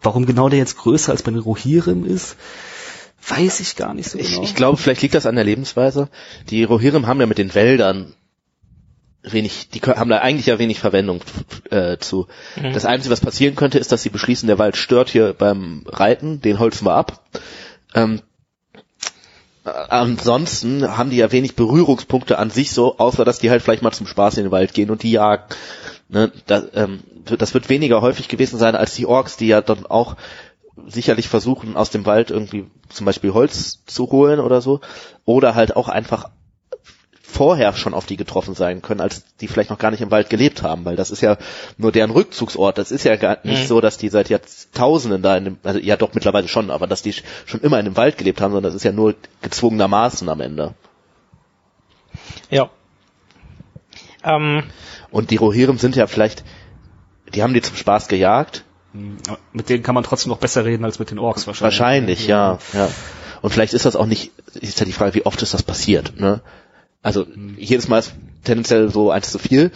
warum 0.05 0.27
genau 0.27 0.49
der 0.49 0.59
jetzt 0.59 0.79
größer 0.79 1.13
als 1.13 1.23
bei 1.23 1.33
den 1.33 1.41
Rohirrim 1.41 2.05
ist, 2.05 2.37
weiß 3.27 3.61
ich 3.61 3.77
gar 3.77 3.95
nicht 3.95 4.11
so 4.11 4.19
Ich, 4.19 4.31
genau. 4.31 4.43
ich 4.43 4.55
glaube, 4.55 4.77
vielleicht 4.77 5.03
liegt 5.03 5.15
das 5.15 5.27
an 5.27 5.35
der 5.35 5.45
Lebensweise. 5.45 6.09
Die 6.51 6.65
Rohirrim 6.65 7.07
haben 7.07 7.21
ja 7.21 7.27
mit 7.27 7.39
den 7.39 7.55
Wäldern 7.55 8.15
wenig, 9.23 9.71
die 9.71 9.81
haben 9.81 10.11
da 10.11 10.19
eigentlich 10.19 10.47
ja 10.47 10.59
wenig 10.59 10.79
Verwendung 10.79 11.23
äh, 11.71 11.97
zu. 11.99 12.27
Das 12.73 12.85
Einzige, 12.85 13.13
was 13.13 13.21
passieren 13.21 13.57
könnte, 13.57 13.79
ist, 13.79 13.91
dass 13.91 14.03
sie 14.03 14.11
beschließen, 14.11 14.47
der 14.47 14.59
Wald 14.59 14.77
stört 14.77 15.09
hier 15.09 15.33
beim 15.33 15.85
Reiten, 15.87 16.41
den 16.43 16.59
holzen 16.59 16.87
wir 16.87 16.95
ab. 16.95 17.25
Ähm, 17.95 18.21
äh, 19.65 19.71
ansonsten 19.71 20.97
haben 20.97 21.11
die 21.11 21.17
ja 21.17 21.33
wenig 21.33 21.57
Berührungspunkte 21.57 22.39
an 22.39 22.51
sich 22.51 22.73
so, 22.73 22.99
außer 22.99 23.25
dass 23.25 23.39
die 23.39 23.51
halt 23.51 23.63
vielleicht 23.63 23.83
mal 23.83 23.93
zum 23.93 24.07
Spaß 24.07 24.37
in 24.37 24.45
den 24.45 24.53
Wald 24.53 24.75
gehen 24.75 24.91
und 24.91 25.03
die 25.03 25.13
jagen. 25.13 25.45
Ne, 26.15 26.31
das, 26.47 26.67
ähm, 26.75 27.01
das 27.25 27.55
wird 27.55 27.69
weniger 27.69 28.01
häufig 28.01 28.29
gewesen 28.29 28.57
sein 28.57 28.77
als 28.77 28.95
die 28.95 29.05
Orks, 29.05 29.37
die 29.37 29.49
ja 29.49 29.61
dann 29.61 29.85
auch 29.85 30.15
sicherlich 30.87 31.29
versuchen, 31.29 31.77
aus 31.77 31.91
dem 31.91 32.07
Wald 32.07 32.31
irgendwie 32.31 32.67
zum 32.89 33.05
Beispiel 33.05 33.35
Holz 33.35 33.85
zu 33.85 34.09
holen 34.12 34.39
oder 34.39 34.61
so. 34.61 34.81
Oder 35.25 35.57
halt 35.57 35.75
auch 35.75 35.89
einfach 35.89 36.31
vorher 37.21 37.73
schon 37.73 37.95
auf 37.95 38.07
die 38.07 38.17
getroffen 38.17 38.55
sein 38.55 38.81
können, 38.81 39.01
als 39.01 39.25
die 39.41 39.49
vielleicht 39.49 39.71
noch 39.71 39.79
gar 39.79 39.91
nicht 39.91 40.03
im 40.03 40.12
Wald 40.12 40.31
gelebt 40.31 40.62
haben, 40.62 40.85
weil 40.85 40.95
das 40.95 41.11
ist 41.11 41.21
ja 41.21 41.37
nur 41.79 41.91
deren 41.91 42.12
Rückzugsort. 42.12 42.79
Das 42.79 42.93
ist 42.93 43.03
ja 43.03 43.17
gar 43.17 43.39
nicht 43.43 43.65
Mhm. 43.65 43.67
so, 43.67 43.81
dass 43.81 43.99
die 43.99 44.09
seit 44.09 44.29
Jahrtausenden 44.29 45.21
da 45.21 45.37
in 45.37 45.45
dem, 45.45 45.59
also 45.65 45.81
ja 45.81 45.97
doch 45.97 46.15
mittlerweile 46.15 46.47
schon, 46.47 46.71
aber 46.71 46.87
dass 46.87 47.03
die 47.03 47.12
schon 47.45 47.61
immer 47.61 47.81
in 47.81 47.87
dem 47.87 47.97
Wald 47.97 48.19
gelebt 48.19 48.41
haben, 48.41 48.53
sondern 48.53 48.71
das 48.73 48.77
ist 48.77 48.85
ja 48.85 48.93
nur 48.93 49.17
gezwungenermaßen 49.43 50.29
am 50.29 50.41
Ende. 50.41 50.75
Ja. 52.51 52.71
Ähm, 54.25 54.64
Und 55.11 55.31
die 55.31 55.37
Rohirrim 55.37 55.79
sind 55.79 55.97
ja 55.97 56.07
vielleicht, 56.07 56.45
die 57.35 57.43
haben 57.43 57.55
die 57.55 57.62
zum 57.62 57.77
Spaß 57.77 58.09
gejagt, 58.09 58.64
Aber 59.29 59.39
mit 59.53 59.68
denen 59.68 59.83
kann 59.83 59.95
man 59.95 60.05
trotzdem 60.05 60.31
noch 60.31 60.39
besser 60.39 60.64
reden 60.64 60.85
als 60.85 60.99
mit 60.99 61.11
den 61.11 61.18
Orks 61.18 61.47
wahrscheinlich. 61.47 61.79
Wahrscheinlich, 61.79 62.27
ja, 62.27 62.59
ja. 62.72 62.89
Und 63.43 63.51
vielleicht 63.51 63.75
ist 63.75 63.85
das 63.85 63.97
auch 63.97 64.07
nicht, 64.07 64.33
ist 64.55 64.81
ja 64.81 64.87
die 64.87 64.93
Frage, 64.93 65.14
wie 65.14 65.27
oft 65.27 65.43
ist 65.43 65.53
das 65.53 65.62
passiert, 65.62 66.18
ne? 66.18 66.41
Also 67.03 67.27
jedes 67.59 67.89
Mal 67.89 67.99
ist 67.99 68.14
tendenziell 68.45 68.89
so 68.91 69.11
eins 69.11 69.31
zu 69.31 69.39
viel, 69.39 69.72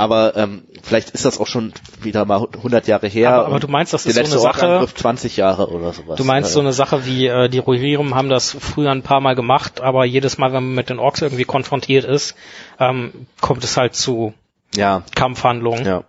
aber 0.00 0.36
ähm, 0.36 0.64
vielleicht 0.82 1.10
ist 1.10 1.24
das 1.24 1.38
auch 1.38 1.46
schon 1.46 1.72
wieder 2.00 2.24
mal 2.24 2.46
100 2.56 2.86
Jahre 2.88 3.06
her. 3.06 3.32
Aber- 3.34 3.46
aber 3.46 3.60
du 3.60 3.68
meinst, 3.68 3.92
das 3.92 4.06
ist 4.06 4.14
so 4.14 4.20
eine 4.20 4.28
Sache- 4.28 4.66
Orkangriff 4.66 4.94
20 4.94 5.36
Jahre 5.36 5.68
oder 5.68 5.92
sowas. 5.92 6.16
du 6.16 6.24
meinst 6.24 6.50
Äh, 6.50 6.52
so 6.54 6.60
eine 6.60 6.72
Sache 6.72 7.06
wie 7.06 7.26
äh, 7.26 7.48
die 7.48 7.58
Rohirrim 7.58 8.14
haben 8.14 8.28
das 8.28 8.56
früher 8.58 8.90
ein 8.90 9.02
paar 9.02 9.20
Mal 9.20 9.34
gemacht, 9.34 9.80
aber 9.80 10.04
jedes 10.04 10.38
Mal, 10.38 10.52
wenn 10.52 10.64
man 10.64 10.74
mit 10.74 10.90
den 10.90 10.98
Orks 10.98 11.22
irgendwie 11.22 11.44
konfrontiert 11.44 12.04
ist, 12.04 12.34
ähm, 12.78 13.26
kommt 13.40 13.62
es 13.64 13.76
halt 13.76 13.94
zu 13.94 14.34
Ja, 14.74 15.02
Kampfhandlungen. 15.14 15.84
ja. 15.84 16.04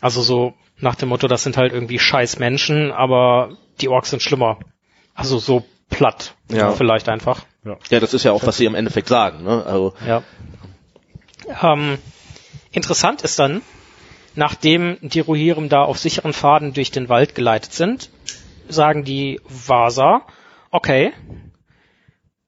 Also 0.00 0.20
so 0.22 0.54
nach 0.78 0.96
dem 0.96 1.08
Motto, 1.08 1.28
das 1.28 1.42
sind 1.44 1.56
halt 1.56 1.72
irgendwie 1.72 1.98
scheiß 1.98 2.38
Menschen, 2.38 2.90
aber 2.92 3.50
die 3.80 3.88
Orks 3.88 4.10
sind 4.10 4.22
schlimmer. 4.22 4.58
Also 5.14 5.38
so 5.38 5.64
platt. 5.88 6.34
Ja. 6.50 6.72
Vielleicht 6.72 7.08
einfach. 7.08 7.42
Ja, 7.90 8.00
das 8.00 8.12
ist 8.12 8.24
ja 8.24 8.32
auch, 8.32 8.44
was 8.46 8.56
sie 8.56 8.64
im 8.66 8.74
Endeffekt 8.74 9.08
sagen, 9.08 9.44
ne? 9.44 9.64
Also, 9.64 9.94
Ja. 10.06 10.22
Ähm, 11.62 11.98
interessant 12.76 13.22
ist 13.22 13.38
dann, 13.38 13.62
nachdem 14.34 14.98
die 15.00 15.20
Rohirrim 15.20 15.68
da 15.68 15.82
auf 15.82 15.98
sicheren 15.98 16.32
Pfaden 16.32 16.72
durch 16.72 16.90
den 16.90 17.08
Wald 17.08 17.34
geleitet 17.34 17.72
sind, 17.72 18.10
sagen 18.68 19.04
die 19.04 19.40
Vasa, 19.44 20.22
okay, 20.70 21.12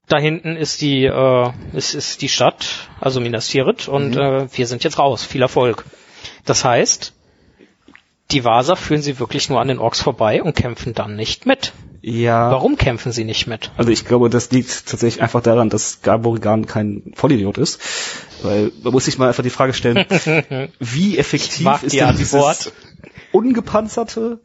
da 0.07 0.17
hinten 0.17 0.55
ist 0.55 0.81
die, 0.81 1.05
äh, 1.05 1.51
ist, 1.73 1.93
ist 1.93 2.21
die 2.21 2.29
Stadt, 2.29 2.89
also 2.99 3.19
Minas 3.19 3.47
Tirith, 3.47 3.87
und 3.87 4.15
äh, 4.15 4.47
wir 4.51 4.67
sind 4.67 4.83
jetzt 4.83 4.99
raus. 4.99 5.23
Viel 5.23 5.41
Erfolg. 5.41 5.85
Das 6.45 6.63
heißt, 6.63 7.13
die 8.31 8.43
Vasa 8.43 8.75
führen 8.75 9.01
sie 9.01 9.19
wirklich 9.19 9.49
nur 9.49 9.59
an 9.59 9.67
den 9.67 9.79
Orks 9.79 10.01
vorbei 10.01 10.41
und 10.41 10.55
kämpfen 10.55 10.93
dann 10.93 11.15
nicht 11.15 11.45
mit. 11.45 11.73
Ja. 12.01 12.51
Warum 12.51 12.77
kämpfen 12.77 13.11
sie 13.11 13.23
nicht 13.23 13.47
mit? 13.47 13.71
Also 13.77 13.91
ich 13.91 14.05
glaube, 14.05 14.29
das 14.29 14.51
liegt 14.51 14.85
tatsächlich 14.87 15.21
einfach 15.21 15.41
daran, 15.41 15.69
dass 15.69 16.01
Garborigan 16.01 16.65
kein 16.65 17.11
Vollidiot 17.15 17.57
ist. 17.57 17.79
Weil 18.43 18.71
man 18.83 18.93
muss 18.93 19.05
sich 19.05 19.17
mal 19.17 19.27
einfach 19.27 19.43
die 19.43 19.49
Frage 19.49 19.73
stellen, 19.73 20.05
wie 20.79 21.17
effektiv 21.17 21.67
ist 21.83 21.93
die 21.93 21.97
denn 21.97 22.09
Antwort. 22.09 22.59
dieses 22.59 22.71
ungepanzerte 23.31 24.39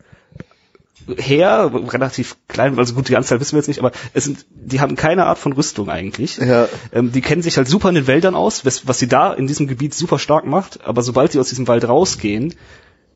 Heer, 1.17 1.71
relativ 1.89 2.37
klein, 2.49 2.79
also 2.79 2.95
gut, 2.95 3.09
die 3.09 3.17
Anzahl 3.17 3.41
wissen 3.41 3.53
wir 3.53 3.59
jetzt 3.59 3.69
nicht, 3.69 3.81
aber 3.81 3.91
es 4.15 4.25
sind, 4.25 4.47
die 4.51 4.81
haben 4.81 4.95
keine 4.95 5.27
Art 5.27 5.39
von 5.39 5.53
Rüstung 5.53 5.91
eigentlich. 5.91 6.37
Ja. 6.37 6.69
Ähm, 6.93 7.11
die 7.11 7.21
kennen 7.21 7.43
sich 7.43 7.57
halt 7.57 7.67
super 7.67 7.89
in 7.89 7.97
den 7.97 8.07
Wäldern 8.07 8.37
aus, 8.37 8.65
was, 8.65 8.87
was 8.87 9.01
sie 9.01 9.09
da 9.09 9.33
in 9.33 9.47
diesem 9.47 9.67
Gebiet 9.67 9.95
super 9.95 10.19
stark 10.19 10.47
macht, 10.47 10.85
aber 10.85 11.03
sobald 11.03 11.33
sie 11.33 11.41
aus 11.41 11.49
diesem 11.49 11.67
Wald 11.67 11.89
rausgehen, 11.89 12.55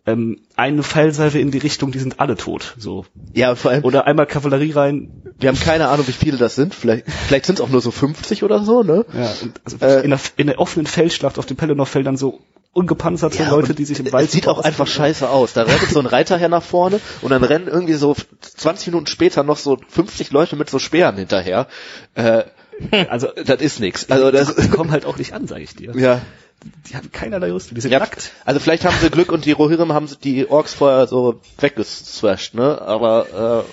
ähm, 0.07 0.41
eine 0.55 0.83
Pfeilsalve 0.83 1.39
in 1.39 1.51
die 1.51 1.59
Richtung, 1.59 1.91
die 1.93 1.99
sind 1.99 2.21
alle 2.21 2.37
tot. 2.37 2.75
So. 2.79 3.07
ja, 3.35 3.55
vor 3.55 3.73
allem, 3.73 3.85
Oder 3.85 4.07
einmal 4.07 4.27
Kavallerie 4.27 4.73
rein, 4.73 5.23
wir 5.39 5.49
haben 5.49 5.59
keine 5.59 5.89
Ahnung, 5.89 6.07
wie 6.09 6.13
viele 6.13 6.37
das 6.37 6.55
sind. 6.55 6.75
Vielleicht, 6.75 7.07
vielleicht 7.11 7.47
sind 7.47 7.59
es 7.59 7.65
auch 7.65 7.69
nur 7.69 7.81
so 7.81 7.91
50 7.91 8.43
oder 8.45 8.63
so, 8.65 8.83
ne? 8.83 9.05
Ja, 9.13 9.33
also 9.65 9.77
Äh, 9.81 10.03
in, 10.05 10.11
der, 10.11 10.21
in 10.37 10.47
der 10.47 10.59
offenen 10.61 10.87
Feldschlacht 10.87 11.39
auf 11.39 11.47
den 11.47 11.57
Pelennor-Feldern 11.57 12.17
so 12.17 12.41
ungepanzerte 12.73 13.43
Leute, 13.45 13.71
und 13.71 13.79
die 13.79 13.87
sich 13.87 13.99
im 14.01 14.13
Wald 14.13 14.27
Es 14.27 14.33
sieht 14.33 14.49
auch 14.49 14.59
einfach 14.59 14.87
scheiße 14.87 15.29
aus. 15.31 15.55
Da 15.55 15.63
rennt 15.63 15.81
so 15.89 15.99
ein 15.99 16.05
Reiter 16.07 16.37
her 16.37 16.51
nach 16.51 16.63
vorne 16.63 17.01
und 17.23 17.31
dann 17.31 17.43
rennen 17.43 17.69
irgendwie 17.69 17.95
so 17.95 18.15
20 18.43 18.89
Minuten 18.89 19.07
später 19.07 19.43
noch 19.45 19.57
so 19.57 19.79
50 19.89 20.31
Leute 20.31 20.57
mit 20.57 20.69
so 20.69 20.79
Speeren 20.79 21.17
hinterher. 21.17 21.69
Äh, 22.15 22.45
Also 23.09 23.29
das 23.43 23.63
ist 23.63 23.81
nix. 23.81 24.11
Also 24.11 24.31
das, 24.31 24.55
die 24.55 24.69
kommen 24.69 24.91
halt 24.91 25.07
auch 25.07 25.17
nicht 25.17 25.33
an, 25.33 25.47
sage 25.47 25.63
ich 25.63 25.75
dir. 25.75 25.93
ja. 25.97 26.21
Die 26.91 26.97
haben 26.97 27.13
keinerlei 27.13 27.53
Rüstung, 27.53 27.75
die 27.75 27.81
sind 27.81 27.93
ja. 27.93 27.99
nackt. 27.99 28.33
Also 28.45 28.61
vielleicht 28.61 28.85
haben 28.85 28.97
sie 29.01 29.11
Glück 29.11 29.31
und 29.31 29.45
die 29.45 29.53
Rohirrim 29.53 29.93
haben 29.93 30.09
die 30.25 30.49
Orks 30.49 30.75
vorher 30.75 31.07
so 31.07 31.41
weggeswasht, 31.59 32.55
ne? 32.55 32.81
Aber 32.83 33.65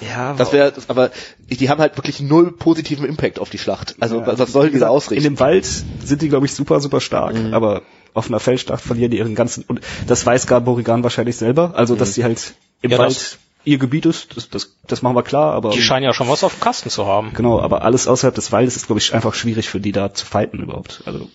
äh, 0.00 0.04
Ja, 0.06 0.34
das 0.34 0.52
wäre, 0.52 0.72
aber 0.88 1.10
die 1.48 1.68
haben 1.68 1.80
halt 1.80 1.96
wirklich 1.98 2.20
null 2.20 2.52
positiven 2.52 3.04
Impact 3.04 3.38
auf 3.38 3.50
die 3.50 3.58
Schlacht. 3.58 3.96
Also 4.00 4.24
was, 4.26 4.38
was 4.38 4.52
soll 4.52 4.68
Wie 4.68 4.72
diese 4.72 4.88
ausrichten? 4.88 5.24
In 5.26 5.34
dem 5.34 5.40
Wald 5.40 5.66
sind 5.66 6.22
die, 6.22 6.28
glaube 6.28 6.46
ich, 6.46 6.54
super, 6.54 6.80
super 6.80 7.00
stark, 7.00 7.34
aber 7.52 7.82
auf 8.14 8.28
einer 8.28 8.40
Feldschlacht 8.40 8.82
verlieren 8.82 9.10
die 9.10 9.18
ihren 9.18 9.34
ganzen, 9.34 9.64
und 9.64 9.80
das 10.06 10.24
weiß 10.24 10.46
Garborigan 10.46 11.02
wahrscheinlich 11.02 11.36
selber, 11.36 11.72
also 11.74 11.94
dass 11.96 12.14
sie 12.14 12.24
halt 12.24 12.54
im 12.82 12.90
Ja, 12.92 12.98
Wald 12.98 13.10
das- 13.10 13.38
ihr 13.62 13.76
Gebiet 13.76 14.06
ist, 14.06 14.36
das, 14.38 14.48
das, 14.48 14.74
das 14.86 15.02
machen 15.02 15.14
wir 15.16 15.22
klar, 15.22 15.52
aber 15.52 15.70
Die 15.70 15.82
scheinen 15.82 16.04
ja 16.04 16.14
schon 16.14 16.28
was 16.30 16.42
auf 16.44 16.54
dem 16.54 16.60
Kasten 16.60 16.88
zu 16.88 17.06
haben. 17.06 17.32
genau, 17.34 17.60
aber 17.60 17.82
alles 17.82 18.08
außerhalb 18.08 18.34
des 18.34 18.50
Waldes 18.52 18.74
ist, 18.76 18.86
glaube 18.86 19.00
ich, 19.00 19.12
einfach 19.12 19.34
schwierig 19.34 19.68
für 19.68 19.80
die 19.80 19.92
da 19.92 20.14
zu 20.14 20.24
fighten 20.24 20.60
überhaupt. 20.60 21.02
Also 21.04 21.28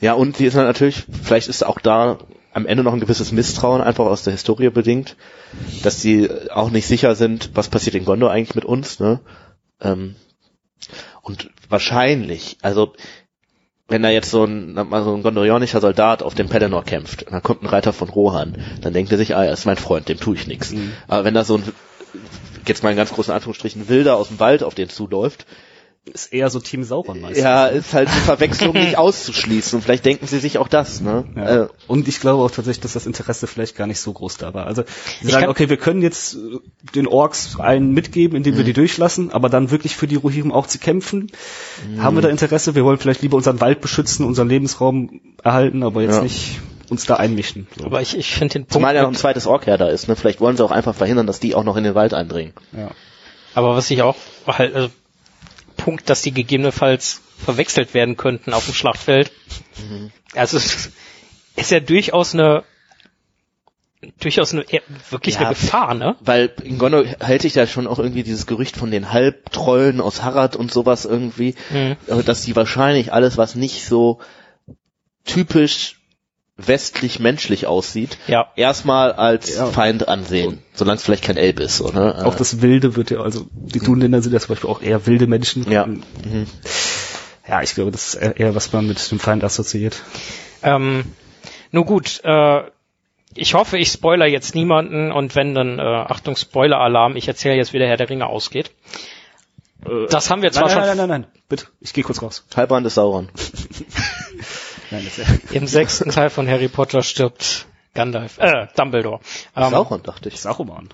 Ja, 0.00 0.14
und 0.14 0.38
die 0.38 0.46
ist 0.46 0.56
dann 0.56 0.64
natürlich, 0.64 1.04
vielleicht 1.22 1.48
ist 1.48 1.64
auch 1.64 1.78
da 1.78 2.18
am 2.52 2.66
Ende 2.66 2.82
noch 2.82 2.92
ein 2.92 3.00
gewisses 3.00 3.32
Misstrauen 3.32 3.80
einfach 3.80 4.06
aus 4.06 4.24
der 4.24 4.32
Historie 4.32 4.70
bedingt, 4.70 5.16
dass 5.82 6.00
die 6.00 6.28
auch 6.50 6.70
nicht 6.70 6.86
sicher 6.86 7.14
sind, 7.14 7.50
was 7.54 7.68
passiert 7.68 7.94
in 7.94 8.04
Gondor 8.04 8.30
eigentlich 8.30 8.54
mit 8.54 8.64
uns, 8.64 8.98
ne? 8.98 9.20
Ähm, 9.80 10.16
und 11.22 11.50
wahrscheinlich, 11.68 12.56
also 12.62 12.94
wenn 13.88 14.02
da 14.02 14.08
jetzt 14.08 14.30
so 14.30 14.44
ein, 14.44 14.74
so 14.74 15.14
ein 15.14 15.22
gondorianischer 15.22 15.80
Soldat 15.80 16.22
auf 16.22 16.34
dem 16.34 16.48
Pelennor 16.48 16.84
kämpft, 16.84 17.24
und 17.24 17.32
dann 17.32 17.42
kommt 17.42 17.62
ein 17.62 17.66
Reiter 17.66 17.92
von 17.92 18.08
Rohan, 18.08 18.56
dann 18.80 18.92
denkt 18.92 19.12
er 19.12 19.18
sich, 19.18 19.34
ah, 19.36 19.44
er 19.44 19.52
ist 19.52 19.66
mein 19.66 19.76
Freund, 19.76 20.08
dem 20.08 20.18
tue 20.18 20.36
ich 20.36 20.46
nichts. 20.46 20.72
Aber 21.08 21.24
wenn 21.24 21.34
da 21.34 21.44
so 21.44 21.56
ein, 21.56 21.64
jetzt 22.66 22.82
mal 22.82 22.90
in 22.90 22.96
ganz 22.96 23.12
großen 23.12 23.34
Anführungsstrichen, 23.34 23.88
Wilder 23.88 24.16
aus 24.16 24.28
dem 24.28 24.40
Wald 24.40 24.62
auf 24.62 24.74
den 24.74 24.88
zuläuft, 24.88 25.44
ist 26.06 26.32
eher 26.32 26.48
so 26.50 26.60
Team 26.60 26.82
Sauron 26.82 27.20
meistens. 27.20 27.44
Ja, 27.44 27.66
ist 27.66 27.92
halt 27.92 28.08
die 28.08 28.20
Verwechslung 28.20 28.72
nicht 28.72 28.96
auszuschließen. 28.98 29.76
Und 29.76 29.82
vielleicht 29.82 30.04
denken 30.04 30.26
sie 30.26 30.38
sich 30.38 30.58
auch 30.58 30.66
das, 30.68 31.00
ne? 31.00 31.24
Ja. 31.36 31.64
Äh, 31.64 31.68
und 31.86 32.08
ich 32.08 32.20
glaube 32.20 32.42
auch 32.42 32.50
tatsächlich, 32.50 32.80
dass 32.80 32.94
das 32.94 33.06
Interesse 33.06 33.46
vielleicht 33.46 33.76
gar 33.76 33.86
nicht 33.86 34.00
so 34.00 34.12
groß 34.12 34.38
da 34.38 34.54
war. 34.54 34.66
Also 34.66 34.82
sie 35.20 35.30
sagen, 35.30 35.48
okay, 35.48 35.68
wir 35.68 35.76
können 35.76 36.00
jetzt 36.02 36.34
äh, 36.34 36.38
den 36.94 37.06
Orks 37.06 37.60
einen 37.60 37.92
mitgeben, 37.92 38.36
indem 38.36 38.56
wir 38.56 38.64
die 38.64 38.72
durchlassen, 38.72 39.30
aber 39.30 39.48
dann 39.50 39.70
wirklich 39.70 39.94
für 39.94 40.06
die 40.06 40.16
Rohirrim 40.16 40.52
auch 40.52 40.66
zu 40.66 40.78
kämpfen. 40.78 41.30
Haben 41.98 42.16
wir 42.16 42.22
da 42.22 42.28
Interesse? 42.28 42.74
Wir 42.74 42.84
wollen 42.84 42.98
vielleicht 42.98 43.22
lieber 43.22 43.36
unseren 43.36 43.60
Wald 43.60 43.80
beschützen, 43.80 44.24
unseren 44.24 44.48
Lebensraum 44.48 45.20
erhalten, 45.44 45.82
aber 45.82 46.02
jetzt 46.02 46.16
Ja. 46.16 46.22
nicht 46.22 46.60
uns 46.88 47.04
da 47.04 47.16
einmischen. 47.16 47.68
So. 47.78 47.84
Aber 47.84 48.00
ich, 48.00 48.16
ich 48.16 48.32
finde 48.34 48.54
den 48.54 48.62
Punkt. 48.62 48.72
Zumal 48.72 48.94
ja 48.96 49.02
noch 49.02 49.10
ein 49.10 49.14
zweites 49.14 49.46
Orkheer 49.46 49.78
da 49.78 49.88
ist, 49.88 50.08
ne? 50.08 50.16
Vielleicht 50.16 50.40
wollen 50.40 50.56
sie 50.56 50.64
auch 50.64 50.72
einfach 50.72 50.94
verhindern, 50.94 51.26
dass 51.28 51.38
die 51.40 51.54
auch 51.54 51.62
noch 51.62 51.76
in 51.76 51.84
den 51.84 51.94
Wald 51.94 52.14
eindringen. 52.14 52.54
ja. 52.72 52.90
Aber 53.52 53.74
was 53.74 53.90
ich 53.90 54.02
auch 54.02 54.14
halt, 54.46 54.76
also, 54.76 54.90
Punkt, 55.80 56.08
dass 56.10 56.22
die 56.22 56.32
gegebenenfalls 56.32 57.20
verwechselt 57.44 57.94
werden 57.94 58.16
könnten 58.16 58.52
auf 58.52 58.64
dem 58.66 58.74
Schlachtfeld. 58.74 59.32
Also 60.34 60.56
es 60.58 60.90
ist 61.56 61.70
ja 61.70 61.80
durchaus 61.80 62.34
eine 62.34 62.64
durchaus 64.18 64.54
eine 64.54 64.64
wirklich 65.10 65.34
Ja. 65.34 65.40
eine 65.40 65.48
Gefahr, 65.50 65.94
ne? 65.94 66.16
Weil 66.20 66.50
in 66.64 66.78
Gondor 66.78 67.04
hält 67.20 67.42
sich 67.42 67.54
ja 67.54 67.66
schon 67.66 67.86
auch 67.86 67.98
irgendwie 67.98 68.22
dieses 68.22 68.46
Gerücht 68.46 68.76
von 68.76 68.90
den 68.90 69.12
Halbtrollen 69.12 70.00
aus 70.00 70.22
Harad 70.22 70.56
und 70.56 70.72
sowas 70.72 71.04
irgendwie, 71.04 71.54
Mhm. 71.70 71.96
äh, 72.06 72.22
dass 72.22 72.42
die 72.42 72.56
wahrscheinlich 72.56 73.12
alles, 73.12 73.36
was 73.36 73.56
nicht 73.56 73.84
so 73.84 74.20
typisch 75.26 75.99
westlich-menschlich 76.66 77.66
aussieht, 77.66 78.18
Ja. 78.26 78.48
erstmal 78.56 79.12
als 79.12 79.56
Ja. 79.56 79.66
Feind 79.66 80.08
ansehen, 80.08 80.62
solange 80.74 80.96
es 80.96 81.04
vielleicht 81.04 81.24
kein 81.24 81.36
Elb 81.36 81.60
ist. 81.60 81.76
So, 81.78 81.88
ne? 81.88 82.24
Auch 82.24 82.34
das 82.34 82.62
Wilde 82.62 82.96
wird 82.96 83.10
ja, 83.10 83.20
also 83.20 83.46
die 83.52 83.80
Dunländer 83.80 84.22
sind 84.22 84.32
ja 84.32 84.40
zum 84.40 84.48
Beispiel 84.50 84.70
auch 84.70 84.82
eher 84.82 85.06
wilde 85.06 85.26
Menschen. 85.26 85.70
Ja. 85.70 85.86
Mhm. 85.86 86.46
Ja, 87.48 87.62
ich 87.62 87.74
glaube, 87.74 87.90
das 87.90 88.14
ist 88.14 88.22
eher, 88.38 88.54
was 88.54 88.72
man 88.72 88.86
mit 88.86 89.10
dem 89.10 89.18
Feind 89.18 89.42
assoziiert. 89.42 89.96
Ähm, 90.62 91.04
nur 91.72 91.84
gut, 91.84 92.20
äh, 92.24 92.62
ich 93.34 93.54
hoffe, 93.54 93.78
ich 93.78 93.88
spoiler 93.90 94.26
jetzt 94.26 94.54
niemanden 94.54 95.12
und 95.12 95.34
wenn 95.34 95.54
dann, 95.54 95.78
äh, 95.78 95.82
Achtung, 95.82 96.36
Spoiler-Alarm, 96.36 97.16
ich 97.16 97.28
erzähle 97.28 97.56
jetzt, 97.56 97.72
wie 97.72 97.78
der 97.78 97.88
Herr 97.88 97.96
der 97.96 98.08
Ringe 98.10 98.26
ausgeht. 98.26 98.72
Das 100.10 100.30
haben 100.30 100.42
wir 100.42 100.52
zwar 100.52 100.64
Nein, 100.64 100.72
schon 100.72 100.80
nein, 100.80 100.96
nein, 100.96 101.08
nein, 101.08 101.20
nein, 101.22 101.30
bitte, 101.48 101.66
ich 101.80 101.94
gehe 101.94 102.04
kurz 102.04 102.20
raus. 102.20 102.44
Halbrand 102.54 102.86
ist 102.86 102.94
Sauron. 102.96 103.30
Nein, 104.90 105.04
das 105.04 105.26
im 105.52 105.66
sechsten 105.66 106.10
Teil 106.10 106.30
von 106.30 106.48
Harry 106.48 106.68
Potter 106.68 107.02
stirbt 107.02 107.66
Gandalf, 107.94 108.38
äh, 108.38 108.66
Dumbledore. 108.76 109.20
Ähm, 109.56 109.70
Sauron, 109.70 110.02
dachte 110.02 110.28
ich. 110.28 110.36
ist 110.36 110.42
Saruman. 110.42 110.88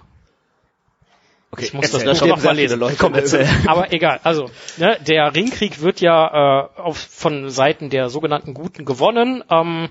Okay, 1.50 1.64
Ich 1.64 1.74
muss 1.74 1.90
das 1.90 2.02
erzähl. 2.02 2.08
Buch 2.08 2.16
stehen 2.16 2.28
noch 2.28 2.36
mal 2.36 2.42
sehr 2.42 2.50
viele 2.50 2.62
lesen. 2.62 2.80
Leute. 2.80 2.96
Komm, 2.98 3.14
erzähl. 3.14 3.48
Aber 3.66 3.92
egal, 3.92 4.20
also 4.24 4.50
ne, 4.76 4.98
der 5.06 5.34
Ringkrieg 5.34 5.80
wird 5.80 6.00
ja 6.00 6.68
äh, 6.76 6.80
auf, 6.80 6.98
von 6.98 7.50
Seiten 7.50 7.90
der 7.90 8.08
sogenannten 8.08 8.54
Guten 8.54 8.84
gewonnen. 8.84 9.44
Ähm, 9.50 9.88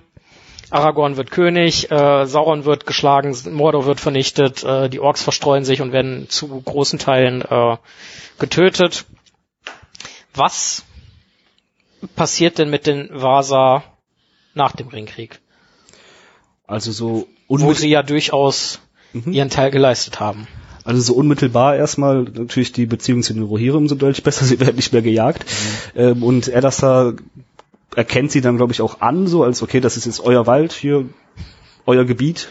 Aragorn 0.72 1.16
wird 1.16 1.32
König, 1.32 1.92
äh, 1.92 2.26
Sauron 2.26 2.66
wird 2.66 2.86
geschlagen, 2.86 3.36
Mordor 3.52 3.86
wird 3.86 4.00
vernichtet, 4.00 4.64
äh, 4.64 4.90
die 4.90 5.00
Orks 5.00 5.22
verstreuen 5.22 5.64
sich 5.64 5.82
und 5.82 5.92
werden 5.92 6.28
zu 6.28 6.48
großen 6.62 6.98
Teilen 6.98 7.42
äh, 7.44 7.78
getötet. 8.40 9.06
Was 10.34 10.84
passiert 12.16 12.58
denn 12.58 12.70
mit 12.70 12.88
den 12.88 13.10
Vasa 13.12 13.84
nach 14.56 14.72
dem 14.74 14.88
Ringkrieg? 14.88 15.40
Also 16.68 16.92
so 16.92 17.28
Wo 17.48 17.74
sie 17.74 17.90
ja 17.90 18.02
durchaus 18.02 18.80
ihren 19.14 19.50
Teil 19.50 19.70
geleistet 19.72 20.20
haben. 20.20 20.48
also 20.84 21.00
so 21.02 21.14
unmittelbar 21.14 21.76
erstmal 21.76 22.24
natürlich 22.24 22.72
die 22.74 22.86
Beziehungen 22.86 23.24
zu 23.24 23.34
den 23.34 23.44
Rohirrim 23.44 23.88
sind 23.88 24.02
deutlich 24.02 24.24
besser, 24.24 24.46
sie 24.52 24.60
werden 24.60 24.76
nicht 24.76 24.92
mehr 24.94 25.02
gejagt. 25.04 25.46
Ähm, 25.96 26.24
und 26.24 26.48
Edassar 26.48 27.14
erkennt 27.96 28.32
sie 28.32 28.42
dann, 28.42 28.58
glaube 28.58 28.74
ich, 28.74 28.82
auch 28.82 29.00
an, 29.02 29.28
so 29.28 29.44
als, 29.44 29.62
okay, 29.62 29.80
das 29.80 29.96
ist 29.96 30.06
jetzt 30.06 30.20
euer 30.20 30.48
Wald, 30.48 30.74
hier, 30.74 31.06
euer 31.86 32.04
Gebiet, 32.04 32.50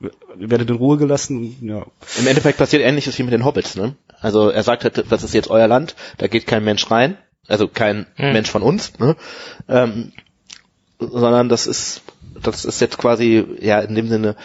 ihr 0.00 0.50
werdet 0.50 0.70
in 0.70 0.76
Ruhe 0.76 0.96
gelassen, 0.96 1.56
ja. 1.60 1.84
Im 2.18 2.26
Endeffekt 2.26 2.58
passiert 2.58 2.82
ähnliches 2.82 3.16
wie 3.18 3.22
mit 3.22 3.32
den 3.32 3.44
Hobbits, 3.44 3.76
ne? 3.76 3.94
Also 4.20 4.48
er 4.48 4.62
sagt 4.64 4.82
halt, 4.82 5.04
das 5.08 5.22
ist 5.22 5.34
jetzt 5.34 5.50
euer 5.50 5.68
Land, 5.68 5.94
da 6.18 6.26
geht 6.26 6.46
kein 6.48 6.64
Mensch 6.64 6.90
rein, 6.90 7.16
also 7.46 7.68
kein 7.68 8.06
Hm. 8.16 8.32
Mensch 8.32 8.50
von 8.50 8.62
uns, 8.62 8.98
ne? 8.98 9.14
Ähm, 9.68 10.12
sondern 11.10 11.48
das 11.48 11.66
ist 11.66 12.02
das 12.42 12.64
ist 12.64 12.80
jetzt 12.80 12.98
quasi 12.98 13.44
ja 13.60 13.80
in 13.80 13.94
dem 13.94 14.08
Sinne 14.08 14.36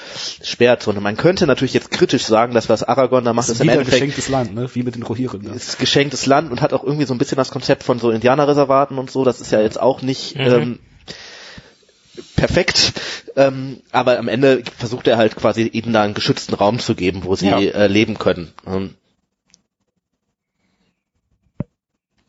Sperrzone. 0.43 0.99
Man 1.01 1.17
könnte 1.17 1.47
natürlich 1.47 1.73
jetzt 1.73 1.89
kritisch 1.89 2.25
sagen, 2.25 2.53
dass 2.53 2.69
was 2.69 2.83
Aragorn 2.83 3.25
da 3.25 3.33
macht, 3.33 3.47
Das 3.49 3.55
ist 3.55 3.59
ist 3.59 3.63
im 3.63 3.69
Endeffekt 3.69 3.93
geschenktes 3.95 4.29
Land, 4.29 4.53
ne? 4.53 4.69
wie 4.73 4.83
mit 4.83 4.95
den 4.95 5.03
Rohirrim. 5.03 5.41
Ne? 5.43 5.51
ist 5.55 5.79
geschenktes 5.79 6.25
Land 6.25 6.51
und 6.51 6.61
hat 6.61 6.73
auch 6.73 6.83
irgendwie 6.83 7.05
so 7.05 7.13
ein 7.13 7.17
bisschen 7.17 7.37
das 7.37 7.49
Konzept 7.49 7.83
von 7.83 7.97
so 7.99 8.11
Indianerreservaten 8.11 8.97
und 8.99 9.09
so. 9.09 9.23
Das 9.23 9.41
ist 9.41 9.51
ja 9.51 9.61
jetzt 9.61 9.79
auch 9.79 10.01
nicht 10.01 10.35
Mhm. 10.37 10.41
ähm, 10.45 10.79
perfekt, 12.35 12.93
ähm, 13.35 13.77
aber 13.91 14.17
am 14.19 14.27
Ende 14.27 14.63
versucht 14.77 15.07
er 15.07 15.17
halt 15.17 15.35
quasi 15.35 15.63
ihnen 15.63 15.93
da 15.93 16.03
einen 16.03 16.13
geschützten 16.13 16.53
Raum 16.55 16.79
zu 16.79 16.95
geben, 16.95 17.21
wo 17.23 17.35
sie 17.35 17.47
Ja. 17.47 17.59
äh, 17.59 17.87
leben 17.87 18.17
können. 18.17 18.51
Ähm, 18.65 18.95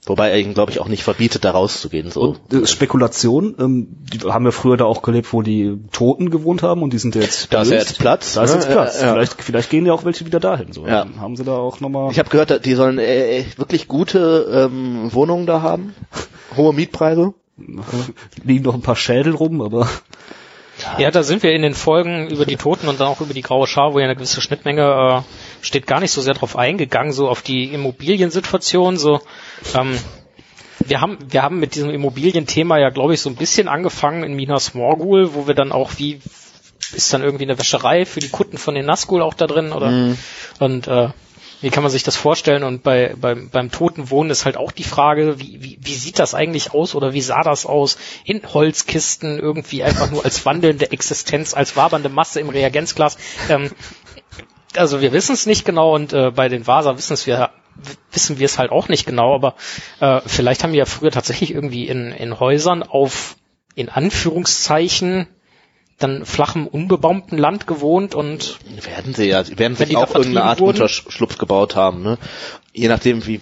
wobei 0.09 0.31
er 0.31 0.39
ihnen, 0.39 0.55
glaube 0.55 0.73
ich, 0.73 0.81
auch 0.81 0.89
nicht 0.89 1.03
verbietet, 1.03 1.45
da 1.45 1.51
rauszugehen. 1.51 2.11
So. 2.11 2.37
Und, 2.51 2.53
äh, 2.53 2.67
Spekulation, 2.67 3.55
ähm, 3.59 3.89
die 4.13 4.21
haben 4.21 4.45
ja 4.45 4.51
früher 4.51 4.77
da 4.77 4.85
auch 4.85 5.03
gelebt, 5.03 5.33
wo 5.33 5.43
die 5.43 5.79
Toten 5.93 6.31
gewohnt 6.31 6.63
haben 6.63 6.83
und 6.83 6.93
die 6.93 6.99
sind 6.99 7.15
jetzt 7.15 7.53
Da 7.53 7.63
ist 7.63 7.71
ja 7.71 7.79
jetzt 7.79 7.99
Platz. 7.99 8.35
Da 8.35 8.45
ist 8.45 8.51
ne? 8.51 8.57
jetzt 8.57 8.71
Platz. 8.71 9.01
Ja, 9.01 9.07
ja. 9.07 9.13
Vielleicht, 9.13 9.43
vielleicht 9.43 9.71
gehen 9.71 9.87
ja 9.87 9.93
auch 9.93 10.05
welche 10.05 10.27
wieder 10.27 10.41
dahin. 10.41 10.73
So. 10.73 10.87
Ja. 10.87 11.07
Haben 11.19 11.37
sie 11.37 11.45
da 11.45 11.57
auch 11.57 11.81
nochmal. 11.81 12.11
Ich 12.11 12.19
habe 12.19 12.31
gehört, 12.31 12.65
die 12.65 12.75
sollen 12.75 12.99
äh, 12.99 13.45
wirklich 13.57 13.89
gute 13.89 14.69
ähm, 14.71 15.13
Wohnungen 15.13 15.47
da 15.47 15.63
haben, 15.63 15.95
hohe 16.57 16.73
Mietpreise. 16.73 17.35
liegen 18.45 18.65
noch 18.65 18.75
ein 18.75 18.83
paar 18.83 18.97
Schädel 18.97 19.35
rum, 19.35 19.61
aber 19.61 19.89
Ja, 20.99 21.11
da 21.11 21.23
sind 21.23 21.43
wir 21.43 21.53
in 21.53 21.63
den 21.63 21.75
Folgen 21.75 22.29
über 22.29 22.47
die 22.47 22.57
Toten 22.57 22.89
und 22.89 23.01
dann 23.01 23.09
auch 23.09 23.21
über 23.21 23.35
die 23.35 23.43
graue 23.43 23.67
Schar, 23.67 23.93
wo 23.93 23.99
ja 23.99 24.05
eine 24.05 24.15
gewisse 24.15 24.41
Schnittmenge 24.41 24.83
äh, 24.83 25.23
steht, 25.61 25.87
gar 25.87 26.01
nicht 26.01 26.13
so 26.13 26.21
sehr 26.21 26.35
drauf 26.35 26.57
eingegangen, 26.57 27.13
so 27.13 27.29
auf 27.29 27.43
die 27.43 27.73
Immobiliensituation. 27.73 28.97
So, 28.97 29.21
ähm, 29.75 29.99
wir 30.81 31.01
haben 31.01 31.19
wir 31.29 31.43
haben 31.43 31.59
mit 31.61 31.75
diesem 31.75 31.91
Immobilienthema 31.91 32.79
ja, 32.79 32.91
glaube 32.91 33.15
ich, 33.15 33.21
so 33.21 33.31
ein 33.31 33.37
bisschen 33.37 33.69
angefangen 33.69 34.25
in 34.25 34.35
Minas 34.35 34.75
Morgul, 34.75 35.35
wo 35.35 35.47
wir 35.47 35.55
dann 35.55 35.73
auch 35.73 35.93
wie 35.97 36.21
ist 36.93 37.13
dann 37.13 37.23
irgendwie 37.23 37.45
eine 37.45 37.59
Wäscherei 37.59 38.07
für 38.07 38.21
die 38.21 38.31
Kutten 38.31 38.57
von 38.57 38.75
den 38.75 38.87
Nazgul 38.87 39.21
auch 39.21 39.35
da 39.35 39.47
drin 39.47 39.73
oder 39.73 40.15
und 40.59 40.89
äh, 40.89 41.09
wie 41.61 41.71
kann 41.71 41.83
man 41.83 41.91
sich 41.91 42.05
das 42.05 42.17
vorstellen? 42.17 42.63
Und 42.63 42.83
bei, 42.83 43.15
beim, 43.21 43.51
beim 43.51 43.71
toten 43.71 44.11
Wohnen 44.11 44.31
ist 44.31 44.45
halt 44.45 44.57
auch 44.57 44.71
die 44.71 44.85
Frage, 44.85 45.41
wie, 45.41 45.61
wie, 45.61 45.79
wie 45.81 45.95
sieht 45.95 46.19
das 46.19 46.35
eigentlich 46.35 46.73
aus 46.73 46.95
oder 46.95 47.15
wie 47.15 47.21
sah 47.21 47.43
das 47.43 47.67
aus? 47.67 47.99
In 48.25 48.43
Holzkisten 48.55 49.39
irgendwie 49.39 49.83
einfach 49.83 50.11
nur 50.11 50.25
als 50.25 50.47
wandelnde 50.47 50.93
Existenz, 50.93 51.55
als 51.55 51.77
wabernde 51.77 52.11
Masse 52.11 52.41
im 52.41 52.49
Reagenzglas. 52.49 53.19
Ähm, 53.49 53.73
also 54.77 55.01
wir 55.01 55.13
wissen 55.13 55.33
es 55.33 55.47
nicht 55.47 55.65
genau 55.65 55.95
und 55.95 56.13
äh, 56.13 56.31
bei 56.31 56.49
den 56.49 56.67
Vasa 56.67 56.97
wissen 56.97 57.15
es 57.15 57.27
wir 57.27 57.51
wissen 58.13 58.39
wir 58.39 58.47
es 58.47 58.59
halt 58.59 58.73
auch 58.73 58.89
nicht 58.89 59.07
genau, 59.07 59.35
aber 59.35 59.55
äh, 60.01 60.21
vielleicht 60.27 60.65
haben 60.65 60.73
wir 60.73 60.81
ja 60.81 60.85
früher 60.85 61.11
tatsächlich 61.11 61.53
irgendwie 61.53 61.87
in, 61.87 62.11
in 62.11 62.41
Häusern 62.41 62.83
auf 62.83 63.37
in 63.75 63.89
Anführungszeichen 63.89 65.29
dann 65.99 66.25
flachem, 66.25 66.67
unbebaumten 66.67 67.39
Land 67.39 67.67
gewohnt 67.67 68.15
und 68.15 68.59
Werden 68.85 69.15
sie 69.15 69.29
ja, 69.29 69.45
werden 69.59 69.77
sich 69.77 69.97
auch 69.97 70.15
irgendeine 70.15 70.45
Art 70.45 70.61
wurden? 70.61 70.77
Unterschlupf 70.81 71.39
gebaut 71.39 71.77
haben, 71.77 72.03
ne? 72.03 72.19
Je 72.73 72.89
nachdem, 72.89 73.27
wie 73.27 73.41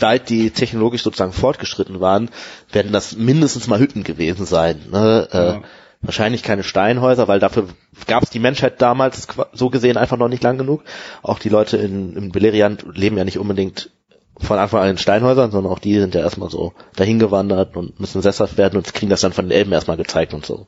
weit 0.00 0.28
die 0.30 0.50
technologisch 0.50 1.02
sozusagen 1.02 1.32
fortgeschritten 1.32 2.00
waren, 2.00 2.30
werden 2.72 2.92
das 2.92 3.16
mindestens 3.16 3.66
mal 3.66 3.78
Hütten 3.78 4.04
gewesen 4.04 4.46
sein. 4.46 4.80
Ne? 4.90 5.28
Äh, 5.32 5.36
Ja. 5.36 5.62
Wahrscheinlich 6.02 6.42
keine 6.42 6.62
Steinhäuser, 6.62 7.28
weil 7.28 7.40
dafür 7.40 7.68
gab 8.06 8.22
es 8.22 8.30
die 8.30 8.38
Menschheit 8.38 8.80
damals 8.80 9.28
so 9.52 9.68
gesehen 9.68 9.98
einfach 9.98 10.16
noch 10.16 10.28
nicht 10.28 10.42
lang 10.42 10.56
genug. 10.56 10.82
Auch 11.22 11.38
die 11.38 11.50
Leute 11.50 11.76
in, 11.76 12.16
in 12.16 12.32
Beleriand 12.32 12.86
leben 12.94 13.18
ja 13.18 13.24
nicht 13.24 13.38
unbedingt 13.38 13.90
von 14.38 14.58
Anfang 14.58 14.80
an 14.80 14.90
in 14.90 14.98
Steinhäusern, 14.98 15.50
sondern 15.50 15.70
auch 15.70 15.78
die 15.78 15.98
sind 15.98 16.14
ja 16.14 16.22
erstmal 16.22 16.50
so 16.50 16.72
dahin 16.96 17.18
gewandert 17.18 17.76
und 17.76 18.00
müssen 18.00 18.22
sesshaft 18.22 18.56
werden 18.56 18.76
und 18.78 18.92
kriegen 18.94 19.10
das 19.10 19.20
dann 19.20 19.32
von 19.32 19.46
den 19.46 19.52
Elben 19.52 19.72
erstmal 19.72 19.96
gezeigt 19.96 20.32
und 20.32 20.46
so. 20.46 20.66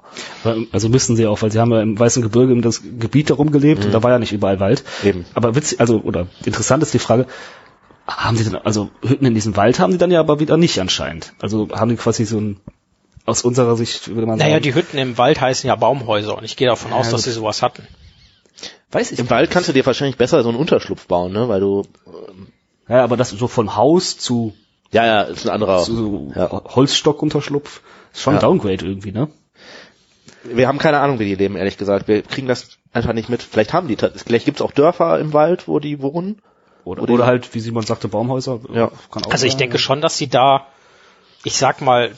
also 0.73 0.89
müssen 0.89 1.17
sie 1.17 1.27
auch, 1.27 1.41
weil 1.41 1.51
sie 1.51 1.59
haben 1.59 1.73
ja 1.73 1.81
im 1.81 1.99
Weißen 1.99 2.23
Gebirge 2.23 2.53
in 2.53 2.63
das 2.63 2.83
Gebiet 2.83 3.31
darum 3.31 3.51
gelebt 3.51 3.85
und 3.85 3.93
da 3.93 4.03
war 4.03 4.11
ja 4.11 4.19
nicht 4.19 4.33
überall 4.33 4.61
Wald. 4.61 4.85
Eben. 5.05 5.25
Aber 5.35 5.55
witzig, 5.55 5.81
also 5.81 6.01
oder 6.01 6.27
interessant 6.45 6.83
ist 6.83 6.93
die 6.93 6.99
Frage, 6.99 7.27
haben 8.07 8.37
sie 8.37 8.45
denn, 8.45 8.57
also 8.57 8.91
Hütten 9.03 9.27
in 9.27 9.35
diesem 9.35 9.57
Wald 9.57 9.79
haben 9.79 9.93
die 9.93 9.99
dann 9.99 10.11
ja 10.11 10.21
aber 10.21 10.41
wieder 10.41 10.57
nicht 10.57 10.79
anscheinend. 10.81 11.33
Also 11.41 11.69
haben 11.73 11.89
die 11.89 11.97
quasi 11.97 12.25
so 12.25 12.39
ein 12.39 12.61
aus 13.27 13.43
unserer 13.43 13.77
Sicht 13.77 14.09
würde 14.09 14.27
man 14.27 14.39
naja, 14.39 14.53
sagen. 14.55 14.63
die 14.65 14.75
Hütten 14.75 14.99
im 14.99 15.17
Wald 15.19 15.41
heißen 15.41 15.67
ja 15.69 15.77
Baumhäuser 15.77 16.37
und 16.37 16.45
ich 16.45 16.57
gehe 16.57 16.69
davon 16.69 16.93
aus, 16.93 17.07
Ja, 17.07 17.13
dass 17.13 17.21
gut. 17.23 17.33
sie 17.33 17.39
sowas 17.39 17.63
hatten. 17.63 17.87
weiß 18.91 19.13
ich 19.13 19.19
Im 19.19 19.31
Wald 19.31 19.51
kannst 19.51 19.69
du 19.69 19.73
dir 19.73 19.87
wahrscheinlich 19.87 20.17
besser 20.17 20.43
so 20.43 20.49
einen 20.49 20.59
Unterschlupf 20.59 21.07
bauen, 21.07 21.33
ne? 21.33 21.49
Weil 21.49 21.61
du 21.61 21.83
Ja, 22.89 23.05
aber 23.05 23.17
das 23.17 23.31
so 23.31 23.47
von 23.49 23.77
Haus 23.77 24.19
zu, 24.19 24.55
ja 24.91 25.07
ja 25.07 25.23
ist 25.23 25.47
ein 25.47 25.51
anderer. 25.51 25.83
zu 25.83 25.95
so 25.97 26.33
Ja. 26.35 26.51
Holzstockunterschlupf 26.51 27.81
ist 28.13 28.23
schon 28.23 28.35
Ja. 28.35 28.41
ein 28.41 28.43
Downgrade 28.43 28.85
irgendwie, 28.85 29.13
ne? 29.13 29.29
Wir 30.45 30.67
haben 30.67 30.79
keine 30.79 30.99
Ahnung, 30.99 31.21
wie 31.21 31.25
die 31.27 31.37
leben, 31.37 31.55
ehrlich 31.57 31.79
gesagt. 31.79 32.09
Wir 32.09 32.23
kriegen 32.23 32.49
das 32.49 32.71
einfach 32.93 33.13
nicht 33.13 33.29
mit. 33.29 33.43
Vielleicht 33.45 33.73
haben 33.73 33.87
die, 33.87 33.97
vielleicht 33.97 34.45
gibt's 34.45 34.61
auch 34.61 34.73
Dörfer 34.73 35.21
im 35.21 35.33
Wald, 35.33 35.69
wo 35.69 35.79
die 35.79 36.03
wohnen. 36.03 36.43
Oder, 36.85 37.03
oder 37.09 37.27
halt, 37.27 37.55
wie 37.55 37.61
Simon 37.61 37.85
sagte, 37.87 38.09
Baumhäuser. 38.09 38.59
Ja. 38.75 38.91
Kann 39.13 39.25
auch 39.25 39.31
Also 39.31 39.47
ich 39.47 39.53
sein. 39.53 39.59
denke 39.61 39.79
schon, 39.79 40.01
dass 40.01 40.19
sie 40.19 40.27
da, 40.29 40.67
ich 41.45 41.57
sag 41.57 41.81
mal, 41.81 42.11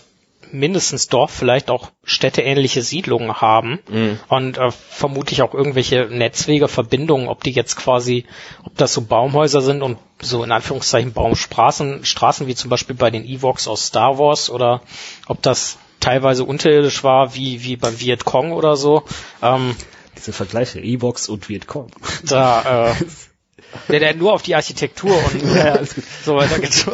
mindestens 0.52 1.08
Dorf, 1.08 1.30
vielleicht 1.30 1.70
auch 1.70 1.90
städteähnliche 2.04 2.82
Siedlungen 2.82 3.40
haben 3.40 3.80
und 4.28 4.58
äh, 4.58 4.70
vermutlich 4.70 5.42
auch 5.42 5.54
irgendwelche 5.54 6.06
Netzwege, 6.10 6.68
Verbindungen, 6.68 7.28
ob 7.28 7.42
die 7.42 7.52
jetzt 7.52 7.76
quasi, 7.76 8.24
ob 8.64 8.76
das 8.76 8.92
so 8.92 9.02
Baumhäuser 9.02 9.60
sind 9.60 9.82
und 9.82 9.98
so 10.20 10.42
in 10.44 10.52
Anführungszeichen 10.52 11.12
Baumstraßen, 11.12 12.04
Straßen 12.04 12.46
wie 12.46 12.54
zum 12.54 12.70
Beispiel 12.70 12.96
bei 12.96 13.10
den 13.10 13.24
Evox 13.24 13.68
aus 13.68 13.86
Star 13.86 14.18
Wars 14.18 14.50
oder 14.50 14.82
ob 15.26 15.42
das 15.42 15.78
teilweise 16.00 16.44
unterirdisch 16.44 17.02
war, 17.02 17.34
wie, 17.34 17.62
wie 17.64 17.76
beim 17.76 17.98
Vietcong 17.98 18.52
oder 18.52 18.76
so. 18.76 19.04
Ähm, 19.42 19.74
Diese 20.16 20.32
Vergleiche, 20.32 20.80
E-Box 20.80 21.28
und 21.28 21.48
Vietcong. 21.48 21.90
da, 22.24 22.90
äh, 22.90 22.94
der, 23.88 24.00
der 24.00 24.14
nur 24.14 24.32
auf 24.34 24.42
die 24.42 24.54
Architektur 24.54 25.16
und 25.16 25.88
so 26.24 26.36
weiter 26.36 26.58
geht. 26.58 26.86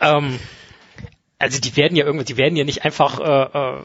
ähm, 0.00 0.38
also 1.38 1.60
die 1.60 1.76
werden 1.76 1.96
ja 1.96 2.04
irgendwie, 2.04 2.24
die 2.24 2.36
werden 2.36 2.56
ja 2.56 2.64
nicht 2.64 2.84
einfach 2.84 3.20
äh, 3.20 3.58
äh, 3.58 3.82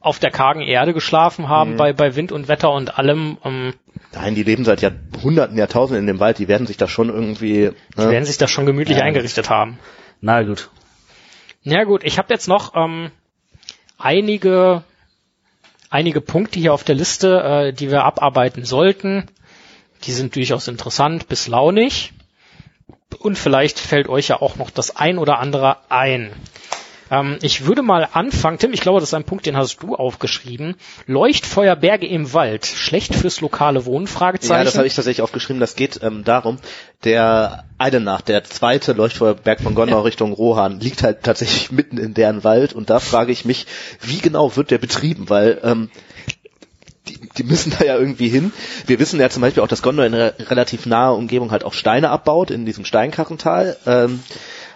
auf 0.00 0.18
der 0.18 0.30
kargen 0.30 0.60
Erde 0.60 0.92
geschlafen 0.92 1.48
haben 1.48 1.76
bei, 1.76 1.92
bei 1.92 2.14
Wind 2.16 2.32
und 2.32 2.48
Wetter 2.48 2.70
und 2.70 2.98
allem. 2.98 3.38
Ähm, 3.44 3.74
Nein, 4.12 4.34
die 4.34 4.42
leben 4.42 4.64
seit 4.64 4.82
Jahrhunderten, 4.82 5.56
Jahrtausenden 5.56 6.02
in 6.02 6.06
dem 6.06 6.20
Wald, 6.20 6.38
die 6.38 6.48
werden 6.48 6.66
sich 6.66 6.76
da 6.76 6.86
schon 6.88 7.08
irgendwie, 7.08 7.72
die 7.96 8.00
ne? 8.00 8.10
werden 8.10 8.24
sich 8.24 8.38
das 8.38 8.50
schon 8.50 8.66
gemütlich 8.66 9.02
eingerichtet 9.02 9.48
haben. 9.50 9.78
Na 10.20 10.42
gut. 10.42 10.70
Ja 11.62 11.84
gut, 11.84 12.04
ich 12.04 12.18
habe 12.18 12.32
jetzt 12.32 12.48
noch 12.48 12.74
ähm, 12.74 13.10
einige 13.98 14.82
einige 15.90 16.20
Punkte 16.20 16.58
hier 16.58 16.72
auf 16.72 16.84
der 16.84 16.94
Liste, 16.94 17.40
äh, 17.42 17.72
die 17.72 17.90
wir 17.90 18.04
abarbeiten 18.04 18.64
sollten. 18.64 19.26
Die 20.04 20.12
sind 20.12 20.34
durchaus 20.36 20.68
interessant 20.68 21.28
bis 21.28 21.48
launig. 21.48 22.12
Und 23.20 23.36
vielleicht 23.36 23.78
fällt 23.78 24.08
euch 24.08 24.28
ja 24.28 24.40
auch 24.40 24.56
noch 24.56 24.70
das 24.70 24.96
ein 24.96 25.18
oder 25.18 25.38
andere 25.38 25.76
ein. 25.90 26.32
Ähm, 27.10 27.38
ich 27.42 27.66
würde 27.66 27.82
mal 27.82 28.08
anfangen, 28.12 28.58
Tim, 28.58 28.72
ich 28.72 28.80
glaube, 28.80 28.98
das 29.00 29.10
ist 29.10 29.14
ein 29.14 29.24
Punkt, 29.24 29.44
den 29.44 29.58
hast 29.58 29.82
du 29.82 29.94
aufgeschrieben. 29.94 30.74
Leuchtfeuerberge 31.06 32.06
im 32.06 32.32
Wald, 32.32 32.64
schlecht 32.64 33.14
fürs 33.14 33.42
lokale 33.42 33.84
Wohnen? 33.84 34.06
Fragezeichen. 34.06 34.60
Ja, 34.60 34.64
das 34.64 34.78
habe 34.78 34.86
ich 34.86 34.94
tatsächlich 34.94 35.20
aufgeschrieben. 35.22 35.60
Das 35.60 35.76
geht 35.76 36.00
ähm, 36.02 36.24
darum, 36.24 36.58
der 37.04 37.64
Eidenach, 37.76 38.22
der 38.22 38.44
zweite 38.44 38.94
Leuchtfeuerberg 38.94 39.60
von 39.60 39.74
Gondor 39.74 40.04
Richtung 40.06 40.32
Rohan, 40.32 40.80
liegt 40.80 41.02
halt 41.02 41.22
tatsächlich 41.22 41.70
mitten 41.70 41.98
in 41.98 42.14
deren 42.14 42.42
Wald. 42.42 42.72
Und 42.72 42.88
da 42.88 43.00
frage 43.00 43.32
ich 43.32 43.44
mich, 43.44 43.66
wie 44.00 44.20
genau 44.20 44.56
wird 44.56 44.70
der 44.70 44.78
betrieben? 44.78 45.28
Weil 45.28 45.60
ähm, 45.62 45.90
die, 47.38 47.44
müssen 47.44 47.72
da 47.78 47.84
ja 47.84 47.96
irgendwie 47.96 48.28
hin. 48.28 48.52
Wir 48.86 48.98
wissen 48.98 49.20
ja 49.20 49.30
zum 49.30 49.42
Beispiel 49.42 49.62
auch, 49.62 49.68
dass 49.68 49.82
Gondor 49.82 50.04
in 50.04 50.14
einer 50.14 50.34
relativ 50.38 50.86
naher 50.86 51.14
Umgebung 51.14 51.50
halt 51.50 51.64
auch 51.64 51.72
Steine 51.72 52.10
abbaut, 52.10 52.50
in 52.50 52.66
diesem 52.66 52.84
Steinkarrental. 52.84 53.76
Ähm, 53.86 54.20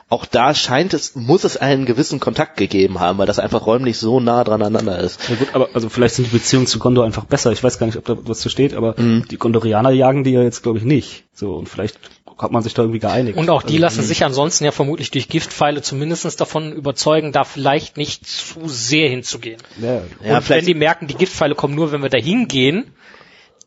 auch 0.08 0.26
da 0.26 0.54
scheint 0.54 0.94
es, 0.94 1.14
muss 1.14 1.44
es 1.44 1.56
einen 1.56 1.86
gewissen 1.86 2.20
Kontakt 2.20 2.56
gegeben 2.56 3.00
haben, 3.00 3.18
weil 3.18 3.26
das 3.26 3.38
einfach 3.38 3.66
räumlich 3.66 3.98
so 3.98 4.20
nah 4.20 4.44
dran 4.44 4.62
aneinander 4.62 4.98
ist. 4.98 5.28
Ja 5.28 5.36
gut, 5.36 5.48
aber 5.54 5.68
also 5.72 5.88
vielleicht 5.88 6.16
sind 6.16 6.26
die 6.26 6.36
Beziehungen 6.36 6.66
zu 6.66 6.78
Gondor 6.78 7.04
einfach 7.04 7.24
besser. 7.24 7.52
Ich 7.52 7.64
weiß 7.64 7.78
gar 7.78 7.86
nicht, 7.86 7.96
ob 7.96 8.04
da 8.04 8.16
was 8.24 8.40
zu 8.40 8.48
steht, 8.48 8.74
aber 8.74 8.94
die 8.98 9.38
Gondorianer 9.38 9.90
jagen 9.90 10.24
die 10.24 10.32
ja 10.32 10.42
jetzt, 10.42 10.62
glaube 10.62 10.78
ich, 10.78 10.84
nicht. 10.84 11.24
So, 11.32 11.54
und 11.54 11.68
vielleicht 11.68 11.98
hat 12.38 12.52
man 12.52 12.62
sich 12.62 12.74
da 12.74 12.82
irgendwie 12.82 12.98
geeinigt. 12.98 13.38
Und 13.38 13.48
auch 13.48 13.62
die 13.62 13.74
also, 13.74 13.82
lassen 13.82 14.02
sich 14.02 14.24
ansonsten 14.24 14.64
ja 14.64 14.72
vermutlich 14.72 15.10
durch 15.10 15.28
Giftpfeile 15.28 15.82
zumindestens 15.82 16.36
davon 16.36 16.72
überzeugen, 16.72 17.32
da 17.32 17.44
vielleicht 17.44 17.96
nicht 17.96 18.26
zu 18.26 18.68
sehr 18.68 19.08
hinzugehen. 19.08 19.60
Ja, 19.80 20.02
Ja, 20.24 20.38
und 20.38 20.48
wenn 20.48 20.66
die 20.66 20.74
merken, 20.74 21.06
die 21.06 21.14
Giftpfeile 21.14 21.54
kommen 21.54 21.74
nur, 21.74 21.92
wenn 21.92 22.02
wir 22.02 22.10
da 22.10 22.18
hingehen, 22.18 22.92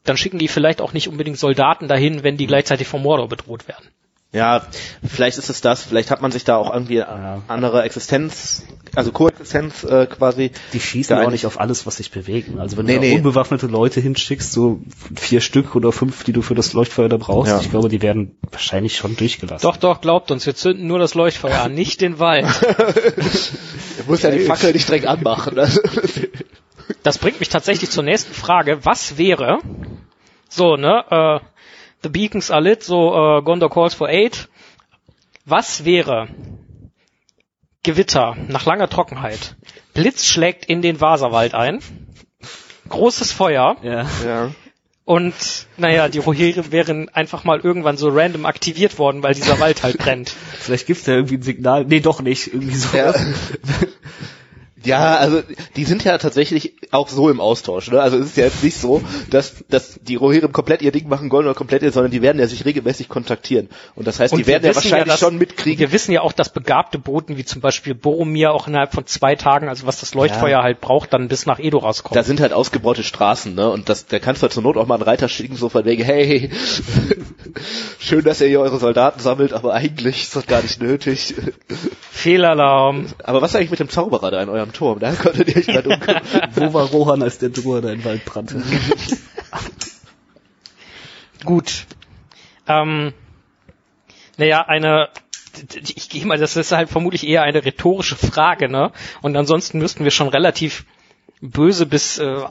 dann 0.04 0.18
schicken 0.18 0.38
die 0.38 0.48
vielleicht 0.48 0.82
auch 0.82 0.94
nicht 0.94 1.08
unbedingt 1.08 1.38
Soldaten 1.38 1.88
dahin, 1.88 2.24
wenn 2.24 2.38
die 2.38 2.48
gleichzeitig 2.48 2.88
vom 2.88 3.04
Mordor 3.04 3.28
bedroht 3.28 3.68
werden. 3.68 3.88
Ja, 4.34 4.62
vielleicht 5.08 5.38
ist 5.38 5.50
es 5.50 5.62
das, 5.62 5.84
vielleicht 5.84 6.12
hat 6.12 6.22
man 6.22 6.32
sich 6.32 6.44
da 6.44 6.58
auch 6.58 6.72
irgendwie 6.72 7.02
andere 7.02 7.84
Existenz, 7.84 8.64
also 8.94 9.12
Koexistenz 9.14 9.86
äh, 9.86 10.06
quasi. 10.06 10.52
die 10.74 10.82
schießen 10.82 11.18
auch 11.18 11.32
nicht 11.32 11.46
auf 11.46 11.60
alles, 11.62 11.86
was 11.88 11.96
sich 11.96 12.12
bewegt. 12.12 12.50
Also 12.60 12.76
wenn 12.76 12.86
Nee, 12.86 12.96
du 12.96 13.00
da 13.00 13.06
nee. 13.08 13.16
unbewaffnete 13.16 13.68
Leute 13.68 14.02
hinschickst, 14.02 14.52
so 14.52 14.82
vier 15.16 15.40
Stück 15.40 15.76
oder 15.76 15.94
fünf, 15.94 16.26
die 16.26 16.34
du 16.34 16.42
für 16.42 16.56
das 16.56 16.74
Leuchtfeuer 16.74 17.08
da 17.08 17.16
brauchst, 17.18 17.52
Ja. 17.52 17.62
ich 17.62 17.70
glaube, 17.70 17.88
die 17.88 18.02
werden 18.02 18.36
wahrscheinlich 18.52 18.98
schon 18.98 19.16
durchgelassen. 19.16 19.66
Doch, 19.68 19.78
doch, 19.78 20.02
glaubt 20.02 20.30
uns, 20.30 20.46
wir 20.46 20.56
zünden 20.56 20.88
nur 20.88 21.00
das 21.00 21.14
Leuchtfeuer 21.16 21.62
an, 21.62 21.74
nicht 21.74 22.02
den 22.02 22.20
Wald. 22.20 22.48
Du 23.98 24.12
musst 24.12 24.24
ja 24.24 24.32
die 24.32 24.40
Fackel 24.42 24.72
nicht 24.74 24.88
direkt 24.88 25.06
anmachen. 25.08 25.56
Ne? 25.56 25.70
Das 27.04 27.18
bringt 27.18 27.40
mich 27.40 27.50
tatsächlich 27.50 27.90
zur 27.90 28.04
nächsten 28.04 28.34
Frage. 28.34 28.86
Was 28.86 29.18
wäre, 29.18 29.58
so, 30.50 30.76
ne, 30.78 31.04
äh, 31.10 31.40
the 32.08 32.20
beacons 32.20 32.52
are 32.52 32.62
lit, 32.62 32.84
so 32.84 33.14
äh, 33.14 33.42
Gondor 33.42 33.70
calls 33.70 33.94
for 33.94 34.08
aid. 34.08 34.48
Was 35.46 35.86
wäre 35.86 36.28
Gewitter 37.84 38.36
nach 38.48 38.66
langer 38.66 38.90
Trockenheit? 38.90 39.56
Blitz 39.94 40.26
schlägt 40.26 40.66
in 40.66 40.82
den 40.82 41.02
Vaserwald 41.02 41.54
ein. 41.54 41.80
Großes 42.90 43.32
Feuer 43.34 43.76
Ja. 43.82 44.06
ja. 44.26 44.52
und 45.04 45.34
naja, 45.76 46.08
die 46.08 46.20
Rohirrim 46.20 46.72
wären 46.72 47.10
einfach 47.10 47.44
mal 47.44 47.60
irgendwann 47.60 47.98
so 47.98 48.08
random 48.10 48.46
aktiviert 48.46 48.98
worden, 48.98 49.24
weil 49.24 49.34
dieser 49.34 49.60
Wald 49.60 49.84
halt 49.84 49.98
brennt. 49.98 50.30
Vielleicht 50.60 50.88
gibt's 50.88 51.04
da 51.04 51.14
irgendwie 51.14 51.36
ein 51.36 51.42
Signal. 51.42 51.84
Nee, 51.86 52.00
doch 52.00 52.22
nicht. 52.22 52.48
Irgendwie 52.48 52.76
so. 52.76 52.96
Ja. 52.96 53.14
Ja, 54.88 55.18
also 55.18 55.42
die 55.76 55.84
sind 55.84 56.04
ja 56.04 56.18
tatsächlich 56.18 56.74
auch 56.92 57.10
so 57.10 57.30
im 57.30 57.40
Austausch. 57.42 57.92
Ne? 57.92 58.02
Also 58.02 58.18
es 58.18 58.28
ist 58.28 58.38
ja 58.38 58.46
jetzt 58.46 58.64
nicht 58.64 58.78
so, 58.78 59.02
dass, 59.30 59.56
dass 59.70 60.00
die 60.02 60.16
Rohirrim 60.16 60.52
komplett 60.52 60.82
ihr 60.82 60.92
Ding 60.92 61.08
machen, 61.10 61.30
Gondor 61.30 61.54
komplett 61.56 61.84
ihr, 61.84 61.92
sondern 61.92 62.12
die 62.12 62.22
werden 62.22 62.40
ja 62.40 62.48
sich 62.48 62.66
regelmäßig 62.66 63.10
kontaktieren. 63.10 63.70
Und 63.96 64.08
das 64.08 64.20
heißt, 64.20 64.34
die 64.34 64.40
wir 64.40 64.48
werden 64.48 64.66
ja 64.66 64.76
wahrscheinlich 64.76 65.08
dass- 65.10 65.20
schon 65.20 65.38
mitkriegen. 65.38 65.80
Wir 65.80 65.92
wissen 65.92 66.12
ja 66.12 66.22
auch, 66.22 66.32
dass 66.32 66.52
begabte 66.52 66.98
Boten 67.00 67.38
wie 67.38 67.46
zum 67.46 67.62
Beispiel 67.62 67.94
Boromir 67.94 68.54
auch 68.54 68.68
innerhalb 68.68 68.94
von 68.94 69.06
zwei 69.06 69.36
Tagen, 69.36 69.68
also 69.70 69.86
was 69.86 70.00
das 70.00 70.14
Leuchtfeuer 70.14 70.50
Ja. 70.60 70.64
halt 70.64 70.82
braucht, 70.82 71.14
dann 71.14 71.28
bis 71.28 71.46
nach 71.46 71.60
Edoras 71.60 72.04
kommt. 72.04 72.16
Da 72.16 72.24
sind 72.24 72.40
halt 72.40 72.54
ausgebaute 72.54 73.04
Straßen, 73.04 73.54
ne? 73.54 73.70
Und 73.70 73.90
das, 73.90 74.06
da 74.08 74.20
kannst 74.20 74.42
du 74.44 74.48
zur 74.48 74.64
Not 74.64 74.78
auch 74.78 74.88
mal 74.88 74.96
einen 74.96 75.04
Reiter 75.04 75.28
schicken, 75.30 75.56
so 75.58 75.70
von 75.70 75.84
wegen, 75.86 76.04
hey, 76.04 76.50
schön, 78.00 78.24
dass 78.24 78.42
ihr 78.42 78.48
hier 78.48 78.62
eure 78.62 78.80
Soldaten 78.80 79.20
sammelt, 79.20 79.54
aber 79.54 79.74
eigentlich 79.74 80.24
ist 80.24 80.36
das 80.36 80.46
gar 80.48 80.62
nicht 80.62 80.82
nötig. 80.82 81.36
Fehlalarm. 82.12 83.08
Aber 83.24 83.42
was 83.42 83.52
ist 83.52 83.56
eigentlich 83.58 83.72
mit 83.72 83.80
dem 83.80 83.90
Zauberer 83.90 84.32
da 84.32 84.42
in 84.42 84.50
eurem 84.50 84.74
Turm? 84.78 85.00
Da 85.00 85.14
konntet 85.14 85.50
ihr 85.50 85.58
euch 85.58 85.68
mal 85.68 85.82
dumm 85.82 86.00
Wo 86.56 86.74
war 86.74 86.86
Rohan, 86.86 87.24
als 87.24 87.40
der 87.40 87.50
Druer 87.50 87.82
da 87.82 87.92
im 87.92 88.06
Wald 88.06 88.24
brannte? 88.26 88.58
Gut. 91.44 91.86
Ähm, 92.68 93.14
naja, 94.38 94.68
eine, 94.68 95.10
ich 95.74 96.10
gehe 96.10 96.26
mal, 96.26 96.38
das 96.38 96.56
ist 96.56 96.72
halt 96.72 96.90
vermutlich 96.90 97.26
eher 97.26 97.42
eine 97.42 97.66
rhetorische 97.66 98.16
Frage, 98.16 98.70
ne? 98.70 98.92
Und 99.22 99.36
ansonsten 99.36 99.80
müssten 99.80 100.04
wir 100.04 100.12
schon 100.12 100.28
relativ 100.28 100.86
böse 101.42 101.88
bis, 101.88 102.20
äh, 102.20 102.42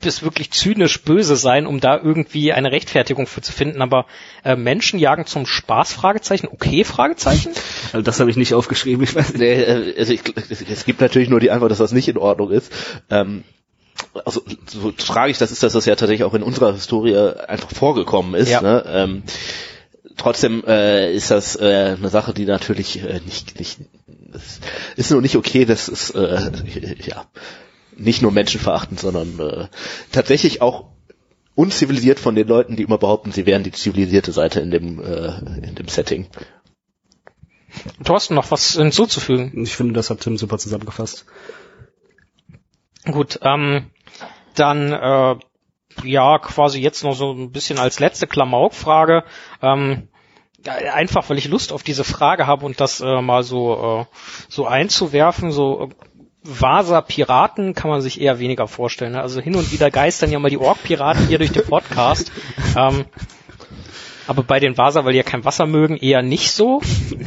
bis 0.00 0.22
wirklich 0.22 0.50
zynisch 0.50 1.02
böse 1.02 1.36
sein, 1.36 1.66
um 1.66 1.80
da 1.80 1.98
irgendwie 1.98 2.52
eine 2.52 2.70
Rechtfertigung 2.70 3.26
für 3.26 3.40
zu 3.40 3.52
finden. 3.52 3.82
Aber 3.82 4.06
äh, 4.44 4.56
Menschen 4.56 4.98
jagen 4.98 5.26
zum 5.26 5.46
Spaß? 5.46 5.92
Fragezeichen. 5.92 6.48
Okay? 6.48 6.84
Fragezeichen. 6.84 7.52
Also 7.90 8.02
das 8.02 8.20
habe 8.20 8.28
ich 8.28 8.36
nicht 8.36 8.52
aufgeschrieben. 8.52 9.02
Ich 9.02 9.14
weiß 9.14 9.30
nicht. 9.30 9.38
Nee, 9.38 9.62
äh, 9.62 9.98
also 9.98 10.12
ich, 10.12 10.20
es 10.50 10.84
gibt 10.84 11.00
natürlich 11.00 11.30
nur 11.30 11.40
die 11.40 11.50
Antwort, 11.50 11.70
dass 11.70 11.78
das 11.78 11.92
nicht 11.92 12.06
in 12.08 12.18
Ordnung 12.18 12.50
ist. 12.50 12.70
Ähm, 13.08 13.44
also 14.26 14.42
so 14.66 14.92
tragisch 14.92 15.38
das 15.38 15.50
ist, 15.50 15.62
dass 15.62 15.72
das 15.72 15.86
ja 15.86 15.96
tatsächlich 15.96 16.24
auch 16.24 16.34
in 16.34 16.42
unserer 16.42 16.74
Historie 16.74 17.16
einfach 17.16 17.70
vorgekommen 17.70 18.34
ist. 18.34 18.50
Ja. 18.50 18.60
Ne? 18.60 18.84
Ähm, 18.86 19.22
trotzdem 20.18 20.64
äh, 20.66 21.14
ist 21.14 21.30
das 21.30 21.56
äh, 21.56 21.96
eine 21.96 22.10
Sache, 22.10 22.34
die 22.34 22.44
natürlich 22.44 23.02
äh, 23.02 23.20
nicht, 23.24 23.58
nicht 23.58 23.78
ist 24.96 25.10
nur 25.10 25.22
nicht 25.22 25.36
okay, 25.36 25.64
das 25.64 25.88
ist 25.88 26.10
äh, 26.10 26.50
ja 27.00 27.24
nicht 27.98 28.22
nur 28.22 28.32
menschenverachtend, 28.32 29.00
sondern 29.00 29.38
äh, 29.38 29.68
tatsächlich 30.12 30.62
auch 30.62 30.86
unzivilisiert 31.54 32.20
von 32.20 32.34
den 32.34 32.46
Leuten, 32.46 32.76
die 32.76 32.84
immer 32.84 32.98
behaupten, 32.98 33.32
sie 33.32 33.46
wären 33.46 33.64
die 33.64 33.72
zivilisierte 33.72 34.32
Seite 34.32 34.60
in 34.60 34.70
dem 34.70 35.02
äh, 35.02 35.38
in 35.66 35.74
dem 35.74 35.88
Setting. 35.88 36.28
Thorsten, 38.04 38.34
noch 38.34 38.50
was 38.50 38.72
hinzuzufügen? 38.72 39.62
Ich 39.62 39.76
finde, 39.76 39.92
das 39.94 40.10
hat 40.10 40.20
Tim 40.20 40.38
super 40.38 40.58
zusammengefasst. 40.58 41.26
Gut, 43.04 43.40
ähm, 43.42 43.90
dann 44.54 44.92
äh, 44.92 45.36
ja 46.04 46.38
quasi 46.38 46.80
jetzt 46.80 47.04
noch 47.04 47.14
so 47.14 47.32
ein 47.32 47.50
bisschen 47.50 47.78
als 47.78 48.00
letzte 48.00 48.26
Klamauk-Frage. 48.26 49.24
Ähm, 49.62 50.08
einfach, 50.66 51.28
weil 51.28 51.38
ich 51.38 51.48
Lust 51.48 51.72
auf 51.72 51.82
diese 51.82 52.04
Frage 52.04 52.46
habe 52.46 52.66
und 52.66 52.80
das 52.80 53.00
äh, 53.00 53.20
mal 53.20 53.42
so 53.42 54.06
äh, 54.10 54.16
so 54.48 54.66
einzuwerfen, 54.66 55.50
so 55.50 55.90
Vasa 56.48 57.00
Piraten 57.02 57.74
kann 57.74 57.90
man 57.90 58.00
sich 58.00 58.20
eher 58.20 58.38
weniger 58.38 58.66
vorstellen. 58.68 59.12
Ne? 59.12 59.20
Also 59.20 59.40
hin 59.40 59.54
und 59.54 59.70
wieder 59.72 59.90
geistern 59.90 60.30
ja 60.32 60.38
mal 60.38 60.48
die 60.50 60.58
Ork-Piraten 60.58 61.26
hier 61.28 61.38
durch 61.38 61.52
den 61.52 61.64
Podcast. 61.64 62.32
ähm, 62.76 63.04
Aber 64.26 64.42
bei 64.42 64.60
den 64.60 64.76
Vasa, 64.76 65.04
weil 65.04 65.12
die 65.12 65.18
ja 65.18 65.22
kein 65.24 65.44
Wasser 65.46 65.64
mögen, 65.66 65.96
eher 65.96 66.20
nicht 66.22 66.50
so. 66.50 66.82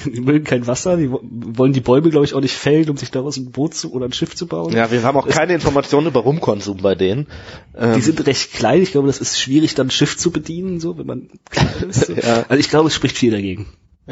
Die 0.06 0.22
mögen 0.22 0.44
kein 0.44 0.68
Wasser, 0.68 0.98
die 0.98 1.12
wo- 1.12 1.22
wollen 1.24 1.74
die 1.74 1.80
Bäume, 1.82 2.10
glaube 2.12 2.26
ich, 2.26 2.34
auch 2.36 2.42
nicht 2.42 2.54
fällen, 2.56 2.90
um 2.92 2.98
sich 2.98 3.10
daraus 3.10 3.38
ein 3.38 3.52
Boot 3.52 3.74
zu, 3.74 3.92
oder 3.92 4.06
ein 4.06 4.14
Schiff 4.14 4.36
zu 4.36 4.46
bauen. 4.46 4.72
Ja, 4.74 4.92
wir 4.92 5.02
haben 5.04 5.18
auch 5.18 5.28
keine 5.28 5.54
Informationen 5.54 6.08
über 6.08 6.20
Rumkonsum 6.20 6.78
bei 6.78 6.94
denen. 6.96 7.28
Ähm, 7.76 7.94
Die 7.96 8.02
sind 8.02 8.26
recht 8.28 8.54
klein, 8.54 8.82
ich 8.84 8.92
glaube, 8.92 9.08
das 9.08 9.20
ist 9.20 9.40
schwierig, 9.40 9.74
dann 9.76 9.88
ein 9.88 9.92
Schiff 9.92 10.16
zu 10.18 10.32
bedienen, 10.32 10.80
so, 10.80 10.98
wenn 11.00 11.08
man 11.08 11.30
klein 11.50 11.68
ist. 11.90 12.06
So. 12.08 12.14
Ja. 12.14 12.46
Also 12.50 12.60
ich 12.60 12.70
glaube, 12.70 12.88
es 12.90 12.96
spricht 12.96 13.18
viel 13.18 13.32
dagegen. 13.32 13.66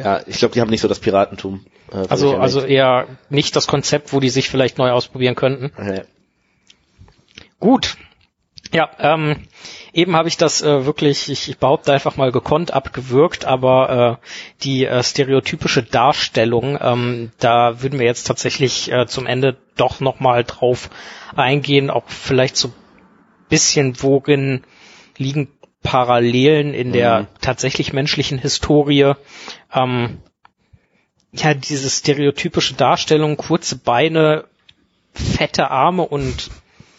Ja, 0.03 0.21
ich 0.25 0.39
glaube, 0.39 0.53
die 0.53 0.61
haben 0.61 0.69
nicht 0.69 0.81
so 0.81 0.87
das 0.87 0.99
Piratentum. 0.99 1.65
äh, 1.91 2.05
Also, 2.09 2.37
also 2.37 2.61
eher 2.61 3.07
nicht 3.29 3.55
das 3.55 3.67
Konzept, 3.67 4.13
wo 4.13 4.19
die 4.19 4.29
sich 4.29 4.49
vielleicht 4.49 4.77
neu 4.77 4.91
ausprobieren 4.91 5.35
könnten. 5.35 5.71
Nee. 5.81 6.01
Gut. 7.59 7.97
Ja, 8.71 8.89
ähm, 8.99 9.47
eben 9.93 10.15
habe 10.15 10.27
ich 10.27 10.37
das 10.37 10.61
äh, 10.61 10.85
wirklich, 10.85 11.29
ich, 11.29 11.49
ich 11.49 11.57
behaupte 11.57 11.91
einfach 11.91 12.17
mal 12.17 12.31
gekonnt 12.31 12.71
abgewürgt, 12.71 13.45
aber 13.45 14.19
äh, 14.21 14.63
die 14.63 14.85
äh, 14.85 15.01
stereotypische 15.01 15.81
Darstellung, 15.81 16.77
ähm, 16.79 17.31
da 17.39 17.81
würden 17.81 17.97
wir 17.97 18.05
jetzt 18.05 18.25
tatsächlich 18.25 18.91
äh, 18.91 19.07
zum 19.07 19.25
Ende 19.25 19.57
doch 19.75 19.99
nochmal 20.01 20.43
drauf 20.43 20.89
eingehen, 21.35 21.89
auch 21.89 22.03
vielleicht 22.07 22.57
so 22.57 22.71
bisschen 23.49 24.03
worin 24.03 24.63
liegen 25.17 25.49
Parallelen 25.83 26.73
in 26.73 26.91
der 26.91 27.21
Mhm. 27.21 27.27
tatsächlich 27.41 27.93
menschlichen 27.93 28.37
Historie. 28.37 29.13
Ähm, 29.73 30.19
ja, 31.31 31.53
diese 31.53 31.89
stereotypische 31.89 32.73
Darstellung, 32.73 33.37
kurze 33.37 33.77
Beine, 33.77 34.45
fette 35.13 35.71
Arme 35.71 36.03
und 36.03 36.49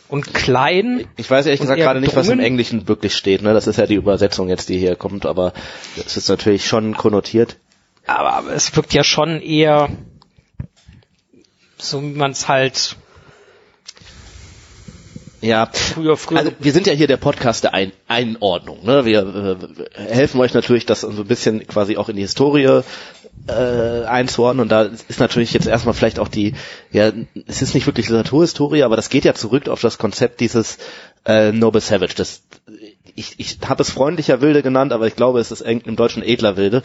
und 0.09 0.35
klein. 0.35 1.07
Ich 1.17 1.31
weiß 1.31 1.47
ehrlich 1.47 1.61
gesagt 1.61 1.81
gerade 1.81 2.01
nicht, 2.01 2.17
was 2.17 2.29
im? 2.29 2.41
Englischen 2.41 2.89
wirklich 2.89 3.15
steht. 3.15 3.43
Ne? 3.43 3.55
Das 3.55 3.69
ist 3.69 3.77
ja 3.77 3.87
die 3.87 3.95
Übersetzung 3.95 4.49
jetzt, 4.49 4.69
die 4.69 4.77
hier 4.77 4.97
kommt, 4.97 5.25
aber 5.25 5.53
das 5.97 6.17
ist 6.17 6.29
natürlich 6.29 6.67
schon 6.67 6.97
konnotiert. 6.97 7.59
aber, 8.07 8.33
aber 8.33 8.53
es 8.53 8.75
wirkt 8.75 8.93
ja 8.93 9.05
schon 9.05 9.41
eher 9.41 9.89
so, 11.79 12.03
wie 12.03 12.07
man 12.17 12.33
es 12.33 12.49
halt 12.49 12.97
Ja, 15.41 15.69
früher, 15.73 16.17
früher. 16.17 16.39
Also 16.39 16.53
wir 16.59 16.73
sind 16.73 16.87
ja 16.87 16.93
hier 16.93 17.07
der 17.07 17.17
Podcast 17.17 17.65
der 17.65 17.75
Ein 17.75 17.93
Einordnung. 18.09 18.85
Ne? 18.85 19.05
Wir 19.05 19.59
äh, 19.97 20.01
helfen 20.13 20.41
euch 20.41 20.53
natürlich, 20.53 20.87
das 20.87 21.01
so 21.01 21.09
ein 21.09 21.27
bisschen 21.27 21.67
quasi 21.67 21.97
auch 21.97 22.09
in 22.09 22.17
die 22.17 22.23
Historie 22.23 22.83
äh, 23.49 24.05
einzuordnen. 24.05 24.63
Und 24.63 24.69
da 24.69 24.83
ist 24.83 25.21
natürlich 25.21 25.53
jetzt 25.53 25.67
erstmal 25.67 25.95
vielleicht 25.95 26.19
auch 26.19 26.29
die, 26.29 26.55
ja, 26.93 27.13
es 27.47 27.63
ist 27.63 27.75
nicht 27.75 27.87
wirklich 27.87 28.09
Literaturhistorie, 28.09 28.83
aber 28.83 28.97
das 28.97 29.09
geht 29.09 29.25
ja 29.25 29.35
zurück 29.35 29.69
auf 29.69 29.81
das 29.81 29.99
Konzept 29.99 30.41
dieses 30.41 30.79
äh, 31.25 31.53
Noble 31.53 31.81
Savage. 31.81 32.15
Das, 32.17 32.43
ich 33.15 33.35
ich 33.39 33.59
habe 33.67 33.83
es 33.83 33.91
freundlicher 33.91 34.41
Wilde 34.43 34.63
genannt, 34.63 34.93
aber 34.93 35.07
ich 35.07 35.17
glaube, 35.17 35.41
es 35.41 35.51
ist 35.51 35.63
im 35.63 35.97
Deutschen 35.97 36.23
edler 36.23 36.57
Wilde. 36.57 36.83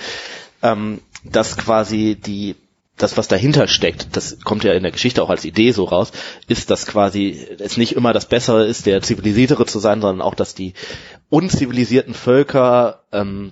Ähm, 0.61 1.02
dass 1.23 1.57
quasi 1.57 2.15
die 2.15 2.56
das, 2.97 3.17
was 3.17 3.27
dahinter 3.27 3.67
steckt, 3.67 4.15
das 4.15 4.39
kommt 4.41 4.63
ja 4.63 4.73
in 4.73 4.84
der 4.84 4.91
Geschichte 4.91 5.22
auch 5.22 5.30
als 5.30 5.45
Idee 5.45 5.72
so 5.72 5.84
raus, 5.84 6.11
ist, 6.47 6.69
dass 6.69 6.85
quasi 6.85 7.47
es 7.59 7.77
nicht 7.77 7.93
immer 7.95 8.13
das 8.13 8.27
Bessere 8.27 8.65
ist, 8.65 8.85
der 8.85 9.01
zivilisiertere 9.01 9.65
zu 9.65 9.80
sein, 9.80 10.01
sondern 10.01 10.26
auch, 10.26 10.35
dass 10.35 10.55
die 10.55 10.73
unzivilisierten 11.30 12.13
Völker 12.13 13.01
ähm, 13.11 13.51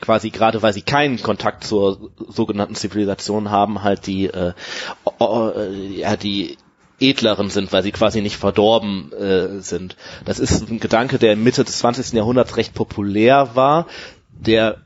quasi 0.00 0.30
gerade 0.30 0.62
weil 0.62 0.74
sie 0.74 0.82
keinen 0.82 1.22
Kontakt 1.22 1.64
zur 1.64 2.10
sogenannten 2.28 2.74
Zivilisation 2.74 3.50
haben, 3.50 3.82
halt 3.82 4.06
die 4.06 4.26
äh, 4.26 4.52
äh, 5.20 5.98
ja 5.98 6.16
die 6.16 6.58
edleren 7.00 7.50
sind, 7.50 7.72
weil 7.72 7.82
sie 7.82 7.92
quasi 7.92 8.20
nicht 8.20 8.36
verdorben 8.36 9.12
äh, 9.12 9.60
sind. 9.60 9.96
Das 10.24 10.38
ist 10.38 10.68
ein 10.68 10.80
Gedanke, 10.80 11.18
der 11.18 11.36
Mitte 11.36 11.64
des 11.64 11.78
20. 11.78 12.12
Jahrhunderts 12.12 12.56
recht 12.56 12.74
populär 12.74 13.50
war, 13.54 13.86
der 14.30 14.83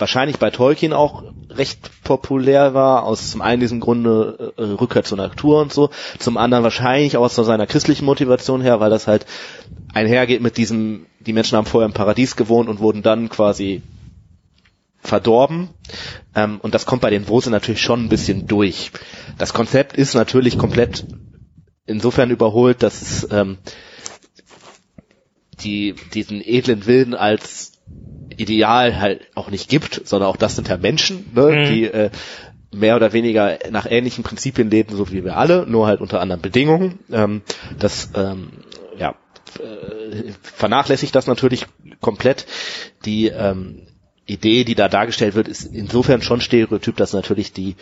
wahrscheinlich 0.00 0.38
bei 0.38 0.50
Tolkien 0.50 0.92
auch 0.92 1.22
recht 1.50 1.90
populär 2.04 2.74
war, 2.74 3.04
aus 3.04 3.30
zum 3.30 3.42
einen 3.42 3.60
diesem 3.60 3.80
Grunde 3.80 4.52
äh, 4.56 4.62
Rückkehr 4.62 5.04
zur 5.04 5.18
Natur 5.18 5.60
und 5.60 5.72
so, 5.72 5.90
zum 6.18 6.36
anderen 6.36 6.64
wahrscheinlich 6.64 7.16
auch 7.16 7.24
aus 7.24 7.34
seiner 7.36 7.66
christlichen 7.66 8.04
Motivation 8.04 8.62
her, 8.62 8.80
weil 8.80 8.90
das 8.90 9.06
halt 9.06 9.26
einhergeht 9.92 10.40
mit 10.40 10.56
diesem, 10.56 11.06
die 11.20 11.32
Menschen 11.32 11.56
haben 11.56 11.66
vorher 11.66 11.86
im 11.86 11.94
Paradies 11.94 12.36
gewohnt 12.36 12.68
und 12.68 12.80
wurden 12.80 13.02
dann 13.02 13.28
quasi 13.28 13.82
verdorben. 15.02 15.70
Ähm, 16.34 16.60
und 16.62 16.74
das 16.74 16.86
kommt 16.86 17.02
bei 17.02 17.10
den 17.10 17.28
Wose 17.28 17.50
natürlich 17.50 17.80
schon 17.80 18.04
ein 18.04 18.08
bisschen 18.08 18.46
durch. 18.46 18.92
Das 19.38 19.52
Konzept 19.52 19.96
ist 19.96 20.14
natürlich 20.14 20.58
komplett 20.58 21.04
insofern 21.86 22.30
überholt, 22.30 22.82
dass 22.82 23.02
es 23.02 23.28
ähm, 23.30 23.58
die, 25.60 25.94
diesen 26.14 26.40
edlen 26.42 26.86
Wilden 26.86 27.14
als 27.14 27.69
Ideal 28.40 29.00
halt 29.00 29.22
auch 29.34 29.50
nicht 29.50 29.68
gibt, 29.68 30.02
sondern 30.04 30.28
auch 30.28 30.36
das 30.36 30.56
sind 30.56 30.68
ja 30.68 30.76
Menschen, 30.76 31.30
ne, 31.34 31.42
Mhm. 31.42 31.64
die 31.70 31.84
äh, 31.84 32.10
mehr 32.72 32.96
oder 32.96 33.12
weniger 33.12 33.58
nach 33.70 33.86
ähnlichen 33.90 34.22
Prinzipien 34.24 34.70
leben, 34.70 34.96
so 34.96 35.10
wie 35.10 35.24
wir 35.24 35.36
alle, 35.36 35.66
nur 35.66 35.86
halt 35.86 36.00
unter 36.00 36.20
anderen 36.20 36.40
Bedingungen. 36.40 37.00
Ähm, 37.10 37.42
das 37.78 38.10
ähm, 38.14 38.50
ja, 38.96 39.14
äh, 39.58 40.32
vernachlässigt 40.42 41.14
das 41.14 41.26
natürlich 41.26 41.66
komplett. 42.00 42.46
Die 43.04 43.26
ähm, 43.26 43.86
Idee, 44.26 44.64
die 44.64 44.76
da 44.76 44.88
dargestellt 44.88 45.34
wird, 45.34 45.48
ist 45.48 45.64
insofern 45.64 46.22
schon 46.22 46.40
stereotyp, 46.40 46.96
dass 46.96 47.12
natürlich 47.12 47.52
die 47.52 47.74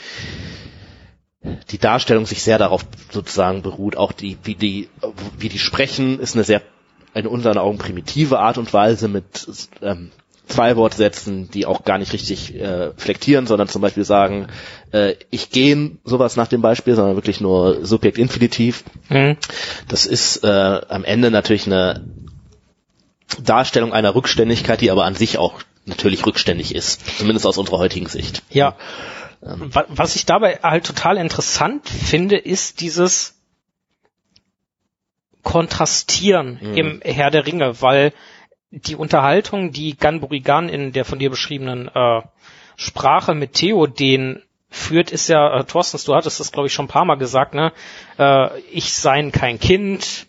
die 1.71 1.79
Darstellung 1.79 2.27
sich 2.27 2.43
sehr 2.43 2.59
darauf 2.59 2.85
sozusagen 3.11 3.63
beruht. 3.63 3.97
Auch 3.97 4.13
die, 4.13 4.39
wie 4.43 4.55
die, 4.55 4.89
wie 5.39 5.49
die 5.49 5.59
sprechen, 5.59 6.19
ist 6.19 6.35
eine 6.35 6.45
sehr, 6.45 6.63
in 7.15 7.27
unseren 7.27 7.59
Augen 7.59 7.79
primitive 7.79 8.39
Art 8.39 8.59
und 8.59 8.73
Weise 8.73 9.09
mit 9.09 9.47
ähm, 9.81 10.11
Zwei-Wortsätzen, 10.49 11.51
die 11.51 11.67
auch 11.67 11.85
gar 11.85 11.99
nicht 11.99 12.13
richtig 12.13 12.55
äh, 12.55 12.91
flektieren, 12.97 13.47
sondern 13.47 13.69
zum 13.69 13.83
Beispiel 13.83 14.05
sagen, 14.05 14.49
äh, 14.93 15.15
ich 15.31 15.51
gehe, 15.51 15.93
sowas 16.05 16.37
nach 16.37 16.49
dem 16.49 16.63
Beispiel, 16.63 16.95
sondern 16.95 17.17
wirklich 17.17 17.41
nur 17.41 17.85
Subjekt-Infinitiv. 17.87 18.85
Mhm. 19.09 19.37
Das 19.89 20.07
ist 20.07 20.43
äh, 20.45 20.49
am 20.89 21.05
Ende 21.05 21.31
natürlich 21.31 21.67
eine 21.67 22.05
Darstellung 23.43 23.93
einer 23.93 24.15
Rückständigkeit, 24.15 24.81
die 24.81 24.91
aber 24.91 25.05
an 25.05 25.15
sich 25.15 25.39
auch 25.39 25.61
natürlich 25.87 26.25
rückständig 26.27 26.75
ist, 26.75 27.19
zumindest 27.19 27.47
aus 27.47 27.59
unserer 27.59 27.79
heutigen 27.79 28.07
Sicht. 28.09 28.43
Ja. 28.51 28.77
Wa- 29.41 29.87
Was 29.89 30.17
ich 30.17 30.27
dabei 30.27 30.59
halt 30.63 30.85
total 30.85 31.17
interessant 31.17 31.89
finde, 31.89 32.37
ist 32.37 32.81
dieses 32.81 33.35
Kontrastieren 35.43 36.59
Mhm. 36.61 36.75
im 36.77 37.01
Herr 37.05 37.31
der 37.31 37.47
Ringe, 37.47 37.81
weil 37.81 38.13
die 38.71 38.97
Unterhaltung, 38.97 39.73
die 39.73 39.97
Ganburigan 39.97 40.69
in 40.69 40.93
der 40.93 41.05
von 41.05 41.19
dir 41.19 41.31
beschriebenen 41.31 41.89
äh, 41.95 42.23
Sprache 42.77 43.35
mit 43.35 43.55
Theoden 43.55 44.43
führt, 44.71 45.11
ist 45.11 45.29
ja, 45.29 45.61
äh, 45.61 45.65
Thorstens, 45.65 46.05
du 46.05 46.15
hattest 46.15 46.41
das 46.41 46.53
glaube 46.53 46.67
ich 46.67 46.75
schon 46.75 46.85
ein 46.85 46.89
paar 46.89 47.07
Mal 47.07 47.17
gesagt, 47.17 47.55
ne? 47.55 47.73
Äh, 48.19 48.61
ich 48.71 48.93
sein 48.93 49.33
kein 49.33 49.59
Kind, 49.59 50.27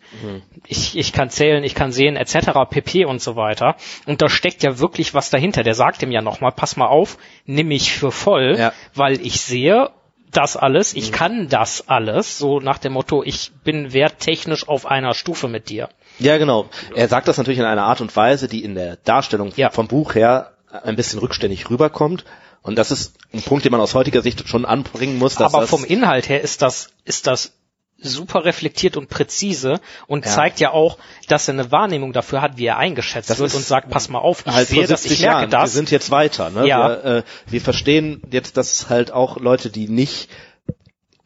ich, 0.66 0.98
ich 0.98 1.14
kann 1.14 1.30
zählen, 1.30 1.64
ich 1.64 1.76
kann 1.76 1.92
sehen, 1.92 2.16
etc., 2.16 2.52
pp 2.70 3.06
und 3.06 3.22
so 3.22 3.36
weiter. 3.36 3.76
Und 4.06 4.22
da 4.22 4.30
steckt 4.30 4.64
ja 4.64 4.80
wirklich 4.80 5.14
was 5.14 5.30
dahinter. 5.30 5.64
Der 5.64 5.76
sagt 5.76 6.02
ihm 6.02 6.12
ja 6.12 6.22
nochmal, 6.22 6.52
pass 6.52 6.78
mal 6.78 6.88
auf, 6.88 7.18
nimm 7.46 7.68
mich 7.68 7.92
für 7.92 8.12
voll, 8.12 8.56
Ja. 8.58 8.74
weil 8.96 9.20
ich 9.26 9.42
sehe 9.42 9.90
das 10.32 10.56
alles, 10.56 10.94
ich 10.94 11.12
kann 11.12 11.50
das 11.50 11.90
alles, 11.90 12.38
so 12.38 12.60
nach 12.60 12.78
dem 12.78 12.94
Motto, 12.94 13.24
ich 13.24 13.52
bin 13.64 13.94
werttechnisch 13.94 14.68
auf 14.68 14.86
einer 14.86 15.14
Stufe 15.14 15.48
mit 15.48 15.70
dir. 15.70 15.90
Ja, 16.20 16.38
genau. 16.38 16.68
Er 16.96 17.08
sagt 17.08 17.28
das 17.28 17.38
natürlich 17.38 17.60
in 17.60 17.66
einer 17.66 17.84
Art 17.84 18.02
und 18.02 18.16
Weise, 18.16 18.48
die 18.48 18.64
in 18.64 18.76
der 18.76 18.98
Darstellung 18.98 19.52
Ja. 19.56 19.70
vom 19.70 19.88
Buch 19.88 20.16
her 20.16 20.52
ein 20.84 20.96
bisschen 20.96 21.20
rückständig 21.20 21.70
rüberkommt. 21.70 22.26
Und 22.62 22.76
das 22.78 22.92
ist 22.92 23.16
ein 23.34 23.42
Punkt, 23.42 23.64
den 23.66 23.72
man 23.72 23.82
aus 23.82 23.96
heutiger 23.96 24.22
Sicht 24.22 24.48
schon 24.48 24.66
anbringen 24.66 25.18
muss. 25.18 25.38
Aber 25.40 25.66
vom 25.66 25.86
Inhalt 25.86 26.28
her 26.30 26.42
ist 26.42 26.62
das, 26.62 26.90
ist 27.06 27.26
das 27.26 27.54
super 28.02 28.46
reflektiert 28.46 28.96
und 28.96 29.10
präzise 29.10 29.82
und 30.08 30.26
Ja. 30.26 30.32
zeigt 30.32 30.60
ja 30.62 30.72
auch, 30.72 30.98
dass 31.28 31.48
er 31.50 31.56
eine 31.56 31.72
Wahrnehmung 31.72 32.14
dafür 32.14 32.42
hat, 32.42 32.58
wie 32.58 32.66
er 32.66 32.78
eingeschätzt 32.78 33.30
Das 33.30 33.40
wird 33.40 33.54
und 33.54 33.64
sagt, 33.66 33.90
pass 33.90 34.08
mal 34.10 34.20
auf, 34.20 34.46
ich 34.46 34.54
halt 34.54 34.68
sehe 34.70 34.88
das, 34.88 35.04
ich 35.04 35.10
70 35.12 35.22
merke 35.26 35.40
Jahren. 35.42 35.50
das. 35.52 35.62
Wir 35.64 35.68
sind 35.76 35.92
jetzt 35.92 36.10
weiter. 36.12 36.50
Ne? 36.50 36.66
Ja. 36.68 36.88
Wir, 36.90 37.04
äh, 37.18 37.24
wir 37.48 37.62
verstehen 37.62 38.22
jetzt, 38.32 38.56
dass 38.56 38.90
halt 38.90 39.12
auch 39.12 39.38
Leute, 39.38 39.70
die 39.70 39.90
nicht 39.90 40.30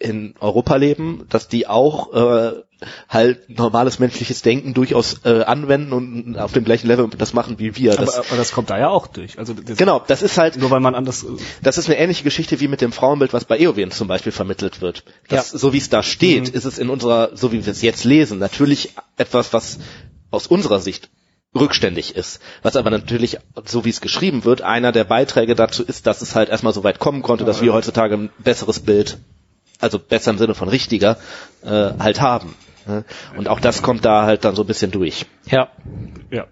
in 0.04 0.36
Europa 0.40 0.76
leben, 0.76 1.26
dass 1.30 1.48
die 1.48 1.68
auch 1.68 2.14
äh, 2.14 2.52
halt 3.08 3.50
normales 3.50 4.00
menschliches 4.00 4.42
Denken 4.42 4.74
durchaus 4.74 5.22
äh, 5.24 5.44
anwenden 5.44 5.94
und 5.94 6.38
auf 6.38 6.52
dem 6.52 6.66
gleichen 6.66 6.88
Level 6.88 7.10
das 7.18 7.34
machen 7.34 7.58
wie 7.58 7.76
wir. 7.78 7.96
Das, 7.96 8.18
aber, 8.18 8.28
aber 8.28 8.38
das 8.38 8.52
kommt 8.52 8.70
da 8.70 8.78
ja 8.78 8.90
auch 8.90 9.08
durch. 9.08 9.40
Also 9.40 9.54
das, 9.54 9.78
genau, 9.78 10.02
das 10.06 10.22
ist 10.22 10.38
halt 10.38 10.58
nur 10.58 10.70
weil 10.72 10.82
man 10.82 10.94
anders. 10.94 11.26
Das 11.62 11.78
ist 11.78 11.88
eine 11.88 11.98
ähnliche 11.98 12.24
Geschichte 12.24 12.60
wie 12.60 12.68
mit 12.68 12.82
dem 12.82 12.92
Frauenbild, 12.92 13.32
was 13.34 13.46
bei 13.46 13.58
Eowyn 13.58 13.92
zum 13.92 14.08
Beispiel 14.10 14.34
vermittelt 14.34 14.82
wird. 14.82 15.06
Das, 15.30 15.54
Ja. 15.54 15.58
So 15.60 15.72
wie 15.74 15.78
es 15.78 15.90
da 15.90 16.04
steht, 16.04 16.50
Mhm. 16.50 16.54
ist 16.56 16.66
es 16.66 16.78
in 16.78 16.90
unserer, 16.90 17.32
so 17.36 17.52
wie 17.54 17.66
wir 17.66 17.72
es 17.72 17.82
jetzt 17.82 18.04
lesen, 18.04 18.40
natürlich 18.40 18.94
etwas, 19.18 19.54
was 19.54 19.80
aus 20.32 20.48
unserer 20.48 20.80
Sicht 20.80 21.10
rückständig 21.56 22.16
ist. 22.16 22.42
Was 22.64 22.76
aber 22.76 22.90
natürlich, 22.90 23.38
so 23.66 23.86
wie 23.86 23.90
es 23.92 24.02
geschrieben 24.02 24.44
wird, 24.44 24.62
einer 24.64 24.92
der 24.92 25.04
Beiträge 25.04 25.54
dazu 25.56 25.84
ist, 25.84 26.08
dass 26.08 26.22
es 26.24 26.36
halt 26.36 26.50
erstmal 26.50 26.74
so 26.74 26.84
weit 26.84 26.98
kommen 27.00 27.22
konnte, 27.22 27.46
dass 27.46 27.62
wir 27.62 27.74
heutzutage 27.74 28.16
ein 28.16 28.30
besseres 28.40 28.80
Bild, 28.80 29.20
also 29.84 30.00
besser 30.00 30.32
im 30.32 30.38
Sinne 30.38 30.56
von 30.56 30.70
richtiger, 30.70 31.18
äh, 31.64 31.92
halt 32.00 32.22
haben. 32.22 32.56
ne? 32.88 33.06
Und 33.38 33.48
auch 33.48 33.60
das 33.60 33.82
kommt 33.82 34.04
da 34.06 34.24
halt 34.26 34.44
dann 34.46 34.56
so 34.56 34.64
ein 34.64 34.68
bisschen 34.68 34.92
durch. 34.92 35.26
Ja. 35.46 35.70
Ja. 36.32 36.48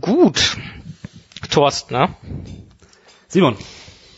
Gut. 0.00 0.56
Thorsten, 1.50 1.94
ne? 1.94 2.14
Simon, 3.28 3.56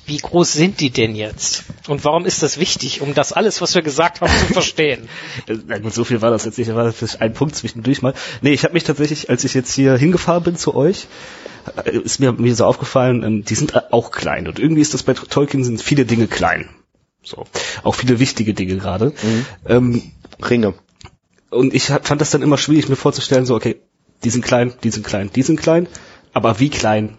Wie 0.07 0.19
groß 0.19 0.53
sind 0.53 0.81
die 0.81 0.91
denn 0.91 1.15
jetzt? 1.15 1.65
Und 1.89 2.05
warum 2.05 2.27
ist 2.27 2.43
das 2.43 2.59
wichtig, 2.59 3.01
um 3.01 3.15
das 3.15 3.33
alles, 3.33 3.63
was 3.63 3.75
wir 3.75 3.81
gesagt 3.83 4.21
haben, 4.21 4.31
zu 4.31 4.47
verstehen? 4.53 5.09
na 5.67 5.79
gut, 5.79 5.95
so 5.95 6.05
viel 6.05 6.21
war 6.21 6.31
das 6.31 6.45
jetzt 6.45 6.59
nicht, 6.59 6.69
da 6.71 6.75
war 6.75 6.93
das 6.93 7.21
ein 7.21 7.33
Punkt 7.33 7.57
zwischendurch 7.57 8.03
mal. 8.03 8.13
Nee, 8.43 8.53
ich 8.53 8.65
habe 8.65 8.75
mich 8.75 8.85
tatsächlich, 8.85 9.31
als 9.31 9.45
ich 9.45 9.55
jetzt 9.55 9.73
hier 9.73 9.97
hingefahren 9.97 10.43
bin 10.43 10.57
zu 10.57 10.75
euch, 10.75 11.07
äh, 11.85 11.97
ist 11.97 12.21
mir, 12.21 12.33
mir 12.33 12.55
so 12.55 12.67
aufgefallen, 12.67 13.23
ähm, 13.23 13.45
die 13.45 13.55
sind 13.55 13.93
auch 13.93 14.11
klein. 14.11 14.47
Und 14.47 14.59
irgendwie 14.59 14.83
ist 14.83 14.93
das 14.93 15.05
bei 15.05 15.15
Tolkien 15.15 15.65
sind 15.65 15.81
viele 15.81 16.05
Dinge 16.05 16.27
klein. 16.27 16.69
So. 17.25 17.47
Auch 17.83 17.95
viele 17.95 18.19
wichtige 18.19 18.55
Dinge 18.55 18.77
gerade. 18.77 19.13
Ähm, 19.67 20.03
Ringe. 20.43 20.75
und 21.51 21.75
ich 21.75 21.85
fand 21.85 22.21
das 22.21 22.31
dann 22.31 22.43
immer 22.43 22.59
schwierig, 22.59 22.89
mir 22.89 22.97
vorzustellen, 22.97 23.47
so, 23.47 23.55
okay, 23.55 23.81
die 24.25 24.31
sind 24.31 24.45
klein, 24.45 24.73
die 24.83 24.91
sind 24.91 25.07
klein, 25.07 25.31
die 25.35 25.43
sind 25.43 25.61
klein, 25.61 25.87
aber 26.33 26.61
wie 26.61 26.71
klein 26.71 27.17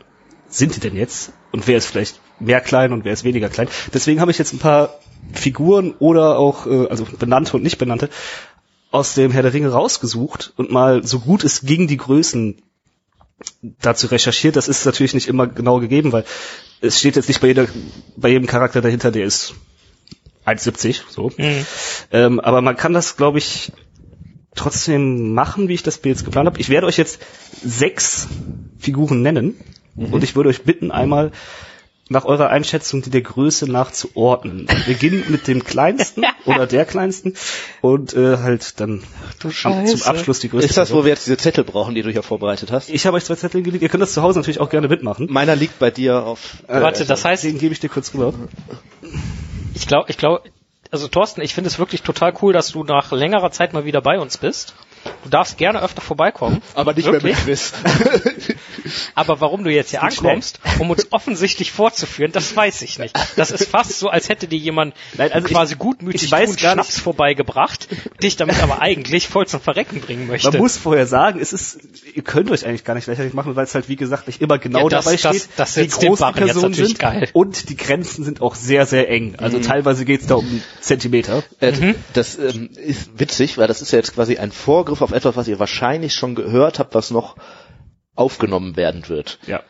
sind 0.48 0.76
die 0.76 0.80
denn 0.80 0.96
jetzt? 0.96 1.32
Und 1.52 1.68
wer 1.68 1.78
ist 1.78 1.88
vielleicht 1.88 2.20
mehr 2.40 2.62
klein 2.62 2.92
und 2.92 3.06
wer 3.06 3.14
ist 3.14 3.24
weniger 3.24 3.50
klein? 3.50 3.70
Deswegen 3.94 4.20
habe 4.20 4.32
ich 4.32 4.38
jetzt 4.38 4.54
ein 4.54 4.60
paar 4.60 5.00
Figuren 5.34 5.94
oder 6.00 6.38
auch, 6.38 6.68
äh, 6.68 6.88
also 6.88 7.06
benannte 7.18 7.56
und 7.56 7.64
nicht 7.64 7.78
benannte, 7.78 8.10
aus 8.92 9.14
dem 9.14 9.32
Herr 9.32 9.44
der 9.44 9.54
Ringe 9.54 9.70
rausgesucht 9.70 10.54
und 10.58 10.72
mal 10.72 11.06
so 11.06 11.20
gut 11.20 11.44
es 11.44 11.62
ging 11.62 11.88
die 11.88 11.98
Größen 11.98 12.62
dazu 13.62 14.08
recherchiert. 14.08 14.56
Das 14.56 14.68
ist 14.68 14.86
natürlich 14.86 15.14
nicht 15.14 15.28
immer 15.28 15.48
genau 15.48 15.80
gegeben, 15.80 16.12
weil 16.12 16.26
es 16.82 17.00
steht 17.00 17.16
jetzt 17.16 17.28
nicht 17.28 17.42
bei, 17.42 17.48
jeder, 17.48 17.68
bei 18.16 18.30
jedem 18.30 18.48
Charakter 18.48 18.82
dahinter, 18.82 19.12
der 19.12 19.26
ist 19.26 19.56
1,70, 20.46 21.02
so. 21.10 21.32
Ähm, 22.12 22.40
aber 22.40 22.62
man 22.62 22.76
kann 22.76 22.94
das, 22.94 23.18
glaube 23.18 23.38
ich, 23.38 23.72
trotzdem 24.56 25.34
machen, 25.34 25.68
wie 25.68 25.74
ich 25.74 25.84
das 25.84 26.00
jetzt 26.04 26.26
geplant 26.26 26.48
habe. 26.48 26.60
Ich 26.60 26.70
werde 26.70 26.88
euch 26.88 26.98
jetzt 26.98 27.20
sechs 27.64 28.28
Figuren 28.78 29.22
nennen 29.22 29.56
und 29.96 30.24
ich 30.24 30.36
würde 30.36 30.50
euch 30.50 30.64
bitten, 30.64 30.92
einmal 30.92 31.32
nach 32.08 32.26
eurer 32.26 32.50
Einschätzung 32.50 33.02
die 33.02 33.10
der 33.10 33.22
Größe 33.22 33.70
nach 33.70 33.92
zu 33.92 34.16
ordnen. 34.16 34.68
Wir 34.68 34.86
beginnen 34.94 35.24
mit 35.30 35.48
dem 35.48 35.64
kleinsten 35.64 36.24
oder 36.46 36.68
der 36.68 36.86
kleinsten 36.86 37.34
und 37.82 38.14
äh, 38.14 38.38
halt 38.38 38.80
dann 38.80 39.02
am, 39.64 39.88
zum 39.88 40.02
Abschluss 40.04 40.40
die 40.40 40.50
größte. 40.50 40.70
Ist 40.70 40.78
das, 40.78 40.90
Person. 40.90 41.02
wo 41.02 41.06
wir 41.06 41.12
jetzt 41.12 41.26
diese 41.26 41.38
Zettel 41.38 41.64
brauchen, 41.64 41.96
die 41.96 42.04
du 42.04 42.12
hier 42.12 42.22
vorbereitet 42.22 42.72
hast? 42.72 42.90
ich 42.90 43.06
habe 43.08 43.18
euch 43.18 43.26
zwei 43.26 43.36
Zettel 43.36 43.64
gelegt. 43.64 43.82
Ihr 43.82 43.90
könnt 43.90 44.04
das 44.04 44.14
zu 44.14 44.22
Hause 44.22 44.40
natürlich 44.40 44.60
auch 44.60 44.70
gerne 44.70 44.88
mitmachen. 44.88 45.28
Meiner 45.32 45.56
liegt 45.56 45.80
bei 45.80 45.90
dir 45.90 46.24
auf. 46.24 46.40
Warte, 46.68 47.06
das 47.06 47.26
heißt, 47.26 47.44
Den 47.44 47.58
gebe 47.58 47.74
ich 47.74 47.80
dir 47.80 47.90
kurz 47.90 48.14
rüber. 48.14 48.34
Ich 49.76 49.88
glaube, 49.88 50.10
ich 50.10 50.18
glaube, 50.18 50.42
also 50.92 51.08
Thorsten, 51.08 51.42
ich 51.42 51.54
finde 51.54 51.68
es 51.70 51.78
wirklich 51.78 52.02
total 52.02 52.34
cool, 52.42 52.54
dass 52.54 52.70
du 52.70 52.84
nach 52.84 53.12
längerer 53.12 53.52
Zeit 53.52 53.74
mal 53.74 53.86
wieder 53.86 54.02
bei 54.02 54.18
uns 54.20 54.38
bist. 54.38 54.74
Du 55.24 55.30
darfst 55.30 55.58
gerne 55.58 55.82
öfter 55.82 56.02
vorbeikommen. 56.02 56.62
Aber 56.74 56.94
nicht 56.94 57.06
Wirklich? 57.06 57.24
mehr 57.24 57.36
mit 57.36 57.46
Quiz. 57.46 57.74
Aber 59.16 59.42
warum 59.42 59.64
du 59.64 59.72
jetzt 59.72 59.90
hier 59.92 60.04
ankommst, 60.04 60.60
um 60.80 60.90
uns 60.92 61.08
offensichtlich 61.12 61.72
vorzuführen, 61.72 62.32
das 62.32 62.56
weiß 62.56 62.82
ich 62.84 63.00
nicht. 63.00 63.16
Das 63.36 63.52
ist 63.52 63.68
fast 63.70 64.00
so, 64.00 64.10
als 64.10 64.30
hätte 64.30 64.48
dir 64.48 64.60
jemand 64.60 64.94
Nein, 65.18 65.32
also 65.32 65.48
quasi 65.48 65.74
ich- 65.74 65.80
gutmütig 65.80 66.24
ich 66.24 66.32
weiß 66.32 66.60
Schnaps 66.60 67.00
vorbeigebracht, 67.00 67.88
dich 68.22 68.36
damit 68.36 68.62
aber 68.62 68.82
eigentlich 68.82 69.28
voll 69.28 69.48
zum 69.48 69.60
Verrecken 69.60 70.02
bringen 70.02 70.28
möchte. 70.28 70.50
Man 70.52 70.60
muss 70.60 70.78
vorher 70.78 71.08
sagen, 71.08 71.40
es 71.40 71.54
ist, 71.54 71.80
ihr 72.14 72.24
könnt 72.24 72.52
euch 72.52 72.66
eigentlich 72.66 72.84
gar 72.84 72.94
nicht 72.96 73.08
lächerlich 73.08 73.34
machen, 73.34 73.56
weil 73.56 73.64
es 73.66 73.76
halt, 73.76 73.90
wie 73.90 73.96
gesagt, 73.96 74.28
nicht 74.28 74.42
immer 74.42 74.58
genau 74.58 74.84
Ja, 74.84 74.90
das- 74.90 75.06
dabei 75.06 75.18
das- 75.18 75.36
steht, 75.38 75.50
das 75.58 75.76
wie 75.78 75.82
setzt 75.82 76.02
den 76.02 76.10
groß 76.10 76.20
die 76.20 76.40
Personen 76.40 76.74
sind. 76.74 77.00
geil. 77.00 77.30
Und 77.34 77.70
die 77.70 77.76
Grenzen 77.78 78.24
sind 78.24 78.42
auch 78.42 78.56
sehr, 78.56 78.86
sehr 78.86 79.10
eng. 79.10 79.36
Also 79.38 79.60
teilweise 79.60 80.06
geht 80.06 80.22
es 80.22 80.28
da 80.28 80.36
um 80.36 80.62
Zentimeter. 80.82 81.44
Äh, 81.60 81.94
Das 82.14 82.38
ähm, 82.38 82.70
ist 82.76 83.18
witzig, 83.20 83.58
weil 83.58 83.68
das 83.68 83.82
ist 83.82 83.92
ja 83.92 83.98
jetzt 83.98 84.14
quasi 84.14 84.38
ein 84.38 84.52
Vorgriff 84.52 85.02
auf 85.02 85.12
etwas, 85.12 85.36
was 85.36 85.48
ihr 85.48 85.60
wahrscheinlich 85.60 86.14
schon 86.14 86.36
gehört 86.36 86.80
habt, 86.80 86.96
was 86.96 87.12
noch 87.12 87.36
aufgenommen 88.16 88.76
werden 88.76 89.08
wird. 89.10 89.40
Ja. 89.46 89.62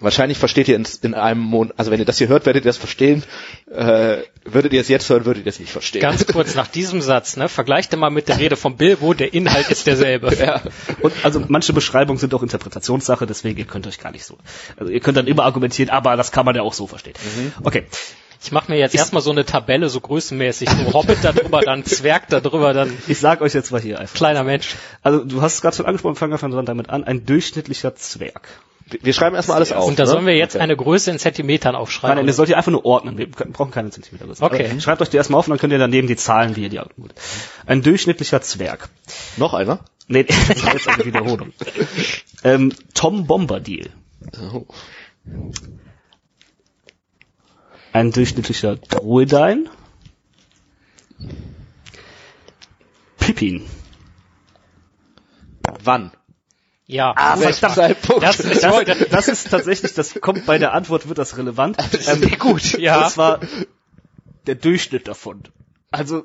Wahrscheinlich 0.00 0.38
versteht 0.38 0.68
ihr 0.68 0.76
in, 0.76 0.86
in 1.02 1.14
einem 1.14 1.40
Monat, 1.40 1.74
also 1.76 1.90
wenn 1.90 1.98
ihr 1.98 2.04
das 2.04 2.18
hier 2.18 2.28
hört, 2.28 2.46
werdet 2.46 2.64
ihr 2.64 2.68
das 2.68 2.76
verstehen. 2.76 3.24
Äh, 3.70 4.18
würdet 4.44 4.72
ihr 4.72 4.80
es 4.80 4.88
jetzt 4.88 5.08
hören, 5.08 5.24
würdet 5.24 5.44
ihr 5.44 5.48
es 5.48 5.58
nicht 5.58 5.72
verstehen. 5.72 6.02
Ganz 6.02 6.26
kurz 6.26 6.54
nach 6.54 6.68
diesem 6.68 7.00
Satz, 7.00 7.36
ne, 7.36 7.48
vergleicht 7.48 7.96
mal 7.96 8.10
mit 8.10 8.28
der 8.28 8.38
Rede 8.38 8.56
von 8.56 8.76
Bilbo, 8.76 9.14
der 9.14 9.34
Inhalt 9.34 9.70
ist 9.70 9.86
derselbe. 9.86 10.34
ja. 10.38 10.62
Und 11.00 11.12
also 11.24 11.44
manche 11.48 11.72
Beschreibungen 11.72 12.18
sind 12.18 12.32
auch 12.34 12.42
Interpretationssache, 12.42 13.26
deswegen 13.26 13.58
ihr 13.58 13.64
könnt 13.64 13.86
euch 13.86 13.98
gar 13.98 14.12
nicht 14.12 14.24
so. 14.24 14.38
Also 14.76 14.92
ihr 14.92 15.00
könnt 15.00 15.16
dann 15.16 15.26
immer 15.26 15.44
argumentieren, 15.44 15.90
aber 15.90 16.16
das 16.16 16.30
kann 16.30 16.46
man 16.46 16.54
ja 16.54 16.62
auch 16.62 16.74
so 16.74 16.86
verstehen. 16.86 17.14
Okay. 17.64 17.84
Ich 18.42 18.50
mache 18.52 18.70
mir 18.72 18.78
jetzt 18.78 18.94
erstmal 18.94 19.22
so 19.22 19.30
eine 19.30 19.44
Tabelle, 19.44 19.88
so 19.88 20.00
größenmäßig, 20.00 20.68
so 20.68 20.92
Hobbit 20.92 21.18
da 21.22 21.32
drüber, 21.32 21.60
dann 21.60 21.84
Zwerg 21.84 22.28
da 22.28 22.40
drüber, 22.40 22.72
dann 22.72 22.92
Ich 23.06 23.18
sag 23.18 23.40
euch 23.40 23.54
jetzt 23.54 23.70
mal 23.70 23.80
hier 23.80 24.00
einfach. 24.00 24.14
kleiner 24.16 24.42
Mensch. 24.44 24.74
Also 25.02 25.24
du 25.24 25.42
hast 25.42 25.54
es 25.54 25.60
gerade 25.62 25.76
schon 25.76 25.86
angesprochen, 25.86 26.16
fangen 26.16 26.32
wir 26.32 26.38
von 26.38 26.66
damit 26.66 26.90
an. 26.90 27.04
Ein 27.04 27.24
durchschnittlicher 27.24 27.94
Zwerg. 27.94 28.48
Wir 29.00 29.12
schreiben 29.12 29.36
erstmal 29.36 29.56
alles 29.56 29.72
auf. 29.72 29.86
Und 29.86 29.98
da 29.98 30.02
ne? 30.02 30.10
sollen 30.10 30.26
wir 30.26 30.36
jetzt 30.36 30.56
Okay. 30.56 30.62
eine 30.64 30.76
Größe 30.76 31.10
in 31.12 31.18
Zentimetern 31.18 31.72
Nein, 31.72 31.80
aufschreiben. 31.82 32.16
nein, 32.16 32.26
ihr 32.26 32.32
sollt 32.34 32.48
ihr 32.48 32.58
einfach 32.58 32.72
nur 32.72 32.84
ordnen. 32.84 33.16
Wir 33.16 33.30
brauchen 33.30 33.70
keine 33.70 33.90
Zentimeter. 33.90 34.26
Okay. 34.40 34.68
Aber 34.70 34.80
schreibt 34.80 35.00
euch 35.00 35.08
die 35.08 35.16
erstmal 35.16 35.38
auf 35.38 35.46
und 35.46 35.52
dann 35.52 35.58
könnt 35.58 35.72
ihr 35.72 35.78
daneben 35.78 36.08
die 36.08 36.16
Zahlen, 36.16 36.56
wie 36.56 36.64
ihr 36.64 36.68
die 36.68 36.78
ordnet. 36.80 37.14
Ein 37.64 37.82
durchschnittlicher 37.82 38.42
Zwerg. 38.42 38.88
Noch 39.36 39.54
einer? 39.54 39.80
Nee, 40.08 40.24
das 40.48 40.64
war 40.64 40.74
jetzt 40.74 40.88
eine 40.88 41.04
Wiederholung. 41.04 41.52
ähm, 42.44 42.72
Tom 42.92 43.26
Bombadil. 43.26 43.90
Oh. 44.52 44.66
Ein 47.92 48.10
durchschnittlicher 48.12 48.76
Druidine. 48.76 49.64
Pippin. 53.18 53.66
Wann? 55.84 56.12
ja. 56.86 57.12
Ah, 57.16 57.36
verdammt. 57.36 57.74
Zeitpunkt? 57.74 58.22
Das 58.22 58.40
ist 58.40 58.62
Das, 58.62 58.72
heute. 58.74 59.06
das 59.10 59.28
ist 59.28 59.50
tatsächlich, 59.50 59.94
das 59.94 60.20
kommt 60.20 60.44
bei 60.46 60.58
der 60.58 60.72
Antwort, 60.74 61.08
wird 61.08 61.18
das 61.18 61.36
relevant. 61.38 61.76
Ähm, 62.06 62.38
gut, 62.38 62.78
ja. 62.78 63.00
Das 63.00 63.16
war 63.16 63.40
der 64.46 64.56
Durchschnitt 64.56 65.08
davon. 65.08 65.42
Also, 65.90 66.24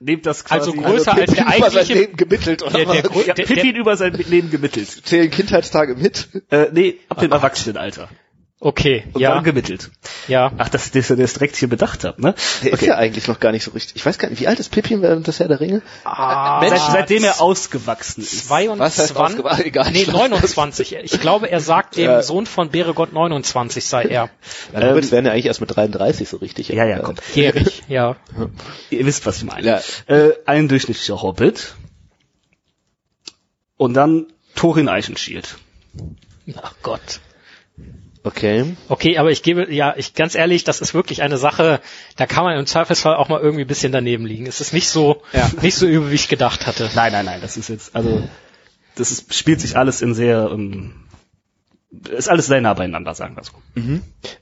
nehmt 0.00 0.26
das 0.26 0.44
quasi. 0.44 0.70
Also 0.70 0.72
größer 0.72 1.12
als 1.14 1.32
der 1.32 1.44
Pippin 1.44 1.58
über 1.58 1.70
sein 1.70 1.78
eigentliche. 1.80 1.94
Leben 1.94 2.16
gemittelt 2.16 2.62
oder 2.62 2.72
Der, 2.72 2.86
der, 2.86 3.04
was? 3.04 3.10
Grö- 3.12 3.26
ja, 3.26 3.34
der, 3.34 3.44
Pippin 3.44 3.72
der, 3.72 3.80
über 3.80 3.96
sein 3.96 4.12
Leben 4.14 4.50
gemittelt. 4.50 4.88
Zählen 4.88 5.30
Kindheitstage 5.30 5.94
mit? 5.94 6.28
Äh, 6.50 6.68
nee, 6.72 6.98
ab 7.08 7.20
dem 7.20 7.30
Erwachsenenalter. 7.30 8.08
Okay, 8.64 9.04
Und 9.12 9.20
ja, 9.20 9.40
gemittelt. 9.40 9.90
ja. 10.28 10.52
Ach, 10.56 10.68
dass 10.68 10.94
ihr 10.94 11.02
das 11.16 11.32
direkt 11.34 11.56
hier 11.56 11.68
bedacht 11.68 12.04
habt, 12.04 12.18
ne? 12.20 12.34
Der 12.62 12.72
ist 12.72 12.82
ja 12.82 12.96
eigentlich 12.96 13.26
noch 13.28 13.40
gar 13.40 13.52
nicht 13.52 13.64
so 13.64 13.72
richtig. 13.72 13.96
Ich 13.96 14.06
weiß 14.06 14.18
gar 14.18 14.30
nicht, 14.30 14.40
wie 14.40 14.46
alt 14.46 14.60
ist 14.60 14.70
Pippin 14.70 15.02
während 15.02 15.26
des 15.26 15.40
Herr 15.40 15.48
der 15.48 15.60
Ringe? 15.60 15.82
Ah, 16.04 16.60
Mensch, 16.60 16.78
Seit, 16.80 16.92
seitdem 16.92 17.24
er 17.24 17.40
ausgewachsen 17.40 18.22
ist. 18.22 18.46
22, 18.48 19.16
Was 19.16 19.52
heißt 19.58 19.66
egal. 19.66 19.90
nee, 19.92 20.06
29. 20.06 20.94
Ich 21.02 21.20
glaube, 21.20 21.50
er 21.50 21.60
sagt 21.60 21.96
dem 21.96 22.04
Ja. 22.04 22.22
Sohn 22.22 22.46
von 22.46 22.70
Beregott 22.70 23.12
29 23.12 23.84
sei 23.84 24.04
er. 24.04 24.30
Ja, 24.72 24.80
Hobbits 24.90 25.10
werden 25.10 25.26
ja 25.26 25.32
eigentlich 25.32 25.46
erst 25.46 25.60
mit 25.60 25.74
33 25.74 26.28
so 26.28 26.36
richtig. 26.36 26.68
Ja, 26.68 26.84
ja, 26.86 27.00
komm. 27.00 27.16
Jährig, 27.34 27.82
ja. 27.88 28.16
Ihr 28.90 29.04
wisst, 29.06 29.26
was 29.26 29.38
ich 29.38 29.44
meine. 29.44 29.66
Ja. 29.66 29.80
Äh, 30.14 30.34
ein 30.46 30.68
durchschnittlicher 30.68 31.20
Hobbit. 31.20 31.74
Und 33.76 33.94
dann 33.94 34.26
Thorin 34.54 34.88
Eichenschild. 34.88 35.56
Ach 36.62 36.74
Gott. 36.82 37.20
Okay. 38.24 38.76
Okay, 38.88 39.18
aber 39.18 39.30
ich 39.30 39.42
gebe, 39.42 39.72
ja, 39.72 39.94
ich 39.96 40.14
ganz 40.14 40.34
ehrlich, 40.34 40.64
das 40.64 40.80
ist 40.80 40.94
wirklich 40.94 41.22
eine 41.22 41.38
Sache, 41.38 41.80
da 42.16 42.26
kann 42.26 42.44
man 42.44 42.58
im 42.58 42.66
Zweifelsfall 42.66 43.16
auch 43.16 43.28
mal 43.28 43.40
irgendwie 43.40 43.64
ein 43.64 43.68
bisschen 43.68 43.92
daneben 43.92 44.26
liegen. 44.26 44.46
Es 44.46 44.60
ist 44.60 44.72
nicht 44.72 44.88
so, 44.88 45.22
nicht 45.60 45.74
so 45.74 45.86
übel, 45.86 46.10
wie 46.10 46.14
ich 46.14 46.28
gedacht 46.28 46.66
hatte. 46.66 46.88
Nein, 46.94 47.12
nein, 47.12 47.24
nein, 47.24 47.40
das 47.40 47.56
ist 47.56 47.68
jetzt, 47.68 47.96
also, 47.96 48.22
das 48.94 49.10
ist, 49.10 49.34
spielt 49.34 49.60
sich 49.60 49.76
alles 49.76 50.02
in 50.02 50.14
sehr, 50.14 50.50
ähm, 50.52 50.94
ist 52.10 52.28
alles 52.28 52.46
sehr 52.46 52.60
nah 52.60 52.74
beieinander, 52.74 53.14
sagen 53.14 53.36
wir 53.36 53.44
so. 53.44 53.52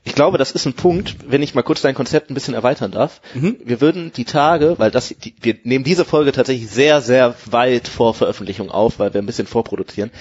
glaube, 0.21 0.37
das 0.37 0.51
ist 0.51 0.67
ein 0.67 0.73
Punkt, 0.73 1.15
wenn 1.31 1.41
ich 1.41 1.55
mal 1.55 1.63
kurz 1.63 1.81
dein 1.81 1.95
Konzept 1.95 2.29
ein 2.29 2.35
bisschen 2.35 2.53
erweitern 2.53 2.91
darf. 2.91 3.21
Mhm. 3.33 3.57
Wir 3.65 3.81
würden 3.81 4.11
die 4.15 4.23
Tage, 4.23 4.75
weil 4.77 4.91
das, 4.91 5.07
die, 5.07 5.33
wir 5.41 5.55
nehmen 5.63 5.83
diese 5.83 6.05
Folge 6.05 6.31
tatsächlich 6.31 6.69
sehr, 6.69 7.01
sehr 7.01 7.33
weit 7.49 7.87
vor 7.87 8.13
Veröffentlichung 8.13 8.69
auf, 8.69 8.99
weil 8.99 9.15
wir 9.15 9.19
ein 9.19 9.25
bisschen 9.25 9.47
vorproduzieren, 9.47 10.11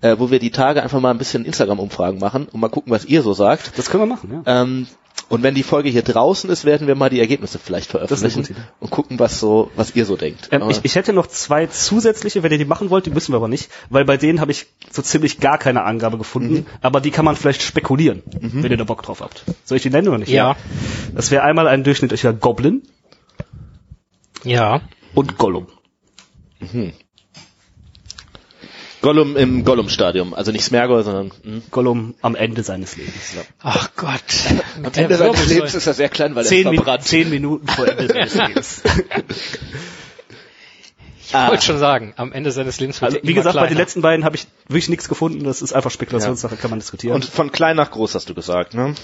äh, 0.00 0.16
wo 0.18 0.30
wir 0.30 0.38
die 0.38 0.50
Tage 0.50 0.82
einfach 0.82 0.98
mal 0.98 1.10
ein 1.10 1.18
bisschen 1.18 1.44
Instagram-Umfragen 1.44 2.18
machen 2.18 2.48
und 2.50 2.58
mal 2.58 2.70
gucken, 2.70 2.90
was 2.90 3.04
ihr 3.04 3.20
so 3.20 3.34
sagt. 3.34 3.76
Das 3.76 3.90
können 3.90 4.04
wir 4.04 4.06
machen, 4.06 4.42
ja. 4.46 4.62
Ähm, 4.62 4.86
und 5.30 5.44
wenn 5.44 5.54
die 5.54 5.62
Folge 5.62 5.88
hier 5.88 6.02
draußen 6.02 6.50
ist, 6.50 6.64
werden 6.64 6.88
wir 6.88 6.96
mal 6.96 7.08
die 7.08 7.20
Ergebnisse 7.20 7.60
vielleicht 7.60 7.88
veröffentlichen 7.88 8.56
und 8.80 8.90
gucken, 8.90 9.20
was 9.20 9.38
so, 9.38 9.70
was 9.76 9.94
ihr 9.94 10.04
so 10.04 10.16
denkt. 10.16 10.48
Ähm, 10.50 10.68
ich, 10.68 10.80
ich 10.82 10.96
hätte 10.96 11.12
noch 11.12 11.28
zwei 11.28 11.68
zusätzliche, 11.68 12.42
wenn 12.42 12.50
ihr 12.50 12.58
die 12.58 12.64
machen 12.64 12.90
wollt, 12.90 13.06
die 13.06 13.10
müssen 13.10 13.32
wir 13.32 13.36
aber 13.36 13.46
nicht, 13.46 13.70
weil 13.90 14.04
bei 14.04 14.16
denen 14.16 14.40
habe 14.40 14.50
ich 14.50 14.66
so 14.90 15.02
ziemlich 15.02 15.38
gar 15.38 15.56
keine 15.56 15.84
Angabe 15.84 16.18
gefunden, 16.18 16.66
aber 16.80 17.00
die 17.00 17.12
kann 17.12 17.24
man 17.24 17.36
vielleicht 17.36 17.62
spekulieren, 17.62 18.22
wenn 18.40 18.70
ihr 18.72 18.76
da 18.76 18.82
Bock 18.84 19.04
drauf 19.04 19.20
habt. 19.20 19.44
Soll 19.64 19.76
ich 19.76 19.82
die 19.82 19.90
nennen 19.90 20.08
oder 20.08 20.18
nicht? 20.18 20.30
Ja. 20.30 20.56
Das 21.14 21.30
wäre 21.30 21.44
einmal 21.44 21.68
ein 21.68 21.84
durchschnittlicher 21.84 22.32
Goblin 22.32 22.82
Ja. 24.42 24.80
und 25.14 25.38
Gollum. 25.38 25.68
Gollum 29.00 29.36
im 29.36 29.64
Gollum-Stadium, 29.64 30.34
also 30.34 30.52
nicht 30.52 30.64
Smergol, 30.64 31.02
sondern 31.02 31.32
hm. 31.42 31.62
Gollum 31.70 32.14
am 32.20 32.34
Ende 32.34 32.62
seines 32.62 32.96
Lebens. 32.96 33.34
Ach 33.62 33.90
Gott. 33.96 34.20
am 34.76 34.92
Ende 34.92 35.16
seines 35.16 35.46
Lebens 35.48 35.74
ist 35.74 35.86
er 35.86 35.94
sehr 35.94 36.08
klein, 36.08 36.34
weil 36.34 36.44
er 36.44 36.48
Zehn, 36.48 36.66
ist 36.66 36.70
Min 36.70 36.74
verbrannt. 36.76 37.04
zehn 37.04 37.30
Minuten 37.30 37.66
vor 37.66 37.88
Ende 37.88 38.08
seines 38.12 38.34
Lebens. 38.34 38.82
Ich 41.26 41.34
wollte 41.34 41.64
schon 41.64 41.78
sagen, 41.78 42.12
am 42.16 42.32
Ende 42.32 42.50
seines 42.50 42.80
Lebens 42.80 43.00
wird 43.00 43.06
Also 43.10 43.18
er 43.18 43.22
wie 43.22 43.28
immer 43.28 43.36
gesagt, 43.36 43.54
bei 43.54 43.60
den 43.62 43.68
kleiner. 43.68 43.80
letzten 43.80 44.02
beiden 44.02 44.24
habe 44.24 44.36
ich 44.36 44.46
wirklich 44.68 44.88
nichts 44.88 45.08
gefunden. 45.08 45.44
Das 45.44 45.62
ist 45.62 45.72
einfach 45.72 45.90
Spekulationssache, 45.90 46.56
kann 46.56 46.70
man 46.70 46.80
diskutieren. 46.80 47.14
Und 47.14 47.24
von 47.24 47.52
klein 47.52 47.76
nach 47.76 47.90
groß 47.92 48.14
hast 48.16 48.28
du 48.28 48.34
gesagt, 48.34 48.74
ne? 48.74 48.94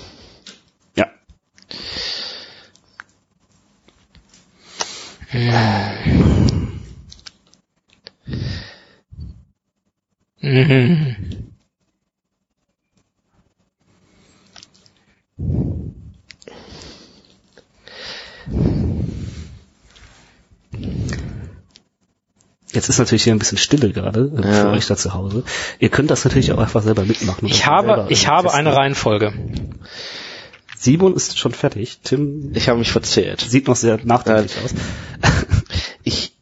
ja. 5.32 5.92
Mhm. 10.46 11.16
Jetzt 22.72 22.88
ist 22.90 22.98
natürlich 22.98 23.24
hier 23.24 23.34
ein 23.34 23.38
bisschen 23.38 23.58
Stille 23.58 23.90
gerade 23.92 24.30
äh, 24.36 24.52
für 24.52 24.68
euch 24.70 24.86
da 24.86 24.96
zu 24.96 25.14
Hause. 25.14 25.44
Ihr 25.78 25.88
könnt 25.88 26.10
das 26.10 26.24
natürlich 26.24 26.52
auch 26.52 26.58
einfach 26.58 26.82
selber 26.82 27.04
mitmachen. 27.04 27.46
Ich 27.46 27.66
habe, 27.66 28.06
äh, 28.08 28.12
ich 28.12 28.28
habe 28.28 28.48
testen. 28.48 28.66
eine 28.66 28.76
Reihenfolge. 28.76 29.32
Simon 30.76 31.14
ist 31.16 31.38
schon 31.38 31.52
fertig. 31.52 32.00
Tim 32.04 32.52
Ich 32.54 32.68
habe 32.68 32.78
mich 32.78 32.92
verzählt. 32.92 33.40
sieht 33.40 33.66
noch 33.66 33.76
sehr 33.76 33.98
nachdenklich 34.04 34.56
aus. 34.62 34.74
Ich, 36.04 36.36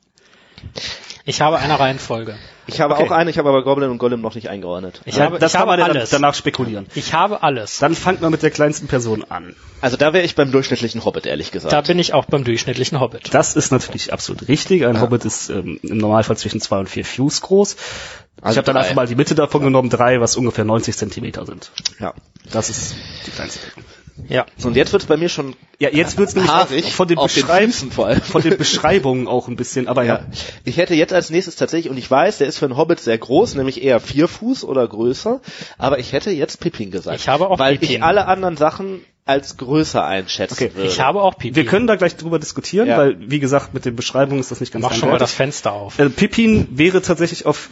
Ich 1.24 1.40
habe 1.40 1.58
eine 1.58 1.78
Reihenfolge. 1.78 2.34
Ich 2.66 2.80
habe 2.80 2.94
Okay. 2.94 3.04
auch 3.04 3.10
eine, 3.10 3.30
ich 3.30 3.38
habe 3.38 3.48
aber 3.48 3.62
Goblin 3.64 3.90
und 3.90 3.98
Golem 3.98 4.20
noch 4.20 4.34
nicht 4.34 4.48
eingeordnet. 4.48 5.00
Ich 5.04 5.20
habe, 5.20 5.38
das 5.38 5.52
ich 5.52 5.58
kann 5.58 5.68
habe 5.68 5.70
man 5.72 5.78
ja 5.80 5.84
alles. 5.86 6.10
dann 6.10 6.22
danach 6.22 6.34
spekulieren. 6.34 6.86
Ich 6.94 7.12
habe 7.14 7.42
alles. 7.42 7.78
Dann 7.78 7.94
fangt 7.94 8.20
man 8.22 8.30
mit 8.30 8.42
der 8.42 8.50
kleinsten 8.50 8.86
Person 8.86 9.24
an. 9.28 9.54
Also 9.80 9.96
da 9.96 10.12
wäre 10.12 10.24
ich 10.24 10.34
beim 10.34 10.50
durchschnittlichen 10.52 11.04
Hobbit, 11.04 11.26
ehrlich 11.26 11.50
gesagt. 11.50 11.72
Da 11.72 11.80
bin 11.80 11.98
ich 11.98 12.14
auch 12.14 12.24
beim 12.24 12.44
durchschnittlichen 12.44 13.00
Hobbit. 13.00 13.34
Das 13.34 13.56
ist 13.56 13.70
natürlich 13.72 14.12
absolut 14.12 14.48
richtig. 14.48 14.86
Ein 14.86 15.00
Hobbit 15.00 15.24
ist 15.24 15.50
ähm, 15.50 15.78
im 15.82 15.98
Normalfall 15.98 16.36
zwischen 16.36 16.60
zwei 16.60 16.78
und 16.78 16.88
vier 16.88 17.04
Fuß 17.04 17.40
groß. 17.42 17.74
ich 17.74 18.44
Also 18.44 18.56
habe 18.58 18.66
dann 18.66 18.76
einfach 18.76 18.94
mal 18.94 19.06
die 19.06 19.14
Mitte 19.16 19.34
davon 19.34 19.62
genommen, 19.62 19.90
drei, 19.90 20.20
was 20.20 20.36
ungefähr 20.36 20.64
90 20.64 20.96
Zentimeter 20.96 21.44
sind. 21.46 21.70
ja. 22.00 22.14
Das 22.50 22.70
ist 22.70 22.94
die 23.26 23.30
kleinste 23.30 23.58
Person. 23.60 23.84
Ja. 24.28 24.46
So, 24.56 24.68
und 24.68 24.76
jetzt 24.76 24.92
wird 24.92 25.02
es 25.02 25.08
bei 25.08 25.16
mir 25.16 25.28
schon 25.28 25.56
Ja, 25.80 25.88
jetzt 25.90 26.18
wird's 26.18 26.34
nämlich 26.34 26.50
auch 26.50 26.56
haarig 26.70 26.94
von 26.94 27.08
den, 27.08 27.18
auf 27.18 27.32
den 27.34 27.42
Beschreib 27.42 27.64
Füßen 27.64 27.90
vor 27.90 28.06
allem. 28.06 28.20
von 28.22 28.42
den 28.42 28.56
Beschreibungen 28.56 29.26
auch 29.26 29.48
ein 29.48 29.56
bisschen, 29.56 29.88
aber 29.88 30.04
ja. 30.04 30.14
Ja. 30.18 30.26
Ich 30.64 30.76
hätte 30.76 30.94
jetzt 30.94 31.12
als 31.12 31.30
nächstes 31.30 31.56
tatsächlich, 31.56 31.90
und 31.90 31.96
ich 31.98 32.08
weiß, 32.10 32.38
der 32.38 32.46
ist 32.46 32.58
für 32.58 32.64
einen 32.66 32.76
Hobbit 32.76 33.00
sehr 33.00 33.18
groß, 33.18 33.56
nämlich 33.56 33.82
eher 33.82 33.98
vier 34.00 34.28
Fuß 34.28 34.64
oder 34.64 34.86
größer, 34.86 35.40
aber 35.78 35.98
ich 35.98 36.12
hätte 36.12 36.30
jetzt 36.30 36.60
Pippin 36.60 36.90
gesagt. 36.92 37.18
Ich 37.18 37.28
habe 37.28 37.48
auch 37.50 37.58
Weil 37.58 37.76
Pippin. 37.78 37.96
ich 37.96 38.02
alle 38.04 38.26
anderen 38.26 38.56
Sachen 38.56 39.00
als 39.26 39.56
größer 39.56 40.04
einschätzen 40.04 40.54
Okay. 40.54 40.70
würde. 40.74 40.88
Ich 40.88 41.00
habe 41.00 41.20
auch 41.22 41.36
Pipi. 41.38 41.56
Wir 41.56 41.64
können 41.64 41.86
da 41.86 41.96
gleich 41.96 42.14
drüber 42.16 42.38
diskutieren, 42.38 42.86
Ja. 42.86 42.98
weil, 42.98 43.16
wie 43.18 43.40
gesagt, 43.40 43.74
mit 43.74 43.84
den 43.84 43.96
Beschreibungen 43.96 44.38
ist 44.38 44.50
das 44.50 44.60
nicht 44.60 44.72
ganz 44.72 44.82
Mach 44.84 44.94
schon 44.94 45.08
mal 45.08 45.18
das. 45.18 45.32
Fenster 45.32 45.72
auf. 45.72 45.98
Äh, 45.98 46.08
Pippin 46.10 46.68
wäre 46.72 47.02
tatsächlich 47.02 47.46
auf, 47.46 47.70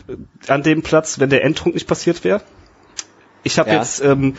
an 0.48 0.62
dem 0.62 0.82
Platz, 0.82 1.20
wenn 1.20 1.30
der 1.30 1.44
Endtrunk 1.44 1.74
nicht 1.74 1.86
passiert 1.86 2.24
wäre. 2.24 2.40
Ich 3.44 3.58
habe 3.58 3.70
Ja. 3.70 3.76
jetzt 3.76 4.02
ähm, 4.02 4.34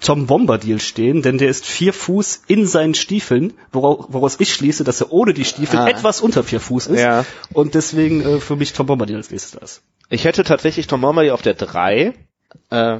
Tom 0.00 0.26
Bombadil 0.26 0.80
stehen, 0.80 1.22
denn 1.22 1.38
der 1.38 1.48
ist 1.48 1.66
vier 1.66 1.92
Fuß 1.92 2.42
in 2.46 2.66
seinen 2.66 2.94
Stiefeln, 2.94 3.54
woraus, 3.72 4.06
woraus 4.08 4.36
ich 4.40 4.52
schließe, 4.52 4.84
dass 4.84 5.00
er 5.00 5.12
ohne 5.12 5.34
die 5.34 5.44
Stiefel 5.44 5.78
Ah. 5.80 5.88
etwas 5.88 6.20
unter 6.20 6.44
vier 6.44 6.60
Fuß 6.60 6.86
ist. 6.88 7.00
Ja. 7.00 7.24
Und 7.52 7.74
deswegen 7.74 8.20
äh, 8.24 8.40
für 8.40 8.56
mich 8.56 8.72
Tom 8.72 8.86
Bombadil 8.86 9.16
als 9.16 9.30
nächstes 9.30 9.52
da 9.52 9.58
ist. 9.64 9.82
Ich 10.10 10.24
hätte 10.24 10.44
tatsächlich 10.44 10.86
Tom 10.86 11.00
Bombadil 11.00 11.30
auf 11.32 11.42
der 11.42 11.54
3, 11.54 12.14
äh, 12.70 12.98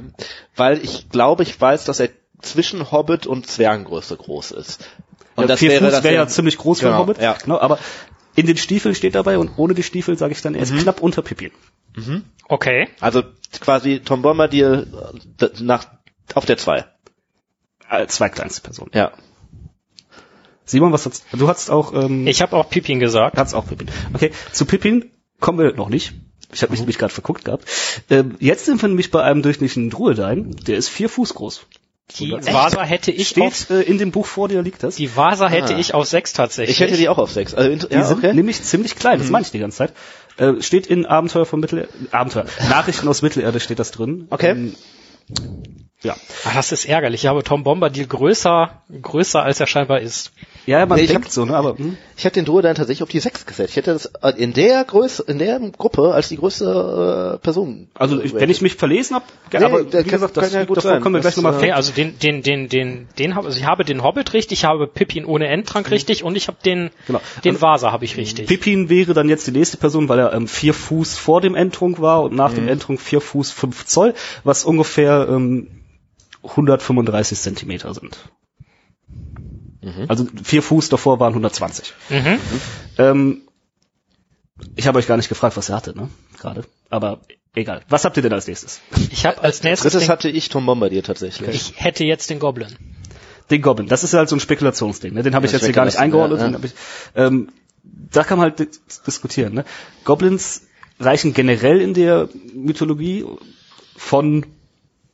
weil 0.55 0.83
ich 0.83 1.09
glaube, 1.09 1.43
ich 1.43 1.59
weiß, 1.59 1.85
dass 1.85 1.99
er 1.99 2.09
zwischen 2.41 2.91
Hobbit 2.91 3.27
und 3.27 3.47
Zwergengröße 3.47 4.15
groß 4.17 4.51
ist. 4.51 4.87
Und 5.35 5.43
Ja, 5.43 5.47
das 5.47 5.59
vier 5.59 5.69
wäre 5.69 5.85
Fuß 5.85 5.91
das 5.91 6.03
wäre 6.03 6.13
wär- 6.15 6.21
ja 6.21 6.27
ziemlich 6.27 6.57
groß 6.57 6.79
für 6.79 6.85
genau, 6.85 6.97
einen 6.97 7.07
Hobbit. 7.07 7.21
Ja. 7.21 7.33
Genau, 7.41 7.59
aber 7.59 7.79
in 8.35 8.45
den 8.45 8.57
Stiefeln 8.57 8.93
steht 8.95 9.15
dabei 9.15 9.37
und 9.37 9.51
ohne 9.57 9.73
die 9.73 9.83
Stiefel 9.83 10.17
sage 10.17 10.31
ich 10.33 10.41
dann, 10.41 10.55
er 10.55 10.61
ist 10.63 10.71
Mhm. 10.73 10.79
knapp 10.79 11.01
unter 11.01 11.21
Pippin. 11.21 11.51
Okay. 12.47 12.87
Also 12.99 13.23
quasi 13.59 13.99
Tom 13.99 14.21
Bombadil 14.21 14.87
äh, 15.41 15.47
nach 15.61 15.85
auf 16.35 16.45
der 16.45 16.57
2. 16.57 16.85
Als 17.87 18.15
zweitkleinste 18.15 18.61
Person. 18.61 18.89
Ja. 18.93 19.11
Simon, 20.65 20.91
was 20.91 21.05
hast 21.05 21.25
du? 21.31 21.47
hast 21.47 21.71
auch 21.71 21.93
ähm, 21.93 22.27
Ich 22.27 22.41
habe 22.41 22.55
auch 22.55 22.69
Pipin 22.69 22.99
gesagt. 22.99 23.37
Hat's 23.37 23.53
auch 23.55 23.67
Pippin. 23.67 23.89
Okay, 24.13 24.31
zu 24.51 24.65
Pippin 24.65 25.11
kommen 25.39 25.57
wir 25.57 25.73
noch 25.73 25.89
nicht. 25.89 26.13
Ich 26.53 26.61
habe 26.61 26.71
mich 26.71 26.79
nämlich 26.79 26.97
gerade 26.97 27.13
verguckt 27.13 27.45
gehabt. 27.45 27.65
Ähm, 28.09 28.35
jetzt 28.39 28.65
sind 28.65 28.81
wir 28.81 28.89
nämlich 28.89 29.09
bei 29.11 29.23
einem 29.23 29.41
durchschnittlichen 29.41 29.89
Druidein. 29.89 30.51
Der 30.67 30.77
ist 30.77 30.89
vier 30.89 31.09
Fuß 31.09 31.33
groß. 31.33 31.65
Die? 32.17 32.31
Vasa 32.31 32.83
hätte 32.83 33.11
ich 33.11 33.39
auf, 33.39 33.55
Steht 33.55 33.69
äh, 33.69 33.81
in 33.81 33.99
dem 33.99 34.09
Buch 34.11 34.25
vor 34.25 34.47
dir, 34.47 34.63
liegt 34.63 34.81
das? 34.81 34.95
die 34.95 35.15
Vasa 35.15 35.47
hätte 35.47 35.75
Ah. 35.75 35.79
ich 35.79 35.93
auf 35.93 36.07
sechs 36.07 36.33
tatsächlich. 36.33 36.75
Ich 36.75 36.79
hätte 36.81 36.97
die 36.97 37.07
auch 37.07 37.19
auf 37.19 37.31
6. 37.31 37.53
Also, 37.53 37.87
Die 37.87 37.93
ja, 37.93 38.03
sind 38.03 38.17
okay. 38.17 38.33
nämlich 38.33 38.63
ziemlich 38.63 38.95
klein, 38.95 39.19
das 39.19 39.29
meine 39.29 39.45
ich 39.45 39.51
die 39.51 39.59
ganze 39.59 39.77
Zeit. 39.77 39.93
Äh, 40.37 40.59
steht 40.63 40.87
in 40.87 41.05
Abenteuer 41.05 41.45
von 41.45 41.59
Mittelerde, 41.59 41.89
Abenteuer, 42.11 42.45
Nachrichten 42.67 43.07
aus 43.07 43.21
Mittelerde 43.21 43.59
steht 43.59 43.77
das 43.77 43.91
drin. 43.91 44.25
Okay. 44.31 44.49
Ähm, 44.51 44.75
ja. 46.01 46.15
Ah, 46.45 46.51
das 46.55 46.71
ist 46.71 46.85
ärgerlich. 46.85 47.23
Ich 47.23 47.27
habe 47.29 47.43
Tom 47.43 47.63
Bombadil 47.63 48.07
größer, 48.07 48.81
größer 49.01 49.43
als 49.43 49.59
er 49.59 49.67
scheinbar 49.67 49.99
ist. 49.99 50.31
Ja, 50.65 50.85
man 50.85 50.97
Nee, 50.97 51.05
ich 51.05 51.09
denkt 51.11 51.25
hab- 51.25 51.31
so, 51.31 51.45
ne, 51.45 51.55
aber 51.55 51.77
hm. 51.77 51.97
Ich 52.15 52.25
hätte 52.25 52.35
den 52.41 52.45
Druidein 52.45 52.75
tatsächlich 52.75 53.01
auf 53.01 53.09
die 53.09 53.19
6 53.19 53.45
gesetzt. 53.45 53.71
Ich 53.71 53.75
hätte 53.77 53.93
das 53.93 54.05
äh, 54.21 54.33
in 54.37 54.53
der 54.53 54.83
Größe, 54.83 55.23
in 55.27 55.39
der 55.39 55.57
Gruppe 55.77 56.13
als 56.13 56.27
die 56.29 56.37
größte 56.37 57.35
äh, 57.35 57.39
Person. 57.39 57.87
also 57.95 58.21
ich, 58.21 58.33
wenn 58.33 58.49
ich 58.49 58.61
mich 58.61 58.75
verlesen 58.75 59.15
habe, 59.15 59.25
Nee, 59.51 59.63
aber 59.63 59.83
das 59.83 60.05
wie 60.05 60.09
gesagt, 60.09 60.35
das 60.37 60.43
kann 60.51 60.53
ja 60.53 60.65
gut 60.65 60.77
davor, 60.77 60.91
sein. 60.91 61.01
kommen 61.01 61.15
wir 61.15 61.21
Das, 61.21 61.33
gleich 61.33 61.43
nochmal 61.43 61.57
Okay, 61.59 61.71
also 61.71 61.91
den, 61.93 62.19
den, 62.19 62.43
den, 62.43 62.67
den, 62.69 63.07
den 63.17 63.35
habe, 63.35 63.47
also 63.47 63.57
ich 63.57 63.65
habe 63.65 63.83
den 63.85 64.03
Hobbit 64.03 64.33
richtig, 64.33 64.59
ich 64.59 64.65
habe 64.65 64.85
Pippin 64.85 65.25
ohne 65.25 65.47
Endtrank 65.47 65.89
richtig 65.91 66.23
und 66.23 66.35
ich 66.35 66.47
habe 66.49 66.57
den, 66.63 66.91
Genau. 67.07 67.21
den 67.43 67.55
Also- 67.55 67.61
Vasa 67.65 67.91
habe 67.91 68.05
ich 68.05 68.17
richtig. 68.17 68.47
Pippin 68.47 68.89
wäre 68.89 69.13
dann 69.13 69.27
jetzt 69.29 69.47
die 69.47 69.51
nächste 69.51 69.77
Person, 69.77 70.07
weil 70.09 70.19
er 70.19 70.33
ähm, 70.33 70.47
vier 70.47 70.73
Fuß 70.73 71.17
vor 71.17 71.39
dem 71.41 71.55
Endtrunk 71.55 71.99
war 72.01 72.21
und 72.23 72.35
nach 72.35 72.53
dem 72.53 72.67
Endtrunk 72.67 72.99
vier 73.01 73.21
Fuß 73.21 73.51
fünf 73.51 73.85
Zoll, 73.85 74.13
was 74.43 74.65
ungefähr 74.65 75.18
ähm, 75.27 75.67
135 76.43 77.39
Zentimeter 77.39 77.93
sind. 77.93 78.17
Also 80.07 80.27
vier 80.43 80.61
Fuß 80.61 80.89
davor 80.89 81.19
waren 81.19 81.29
120. 81.33 81.93
Mhm. 82.09 82.39
Ähm, 82.97 83.41
ich 84.75 84.87
habe 84.87 84.99
euch 84.99 85.07
gar 85.07 85.17
nicht 85.17 85.29
gefragt, 85.29 85.55
was 85.57 85.69
er 85.69 85.77
hatte, 85.77 85.97
ne? 85.97 86.09
Gerade. 86.37 86.65
Aber 86.89 87.21
egal. 87.55 87.81
Was 87.87 88.03
habt 88.05 88.17
ihr 88.17 88.23
denn 88.23 88.33
als 88.33 88.45
nächstes? 88.47 88.81
Ich 89.11 89.25
habe 89.25 89.41
als 89.41 89.63
nächstes 89.63 89.93
Drittes 89.93 90.07
den, 90.07 90.11
hatte 90.11 90.29
ich 90.29 90.49
Tom 90.49 90.65
Bombadil 90.65 91.01
tatsächlich. 91.01 91.49
ich 91.55 91.73
hätte 91.77 92.03
jetzt 92.03 92.29
den 92.29 92.39
Goblin. 92.39 92.75
Den 93.49 93.61
Goblin. 93.61 93.87
Das 93.87 94.03
ist 94.03 94.13
halt 94.13 94.27
so 94.29 94.35
ein 94.35 94.39
Spekulationsding. 94.41 95.13
Ne? 95.13 95.23
Den 95.23 95.33
habe 95.33 95.45
ich 95.45 95.53
jetzt 95.53 95.63
hier 95.63 95.73
gar 95.73 95.85
nicht 95.85 95.97
eingeordnet. 95.97 96.39
ja, 96.39 96.59
ich, 96.63 96.73
ähm, 97.15 97.49
da 97.83 98.23
kann 98.23 98.37
man 98.37 98.51
halt 98.51 98.59
dis- 98.59 99.01
diskutieren. 99.07 99.53
Ne? 99.53 99.65
Goblins 100.03 100.67
reichen 100.99 101.33
generell 101.33 101.79
in 101.81 101.93
der 101.93 102.27
Mythologie 102.53 103.25
von 103.95 104.45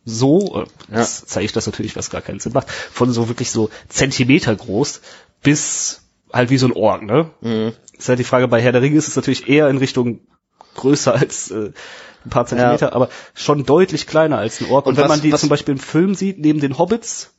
so, 0.06 0.65
äh, 0.91 0.98
jetzt 0.99 1.30
zeige 1.30 1.45
ich 1.45 1.52
das 1.52 1.65
natürlich, 1.65 1.95
was 1.95 2.10
gar 2.10 2.22
keinen 2.22 2.40
Sinn 2.40 2.53
macht, 2.53 2.69
von 2.69 3.11
so 3.11 3.27
wirklich 3.27 3.52
so 3.52 3.69
Zentimeter 3.90 4.56
groß 4.56 5.02
bis 5.41 6.02
halt 6.32 6.49
wie 6.49 6.57
so 6.57 6.68
ein 6.68 6.73
Org. 6.73 7.02
Ne? 7.03 7.32
Mhm. 7.41 7.73
Ist 7.98 8.10
halt 8.10 8.19
die 8.19 8.23
Frage, 8.23 8.48
bei 8.48 8.61
Herr 8.61 8.72
der 8.72 8.82
Ringe 8.82 8.98
ist 8.98 9.07
es 9.07 9.15
natürlich 9.15 9.48
eher 9.49 9.69
in 9.69 9.77
Richtung 9.77 10.19
größer 10.76 11.14
als 11.14 11.49
äh, 11.52 11.72
ein 12.26 12.30
paar 12.30 12.45
Zentimeter, 12.45 12.94
aber 12.94 13.10
schon 13.34 13.65
deutlich 13.65 14.07
kleiner 14.07 14.38
als 14.38 14.60
ein 14.61 14.69
Ork. 14.69 14.86
Und, 14.86 14.91
Und 14.91 14.98
wenn 14.98 15.03
was- 15.06 15.10
man 15.10 15.22
die 15.22 15.32
was- 15.32 15.40
zum 15.41 15.49
Beispiel 15.49 15.73
im 15.73 15.80
Film 15.80 16.15
sieht, 16.15 16.40
neben 16.40 16.60
den 16.60 16.77
Hobbits, 16.77 17.32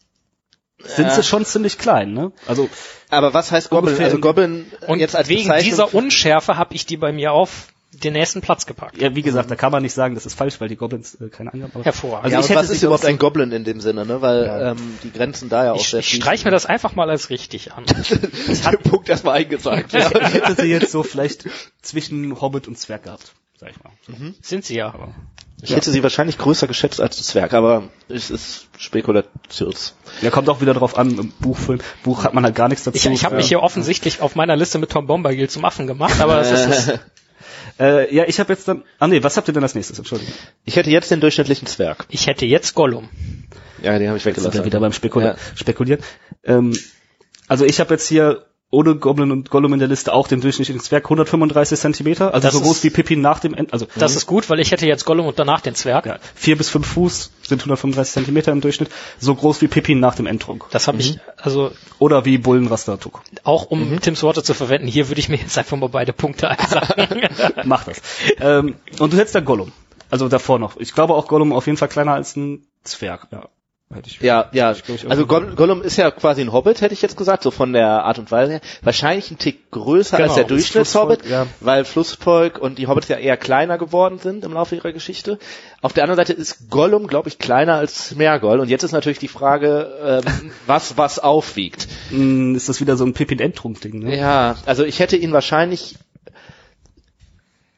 sind 0.83 1.07
Ja. 1.09 1.15
sie 1.15 1.23
schon 1.23 1.45
ziemlich 1.45 1.79
klein, 1.79 2.13
ne? 2.13 2.33
Also 2.47 2.69
Aber 3.11 3.35
was 3.35 3.51
heißt 3.51 3.71
Goblin? 3.71 3.99
Also 4.01 4.17
in- 4.17 4.21
Goblin 4.23 4.67
äh, 4.83 4.87
Und 4.87 5.01
jetzt 5.01 5.17
als 5.17 5.29
wegen 5.29 5.53
dieser 5.63 5.93
Unschärfe 5.95 6.57
habe 6.57 6.75
ich 6.75 6.87
die 6.87 6.97
bei 6.97 7.13
mir 7.13 7.33
auf 7.33 7.69
den 8.03 8.13
nächsten 8.13 8.41
Platz 8.41 8.67
gepackt. 8.67 9.01
ja, 9.01 9.15
wie 9.15 9.23
gesagt, 9.23 9.51
da 9.51 9.57
kann 9.57 9.73
man 9.73 9.83
nicht 9.83 9.95
sagen, 9.95 10.15
das 10.15 10.27
ist 10.27 10.35
falsch, 10.35 10.61
weil 10.61 10.69
die 10.69 10.77
Goblins 10.77 11.15
äh, 11.21 11.29
keine 11.29 11.53
Angaben 11.53 11.75
haben. 11.75 11.83
Hervorragend. 11.83 12.25
Also 12.25 12.35
ja, 12.35 12.41
ich 12.41 12.45
aber 12.47 12.61
hätte 12.61 12.69
was 12.69 12.77
ist 12.77 12.83
überhaupt 12.83 13.05
ein 13.05 13.19
Goblin 13.19 13.53
in 13.53 13.65
dem 13.65 13.81
Sinne, 13.81 14.07
ne? 14.07 14.21
Weil 14.23 14.45
Ja. 14.47 14.71
ähm, 14.73 14.99
die 15.03 15.13
Grenzen 15.13 15.49
da 15.49 15.65
ja 15.65 15.73
auch 15.73 15.81
Ich, 15.81 15.89
sehr 15.89 16.01
ich 16.01 16.15
streich 16.15 16.45
mir 16.45 16.51
das 16.51 16.67
einfach 16.67 16.95
mal 16.95 17.09
als 17.11 17.31
richtig 17.31 17.73
an. 17.73 17.85
Den 18.09 18.91
Punkt 18.91 19.09
erstmal 19.09 19.37
eingesagt. 19.39 19.93
Ja. 19.93 20.11
Ich 20.11 20.35
hätte 20.35 20.55
sie 20.55 20.69
jetzt 20.69 20.93
so 20.93 21.03
vielleicht 21.03 21.49
zwischen 21.83 22.41
Hobbit 22.41 22.69
und 22.69 22.79
Zwerg 22.79 23.05
gehabt, 23.05 23.33
sag 23.59 23.71
ich 23.71 23.77
mal. 23.83 23.93
Sind 24.43 24.65
sie 24.65 24.77
ja. 24.77 24.95
Ich 25.63 25.75
hätte 25.75 25.91
sie 25.91 26.03
wahrscheinlich 26.03 26.37
größer 26.37 26.67
geschätzt 26.67 27.01
als 27.01 27.23
Zwerg, 27.25 27.55
aber 27.55 27.85
es 28.11 28.29
ist 28.31 28.67
Spekulations. 28.77 29.95
Ja, 30.21 30.31
kommt 30.31 30.51
auch 30.51 30.61
wieder 30.61 30.75
drauf 30.75 30.99
an, 30.99 31.19
im 31.19 31.33
Buchfilm. 31.41 31.81
Buch 32.03 32.25
hat 32.25 32.35
man 32.35 32.45
halt 32.45 32.55
gar 32.55 32.69
nichts 32.69 32.85
dazu. 32.85 32.97
Ich, 32.97 33.07
ich 33.07 33.25
habe 33.25 33.37
mich 33.37 33.49
hier 33.49 33.63
offensichtlich 33.63 34.21
auf 34.21 34.35
meiner 34.35 34.55
Liste 34.55 34.79
mit 34.79 34.91
Tom 34.91 35.07
Bombadil 35.07 35.49
zum 35.49 35.65
Affen 35.65 35.87
gemacht, 35.87 36.21
aber 36.21 36.37
das 36.37 36.51
ist, 36.51 36.89
ist 36.89 37.01
Äh, 37.79 38.15
ja, 38.15 38.25
ich 38.27 38.41
habe 38.41 38.53
jetzt 38.53 38.67
dann. 38.69 38.85
Ah 38.99 39.07
nee, 39.09 39.23
was 39.23 39.37
habt 39.37 39.49
ihr 39.49 39.55
denn 39.55 39.63
als 39.63 39.75
nächstes? 39.75 39.99
Entschuldigung. 39.99 40.33
Ich 40.65 40.77
hätte 40.77 40.91
jetzt 40.91 41.11
den 41.11 41.21
durchschnittlichen 41.21 41.67
Zwerg. 41.67 42.07
ich 42.09 42.27
hätte 42.27 42.47
jetzt 42.47 42.75
Gollum. 42.75 43.09
Ja, 43.83 43.99
den 43.99 44.09
habe 44.09 44.17
ich 44.19 44.25
Jetzt 44.25 44.37
sind 44.37 44.45
weggelassen. 44.45 44.59
wir 44.61 44.65
wieder 44.65 44.81
beim 44.81 44.93
Spekula 44.93 45.27
Ja. 45.27 45.37
Spekulieren. 45.55 46.03
Ähm, 46.45 46.77
also 47.49 47.65
ich 47.65 47.79
habe 47.81 47.93
jetzt 47.95 48.09
hier 48.09 48.47
ohne 48.77 48.95
Goblin 48.97 49.31
und 49.33 49.51
Gollum 49.51 49.73
in 49.73 49.79
der 49.79 49.89
Liste 49.89 50.13
auch 50.13 50.29
den 50.29 50.41
durchschnittlichen 50.41 50.83
Zwerg 50.83 51.05
135 51.07 51.79
Zentimeter, 51.81 52.35
also 52.35 52.47
Das 52.47 52.55
so 52.55 52.61
groß 52.61 52.77
ist- 52.79 52.85
wie 52.85 52.91
Pippin 52.91 53.21
nach 53.21 53.39
dem 53.41 53.55
End, 53.55 53.73
also 53.73 53.87
Das 53.97 54.15
ist 54.17 54.27
gut, 54.27 54.51
weil 54.51 54.61
ich 54.61 54.71
hätte 54.73 54.87
jetzt 54.87 55.05
Gollum 55.05 55.27
und 55.27 55.39
danach 55.39 55.61
den 55.61 55.75
Zwerg. 55.75 56.07
ja, 56.07 56.19
vier 56.35 56.57
bis 56.59 56.69
fünf 56.69 56.87
Fuß 56.87 57.31
sind 57.43 57.61
135 57.63 58.13
Zentimeter 58.13 58.53
im 58.53 58.61
Durchschnitt, 58.61 58.91
so 59.19 59.35
groß 59.35 59.61
wie 59.63 59.69
Pippin 59.69 59.99
nach 60.01 60.15
dem 60.15 60.27
Endtrunk. 60.27 60.67
Das 60.71 60.89
habe 60.89 60.99
ich, 60.99 61.19
also 61.37 61.71
Oder 61.99 62.25
wie 62.25 62.39
Bullenraster-Tuk. 62.39 63.23
auch 63.45 63.65
um 63.71 64.01
Tims 64.01 64.23
Worte 64.23 64.43
zu 64.43 64.53
verwenden, 64.55 64.87
hier 64.89 65.09
würde 65.09 65.21
ich 65.21 65.29
mir 65.29 65.37
jetzt 65.37 65.57
einfach 65.57 65.77
mal 65.77 65.89
beide 65.89 66.13
Punkte 66.13 66.49
einsagen. 66.51 67.29
Mach 67.65 67.85
das. 67.85 68.01
ähm, 68.41 68.75
und 68.99 69.13
du 69.13 69.17
hättest 69.17 69.35
da 69.35 69.41
Gollum. 69.41 69.73
Also 70.11 70.29
davor 70.29 70.59
noch. 70.59 70.77
Ich 70.77 70.93
glaube 70.95 71.15
auch 71.15 71.27
Gollum 71.27 71.53
auf 71.53 71.67
jeden 71.67 71.79
Fall 71.79 71.89
kleiner 71.89 72.13
als 72.13 72.37
ein 72.37 72.65
Zwerg. 72.85 73.27
Ja. 73.33 73.49
Ich. 74.05 74.21
Ja, 74.21 74.49
ja. 74.53 74.73
ich 74.73 75.07
auch. 75.07 75.11
Also 75.11 75.27
Goll- 75.27 75.55
Gollum 75.55 75.81
ist 75.81 75.97
ja 75.97 76.11
quasi 76.11 76.41
ein 76.41 76.53
Hobbit, 76.53 76.81
hätte 76.81 76.93
ich 76.93 77.03
jetzt 77.03 77.17
gesagt, 77.17 77.45
so 77.45 77.53
von 77.53 77.73
der 77.73 78.05
Art 78.05 78.19
und 78.19 78.33
Weise 78.33 78.55
her. 78.55 78.61
Wahrscheinlich 78.83 79.31
ein 79.31 79.39
Tick 79.39 79.71
größer 79.71 80.17
Genau, 80.17 80.29
als 80.29 80.35
der 80.35 80.45
Durchschnittshobbit, 80.45 81.25
ja. 81.27 81.47
weil 81.61 81.85
Flussvolk 81.85 82.59
und 82.59 82.79
die 82.79 82.89
Hobbits 82.89 83.07
ja 83.09 83.17
eher 83.17 83.37
kleiner 83.37 83.79
geworden 83.79 84.19
sind 84.19 84.45
im 84.45 84.53
Laufe 84.53 84.75
ihrer 84.75 84.93
Geschichte. 84.93 85.39
Auf 85.83 85.93
der 85.93 86.03
anderen 86.03 86.17
Seite 86.17 86.33
ist 86.33 86.69
Gollum, 86.69 87.07
glaube 87.07 87.29
ich, 87.29 87.39
kleiner 87.39 87.75
als 87.77 88.09
Smergol. 88.09 88.59
Und 88.59 88.69
jetzt 88.69 88.83
ist 88.83 88.91
natürlich 88.91 89.21
die 89.21 89.29
Frage, 89.29 90.23
ähm, 90.27 90.51
was 90.67 90.99
was 90.99 91.21
aufwiegt. 91.21 91.87
Mm, 92.11 92.57
ist 92.57 92.69
das 92.69 92.81
wieder 92.81 92.97
so 92.97 93.05
ein 93.05 93.15
Pippin-Endtrunk-Ding, 93.15 94.01
ne? 94.01 94.19
Ja, 94.19 94.57
also 94.67 94.83
ich 94.85 94.99
hätte 94.99 95.17
ihn 95.17 95.33
wahrscheinlich 95.33 95.95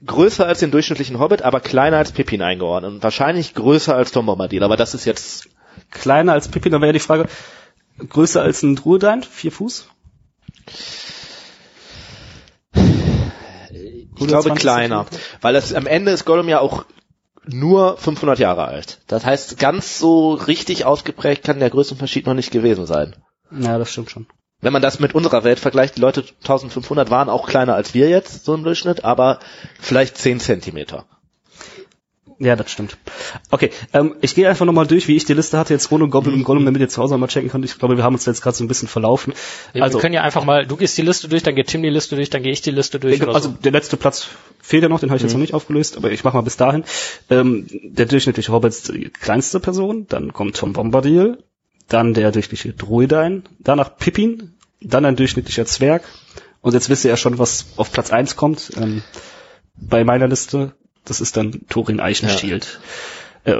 größer 0.06 0.46
als 0.46 0.60
den 0.60 0.70
durchschnittlichen 0.70 1.18
Hobbit, 1.18 1.42
aber 1.42 1.60
kleiner 1.60 1.98
als 1.98 2.12
Pippin 2.12 2.40
eingeordnet. 2.40 2.92
Und 2.92 3.02
wahrscheinlich 3.02 3.54
größer 3.54 3.94
als 3.94 4.12
Tom 4.12 4.26
Bombadil, 4.26 4.62
aber 4.62 4.76
das 4.76 4.94
ist 4.94 5.04
jetzt, 5.04 5.48
Kleiner 5.90 6.32
als 6.32 6.48
Pippin, 6.48 6.72
dann 6.72 6.80
wäre 6.80 6.90
ja 6.90 6.92
die 6.94 6.98
Frage, 6.98 7.28
größer 8.08 8.42
als 8.42 8.62
ein 8.62 8.76
Druedain, 8.76 9.22
vier 9.22 9.52
Fuß? 9.52 9.88
ich 14.20 14.26
glaube 14.26 14.50
120 14.50 14.60
kleiner. 14.60 15.06
Weil 15.40 15.54
das, 15.54 15.72
am 15.74 15.86
Ende 15.86 16.12
ist 16.12 16.24
Gollum 16.24 16.48
ja 16.48 16.60
auch 16.60 16.84
nur 17.46 17.96
500 17.96 18.38
Jahre 18.38 18.66
alt. 18.66 18.98
Das 19.06 19.24
heißt, 19.24 19.58
ganz 19.58 19.98
so 19.98 20.34
richtig 20.34 20.84
ausgeprägt 20.84 21.44
kann 21.44 21.60
der 21.60 21.70
Größenunterschied 21.70 22.26
noch 22.26 22.34
nicht 22.34 22.50
gewesen 22.50 22.86
sein. 22.86 23.16
Ja, 23.50 23.78
das 23.78 23.90
stimmt 23.90 24.10
schon. 24.10 24.26
Wenn 24.60 24.72
man 24.72 24.82
das 24.82 24.98
mit 24.98 25.14
unserer 25.14 25.44
Welt 25.44 25.60
vergleicht, 25.60 25.96
die 25.96 26.00
Leute 26.00 26.24
1500 26.40 27.10
waren 27.10 27.28
auch 27.28 27.46
kleiner 27.46 27.74
als 27.74 27.94
wir 27.94 28.08
jetzt, 28.08 28.44
so 28.44 28.54
im 28.54 28.64
Durchschnitt, 28.64 29.04
aber 29.04 29.38
vielleicht 29.80 30.18
10 30.18 30.40
Zentimeter. 30.40 31.06
Ja, 32.40 32.54
das 32.54 32.70
stimmt. 32.70 32.96
Okay, 33.50 33.70
ähm, 33.92 34.14
ich 34.20 34.36
gehe 34.36 34.48
einfach 34.48 34.64
nochmal 34.64 34.86
durch, 34.86 35.08
wie 35.08 35.16
ich 35.16 35.24
die 35.24 35.34
Liste 35.34 35.58
hatte, 35.58 35.74
jetzt 35.74 35.90
ohne 35.90 36.08
Goblin 36.08 36.34
und 36.34 36.44
Gollum, 36.44 36.64
damit 36.64 36.80
ihr 36.80 36.88
zu 36.88 37.02
Hause 37.02 37.18
mal 37.18 37.26
checken 37.26 37.50
könnt. 37.50 37.64
Ich 37.64 37.78
glaube, 37.78 37.96
wir 37.96 38.04
haben 38.04 38.14
uns 38.14 38.26
jetzt 38.26 38.42
gerade 38.42 38.56
so 38.56 38.62
ein 38.62 38.68
bisschen 38.68 38.86
verlaufen. 38.86 39.32
Wir 39.72 39.82
Also, 39.82 39.98
können 39.98 40.14
ja 40.14 40.22
einfach 40.22 40.44
mal, 40.44 40.64
du 40.64 40.76
gehst 40.76 40.96
die 40.96 41.02
Liste 41.02 41.28
durch, 41.28 41.42
dann 41.42 41.56
geht 41.56 41.66
Tim 41.66 41.82
die 41.82 41.88
Liste 41.88 42.14
durch, 42.14 42.30
dann 42.30 42.44
gehe 42.44 42.52
ich 42.52 42.60
die 42.62 42.70
Liste 42.70 43.00
durch. 43.00 43.20
oder 43.20 43.34
also 43.34 43.48
so. 43.48 43.56
der 43.56 43.72
letzte 43.72 43.96
Platz 43.96 44.28
fehlt 44.62 44.84
ja 44.84 44.88
noch, 44.88 45.00
den 45.00 45.10
habe 45.10 45.16
ich 45.16 45.24
jetzt 45.24 45.32
noch 45.32 45.40
nicht 45.40 45.52
aufgelöst, 45.54 45.96
aber 45.96 46.12
ich 46.12 46.22
mache 46.22 46.36
mal 46.36 46.42
bis 46.42 46.56
dahin. 46.56 46.84
Ähm, 47.28 47.66
der 47.82 48.06
durchschnittliche 48.06 48.52
Hobbit 48.52 48.70
ist 48.70 48.88
die 48.92 49.10
kleinste 49.10 49.58
Person, 49.58 50.06
dann 50.08 50.32
kommt 50.32 50.56
Tom 50.56 50.74
Bombadil, 50.74 51.38
dann 51.88 52.14
der 52.14 52.30
durchschnittliche 52.30 52.72
Druidein, 52.76 53.42
danach 53.58 53.96
Pippin, 53.96 54.54
dann 54.80 55.04
ein 55.04 55.16
durchschnittlicher 55.16 55.66
Zwerg 55.66 56.04
und 56.60 56.74
jetzt 56.74 56.88
wisst 56.88 57.04
ihr 57.04 57.10
ja 57.10 57.16
schon, 57.16 57.38
was 57.38 57.66
auf 57.76 57.90
Platz 57.90 58.12
eins 58.12 58.36
kommt. 58.36 58.70
Ähm, 58.76 59.02
bei 59.74 60.04
meiner 60.04 60.28
Liste, 60.28 60.74
das 61.10 61.20
ist 61.20 61.36
dann 61.36 61.60
Thorin 61.68 62.00
Eichenschild. 62.00 62.80
Äh, 63.44 63.56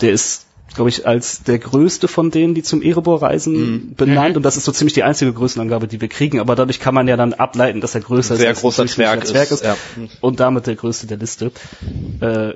der 0.00 0.12
ist, 0.12 0.46
glaube 0.74 0.90
ich, 0.90 1.06
als 1.06 1.42
der 1.42 1.58
größte 1.58 2.08
von 2.08 2.30
denen, 2.30 2.54
die 2.54 2.62
zum 2.62 2.82
Erebor 2.82 3.22
reisen, 3.22 3.94
benannt. 3.96 4.36
Und 4.36 4.42
das 4.42 4.56
ist 4.56 4.64
so 4.64 4.72
ziemlich 4.72 4.94
die 4.94 5.02
einzige 5.02 5.32
Größenangabe, 5.32 5.86
die 5.86 6.00
wir 6.00 6.08
kriegen. 6.08 6.40
Aber 6.40 6.56
dadurch 6.56 6.80
kann 6.80 6.94
man 6.94 7.06
ja 7.06 7.16
dann 7.16 7.32
ableiten, 7.32 7.80
dass 7.80 7.94
er 7.94 8.00
größer 8.00 8.36
Sehr 8.36 8.46
ist. 8.46 8.48
als 8.50 8.58
ein 8.58 8.62
großer 8.62 8.82
durchschnittlicher 8.82 9.24
Zwerg 9.24 9.50
ist, 9.50 9.64
ja. 9.64 9.76
Und 10.20 10.40
damit 10.40 10.66
der 10.66 10.76
größte 10.76 11.06
der 11.06 11.18
Liste. 11.18 11.52
Äh, 12.20 12.54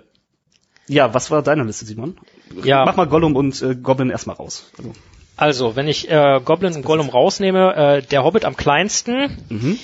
ja, 0.88 1.12
was 1.14 1.30
war 1.30 1.42
deine 1.42 1.64
Liste, 1.64 1.84
Simon? 1.84 2.16
Ja. 2.64 2.84
Mach 2.84 2.96
mal 2.96 3.06
Gollum 3.06 3.36
und 3.36 3.60
äh, 3.62 3.74
Goblin 3.74 4.10
erstmal 4.10 4.36
raus. 4.36 4.70
Also, 4.78 4.92
Also, 5.36 5.76
wenn 5.76 5.86
ich 5.86 6.10
äh, 6.10 6.40
Goblin 6.44 6.74
und 6.74 6.84
Gollum 6.84 7.10
rausnehme, 7.10 7.76
äh, 7.76 8.02
der 8.02 8.24
Hobbit 8.24 8.44
am 8.44 8.56
kleinsten, 8.56 9.36
mhm. 9.48 9.78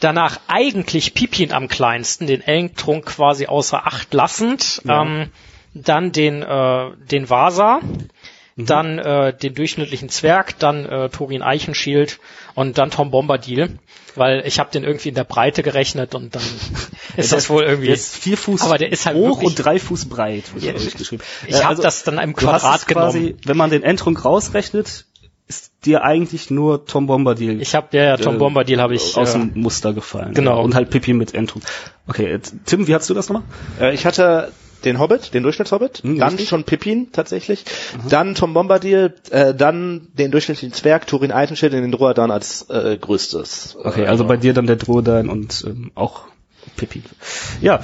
Danach 0.00 0.38
eigentlich 0.48 1.14
Pippin 1.14 1.52
am 1.52 1.68
kleinsten, 1.68 2.26
den 2.26 2.40
Ellentrunk 2.42 3.06
quasi 3.06 3.46
außer 3.46 3.86
Acht 3.86 4.12
lassend, 4.14 4.82
Ja. 4.84 5.02
ähm, 5.02 5.30
dann 5.74 6.12
den, 6.12 6.42
äh, 6.42 6.90
den 7.10 7.28
Vasa, 7.28 7.80
Mhm. 8.58 8.66
dann 8.66 8.98
äh, 8.98 9.36
den 9.36 9.54
durchschnittlichen 9.54 10.08
Zwerg, 10.08 10.58
dann 10.58 10.86
äh, 10.86 11.08
Thorin 11.10 11.42
Eichenschild 11.42 12.18
und 12.54 12.78
dann 12.78 12.90
Tom 12.90 13.10
Bombadil, 13.10 13.78
weil 14.14 14.42
ich 14.46 14.58
habe 14.58 14.70
den 14.70 14.82
irgendwie 14.82 15.10
in 15.10 15.14
der 15.14 15.24
Breite 15.24 15.62
gerechnet 15.62 16.14
und 16.14 16.34
dann 16.34 16.42
ist 17.18 17.32
das 17.34 17.50
wohl 17.50 17.64
irgendwie. 17.64 17.88
Der 17.88 17.96
ist 17.96 18.16
vier 18.16 18.38
Fuß 18.38 18.62
Aber 18.62 18.78
der 18.78 18.90
ist 18.92 19.04
halt 19.04 19.16
hoch 19.18 19.42
wirklich- 19.42 19.48
und 19.48 19.56
drei 19.62 19.78
Fuß 19.78 20.06
breit. 20.08 20.44
wird 20.54 20.64
Ja, 20.64 20.72
da 20.72 20.78
geschrieben. 20.78 21.22
ich 21.46 21.54
Äh, 21.54 21.58
habe 21.58 21.68
also, 21.68 21.82
das 21.82 22.02
dann 22.04 22.18
im 22.18 22.34
Quadrat 22.34 22.80
es 22.80 22.86
quasi, 22.86 23.18
genommen. 23.20 23.40
wenn 23.44 23.56
man 23.58 23.68
den 23.68 23.82
Endtrunk 23.82 24.24
rausrechnet, 24.24 25.04
ist 25.48 25.72
dir 25.84 26.02
eigentlich 26.02 26.50
nur 26.50 26.86
Tom 26.86 27.06
Bombadil 27.06 27.60
Ich 27.60 27.74
habe 27.74 27.88
ja, 27.96 28.02
ja 28.02 28.16
Tom 28.16 28.34
äh, 28.36 28.38
Bombadil 28.38 28.80
habe 28.80 28.94
ich 28.94 29.16
aus 29.16 29.34
äh, 29.34 29.38
dem 29.38 29.52
Muster 29.54 29.92
gefallen. 29.92 30.34
genau. 30.34 30.62
Und 30.62 30.74
halt 30.74 30.90
Pipi 30.90 31.12
mit 31.12 31.34
Endtrunk. 31.34 31.64
Okay, 32.08 32.32
äh, 32.32 32.40
Tim, 32.64 32.86
wie 32.88 32.94
hast 32.94 33.08
du 33.08 33.14
das 33.14 33.28
nochmal? 33.28 33.44
Äh, 33.80 33.94
ich 33.94 34.04
hatte 34.06 34.50
den 34.84 34.98
Hobbit, 34.98 35.34
den 35.34 35.42
Durchschnittshobbit, 35.42 36.02
Hm, 36.02 36.18
dann 36.18 36.28
richtig. 36.30 36.48
schon 36.48 36.64
Pippin 36.64 37.10
tatsächlich, 37.12 37.64
dann 38.08 38.34
Tom 38.34 38.54
Bombadil, 38.54 39.14
äh, 39.30 39.54
dann 39.54 40.08
den 40.14 40.30
durchschnittlichen 40.30 40.72
Zwerg, 40.72 41.06
Turin 41.06 41.32
Eitenschild 41.32 41.72
und 41.74 41.80
den 41.82 41.92
Druadan 41.92 42.30
als 42.30 42.68
äh, 42.68 42.96
größtes. 43.00 43.76
Okay, 43.82 44.02
äh, 44.04 44.06
also 44.06 44.24
bei 44.24 44.36
dir 44.36 44.52
dann 44.52 44.66
der 44.66 44.76
Drodan 44.76 45.28
und 45.28 45.64
ähm, 45.66 45.90
auch 45.94 46.22
Pipi. 46.76 47.02
Ja. 47.60 47.80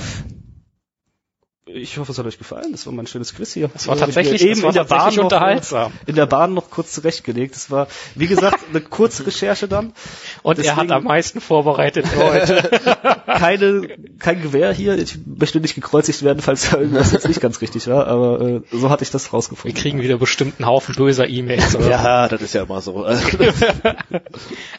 Ich 1.75 1.97
hoffe, 1.99 2.13
es 2.13 2.19
hat 2.19 2.27
euch 2.27 2.39
gefallen. 2.39 2.73
Das 2.73 2.87
war 2.87 2.93
mal 2.93 3.03
ein 3.03 3.07
schönes 3.07 3.35
Quiz 3.35 3.53
hier. 3.55 3.69
Das 3.73 3.87
war 3.89 3.97
tatsächlich, 3.97 4.43
mir 4.43 4.49
das 4.55 4.63
war 4.63 4.73
tatsächlich 4.73 5.17
noch, 5.17 5.25
unterhaltsam. 5.25 5.93
in 6.07 6.15
der 6.15 6.27
Bahn 6.27 6.55
noch 6.55 6.71
kurz 6.71 6.93
zurechtgelegt. 6.93 7.55
Das 7.55 7.71
war, 7.71 7.87
wie 8.15 8.27
gesagt, 8.27 8.59
eine 8.71 8.81
kurze 8.81 9.27
Recherche 9.27 9.69
dann. 9.69 9.93
Und 10.43 10.59
er 10.59 10.77
hat 10.77 10.83
Deswegen- 10.85 10.93
am 10.93 11.05
meisten 11.05 11.41
vorbereitet 11.41 12.07
heute. 12.17 12.81
Keine, 13.27 13.89
kein 14.19 14.43
Gewehr 14.43 14.73
hier. 14.73 14.97
Ich 14.99 15.19
möchte 15.27 15.61
nicht 15.61 15.75
gekreuzigt 15.75 16.23
werden, 16.23 16.41
falls 16.43 16.73
irgendwas 16.73 17.13
jetzt 17.13 17.27
nicht 17.27 17.41
ganz 17.41 17.61
richtig 17.61 17.87
war. 17.89 18.07
Aber 18.07 18.41
äh, 18.41 18.61
so 18.71 18.91
hatte 18.91 19.03
ich 19.05 19.11
das 19.11 19.27
Wir 19.27 19.31
rausgefunden. 19.33 19.81
kriegen 19.81 20.01
wieder 20.01 20.19
bestimmt 20.19 20.55
einen 20.59 20.67
Haufen 20.67 20.95
böser 20.95 21.29
E-Mails. 21.29 21.77
Ja, 21.89 22.29
das 22.29 22.43
ist 22.43 22.55
ja 22.55 22.63
immer 22.65 22.81
so. 22.81 23.07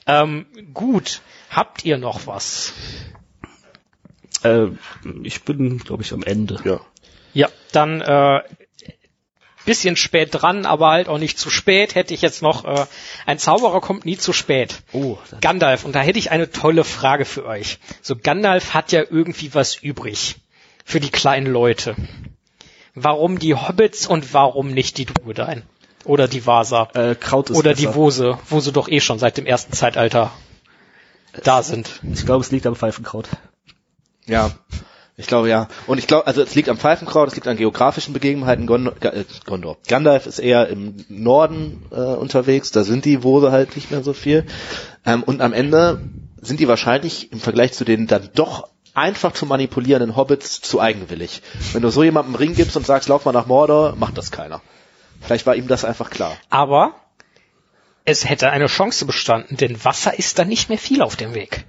Ähm, 0.07 0.45
gut. 0.73 1.21
Habt 1.49 1.85
ihr 1.85 1.97
noch 1.97 2.25
was? 2.27 2.73
Äh, 4.43 4.67
ich 5.23 5.43
bin, 5.43 5.79
glaube 5.79 6.03
ich, 6.03 6.13
am 6.13 6.23
Ende. 6.23 6.59
ja. 6.65 6.79
Ja, 7.35 7.49
dann 7.71 7.99
äh, 8.01 8.41
bisschen 9.65 9.95
spät 9.95 10.29
dran, 10.31 10.65
aber 10.67 10.91
halt 10.91 11.07
auch 11.07 11.17
nicht 11.17 11.39
zu 11.39 11.49
spät. 11.49 11.95
Hätte 11.95 12.13
ich 12.13 12.21
jetzt 12.21 12.41
noch 12.43 12.65
äh, 12.65 12.85
ein 13.25 13.39
Zauberer 13.39 13.81
kommt 13.81 14.05
nie 14.05 14.17
zu 14.17 14.33
spät. 14.33 14.81
Oh, 14.91 15.17
Gandalf. 15.41 15.83
Und 15.85 15.95
da 15.95 16.01
hätte 16.01 16.19
ich 16.19 16.29
eine 16.31 16.51
tolle 16.51 16.83
Frage 16.83 17.25
für 17.25 17.45
euch. 17.45 17.79
So 18.01 18.15
Gandalf 18.15 18.73
hat 18.75 18.91
ja 18.91 19.01
irgendwie 19.01 19.53
was 19.55 19.75
übrig 19.75 20.35
für 20.85 20.99
die 20.99 21.09
kleinen 21.09 21.47
Leute. 21.47 21.95
Warum 22.93 23.39
die 23.39 23.55
Hobbits 23.55 24.05
und 24.05 24.33
warum 24.33 24.69
nicht 24.71 24.97
die 24.99 25.05
Druidein? 25.05 25.63
Oder 26.05 26.27
die 26.27 26.45
Vasa? 26.45 26.89
äh, 26.93 27.15
Kraut 27.15 27.49
ist 27.49 27.57
Oder 27.57 27.71
besser. 27.71 27.89
die 27.89 27.95
Wose, 27.95 28.37
wo 28.49 28.59
sie 28.59 28.71
doch 28.73 28.89
eh 28.89 28.99
schon 28.99 29.17
seit 29.17 29.37
dem 29.37 29.45
ersten 29.45 29.73
Zeitalter 29.73 30.31
da 31.43 31.63
sind. 31.63 31.89
Ich 32.13 32.25
glaube, 32.25 32.43
es 32.43 32.51
liegt 32.51 32.67
am 32.67 32.75
Pfeifenkraut. 32.75 33.27
Ja, 34.25 34.51
ich 35.15 35.27
glaube 35.27 35.49
ja. 35.49 35.67
Und 35.85 35.99
ich 35.99 36.07
glaube, 36.07 36.27
also 36.27 36.41
es 36.41 36.55
liegt 36.55 36.69
am 36.69 36.77
Pfeifenkraut, 36.77 37.27
es 37.27 37.35
liegt 37.35 37.47
an 37.47 37.57
geografischen 37.57 38.13
Begebenheiten. 38.13 38.67
Äh, 39.01 39.25
Gondor. 39.45 39.77
Gandalf 39.87 40.25
ist 40.25 40.39
eher 40.39 40.67
im 40.69 40.95
Norden 41.07 41.85
äh, 41.91 41.95
unterwegs, 41.95 42.71
da 42.71 42.83
sind 42.83 43.05
die 43.05 43.23
Wose 43.23 43.51
halt 43.51 43.75
nicht 43.75 43.91
mehr 43.91 44.03
so 44.03 44.13
viel. 44.13 44.45
Ähm, 45.05 45.23
und 45.23 45.41
am 45.41 45.53
Ende 45.53 46.01
sind 46.41 46.59
die 46.59 46.67
wahrscheinlich 46.67 47.31
im 47.31 47.39
Vergleich 47.39 47.73
zu 47.73 47.85
den 47.85 48.07
dann 48.07 48.29
doch 48.33 48.69
einfach 48.95 49.33
zu 49.33 49.45
manipulierenden 49.45 50.15
Hobbits 50.15 50.61
zu 50.61 50.79
eigenwillig. 50.79 51.41
Wenn 51.73 51.81
du 51.81 51.89
so 51.89 52.03
jemandem 52.03 52.35
einen 52.35 52.43
Ring 52.43 52.55
gibst 52.55 52.75
und 52.75 52.85
sagst, 52.85 53.09
lauf 53.09 53.25
mal 53.25 53.31
nach 53.31 53.47
Mordor, 53.47 53.95
macht 53.95 54.17
das 54.17 54.31
keiner. 54.31 54.61
Vielleicht 55.21 55.45
war 55.45 55.55
ihm 55.55 55.67
das 55.67 55.85
einfach 55.85 56.09
klar. 56.09 56.35
Aber 56.49 56.95
es 58.05 58.27
hätte 58.27 58.49
eine 58.49 58.67
Chance 58.67 59.05
bestanden, 59.05 59.57
denn 59.57 59.83
Wasser 59.83 60.17
ist 60.17 60.37
da 60.37 60.43
nicht 60.45 60.69
mehr 60.69 60.77
viel 60.77 61.01
auf 61.01 61.15
dem 61.15 61.33
Weg. 61.33 61.65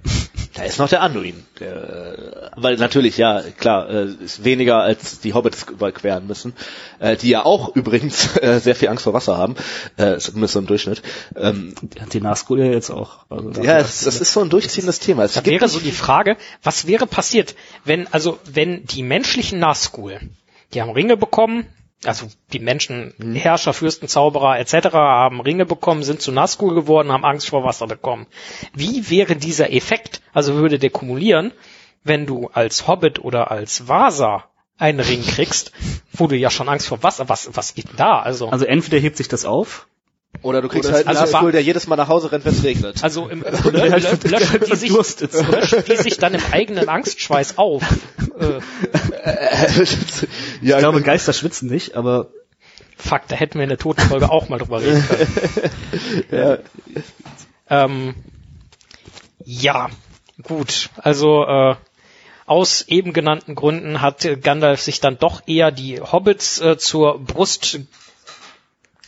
Da 0.55 0.63
ist 0.63 0.79
noch 0.79 0.87
der 0.87 1.01
Anduin. 1.01 1.45
Der, 1.59 2.51
weil 2.55 2.77
natürlich, 2.77 3.17
ja, 3.17 3.41
klar, 3.57 3.89
äh, 3.89 4.05
ist 4.05 4.45
weniger 4.45 4.77
als 4.77 5.19
die 5.19 5.33
Hobbits 5.33 5.63
überqueren 5.63 6.27
müssen, 6.27 6.53
äh, 6.99 7.17
die 7.17 7.29
ja 7.29 7.45
auch 7.45 7.75
übrigens 7.75 8.37
äh, 8.41 8.59
sehr 8.59 8.75
viel 8.75 8.87
Angst 8.87 9.03
vor 9.03 9.13
Wasser 9.13 9.37
haben, 9.37 9.55
äh, 9.97 10.17
zumindest 10.17 10.53
so 10.53 10.59
im 10.59 10.67
Durchschnitt. 10.67 11.01
Ähm, 11.35 11.75
Die 12.13 12.21
Nazgul 12.21 12.59
ja 12.59 12.71
jetzt 12.71 12.89
auch. 12.89 13.25
Also 13.29 13.61
ja, 13.63 13.79
es, 13.79 14.05
das 14.05 14.21
ist 14.21 14.31
so 14.31 14.39
ein 14.39 14.49
durchziehendes 14.49 14.99
Thema. 14.99 15.25
Es 15.25 15.33
Da 15.33 15.41
gibt 15.41 15.59
wäre 15.59 15.67
so 15.67 15.79
die 15.79 15.91
Frage, 15.91 16.37
was 16.63 16.87
wäre 16.87 17.05
passiert, 17.05 17.55
wenn, 17.83 18.07
also, 18.07 18.39
wenn 18.45 18.85
die 18.85 19.03
menschlichen 19.03 19.59
Nazgul, 19.59 20.19
die 20.73 20.81
haben 20.81 20.91
Ringe 20.91 21.17
bekommen, 21.17 21.67
also 22.07 22.27
die 22.53 22.59
Menschen, 22.59 23.13
Herrscher, 23.35 23.73
Fürsten, 23.73 24.07
Zauberer 24.07 24.59
etc. 24.59 24.93
haben 24.93 25.41
Ringe 25.41 25.65
bekommen, 25.65 26.03
sind 26.03 26.21
zu 26.21 26.31
Nazgul 26.31 26.75
geworden, 26.75 27.11
haben 27.11 27.25
Angst 27.25 27.49
vor 27.49 27.63
Wasser 27.63 27.87
bekommen. 27.87 28.27
Wie 28.73 29.09
wäre 29.09 29.35
dieser 29.35 29.71
Effekt, 29.71 30.21
also 30.33 30.55
würde 30.55 30.79
der 30.79 30.89
kumulieren, 30.89 31.51
wenn 32.03 32.25
du 32.25 32.49
als 32.53 32.87
Hobbit 32.87 33.19
oder 33.19 33.51
als 33.51 33.87
Vasa 33.87 34.45
einen 34.77 34.99
Ring 34.99 35.23
kriegst, 35.25 35.71
wo 36.11 36.27
du 36.27 36.35
ja 36.35 36.49
schon 36.49 36.69
Angst 36.69 36.87
vor 36.87 37.01
Wasser, 37.03 37.29
was, 37.29 37.49
was 37.55 37.75
geht 37.75 37.89
denn 37.89 37.97
da? 37.97 38.19
Also, 38.19 38.49
Also 38.49 38.65
entweder 38.65 38.99
hebt 38.99 39.17
sich 39.17 39.27
das 39.27 39.45
auf, 39.45 39.87
Oder 40.41 40.61
du 40.61 40.67
kriegst 40.67 40.89
Oder 40.89 40.97
halt 40.97 41.07
also 41.07 41.21
einen 41.21 41.31
Nazgul, 41.31 41.47
wa- 41.49 41.51
der 41.53 41.63
jedes 41.63 41.87
Mal 41.87 41.95
nach 41.95 42.07
Hause 42.07 42.31
rennt, 42.31 42.45
wenn 42.45 42.53
es 42.53 42.63
regnet. 42.63 43.03
also 43.03 43.27
im, 43.29 43.43
halt 43.43 43.63
lö- 43.63 44.27
löschen, 44.29 44.59
die 44.69 44.75
sich, 44.75 44.91
löschen 44.91 45.83
die 45.89 45.95
sich 45.97 46.17
dann 46.17 46.33
im 46.33 46.41
eigenen 46.51 46.87
Angstschweiß 46.89 47.57
auf. 47.57 47.83
Äh, 48.39 48.59
ja, 50.61 50.75
ich 50.75 50.79
glaube, 50.79 51.01
Geister 51.01 51.33
schwitzen 51.33 51.69
nicht, 51.69 51.95
aber 51.95 52.27
fuck, 52.97 53.21
da 53.27 53.35
hätten 53.35 53.55
wir 53.55 53.63
in 53.63 53.69
der 53.69 53.77
Totenfolge 53.77 54.29
auch 54.31 54.49
mal 54.49 54.59
drüber 54.59 54.81
reden 54.81 55.03
können. 55.07 56.23
ja, 56.31 56.57
Ähm, 57.69 58.15
ja, 59.43 59.89
gut. 60.43 60.89
Also 60.97 61.45
äh, 61.45 61.75
aus 62.45 62.83
eben 62.87 63.13
genannten 63.13 63.55
Gründen 63.55 64.01
hat 64.01 64.27
Gandalf 64.41 64.81
sich 64.81 64.99
dann 64.99 65.17
doch 65.17 65.41
eher 65.47 65.71
die 65.71 65.99
Hobbits 66.01 66.59
äh, 66.61 66.77
zur 66.77 67.19
Brust 67.19 67.79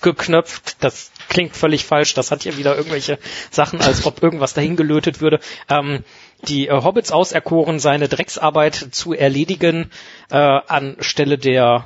geknöpft. 0.01 0.77
Das 0.83 1.11
klingt 1.29 1.55
völlig 1.55 1.85
falsch. 1.85 2.13
Das 2.13 2.31
hat 2.31 2.43
hier 2.43 2.57
wieder 2.57 2.75
irgendwelche 2.75 3.19
Sachen, 3.51 3.81
als 3.81 4.05
ob 4.05 4.21
irgendwas 4.23 4.53
dahin 4.53 4.75
gelötet 4.75 5.21
würde. 5.21 5.39
Ähm, 5.69 6.03
die 6.47 6.67
äh, 6.67 6.83
Hobbits 6.83 7.11
auserkoren, 7.11 7.79
seine 7.79 8.07
Drecksarbeit 8.07 8.75
zu 8.91 9.13
erledigen 9.13 9.91
äh, 10.29 10.37
anstelle 10.37 11.37
der 11.37 11.85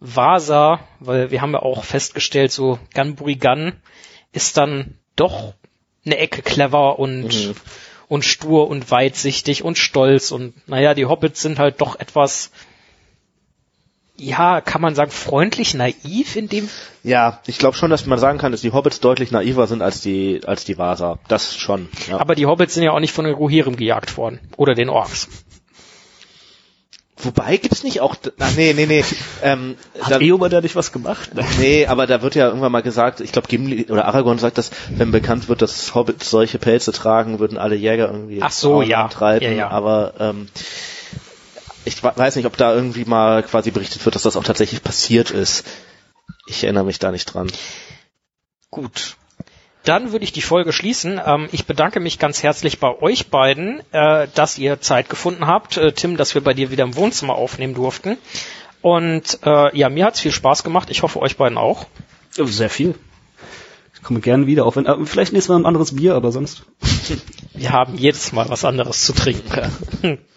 Vasa, 0.00 0.80
weil 1.00 1.30
wir 1.30 1.42
haben 1.42 1.52
ja 1.52 1.60
auch 1.60 1.84
festgestellt, 1.84 2.52
so 2.52 2.78
Gunburigan 2.94 3.72
ist 4.32 4.56
dann 4.56 4.98
doch 5.16 5.54
eine 6.06 6.18
Ecke 6.18 6.42
clever 6.42 6.98
und 6.98 7.54
und 8.06 8.24
stur 8.24 8.68
und 8.68 8.90
weitsichtig 8.90 9.62
und 9.62 9.76
stolz 9.76 10.30
und 10.30 10.54
naja, 10.66 10.94
die 10.94 11.04
Hobbits 11.04 11.42
sind 11.42 11.58
halt 11.58 11.80
doch 11.80 12.00
etwas 12.00 12.50
ja, 14.18 14.60
kann 14.60 14.80
man 14.80 14.94
sagen, 14.94 15.10
freundlich 15.10 15.74
naiv 15.74 16.36
in 16.36 16.48
dem 16.48 16.68
ja, 17.04 17.40
ich 17.46 17.58
glaube 17.58 17.76
schon, 17.76 17.90
dass 17.90 18.04
man 18.06 18.18
sagen 18.18 18.38
kann, 18.38 18.52
dass 18.52 18.60
die 18.60 18.72
Hobbits 18.72 19.00
deutlich 19.00 19.30
naiver 19.30 19.66
sind 19.66 19.80
als 19.80 20.00
die 20.00 20.40
als 20.44 20.64
die 20.64 20.76
Vasa. 20.76 21.18
Das 21.28 21.56
schon. 21.56 21.88
Ja. 22.08 22.18
aber 22.18 22.34
die 22.34 22.46
Hobbits 22.46 22.74
sind 22.74 22.82
ja 22.82 22.92
auch 22.92 23.00
nicht 23.00 23.12
von 23.14 23.24
den 23.24 23.34
Rohirrim 23.34 23.76
gejagt 23.76 24.16
worden 24.16 24.40
oder 24.56 24.74
den 24.74 24.88
Orks. 24.88 25.28
Wobei 27.20 27.56
gibt's 27.56 27.82
nicht 27.82 28.00
auch 28.00 28.14
ach, 28.38 28.50
nee, 28.56 28.72
nee, 28.74 28.86
nee. 28.86 29.04
Ähm, 29.42 29.76
hat 30.00 30.12
da, 30.12 30.20
Eomer 30.20 30.48
da 30.48 30.60
nicht 30.60 30.76
was 30.76 30.92
gemacht? 30.92 31.30
nee, 31.58 31.86
aber 31.86 32.06
da 32.06 32.22
wird 32.22 32.34
ja 32.34 32.48
irgendwann 32.48 32.72
mal 32.72 32.82
gesagt, 32.82 33.20
ich 33.20 33.32
glaube 33.32 33.48
Gimli 33.48 33.86
oder 33.88 34.04
Aragorn 34.06 34.38
sagt 34.38 34.58
das, 34.58 34.70
wenn 34.90 35.10
bekannt 35.12 35.48
wird, 35.48 35.62
dass 35.62 35.94
Hobbits 35.94 36.30
solche 36.30 36.58
Pelze 36.58 36.92
tragen, 36.92 37.38
würden 37.38 37.56
alle 37.56 37.76
Jäger 37.76 38.10
irgendwie 38.10 38.42
Ach 38.42 38.50
so, 38.50 38.82
ja. 38.82 39.08
treiben, 39.08 39.44
Ja, 39.44 39.52
ja. 39.52 39.68
aber 39.68 40.14
ähm, 40.18 40.48
ich 41.88 42.02
weiß 42.02 42.36
nicht, 42.36 42.46
ob 42.46 42.56
da 42.56 42.74
irgendwie 42.74 43.04
mal 43.04 43.42
quasi 43.42 43.70
berichtet 43.70 44.04
wird, 44.04 44.14
dass 44.14 44.22
das 44.22 44.36
auch 44.36 44.44
tatsächlich 44.44 44.82
passiert 44.82 45.30
ist. 45.30 45.66
Ich 46.46 46.64
erinnere 46.64 46.84
mich 46.84 46.98
da 46.98 47.10
nicht 47.10 47.26
dran. 47.26 47.50
Gut. 48.70 49.16
Dann 49.84 50.12
würde 50.12 50.24
ich 50.24 50.32
die 50.32 50.42
Folge 50.42 50.72
schließen. 50.72 51.20
Ähm, 51.24 51.48
ich 51.50 51.64
bedanke 51.64 52.00
mich 52.00 52.18
ganz 52.18 52.42
herzlich 52.42 52.78
bei 52.78 53.00
euch 53.00 53.28
beiden, 53.28 53.80
äh, 53.92 54.28
dass 54.34 54.58
ihr 54.58 54.80
Zeit 54.80 55.08
gefunden 55.08 55.46
habt. 55.46 55.78
Äh, 55.78 55.92
Tim, 55.92 56.16
dass 56.16 56.34
wir 56.34 56.42
bei 56.42 56.52
dir 56.52 56.70
wieder 56.70 56.84
im 56.84 56.94
Wohnzimmer 56.94 57.34
aufnehmen 57.34 57.74
durften. 57.74 58.18
Und 58.82 59.38
äh, 59.44 59.76
ja, 59.76 59.88
mir 59.88 60.04
hat's 60.04 60.20
viel 60.20 60.32
Spaß 60.32 60.62
gemacht. 60.62 60.90
Ich 60.90 61.02
hoffe, 61.02 61.20
euch 61.20 61.36
beiden 61.36 61.56
auch. 61.56 61.86
Sehr 62.30 62.70
viel. 62.70 62.94
Ich 63.94 64.02
komme 64.02 64.20
gerne 64.20 64.46
wieder, 64.46 64.66
auch 64.66 64.76
wenn, 64.76 65.06
vielleicht 65.06 65.32
nächstes 65.32 65.48
Mal 65.48 65.58
ein 65.58 65.66
anderes 65.66 65.96
Bier, 65.96 66.14
aber 66.14 66.32
sonst. 66.32 66.64
Wir 67.54 67.72
haben 67.72 67.96
jedes 67.96 68.32
Mal 68.32 68.48
was 68.48 68.64
anderes 68.64 69.04
zu 69.04 69.12
trinken. 69.12 69.72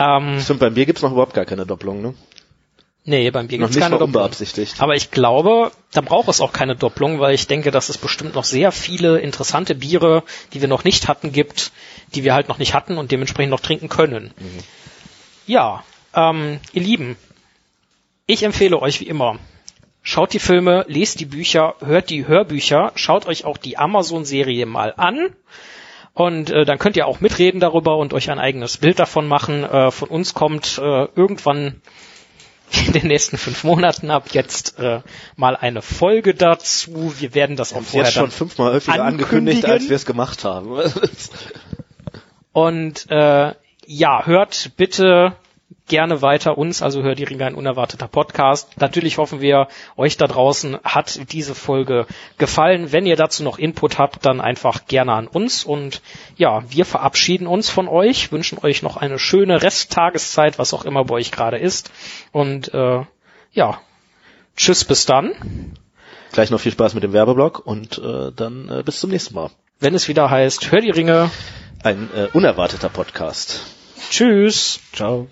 ähm, 0.00 0.40
Stimmt, 0.40 0.60
beim 0.60 0.74
Bier 0.74 0.86
gibt's 0.86 1.02
noch 1.02 1.12
überhaupt 1.12 1.34
gar 1.34 1.44
keine 1.44 1.66
Doppelung, 1.66 2.02
ne? 2.02 2.14
nee, 3.04 3.30
beim 3.30 3.48
Bier 3.48 3.58
gibt's 3.58 3.76
keine 3.76 3.98
Doppelung. 3.98 4.08
unbeabsichtigt. 4.08 4.80
Aber 4.80 4.94
ich 4.94 5.10
glaube, 5.10 5.72
da 5.92 6.00
braucht 6.00 6.28
es 6.28 6.40
auch 6.40 6.52
keine 6.52 6.76
Doppelung, 6.76 7.20
weil 7.20 7.34
ich 7.34 7.46
denke, 7.46 7.70
dass 7.70 7.88
es 7.88 7.98
bestimmt 7.98 8.34
noch 8.34 8.44
sehr 8.44 8.72
viele 8.72 9.20
interessante 9.20 9.74
Biere, 9.74 10.22
die 10.52 10.60
wir 10.60 10.68
noch 10.68 10.84
nicht 10.84 11.08
hatten, 11.08 11.32
gibt, 11.32 11.72
die 12.14 12.24
wir 12.24 12.34
halt 12.34 12.48
noch 12.48 12.58
nicht 12.58 12.74
hatten 12.74 12.98
und 12.98 13.12
dementsprechend 13.12 13.50
noch 13.50 13.60
trinken 13.60 13.88
können. 13.88 14.32
Ja, 15.46 15.84
ähm, 16.14 16.60
ihr 16.72 16.82
Lieben, 16.82 17.16
ich 18.26 18.42
empfehle 18.42 18.80
euch 18.80 19.00
wie 19.00 19.08
immer, 19.08 19.38
schaut 20.02 20.32
die 20.32 20.38
Filme, 20.38 20.84
lest 20.88 21.20
die 21.20 21.24
Bücher, 21.24 21.74
hört 21.80 22.10
die 22.10 22.26
Hörbücher, 22.26 22.92
schaut 22.94 23.26
euch 23.26 23.44
auch 23.44 23.58
die 23.58 23.76
Amazon-Serie 23.76 24.66
mal 24.66 24.94
an. 24.96 25.34
Und 26.14 26.50
äh, 26.50 26.64
dann 26.64 26.78
könnt 26.78 26.96
ihr 26.96 27.06
auch 27.06 27.20
mitreden 27.20 27.60
darüber 27.60 27.96
und 27.96 28.12
euch 28.12 28.30
ein 28.30 28.38
eigenes 28.38 28.78
Bild 28.78 28.98
davon 28.98 29.28
machen. 29.28 29.64
Äh, 29.64 29.90
von 29.90 30.08
uns 30.08 30.34
kommt 30.34 30.78
äh, 30.78 31.06
irgendwann 31.14 31.80
in 32.86 32.92
den 32.92 33.06
nächsten 33.06 33.36
fünf 33.36 33.64
Monaten 33.64 34.10
ab 34.10 34.28
jetzt 34.32 34.78
äh, 34.78 35.00
mal 35.36 35.56
eine 35.56 35.82
Folge 35.82 36.34
dazu. 36.34 37.14
Wir 37.18 37.34
werden 37.34 37.56
das 37.56 37.72
auch 37.72 37.82
vorher 37.82 38.04
jetzt 38.04 38.14
schon 38.14 38.30
fünfmal 38.30 38.74
häufiger 38.74 39.02
angekündigt, 39.02 39.64
als 39.64 39.88
wir 39.88 39.96
es 39.96 40.06
gemacht 40.06 40.44
haben. 40.44 40.78
Und 42.52 43.10
äh, 43.10 43.54
ja, 43.86 44.26
hört 44.26 44.72
bitte 44.76 45.36
gerne 45.90 46.22
weiter 46.22 46.56
uns, 46.56 46.80
also 46.82 47.02
hört 47.02 47.18
die 47.18 47.24
Ringe 47.24 47.44
ein 47.44 47.56
unerwarteter 47.56 48.06
Podcast. 48.06 48.80
Natürlich 48.80 49.18
hoffen 49.18 49.40
wir, 49.40 49.66
euch 49.96 50.16
da 50.16 50.28
draußen 50.28 50.78
hat 50.84 51.32
diese 51.32 51.54
Folge 51.54 52.06
gefallen. 52.38 52.92
Wenn 52.92 53.06
ihr 53.06 53.16
dazu 53.16 53.42
noch 53.42 53.58
Input 53.58 53.98
habt, 53.98 54.24
dann 54.24 54.40
einfach 54.40 54.86
gerne 54.86 55.12
an 55.12 55.26
uns. 55.26 55.64
Und 55.64 56.00
ja, 56.36 56.62
wir 56.70 56.86
verabschieden 56.86 57.48
uns 57.48 57.68
von 57.68 57.88
euch, 57.88 58.30
wünschen 58.30 58.58
euch 58.62 58.82
noch 58.82 58.96
eine 58.96 59.18
schöne 59.18 59.62
Resttageszeit, 59.62 60.58
was 60.58 60.72
auch 60.72 60.84
immer 60.84 61.04
bei 61.04 61.16
euch 61.16 61.32
gerade 61.32 61.58
ist. 61.58 61.90
Und 62.30 62.72
äh, 62.72 63.02
ja, 63.52 63.80
tschüss, 64.56 64.84
bis 64.84 65.06
dann. 65.06 65.32
Gleich 66.32 66.50
noch 66.50 66.60
viel 66.60 66.72
Spaß 66.72 66.94
mit 66.94 67.02
dem 67.02 67.12
Werbeblock 67.12 67.66
und 67.66 67.98
äh, 67.98 68.30
dann 68.34 68.68
äh, 68.68 68.82
bis 68.84 69.00
zum 69.00 69.10
nächsten 69.10 69.34
Mal. 69.34 69.50
Wenn 69.80 69.94
es 69.94 70.06
wieder 70.06 70.30
heißt, 70.30 70.70
hör 70.70 70.80
die 70.80 70.90
Ringe. 70.90 71.30
Ein 71.82 72.08
äh, 72.14 72.28
unerwarteter 72.32 72.90
Podcast. 72.90 73.62
Tschüss. 74.10 74.78
Ciao. 74.92 75.26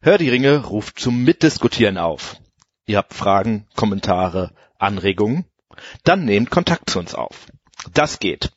Hör 0.00 0.18
die 0.18 0.28
Ringe 0.28 0.58
ruft 0.58 1.00
zum 1.00 1.24
Mitdiskutieren 1.24 1.98
auf. 1.98 2.36
Ihr 2.86 2.98
habt 2.98 3.14
Fragen, 3.14 3.66
Kommentare, 3.74 4.52
Anregungen? 4.78 5.46
Dann 6.04 6.26
nehmt 6.26 6.50
Kontakt 6.50 6.90
zu 6.90 6.98
uns 6.98 7.14
auf. 7.14 7.46
Das 7.92 8.20
geht. 8.20 8.52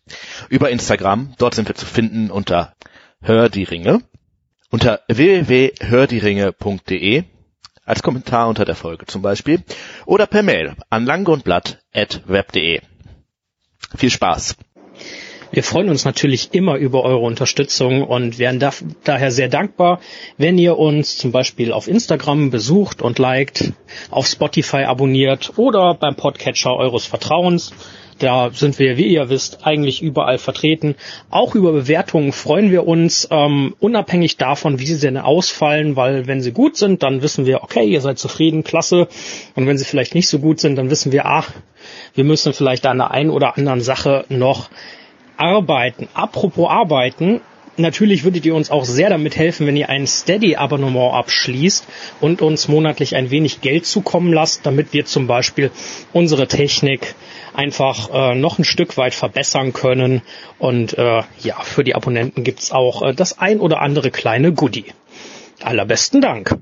Über 0.49 0.69
Instagram, 0.69 1.34
dort 1.38 1.56
sind 1.56 1.69
wir 1.69 1.76
zu 1.76 1.85
finden 1.85 2.31
unter 2.31 2.73
Hör 3.22 3.49
die 3.49 3.64
Ringe, 3.64 4.02
unter 4.69 5.02
www.hördieringe.de, 5.07 7.23
als 7.88 8.03
Kommentar 8.03 8.47
unter 8.47 8.65
der 8.65 8.76
Folge 8.76 9.07
zum 9.07 9.23
Beispiel, 9.23 9.64
oder 10.05 10.27
per 10.27 10.43
Mail 10.43 10.76
an 10.91 11.05
langundblatt.web.de. 11.05 12.81
Viel 13.97 14.09
Spaß! 14.11 14.57
Wir 15.49 15.64
freuen 15.64 15.88
uns 15.89 16.03
natürlich 16.03 16.53
immer 16.53 16.76
über 16.76 17.03
eure 17.03 17.19
Unterstützung 17.19 18.03
und 18.03 18.38
wären 18.38 18.59
da, 18.59 18.73
daher 19.05 19.31
sehr 19.31 19.47
dankbar, 19.47 20.01
wenn 20.38 20.57
ihr 20.57 20.77
uns 20.77 21.18
zum 21.18 21.31
Beispiel 21.31 21.72
auf 21.72 21.88
Instagram 21.88 22.49
besucht 22.49 23.01
und 23.01 23.18
liked, 23.18 23.72
auf 24.11 24.27
Spotify 24.27 24.84
abonniert 24.84 25.53
oder 25.57 25.93
beim 25.93 26.15
Podcatcher 26.15 26.76
eures 26.76 27.05
Vertrauens. 27.05 27.72
Da 28.19 28.49
sind 28.52 28.80
wir, 28.80 28.98
wie 28.98 29.07
ihr 29.07 29.30
wisst, 29.30 29.65
eigentlich 29.65 30.02
überall 30.02 30.38
vertreten. 30.38 30.95
Auch 31.30 31.56
über 31.56 31.72
Bewertungen 31.72 32.31
freuen 32.31 32.72
wir 32.72 32.88
uns, 32.88 33.27
ähm, 33.31 33.76
unabhängig 33.80 34.38
davon, 34.38 34.80
wie 34.80 34.85
sie 34.85 34.99
denn 34.99 35.18
ausfallen, 35.18 35.95
weil 35.95 36.27
wenn 36.27 36.41
sie 36.41 36.52
gut 36.52 36.77
sind, 36.77 37.03
dann 37.03 37.22
wissen 37.22 37.45
wir, 37.45 37.64
okay, 37.64 37.85
ihr 37.85 38.02
seid 38.02 38.18
zufrieden, 38.18 38.64
klasse. 38.64 39.07
Und 39.56 39.68
wenn 39.68 39.77
sie 39.77 39.85
vielleicht 39.85 40.15
nicht 40.15 40.30
so 40.30 40.39
gut 40.39 40.60
sind, 40.60 40.77
dann 40.77 40.89
wissen 40.89 41.11
wir, 41.11 41.26
ach, 41.26 41.52
wir 42.15 42.23
müssen 42.23 42.53
vielleicht 42.53 42.85
an 42.85 42.98
der 42.98 43.11
einen 43.11 43.30
oder 43.30 43.57
anderen 43.57 43.81
Sache 43.81 44.26
noch 44.30 44.69
arbeiten. 45.38 46.07
Apropos 46.14 46.69
arbeiten, 46.69 47.41
natürlich 47.77 48.23
würdet 48.23 48.45
ihr 48.45 48.56
uns 48.56 48.72
auch 48.72 48.85
sehr 48.85 49.10
damit 49.10 49.38
helfen, 49.38 49.68
wenn 49.68 49.77
ihr 49.77 49.89
ein 49.89 50.07
Steady-Abonnement 50.07 51.14
abschließt 51.14 51.85
und 52.22 52.41
uns 52.41 52.68
monatlich 52.68 53.15
ein 53.15 53.30
wenig 53.30 53.61
Geld 53.61 53.85
zukommen 53.85 54.34
lasst, 54.34 54.65
damit 54.65 54.94
wir 54.94 55.06
zum 55.06 55.27
Beispiel 55.27 55.72
unsere 56.14 56.48
Technik 56.48 57.15
einfach 57.58 58.10
äh, 58.14 58.36
noch 58.36 58.60
ein 58.60 58.64
Stück 58.64 58.98
weit 58.98 59.16
verbessern 59.16 59.74
können. 59.74 60.22
Und 60.60 60.98
äh, 60.98 61.24
ja, 61.42 61.60
für 61.62 61.84
die 61.84 61.96
Abonnenten 61.96 62.44
gibt's 62.44 62.72
auch 62.72 63.02
äh, 63.02 63.14
das 63.14 63.40
ein 63.40 63.60
oder 63.60 63.82
andere 63.82 64.12
kleine 64.12 64.54
Goodie. 64.54 64.86
Allerbesten 65.64 66.22
Dank. 66.22 66.56